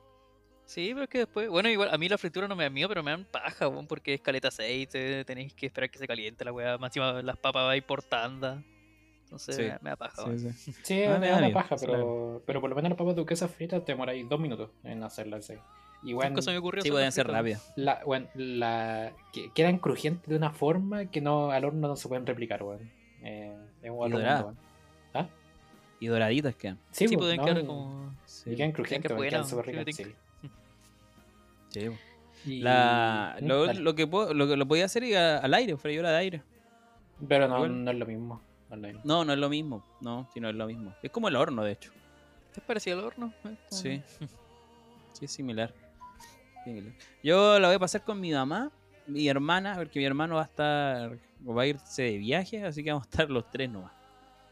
Sí, 0.68 0.90
pero 0.92 1.04
es 1.04 1.10
que 1.10 1.18
después, 1.20 1.50
bueno, 1.50 1.70
igual 1.70 1.90
a 1.94 1.98
mí 1.98 2.10
la 2.10 2.18
fritura 2.18 2.48
no 2.48 2.56
me 2.56 2.66
da 2.66 2.70
miedo, 2.70 2.90
pero 2.90 3.02
me 3.02 3.12
dan 3.12 3.24
paja, 3.24 3.68
weón, 3.70 3.88
porque 3.88 4.14
es 4.14 4.22
caleta 4.22 4.50
aceite, 4.50 5.24
tenéis 5.24 5.54
que 5.54 5.66
esperar 5.66 5.90
que 5.90 5.98
se 5.98 6.06
caliente 6.08 6.44
la 6.44 6.52
weá, 6.52 6.78
más 6.78 6.90
encima 6.90 7.22
las 7.22 7.38
papas 7.38 7.64
va 7.64 7.72
a 7.72 7.78
ir 7.78 7.84
por 7.84 8.04
tanda. 8.04 8.62
Entonces 9.24 9.56
Sí. 9.56 9.64
me, 9.82 9.90
da 9.90 9.96
paja, 9.96 10.24
weón. 10.26 10.54
Sí, 10.84 11.04
Ah, 11.06 11.18
me 11.20 11.30
da 11.30 11.40
da 11.40 11.52
paja, 11.52 11.78
sí, 11.78 11.86
pero, 11.86 12.44
pero 12.46 12.60
por 12.62 12.70
lo 12.70 12.76
menos 12.76 12.92
la 12.92 12.98
papa 12.98 13.14
duquesa 13.14 13.48
frita 13.48 13.80
te 13.84 13.94
demoráis 13.94 14.28
dos 14.28 14.40
minutos 14.40 14.70
en 14.84 15.02
hacerla. 15.04 15.42
Sí. 15.42 15.54
Y 16.04 16.14
bueno, 16.14 16.42
se 16.42 16.52
me 16.52 16.58
ocurrió 16.58 16.84
Sí, 16.84 16.92
pueden 16.92 17.12
ser 17.12 17.28
rápidas. 17.28 17.74
la, 17.76 18.04
bueno, 18.06 18.28
la, 18.36 19.14
que, 19.34 19.52
quedan 19.54 19.80
crujientes 19.80 20.30
de 20.30 20.36
una 20.36 20.52
forma 20.52 21.06
que 21.06 21.22
no 21.22 21.50
al 21.52 21.64
horno 21.66 21.88
no 21.88 21.96
se 21.96 22.08
pueden 22.10 22.26
replicar, 22.26 22.62
weón. 22.62 22.92
Eh, 23.24 23.56
es 23.82 23.90
un 23.90 23.98
weón. 23.98 24.58
Y 26.00 26.08
doraditas 26.08 26.56
quedan. 26.56 26.78
Sí, 26.92 27.08
Sí, 27.08 27.18
pueden 27.18 27.38
no, 27.38 27.46
quedar 27.46 27.66
como... 27.66 28.16
Sí. 28.26 28.52
Y 28.52 28.56
quedan 28.56 28.72
crujientes, 28.72 29.12
quedan 29.12 29.48
súper 29.48 29.66
sí, 29.66 29.72
ricas. 29.72 30.27
Sí. 31.70 31.90
Y- 32.46 32.62
La, 32.62 33.36
lo, 33.42 33.96
que 33.96 34.08
puedo, 34.08 34.34
lo 34.34 34.68
podía 34.68 34.86
hacer 34.86 35.04
era 35.04 35.40
al 35.40 35.54
aire, 35.54 35.76
freidora 35.78 36.12
de 36.12 36.18
aire. 36.18 36.44
Pero 37.28 37.48
no, 37.48 37.68
no 37.68 37.92
es 37.92 37.98
lo 37.98 38.06
mismo. 38.06 38.42
No. 38.70 39.00
No, 39.04 39.26
no 39.26 39.34
es 39.34 39.40
lo 39.40 39.50
mismo. 39.50 39.84
No, 40.02 40.30
sí, 40.34 40.40
no 40.40 40.50
es 40.50 40.56
lo 40.56 40.68
mismo. 40.68 40.94
Es 41.02 41.10
como 41.12 41.28
el 41.30 41.36
horno, 41.36 41.64
de 41.64 41.72
hecho. 41.74 41.92
¿Es 42.56 42.62
parecido 42.64 43.00
al 43.00 43.06
horno? 43.06 43.34
Eh, 43.46 43.56
Sí. 43.70 44.02
Sí, 45.14 45.26
es 45.26 45.32
similar. 45.32 45.74
Similar. 46.64 46.94
Yo 47.24 47.58
la 47.60 47.70
voy 47.70 47.76
a 47.78 47.80
pasar 47.80 48.04
con 48.04 48.20
mi 48.22 48.32
mamá, 48.32 48.72
mi 49.08 49.28
hermana, 49.28 49.74
porque 49.76 49.98
mi 49.98 50.06
hermano 50.06 50.36
va 50.36 50.42
a 50.42 50.46
estar, 50.46 51.18
va 51.44 51.62
a 51.64 51.66
irse 51.66 52.04
de 52.04 52.18
viaje, 52.20 52.64
así 52.64 52.84
que 52.84 52.92
vamos 52.92 53.08
a 53.08 53.10
estar 53.10 53.28
los 53.32 53.50
tres 53.50 53.68
nomás. 53.68 53.92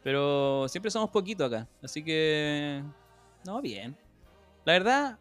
Pero 0.02 0.66
siempre 0.68 0.90
somos 0.90 1.10
poquitos 1.10 1.46
acá, 1.46 1.68
así 1.84 2.02
que 2.02 2.82
no, 3.44 3.62
bien. 3.62 3.96
La 4.64 4.72
verdad, 4.72 5.18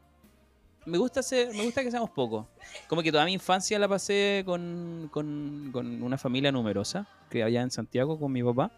me 0.85 0.97
gusta 0.97 1.23
ser, 1.23 1.53
me 1.53 1.63
gusta 1.63 1.81
que 1.83 1.89
seamos 1.91 2.09
pocos. 2.11 2.45
Como 2.87 3.01
que 3.01 3.11
toda 3.11 3.25
mi 3.25 3.33
infancia 3.33 3.77
la 3.79 3.87
pasé 3.87 4.43
con, 4.45 5.09
con, 5.11 5.69
con 5.71 6.03
una 6.03 6.17
familia 6.17 6.51
numerosa, 6.51 7.07
que 7.29 7.43
allá 7.43 7.61
en 7.61 7.71
Santiago 7.71 8.19
con 8.19 8.31
mi 8.31 8.43
papá. 8.43 8.71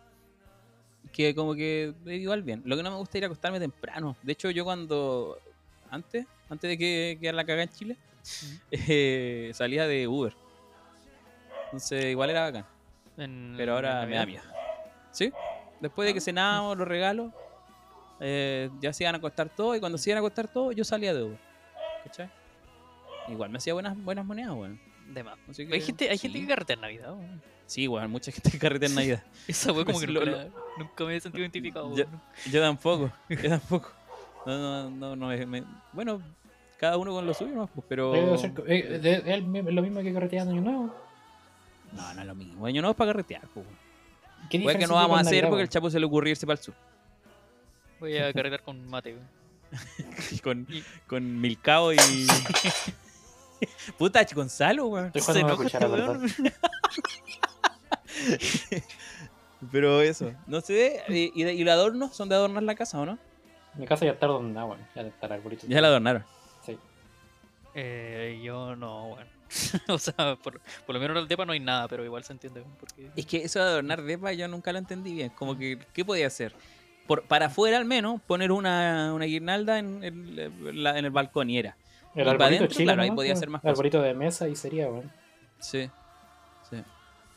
Que 1.12 1.34
como 1.36 1.56
que 1.56 1.94
igual 2.06 2.44
bien. 2.44 2.62
Lo 2.66 2.76
que 2.78 2.84
no 2.84 2.92
me 2.92 2.98
gusta 2.98 3.18
es 3.18 3.20
ir 3.20 3.24
a 3.24 3.28
acostarme 3.28 3.60
temprano. 3.60 4.16
De 4.24 4.32
hecho, 4.34 4.50
yo 4.52 4.64
cuando 4.66 5.38
antes, 5.90 6.26
antes 6.50 6.70
de 6.70 6.78
que 6.78 7.18
quedara 7.20 7.36
la 7.38 7.46
cagada 7.46 7.64
en 7.64 7.70
Chile, 7.70 7.98
eh, 8.72 9.52
salía 9.54 9.88
de 9.88 10.08
Uber. 10.08 10.34
Entonces 11.66 12.06
igual 12.06 12.30
era 12.30 12.42
bacán. 12.44 12.66
En- 13.18 13.56
Pero 13.58 13.74
ahora 13.74 14.06
me 14.06 14.16
da 14.16 14.26
miedo. 14.26 14.44
¿Sí? 15.12 15.32
Después 15.80 16.08
de 16.08 16.14
que 16.14 16.22
cenábamos 16.22 16.78
los 16.78 16.88
regalos, 16.88 17.32
eh, 18.20 18.70
ya 18.82 18.94
se 18.94 19.04
iban 19.04 19.16
a 19.16 19.18
acostar 19.18 19.50
todos 19.50 19.78
y 19.78 19.80
cuando 19.80 19.98
se 19.98 20.10
iban 20.10 20.18
a 20.18 20.20
acostar 20.26 20.48
todos, 20.48 20.76
yo 20.76 20.84
salía 20.84 21.14
de 21.14 21.24
Uber. 21.24 21.40
¿Cachai? 22.08 22.30
Igual 23.30 23.50
me 23.50 23.58
hacía 23.58 23.74
buenas, 23.74 23.98
buenas 24.04 24.26
monedas, 24.26 24.52
weón. 24.54 24.80
De 25.14 25.24
más. 25.24 25.38
Así 25.50 25.66
que, 25.68 25.74
Hay 25.74 25.82
gente, 25.82 26.10
hay 26.10 26.18
gente 26.18 26.38
sí. 26.38 26.44
que 26.46 26.50
carretea 26.50 26.74
en 26.76 26.82
Navidad. 26.82 27.14
weón. 27.14 27.42
Sí, 27.66 27.88
weón, 27.88 28.10
mucha 28.12 28.32
gente 28.32 28.50
que 28.52 28.58
carretea 28.60 28.90
en 28.90 28.96
Navidad. 28.96 29.24
Esa 29.48 29.72
wea 29.74 29.86
como 29.86 30.00
que 30.00 30.08
Lo- 30.08 30.26
nunca, 30.26 30.38
la- 30.38 30.50
nunca 30.78 31.04
me 31.06 31.16
he 31.16 31.20
sentido 31.20 31.44
identificado. 31.44 31.96
Ya- 31.96 32.06
weón. 32.06 32.22
Yo 32.52 32.62
tampoco, 32.62 33.12
yo 33.30 33.50
tampoco. 33.50 33.92
No, 34.46 34.58
no, 34.58 34.90
no, 34.90 35.16
no 35.16 35.28
me- 35.28 35.46
me- 35.46 35.64
bueno, 35.94 36.22
cada 36.80 36.98
uno 36.98 37.12
con 37.12 37.26
lo 37.26 37.34
suyo, 37.34 37.54
¿no? 37.54 37.68
Pues, 37.68 37.86
pero... 37.90 38.16
Eh, 38.68 39.22
es 39.26 39.44
lo 39.44 39.82
mismo 39.82 40.02
que 40.02 40.14
carretear 40.14 40.48
Año 40.48 40.62
Nuevo. 40.62 40.96
No, 41.94 42.14
no 42.14 42.22
es 42.22 42.28
lo 42.28 42.36
mismo. 42.36 42.66
Año 42.66 42.82
no 42.82 42.90
es 42.92 42.96
para 42.96 43.12
carretear, 43.12 43.42
pues. 43.54 43.66
weón. 43.66 43.78
¿Qué 44.50 44.60
Puede 44.62 44.78
que 44.78 44.88
no 44.88 44.94
vamos 44.94 45.18
a 45.18 45.22
hacer 45.22 45.34
Navidad, 45.34 45.50
porque 45.50 45.62
el 45.64 45.66
weón? 45.66 45.70
chapo 45.70 45.90
se 45.90 46.00
le 46.00 46.06
ocurrió 46.06 46.32
irse 46.32 46.46
para 46.48 46.58
el 46.58 46.64
sur. 46.64 46.74
Voy 48.00 48.18
a 48.18 48.32
carretear 48.32 48.62
con 48.64 48.88
mate. 48.88 49.14
weón. 49.14 49.37
Con, 50.44 50.68
con 51.08 51.42
Milcao 51.42 51.94
y... 51.94 51.98
Puta, 53.98 54.26
Gonzalo, 54.34 54.88
weón. 54.88 55.12
Estoy 55.14 55.22
Se 55.22 55.40
enoja 55.40 55.66
este 55.66 55.86
weón. 55.86 56.28
Pero 59.72 60.02
eso, 60.02 60.34
no 60.46 60.62
sé, 60.62 61.02
¿y, 61.10 61.32
y, 61.34 61.48
y 61.48 61.64
los 61.64 61.74
adornos 61.74 62.16
son 62.16 62.30
de 62.30 62.36
adornar 62.36 62.62
la 62.64 62.76
casa 62.76 63.00
o 63.00 63.06
no? 63.06 63.18
Mi 63.76 63.88
casa 63.88 64.06
ya 64.06 64.12
está 64.12 64.28
adornada, 64.28 64.66
weón. 64.66 64.88
Ya 64.96 65.02
está 65.02 65.26
el 65.28 65.34
arbolito. 65.34 65.68
Ya 65.68 65.82
la 65.82 65.88
adornaron. 65.88 66.24
Sí. 66.66 66.78
Eh, 67.74 68.40
yo 68.44 68.76
no, 68.76 69.10
bueno. 69.10 69.30
o 69.88 69.98
sea, 69.98 70.36
por, 70.36 70.62
por 70.86 70.96
lo 70.96 71.00
menos 71.00 71.18
en 71.18 71.24
el 71.24 71.28
depa 71.28 71.46
no 71.46 71.54
hay 71.54 71.60
nada, 71.60 71.88
pero 71.88 72.06
igual 72.06 72.24
se 72.24 72.34
entiende. 72.34 72.62
weón, 72.62 72.76
Porque... 72.80 73.10
Es 73.16 73.26
que 73.26 73.38
eso 73.44 73.60
de 73.60 73.66
adornar 73.66 74.04
depa 74.04 74.32
yo 74.34 74.48
nunca 74.48 74.72
lo 74.72 74.78
entendí 74.80 75.14
bien. 75.14 75.30
Como 75.30 75.58
que, 75.58 75.80
¿qué 75.94 76.06
podía 76.06 76.28
hacer? 76.28 76.54
Por, 77.08 77.24
para 77.24 77.46
afuera 77.48 77.78
al 77.78 77.86
menos, 77.86 78.22
poner 78.22 78.52
una, 78.52 79.14
una 79.14 79.26
guirnalda 79.26 79.80
en 79.80 80.04
el, 80.04 80.84
la- 80.84 80.98
en 81.00 81.06
el 81.06 81.12
balcón 81.12 81.50
y 81.50 81.58
era. 81.58 81.78
El 82.16 82.22
Y 82.22 82.26
para 82.26 82.32
arbolito 82.32 82.44
adentro, 82.46 82.68
chico, 82.68 82.84
claro, 82.84 83.02
ahí 83.04 83.10
podía 83.12 83.30
weón. 83.30 83.38
hacer 83.38 83.50
más 83.50 83.64
El 83.64 83.70
arbolito 83.70 84.02
de 84.02 84.14
mesa 84.14 84.48
y 84.48 84.56
sería, 84.56 84.88
weón. 84.90 85.12
Sí, 85.60 85.90
sí. 86.70 86.78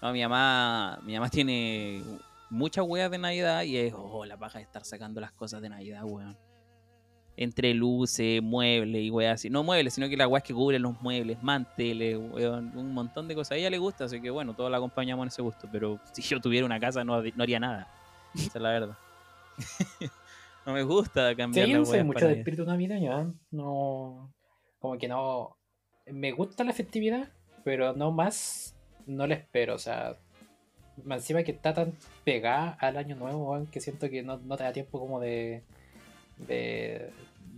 No, 0.03 0.13
mi 0.13 0.23
mamá, 0.23 0.99
mi 1.05 1.15
mamá 1.15 1.29
tiene 1.29 2.03
muchas 2.49 2.85
weas 2.87 3.11
de 3.11 3.19
Navidad 3.19 3.63
y 3.63 3.77
es, 3.77 3.95
oh, 3.97 4.25
la 4.25 4.37
paja 4.37 4.59
de 4.59 4.65
estar 4.65 4.85
sacando 4.85 5.21
las 5.21 5.33
cosas 5.33 5.61
de 5.63 5.69
Navidad, 5.69 6.03
weón. 6.05 6.37
Entre 7.37 7.73
luces, 7.73 8.43
muebles 8.43 9.03
y 9.03 9.11
weas 9.11 9.35
así. 9.37 9.49
No 9.51 9.63
muebles, 9.63 9.95
sino 9.95 10.09
que 10.09 10.17
las 10.17 10.27
weas 10.29 10.43
que 10.43 10.53
cubren 10.53 10.83
los 10.83 11.01
muebles, 11.01 11.43
manteles, 11.43 12.19
weón, 12.19 12.77
un 12.77 12.93
montón 12.93 13.29
de 13.29 13.35
cosas. 13.35 13.53
A 13.53 13.57
ella 13.57 13.71
le 13.71 13.79
gusta, 13.79 14.05
así 14.05 14.21
que 14.21 14.29
bueno, 14.31 14.53
todos 14.55 14.71
la 14.71 14.77
acompañamos 14.79 15.25
en 15.25 15.29
ese 15.29 15.41
gusto. 15.43 15.69
Pero 15.71 15.99
si 16.13 16.21
yo 16.23 16.41
tuviera 16.41 16.67
una 16.67 16.79
casa 16.81 17.03
no, 17.05 17.23
no 17.23 17.43
haría 17.43 17.61
nada. 17.61 17.89
Esa 18.35 18.59
es 18.59 18.63
la 18.63 18.71
verdad. 18.71 18.97
no 20.67 20.73
me 20.73 20.83
gusta 20.83 21.31
Sí, 21.31 21.37
cambiar 21.37 21.67
yo 21.67 21.75
no 21.75 21.79
las 21.81 21.89
soy 21.89 21.97
weas 21.97 22.07
mucho 22.07 22.27
de 22.27 22.33
espíritu 22.35 22.65
navideño, 22.65 23.21
¿eh? 23.21 23.27
No. 23.51 24.33
Como 24.79 24.99
que 24.99 25.09
no. 25.09 25.57
Me 26.07 26.33
gusta 26.33 26.65
la 26.65 26.73
festividad, 26.73 27.29
pero 27.65 27.95
no 27.95 28.11
más. 28.11 28.77
No 29.07 29.27
la 29.27 29.35
espero, 29.35 29.75
o 29.75 29.79
sea. 29.79 30.17
Encima 31.09 31.43
que 31.43 31.53
está 31.53 31.73
tan 31.73 31.95
pegada 32.25 32.77
al 32.81 32.97
año 32.99 33.17
nuevo, 33.17 33.67
que 33.71 33.81
siento 33.81 34.11
que 34.11 34.23
no, 34.23 34.37
no 34.39 34.57
te 34.57 34.65
da 34.65 34.73
tiempo 34.73 34.99
como 35.01 35.21
de. 35.21 35.63
de. 36.37 37.11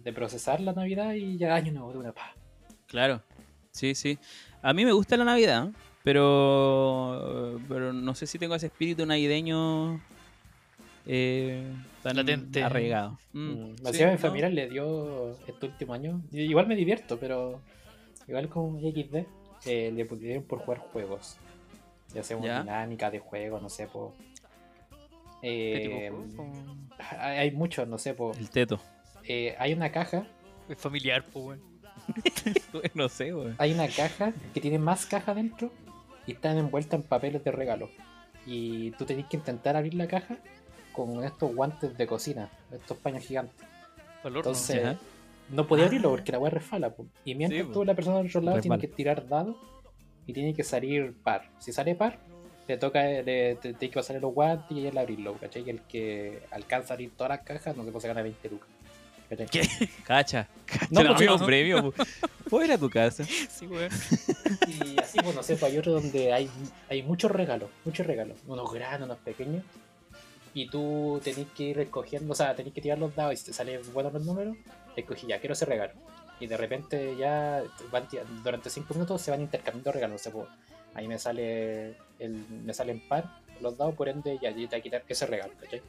de 0.03 0.13
procesar 0.13 0.61
la 0.61 0.73
Navidad 0.73 1.15
y 1.15 1.37
ya 1.39 1.55
año 1.55 1.73
nuevo 1.73 1.93
de 1.93 1.99
una 1.99 2.13
pa. 2.13 2.35
Claro, 2.87 3.23
sí, 3.71 3.95
sí. 3.95 4.19
A 4.63 4.73
mí 4.73 4.85
me 4.85 4.93
gusta 4.93 5.17
la 5.17 5.25
Navidad, 5.25 5.71
pero 6.05 7.59
pero 7.69 7.93
no 7.93 8.15
sé 8.15 8.27
si 8.27 8.39
tengo 8.39 8.55
ese 8.55 8.67
espíritu 8.67 9.07
navideño 9.07 10.01
eh, 11.07 11.65
tan 12.03 12.17
Latente. 12.17 12.63
arraigado. 12.63 13.19
Mm, 13.33 13.41
Mm, 13.73 13.77
sí, 13.93 14.05
no. 14.05 14.19
familia 14.19 14.49
le 14.49 14.69
dio 14.69 15.31
este 15.47 15.67
último 15.67 15.95
año. 15.95 16.23
Igual 16.33 16.67
me 16.67 16.77
divierto, 16.77 17.19
pero. 17.19 17.61
Igual 18.29 18.49
con 18.49 18.81
XD. 18.81 19.27
eh, 19.65 19.93
le 19.95 20.05
dieron 20.05 20.43
por 20.45 20.59
jugar 20.61 20.79
juegos. 20.79 21.37
Ya 22.15 22.23
sea 22.23 22.37
una 22.37 22.47
Ya. 22.47 22.61
dinámica 22.63 23.11
de 23.11 23.21
juego, 23.21 23.61
no 23.61 23.69
sé, 23.69 23.87
po. 23.87 24.13
¿Qué 25.41 25.81
tipo 25.83 25.97
de 25.97 26.07
Eh, 26.07 26.11
juego? 26.11 26.53
Hay 27.19 27.51
muchos, 27.53 27.87
no 27.89 27.99
sé, 27.99 28.15
po. 28.15 28.33
El 28.39 28.51
teto. 28.51 28.81
Eh, 29.25 29.55
hay 29.59 29.73
una 29.73 29.91
caja, 29.93 30.27
Es 30.69 30.79
familiar, 30.79 31.25
pues, 31.33 31.45
weón. 31.45 31.61
no 32.95 33.09
sé, 33.09 33.33
güey. 33.33 33.55
hay 33.59 33.73
una 33.73 33.87
caja 33.89 34.33
que 34.55 34.61
tiene 34.61 34.79
más 34.79 35.07
caja 35.07 35.35
dentro 35.35 35.71
y 36.27 36.33
están 36.33 36.59
envueltas 36.59 37.01
en 37.01 37.07
papeles 37.07 37.43
de 37.45 37.53
regalo. 37.53 37.89
Y 38.47 38.91
tú 38.93 39.05
tenés 39.05 39.27
que 39.27 39.37
intentar 39.37 39.77
abrir 39.77 39.95
la 39.95 40.07
caja 40.09 40.39
con 40.93 41.25
estos 41.25 41.55
guantes 41.55 41.97
de 41.97 42.07
cocina, 42.07 42.51
estos 42.73 42.97
paños 42.99 43.25
gigantes. 43.25 43.57
Entonces, 44.25 44.97
no 45.51 45.67
podía 45.67 45.85
Ah. 45.85 45.87
abrirlo 45.87 46.11
porque 46.11 46.33
la 46.33 46.39
weá 46.39 46.51
resfala. 46.51 46.91
po. 46.91 47.07
Y 47.25 47.35
mientras 47.35 47.67
Sí, 47.67 47.73
tú, 47.73 47.85
la 47.85 47.95
persona 47.95 48.19
del 48.19 48.27
otro 48.29 48.41
lado, 48.41 48.61
tiene 48.61 48.79
que 48.79 48.89
tirar 48.89 49.27
dados 49.29 49.57
y 50.27 50.33
tiene 50.33 50.55
que 50.55 50.63
salir 50.65 51.15
par. 51.23 51.51
Si 51.59 51.73
sale 51.73 51.95
par, 51.95 52.19
te 52.67 52.77
toca, 52.77 53.03
le, 53.03 53.57
te, 53.57 53.75
te 53.75 53.85
hay 53.87 53.91
que 53.91 53.95
pasarle 53.99 54.21
los 54.21 54.33
guantes 54.33 54.77
y 54.77 54.87
él 54.87 54.97
abrirlo, 54.97 55.35
¿cachai? 55.35 55.65
Y 55.67 55.71
el 55.71 55.81
que 55.83 56.43
alcanza 56.53 56.93
a 56.93 56.95
abrir 56.95 57.11
todas 57.17 57.31
las 57.31 57.41
cajas, 57.41 57.77
no 57.77 57.85
se 57.85 57.91
puede 57.91 58.09
ganar 58.09 58.23
20 58.23 58.49
lucas. 58.49 58.69
¿cachai? 59.29 59.47
¿Qué? 59.49 59.61
Cacha. 60.07 60.47
Cacha, 60.67 60.87
No, 60.91 61.03
no, 61.03 61.15
pues, 61.17 61.29
un 61.31 61.41
no. 61.41 61.47
premio. 61.47 61.95
Puedo 62.49 62.65
ir 62.67 62.73
a 62.73 62.79
tu 62.79 62.91
casa. 62.91 63.25
Sí, 63.25 63.67
weón. 63.67 63.91
Y 64.69 65.01
así, 65.01 65.19
pues 65.23 65.35
no 65.35 65.43
sé, 65.43 65.57
pues 65.57 65.73
hay 65.73 65.79
otro 65.79 65.93
donde 65.95 66.33
hay, 66.33 66.49
hay 66.91 67.03
muchos 67.03 67.31
regalos, 67.31 67.71
muchos 67.85 68.07
regalos, 68.07 68.37
unos 68.47 68.71
grandes, 68.73 69.03
unos 69.07 69.19
pequeños. 69.19 69.65
Y 70.55 70.69
tú 70.69 71.21
tenés 71.25 71.47
que 71.57 71.63
ir 71.65 71.79
escogiendo, 71.81 72.33
o 72.33 72.37
sea, 72.37 72.55
tenés 72.55 72.73
que 72.75 72.81
tirar 72.81 72.99
los 72.99 73.15
dados 73.15 73.33
y 73.35 73.37
si 73.39 73.45
te 73.47 73.53
salen 73.53 73.81
buenos 73.95 74.13
los 74.13 74.25
números, 74.25 74.57
escogí 74.97 75.27
ya, 75.27 75.39
quiero 75.41 75.55
ese 75.55 75.65
regalo. 75.65 75.93
Y 76.41 76.47
de 76.47 76.57
repente 76.57 77.17
ya 77.17 77.63
van 77.91 78.07
durante 78.45 78.69
5 78.69 78.93
minutos 78.95 79.23
se 79.23 79.31
van 79.31 79.41
intercambiando 79.41 79.93
regalos. 79.93 80.21
O 80.21 80.25
sea, 80.25 80.33
pues, 80.33 80.49
ahí 80.95 81.09
me 81.09 81.19
sale 81.19 81.95
el, 82.19 82.45
me 82.65 82.75
salen 82.75 83.01
par 83.09 83.25
los 83.61 83.79
dados, 83.79 83.95
por 83.95 84.09
ende 84.09 84.39
ya 84.43 84.51
yo 84.51 84.69
te 84.69 84.77
voy 84.77 84.81
a 84.81 84.83
quitar 84.83 85.05
ese 85.09 85.27
regalo, 85.27 85.53
¿cachai? 85.61 85.81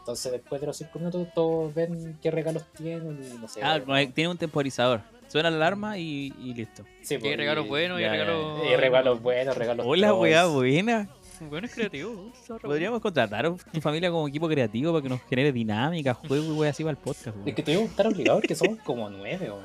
Entonces 0.00 0.32
después 0.32 0.60
de 0.60 0.66
los 0.66 0.76
5 0.76 0.98
minutos 0.98 1.28
todos 1.34 1.72
ven 1.72 2.18
qué 2.20 2.30
regalos 2.32 2.64
tienen 2.76 3.18
y 3.22 3.38
no 3.38 3.46
sé. 3.48 3.60
Ah, 3.62 3.78
bueno, 3.78 4.12
tiene 4.12 4.30
un 4.30 4.36
temporizador. 4.38 5.00
Suena 5.28 5.48
la 5.50 5.56
alarma 5.56 5.96
y, 5.96 6.34
y 6.42 6.52
listo. 6.52 6.84
sí, 7.02 7.14
Y 7.14 7.18
pues, 7.18 7.30
hay 7.30 7.36
regalos 7.36 7.66
buenos 7.68 7.98
y 8.00 8.04
regalos. 8.06 8.62
y 8.70 8.76
regalos 8.76 9.22
buenos, 9.22 9.56
regalos 9.56 9.86
Hola, 9.88 10.12
weá, 10.12 10.44
buena. 10.46 11.08
Bueno, 11.48 11.66
es 11.66 11.74
creativo. 11.74 12.32
Podríamos 12.62 13.00
contratar 13.00 13.46
a 13.46 13.54
tu 13.54 13.80
familia 13.80 14.10
como 14.10 14.28
equipo 14.28 14.48
creativo 14.48 14.92
para 14.92 15.02
que 15.02 15.08
nos 15.08 15.20
genere 15.22 15.52
dinámica, 15.52 16.14
juegos 16.14 16.64
y 16.66 16.68
así 16.68 16.82
para 16.82 16.92
el 16.92 16.96
podcast. 16.98 17.28
Es 17.28 17.34
weón. 17.36 17.54
que 17.54 17.62
tuvimos 17.62 17.84
que 17.84 17.90
estar 17.90 18.06
obligados 18.06 18.40
porque 18.40 18.54
somos 18.54 18.78
como 18.80 19.08
nueve, 19.10 19.50
weón. 19.50 19.64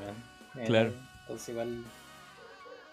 Eh, 0.56 0.64
Claro. 0.66 0.92
Entonces 1.22 1.48
igual. 1.50 1.84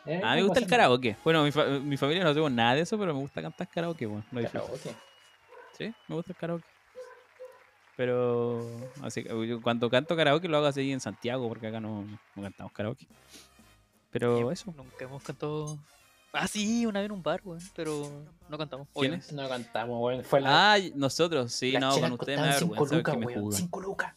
eh, 0.05 0.21
A 0.23 0.31
mí 0.35 0.41
me 0.41 0.43
gusta 0.43 0.59
el 0.59 0.67
karaoke. 0.67 1.15
Bueno, 1.23 1.43
mi, 1.43 1.51
fa- 1.51 1.65
mi 1.65 1.97
familia 1.97 2.23
no 2.23 2.29
hacemos 2.29 2.51
nada 2.51 2.75
de 2.75 2.81
eso, 2.81 2.97
pero 2.97 3.13
me 3.13 3.19
gusta 3.21 3.41
cantar 3.41 3.67
karaoke, 3.69 4.05
weón. 4.07 4.23
Karaoke. 4.33 4.95
Sí, 5.77 5.93
me 6.07 6.15
gusta 6.15 6.31
el 6.33 6.37
karaoke. 6.37 6.65
Pero 7.97 8.69
así 9.01 9.23
yo 9.47 9.61
cuando 9.61 9.89
canto 9.89 10.15
karaoke 10.17 10.49
lo 10.49 10.57
hago 10.57 10.65
así 10.65 10.91
en 10.91 10.99
Santiago, 10.99 11.47
porque 11.47 11.67
acá 11.67 11.79
no, 11.79 12.03
no 12.35 12.41
cantamos 12.43 12.73
karaoke. 12.73 13.07
Pero 14.11 14.51
eso. 14.51 14.73
Nunca 14.75 15.05
hemos 15.05 15.23
cantado. 15.23 15.77
Ah, 16.37 16.47
sí, 16.47 16.85
una 16.85 16.99
vez 16.99 17.07
en 17.07 17.11
un 17.13 17.23
bar, 17.23 17.41
weón. 17.43 17.59
Pero 17.75 18.25
no 18.49 18.57
cantamos. 18.57 18.87
¿Quiénes? 18.93 19.31
No 19.31 19.47
cantamos, 19.47 20.01
weón. 20.01 20.23
Fue 20.23 20.41
la. 20.41 20.73
Ah, 20.73 20.77
nosotros, 20.95 21.51
sí, 21.53 21.71
las 21.71 21.81
no, 21.81 21.99
con 22.01 22.11
ustedes 22.13 22.39
me 22.39 22.47
da 22.47 22.53
vergüenza 22.53 22.95
lucas, 22.95 23.13
que 23.13 23.19
me 23.19 23.25
weón. 23.27 23.41
juzgan. 23.41 23.61
5 23.61 23.81
lucas. 23.81 24.13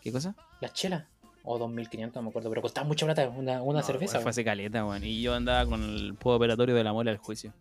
¿Qué 0.00 0.12
cosa? 0.12 0.34
Las 0.60 0.72
chelas. 0.72 1.04
O 1.44 1.58
2500, 1.58 2.16
no 2.16 2.22
me 2.22 2.28
acuerdo. 2.30 2.48
Pero 2.50 2.62
costaba 2.62 2.86
mucha 2.86 3.06
plata 3.06 3.28
una, 3.28 3.62
una 3.62 3.80
No, 3.80 3.86
cerveza. 3.86 4.12
Fue 4.14 4.18
weón. 4.20 4.28
hace 4.30 4.44
caleta, 4.44 4.84
weón. 4.84 5.04
Y 5.04 5.22
yo 5.22 5.34
andaba 5.34 5.64
con 5.68 5.82
el 5.82 6.16
juego 6.20 6.36
operatorio 6.36 6.74
de 6.74 6.84
la 6.84 6.92
muela 6.92 7.10
del 7.10 7.18
juicio. 7.18 7.52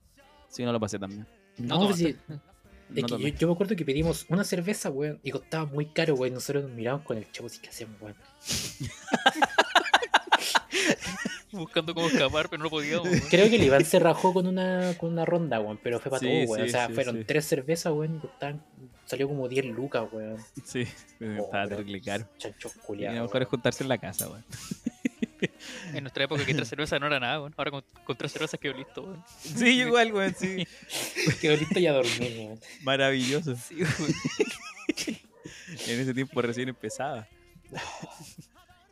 Sí, 0.49 0.63
no 0.63 0.71
lo 0.71 0.79
pasé 0.79 0.97
también. 0.99 1.25
No, 1.57 1.79
No, 1.79 1.85
pues 1.87 1.97
sí. 1.97 2.15
Es 2.95 3.01
no 3.01 3.17
que 3.17 3.31
yo 3.31 3.47
me 3.47 3.53
acuerdo 3.55 3.75
que 3.75 3.83
pedimos 3.83 4.27
una 4.29 4.43
cerveza, 4.43 4.91
weón, 4.91 5.19
y 5.23 5.31
costaba 5.31 5.65
muy 5.65 5.87
caro, 5.87 6.13
weón. 6.13 6.35
Nosotros 6.35 6.65
nos 6.65 6.73
miramos 6.73 7.01
con 7.01 7.17
el 7.17 7.31
chavo, 7.31 7.47
así 7.47 7.59
que 7.59 7.69
hacemos, 7.69 7.99
weón. 7.99 8.15
Buscando 11.51 11.93
cómo 11.93 12.07
escapar, 12.07 12.49
pero 12.49 12.63
no 12.63 12.69
podíamos. 12.69 13.07
weón. 13.07 13.21
Creo 13.29 13.49
que 13.49 13.55
el 13.55 13.63
Iván 13.63 13.85
se 13.85 13.99
rajó 13.99 14.33
con 14.33 14.45
una, 14.47 14.93
con 14.97 15.11
una 15.11 15.25
ronda, 15.25 15.59
weón, 15.59 15.79
pero 15.81 15.99
fue 15.99 16.09
para 16.09 16.19
Sí, 16.19 16.25
todo, 16.25 16.51
weón. 16.53 16.63
sí, 16.63 16.69
o 16.69 16.71
sea, 16.71 16.87
sí, 16.87 16.93
fueron 16.93 17.23
tres 17.25 17.45
cervezas, 17.45 17.93
weón, 17.93 18.21
y 18.23 19.07
salió 19.09 19.27
como 19.27 19.47
10 19.47 19.65
lucas, 19.67 20.03
weón. 20.11 20.37
Sí, 20.65 20.85
Oh, 21.21 21.45
estaba 21.45 21.67
terrible 21.67 22.01
caro. 22.01 22.27
Chanchos 22.37 22.73
culiados. 22.73 23.17
lo 23.17 23.23
mejor 23.23 23.41
es 23.43 23.47
juntarse 23.47 23.83
en 23.83 23.89
la 23.89 23.97
casa, 23.97 24.27
weón. 24.27 24.43
En 25.93 26.03
nuestra 26.03 26.23
época 26.23 26.43
que 26.45 26.53
tres 26.55 26.67
cervezas 26.67 26.99
no 26.99 27.07
era 27.07 27.19
nada, 27.19 27.39
weón. 27.39 27.53
Ahora 27.57 27.71
con, 27.71 27.83
con 28.03 28.17
tres 28.17 28.31
cervezas 28.31 28.59
quedó 28.59 28.73
listo, 28.73 29.03
weón. 29.03 29.23
Sí, 29.39 29.81
igual, 29.81 30.11
weón, 30.13 30.33
sí. 30.37 30.67
Quedó 31.41 31.55
listo 31.55 31.79
y 31.79 31.87
a 31.87 31.93
dormir, 31.93 32.33
weón. 32.37 32.59
Maravilloso. 32.81 33.55
Sí, 33.55 33.75
weón. 33.75 34.13
En 35.87 35.99
ese 35.99 36.13
tiempo 36.13 36.41
recién 36.41 36.69
empezaba. 36.69 37.27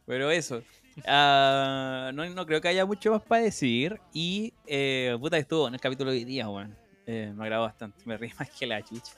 Pero 0.06 0.30
eso. 0.32 0.62
Ah, 1.06 2.12
no, 2.14 2.28
no 2.30 2.46
creo 2.46 2.62
que 2.62 2.68
haya 2.68 2.86
mucho 2.86 3.12
más 3.12 3.22
para 3.22 3.44
decir. 3.44 4.00
Y, 4.14 4.54
eh, 4.68 5.16
puta, 5.20 5.38
estuvo 5.38 5.68
en 5.68 5.74
el 5.74 5.80
capítulo 5.80 6.12
de 6.12 6.18
hoy 6.18 6.26
día, 6.26 6.50
weón. 6.50 6.76
Eh, 7.06 7.34
me 7.36 7.44
agradó 7.44 7.64
bastante. 7.64 8.04
Me 8.06 8.18
reí 8.18 8.32
más 8.40 8.50
que 8.50 8.66
la 8.66 8.82
chucha. 8.82 9.14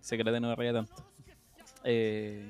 Secreto 0.00 0.38
no 0.40 0.48
me 0.48 0.56
reía 0.56 0.72
tanto. 0.72 0.94
Eh, 1.84 2.44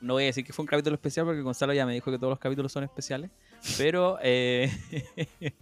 no 0.00 0.14
voy 0.14 0.24
a 0.24 0.26
decir 0.26 0.44
que 0.44 0.52
fue 0.52 0.64
un 0.64 0.66
capítulo 0.66 0.94
especial 0.94 1.24
porque 1.26 1.40
Gonzalo 1.42 1.72
ya 1.72 1.86
me 1.86 1.94
dijo 1.94 2.10
que 2.10 2.18
todos 2.18 2.30
los 2.30 2.38
capítulos 2.38 2.72
son 2.72 2.84
especiales. 2.84 3.30
Pero, 3.78 4.18
eh, 4.22 4.70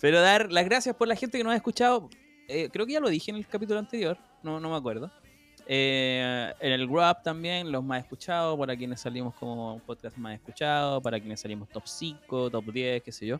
pero 0.00 0.20
dar 0.20 0.50
las 0.50 0.64
gracias 0.64 0.96
por 0.96 1.06
la 1.06 1.14
gente 1.14 1.38
que 1.38 1.44
nos 1.44 1.52
ha 1.52 1.56
escuchado. 1.56 2.08
Eh, 2.48 2.68
creo 2.72 2.86
que 2.86 2.94
ya 2.94 3.00
lo 3.00 3.08
dije 3.08 3.30
en 3.30 3.36
el 3.36 3.46
capítulo 3.46 3.78
anterior. 3.78 4.18
No, 4.42 4.58
no 4.58 4.70
me 4.70 4.76
acuerdo. 4.76 5.10
Eh, 5.70 6.54
en 6.60 6.72
el 6.72 6.88
Grab 6.88 7.22
también, 7.22 7.70
los 7.70 7.84
más 7.84 8.00
escuchados, 8.02 8.58
para 8.58 8.74
quienes 8.74 9.00
salimos 9.02 9.34
como 9.34 9.78
podcast 9.86 10.16
más 10.16 10.34
escuchado, 10.34 11.02
para 11.02 11.20
quienes 11.20 11.40
salimos 11.40 11.68
top 11.68 11.86
5, 11.86 12.50
top 12.50 12.72
10, 12.72 13.02
qué 13.02 13.12
sé 13.12 13.26
yo. 13.26 13.38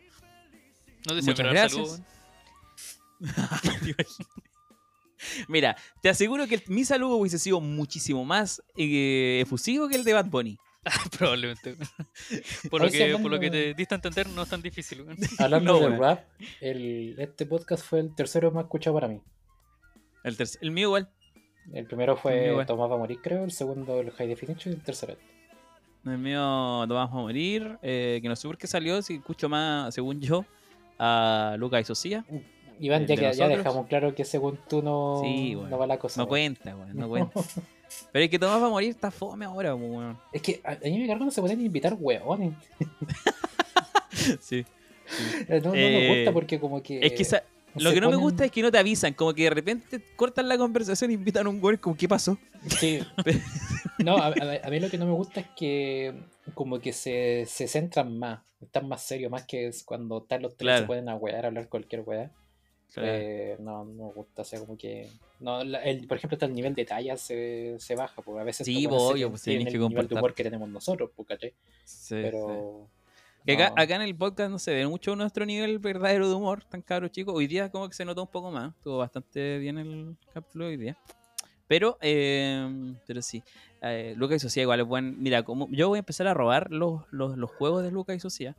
No 1.07 1.15
te 1.15 1.21
Muchas 1.23 1.39
gracias. 1.39 1.71
salud, 1.71 1.99
Mira, 5.49 5.75
te 6.01 6.09
aseguro 6.09 6.47
que 6.47 6.55
el- 6.55 6.63
mi 6.67 6.85
saludo 6.85 7.17
hubiese 7.17 7.39
sido 7.39 7.59
muchísimo 7.59 8.23
más 8.23 8.61
eh, 8.77 9.39
efusivo 9.41 9.89
que 9.89 9.95
el 9.95 10.03
de 10.05 10.13
Bad 10.13 10.25
Bunny. 10.27 10.57
Probablemente. 11.17 11.75
Por 12.69 12.81
lo, 12.83 12.89
que, 12.89 13.17
por 13.21 13.29
lo 13.29 13.37
que 13.39 13.49
te 13.51 13.73
diste 13.73 13.95
a 13.95 13.97
entender, 13.97 14.29
no 14.29 14.43
es 14.43 14.49
tan 14.49 14.61
difícil. 14.61 15.05
Hablando 15.37 15.73
No, 15.73 15.89
de 15.89 15.97
rap, 15.97 16.23
el, 16.61 17.15
este 17.19 17.45
podcast 17.45 17.83
fue 17.85 17.99
el 17.99 18.15
tercero 18.15 18.49
más 18.51 18.63
escuchado 18.63 18.93
para 18.93 19.07
mí. 19.09 19.19
El, 20.23 20.37
el 20.61 20.71
mío 20.71 20.87
igual. 20.87 21.09
El 21.73 21.85
primero 21.85 22.15
fue 22.17 22.49
igual. 22.49 22.65
Tomás 22.65 22.89
va 22.89 22.95
a 22.95 22.97
morir, 22.97 23.19
creo. 23.21 23.43
El 23.43 23.51
segundo, 23.51 23.99
el 23.99 24.11
High 24.11 24.27
Definition. 24.27 24.73
Y 24.73 24.77
el 24.77 24.83
tercero, 24.83 25.13
este. 25.13 25.25
El 26.05 26.17
mío 26.17 26.39
no 26.87 26.95
vamos 26.95 27.11
a 27.13 27.17
morir. 27.21 27.77
eh, 27.81 28.19
que 28.21 28.27
no 28.29 28.35
sé 28.35 28.47
por 28.47 28.57
qué 28.57 28.67
salió, 28.67 29.01
si 29.01 29.15
escucho 29.15 29.49
más, 29.49 29.93
según 29.93 30.19
yo, 30.21 30.45
a 30.97 31.55
Luca 31.59 31.79
y 31.79 31.83
Socia. 31.83 32.25
Iván, 32.79 33.01
El 33.01 33.07
ya 33.09 33.15
de 33.15 33.21
que 33.31 33.33
ya 33.37 33.47
dejamos 33.49 33.87
claro 33.87 34.15
que 34.15 34.23
según 34.23 34.57
tú 34.69 34.81
no, 34.81 35.19
Sí, 35.21 35.53
no 35.53 35.77
va 35.77 35.85
la 35.85 35.97
cosa. 35.99 36.21
No 36.21 36.27
weón. 36.29 36.55
cuenta, 36.55 36.75
no 36.93 37.09
cuenta. 37.09 37.41
Pero 38.13 38.23
el 38.23 38.29
que 38.29 38.39
Tomás 38.39 38.61
va 38.61 38.67
a 38.67 38.69
morir 38.69 38.89
está 38.91 39.11
fome 39.11 39.43
ahora, 39.45 39.75
weón. 39.75 40.17
Es 40.31 40.41
que 40.41 40.61
a, 40.63 40.75
mí 40.75 40.91
me 40.99 40.99
cargan 41.01 41.17
cuando 41.17 41.31
se 41.31 41.41
pueden 41.41 41.59
invitar 41.61 41.95
weones. 41.99 42.53
Sí. 44.39 44.65
Eh, 45.49 45.59
No, 45.63 45.69
no 45.69 45.75
Eh, 45.75 46.07
me 46.07 46.15
gusta 46.17 46.31
porque 46.33 46.59
como 46.59 46.83
que... 46.83 46.99
Es 47.01 47.13
que 47.13 47.25
sa- 47.25 47.43
lo 47.75 47.91
que 47.93 48.01
no 48.01 48.09
me 48.09 48.15
gusta 48.17 48.45
es 48.45 48.51
que 48.51 48.61
no 48.61 48.71
te 48.71 48.77
avisan, 48.77 49.13
como 49.13 49.33
que 49.33 49.43
de 49.43 49.49
repente 49.51 50.01
cortan 50.15 50.47
la 50.47 50.57
conversación 50.57 51.11
e 51.11 51.13
invitan 51.13 51.45
a 51.45 51.49
un 51.49 51.59
güey 51.59 51.77
como 51.77 51.95
¿qué 51.97 52.07
pasó? 52.07 52.37
Sí. 52.79 52.99
No, 53.99 54.15
a, 54.15 54.27
a- 54.27 54.69
mí 54.69 54.79
lo 54.79 54.89
que 54.89 54.97
no 54.97 55.05
me 55.05 55.11
gusta 55.11 55.41
es 55.41 55.47
que 55.57 56.13
como 56.53 56.79
que 56.79 56.93
se, 56.93 57.45
se 57.47 57.67
centran 57.67 58.17
más, 58.17 58.39
están 58.61 58.87
más 58.87 59.03
serios, 59.03 59.29
más 59.29 59.43
que 59.45 59.67
es 59.67 59.83
cuando 59.83 60.19
están 60.19 60.41
los 60.41 60.55
tres 60.55 60.67
Claro. 60.67 60.79
se 60.81 60.87
pueden 60.87 61.09
a 61.09 61.15
wear, 61.15 61.43
a 61.43 61.47
hablar 61.49 61.67
cualquier 61.67 62.01
weá. 62.05 62.31
Eh, 62.95 63.57
no, 63.59 63.83
no 63.83 64.07
me 64.07 64.13
gusta, 64.13 64.41
o 64.43 64.45
sea, 64.45 64.59
como 64.59 64.77
que... 64.77 65.09
No, 65.41 65.63
la- 65.65 65.83
el, 65.83 66.07
por 66.07 66.15
ejemplo, 66.17 66.35
hasta 66.37 66.45
el 66.45 66.53
nivel 66.53 66.75
de 66.75 66.85
talla 66.85 67.17
se, 67.17 67.75
se 67.77 67.95
baja, 67.95 68.21
porque 68.21 68.39
a 68.39 68.43
veces... 68.45 68.65
Sí, 68.65 68.87
obvio, 68.89 69.29
pues, 69.31 69.43
tienen 69.43 69.65
tenés 69.67 69.73
que 69.73 69.83
el 69.83 69.89
nivel 69.89 70.07
de 70.07 70.15
humor 70.15 70.33
que 70.33 70.43
tenemos 70.43 70.69
nosotros, 70.69 71.11
¿cachai? 71.27 71.53
Sí, 71.83 72.15
sí. 72.15 72.37
Que 73.45 73.53
acá, 73.53 73.69
no. 73.75 73.81
acá 73.81 73.95
en 73.95 74.01
el 74.03 74.15
podcast 74.15 74.51
no 74.51 74.59
se 74.59 74.73
ve 74.73 74.85
mucho 74.87 75.15
nuestro 75.15 75.45
nivel 75.45 75.79
verdadero 75.79 76.27
de 76.29 76.35
humor, 76.35 76.63
tan 76.65 76.81
caro 76.81 77.07
chico. 77.07 77.33
Hoy 77.33 77.47
día 77.47 77.69
como 77.71 77.87
que 77.87 77.95
se 77.95 78.05
notó 78.05 78.21
un 78.23 78.27
poco 78.27 78.51
más. 78.51 78.75
Estuvo 78.75 78.97
bastante 78.97 79.57
bien 79.57 79.77
el 79.77 80.15
capítulo 80.33 80.67
hoy 80.67 80.77
día. 80.77 80.97
Pero, 81.67 81.97
eh, 82.01 82.95
pero 83.07 83.21
sí. 83.21 83.43
Eh, 83.81 84.13
Luca 84.17 84.35
y 84.35 84.39
Socia 84.39 84.61
igual 84.63 84.79
es 84.81 84.85
buen. 84.85 85.21
Mira, 85.21 85.43
como 85.43 85.67
yo 85.71 85.87
voy 85.87 85.97
a 85.97 85.99
empezar 85.99 86.27
a 86.27 86.33
robar 86.33 86.71
los, 86.71 87.03
los, 87.11 87.37
los 87.37 87.49
juegos 87.51 87.83
de 87.83 87.91
Luca 87.91 88.13
y 88.13 88.19
Socia. 88.19 88.55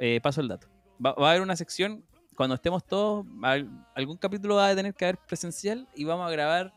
Eh, 0.00 0.20
paso 0.22 0.40
el 0.40 0.48
dato. 0.48 0.66
Va, 1.04 1.12
va 1.12 1.28
a 1.28 1.30
haber 1.30 1.42
una 1.42 1.54
sección, 1.56 2.04
cuando 2.36 2.54
estemos 2.56 2.84
todos, 2.84 3.24
al- 3.42 3.68
algún 3.94 4.16
capítulo 4.16 4.56
va 4.56 4.68
a 4.68 4.74
tener 4.74 4.94
que 4.94 5.04
haber 5.04 5.18
presencial 5.18 5.86
y 5.94 6.04
vamos 6.04 6.26
a 6.26 6.30
grabar 6.30 6.72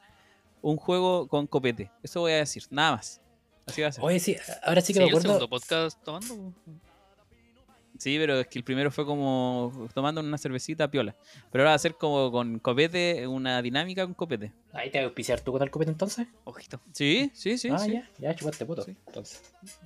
un 0.61 0.75
juego 0.77 1.27
con 1.27 1.47
copete. 1.47 1.89
Eso 2.03 2.19
voy 2.21 2.33
a 2.33 2.37
decir, 2.37 2.63
nada 2.69 2.91
más. 2.97 3.21
Así 3.65 3.81
va 3.81 3.87
a 3.87 3.91
ser. 3.91 4.03
Oye, 4.03 4.19
sí, 4.19 4.35
ahora 4.63 4.81
sí 4.81 4.87
Sí, 4.87 4.93
que 4.93 4.99
me 4.99 5.05
el 5.05 5.11
segundo 5.11 5.45
acuerdo... 5.45 5.49
podcast 5.49 6.03
tomando. 6.03 6.53
Sí, 7.97 8.17
pero 8.19 8.39
es 8.39 8.47
que 8.47 8.59
el 8.59 8.63
primero 8.63 8.91
fue 8.91 9.05
como 9.05 9.89
tomando 9.93 10.21
una 10.21 10.37
cervecita 10.37 10.89
piola. 10.89 11.15
Pero 11.51 11.63
ahora 11.63 11.71
va 11.71 11.75
a 11.75 11.79
ser 11.79 11.95
como 11.95 12.31
con 12.31 12.59
copete, 12.59 13.27
una 13.27 13.61
dinámica 13.61 14.05
con 14.05 14.13
copete. 14.13 14.51
Ahí 14.73 14.89
te 14.91 14.99
voy 14.99 15.03
a 15.03 15.07
auspiciar 15.07 15.41
tú 15.41 15.51
con 15.51 15.63
el 15.63 15.71
copete 15.71 15.91
entonces. 15.91 16.27
Ojito. 16.43 16.79
Sí, 16.93 17.31
sí, 17.33 17.57
sí. 17.57 17.69
ah, 17.71 17.79
sí. 17.79 17.93
ya, 17.93 18.09
ya 18.19 18.35
chupaste 18.35 18.65
puto. 18.65 18.83
Sí. 18.83 18.95
Entonces. 19.07 19.41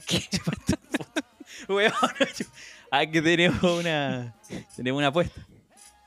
Weón, 1.69 1.93
ah, 2.91 3.05
que 3.05 3.21
tenemos 3.21 3.61
una, 3.63 4.35
tenemos 4.75 4.97
una 4.97 5.07
apuesta. 5.07 5.45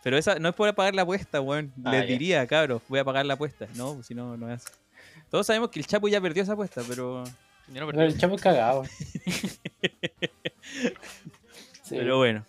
Pero 0.03 0.19
esa 0.19 0.39
no 0.39 0.51
es 0.51 0.55
por 0.55 0.75
pagar 0.75 0.95
la 0.95 1.03
apuesta, 1.03 1.41
weón. 1.41 1.73
Ah, 1.83 1.93
Les 1.93 2.03
ya. 2.03 2.07
diría, 2.07 2.47
cabros, 2.47 2.83
voy 2.89 2.99
a 2.99 3.05
pagar 3.05 3.25
la 3.25 3.35
apuesta. 3.35 3.67
No, 3.75 3.95
pues 3.95 4.07
si 4.07 4.15
no, 4.15 4.37
no 4.37 4.53
es 4.53 4.63
así. 4.63 4.75
Todos 5.31 5.47
sabemos 5.47 5.71
que 5.71 5.81
el 5.81 5.87
Chapo 5.87 6.09
ya 6.09 6.21
perdió 6.21 6.43
esa 6.43 6.53
apuesta, 6.53 6.83
pero, 6.87 7.25
no 7.69 7.87
Pero 7.87 8.03
el 8.03 8.19
chavo 8.19 8.37
es 8.37 8.43
cagado. 8.43 8.85
Sí. 11.95 12.01
pero 12.01 12.19
bueno. 12.19 12.45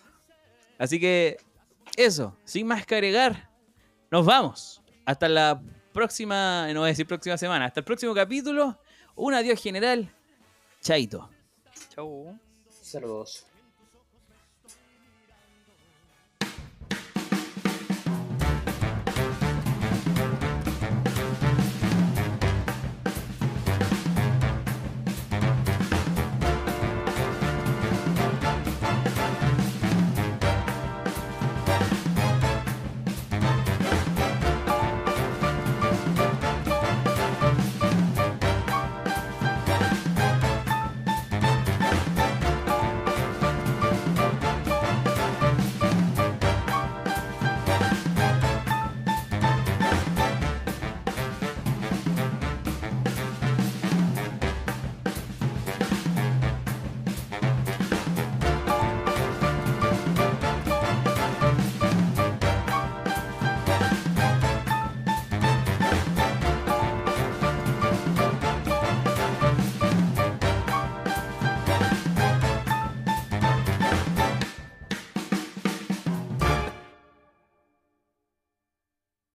Así 0.78 1.00
que 1.00 1.38
eso, 1.96 2.36
sin 2.44 2.66
más 2.66 2.84
que 2.84 2.94
agregar, 2.94 3.48
nos 4.10 4.26
vamos. 4.26 4.82
Hasta 5.04 5.28
la 5.28 5.62
próxima, 5.92 6.66
no 6.72 6.80
voy 6.80 6.88
a 6.88 6.90
decir 6.90 7.06
próxima 7.06 7.38
semana, 7.38 7.66
hasta 7.66 7.80
el 7.80 7.84
próximo 7.84 8.14
capítulo. 8.14 8.78
Un 9.14 9.34
adiós 9.34 9.62
general. 9.62 10.12
Chaito. 10.82 11.30
Chau. 11.94 12.38
Saludos. 12.68 13.46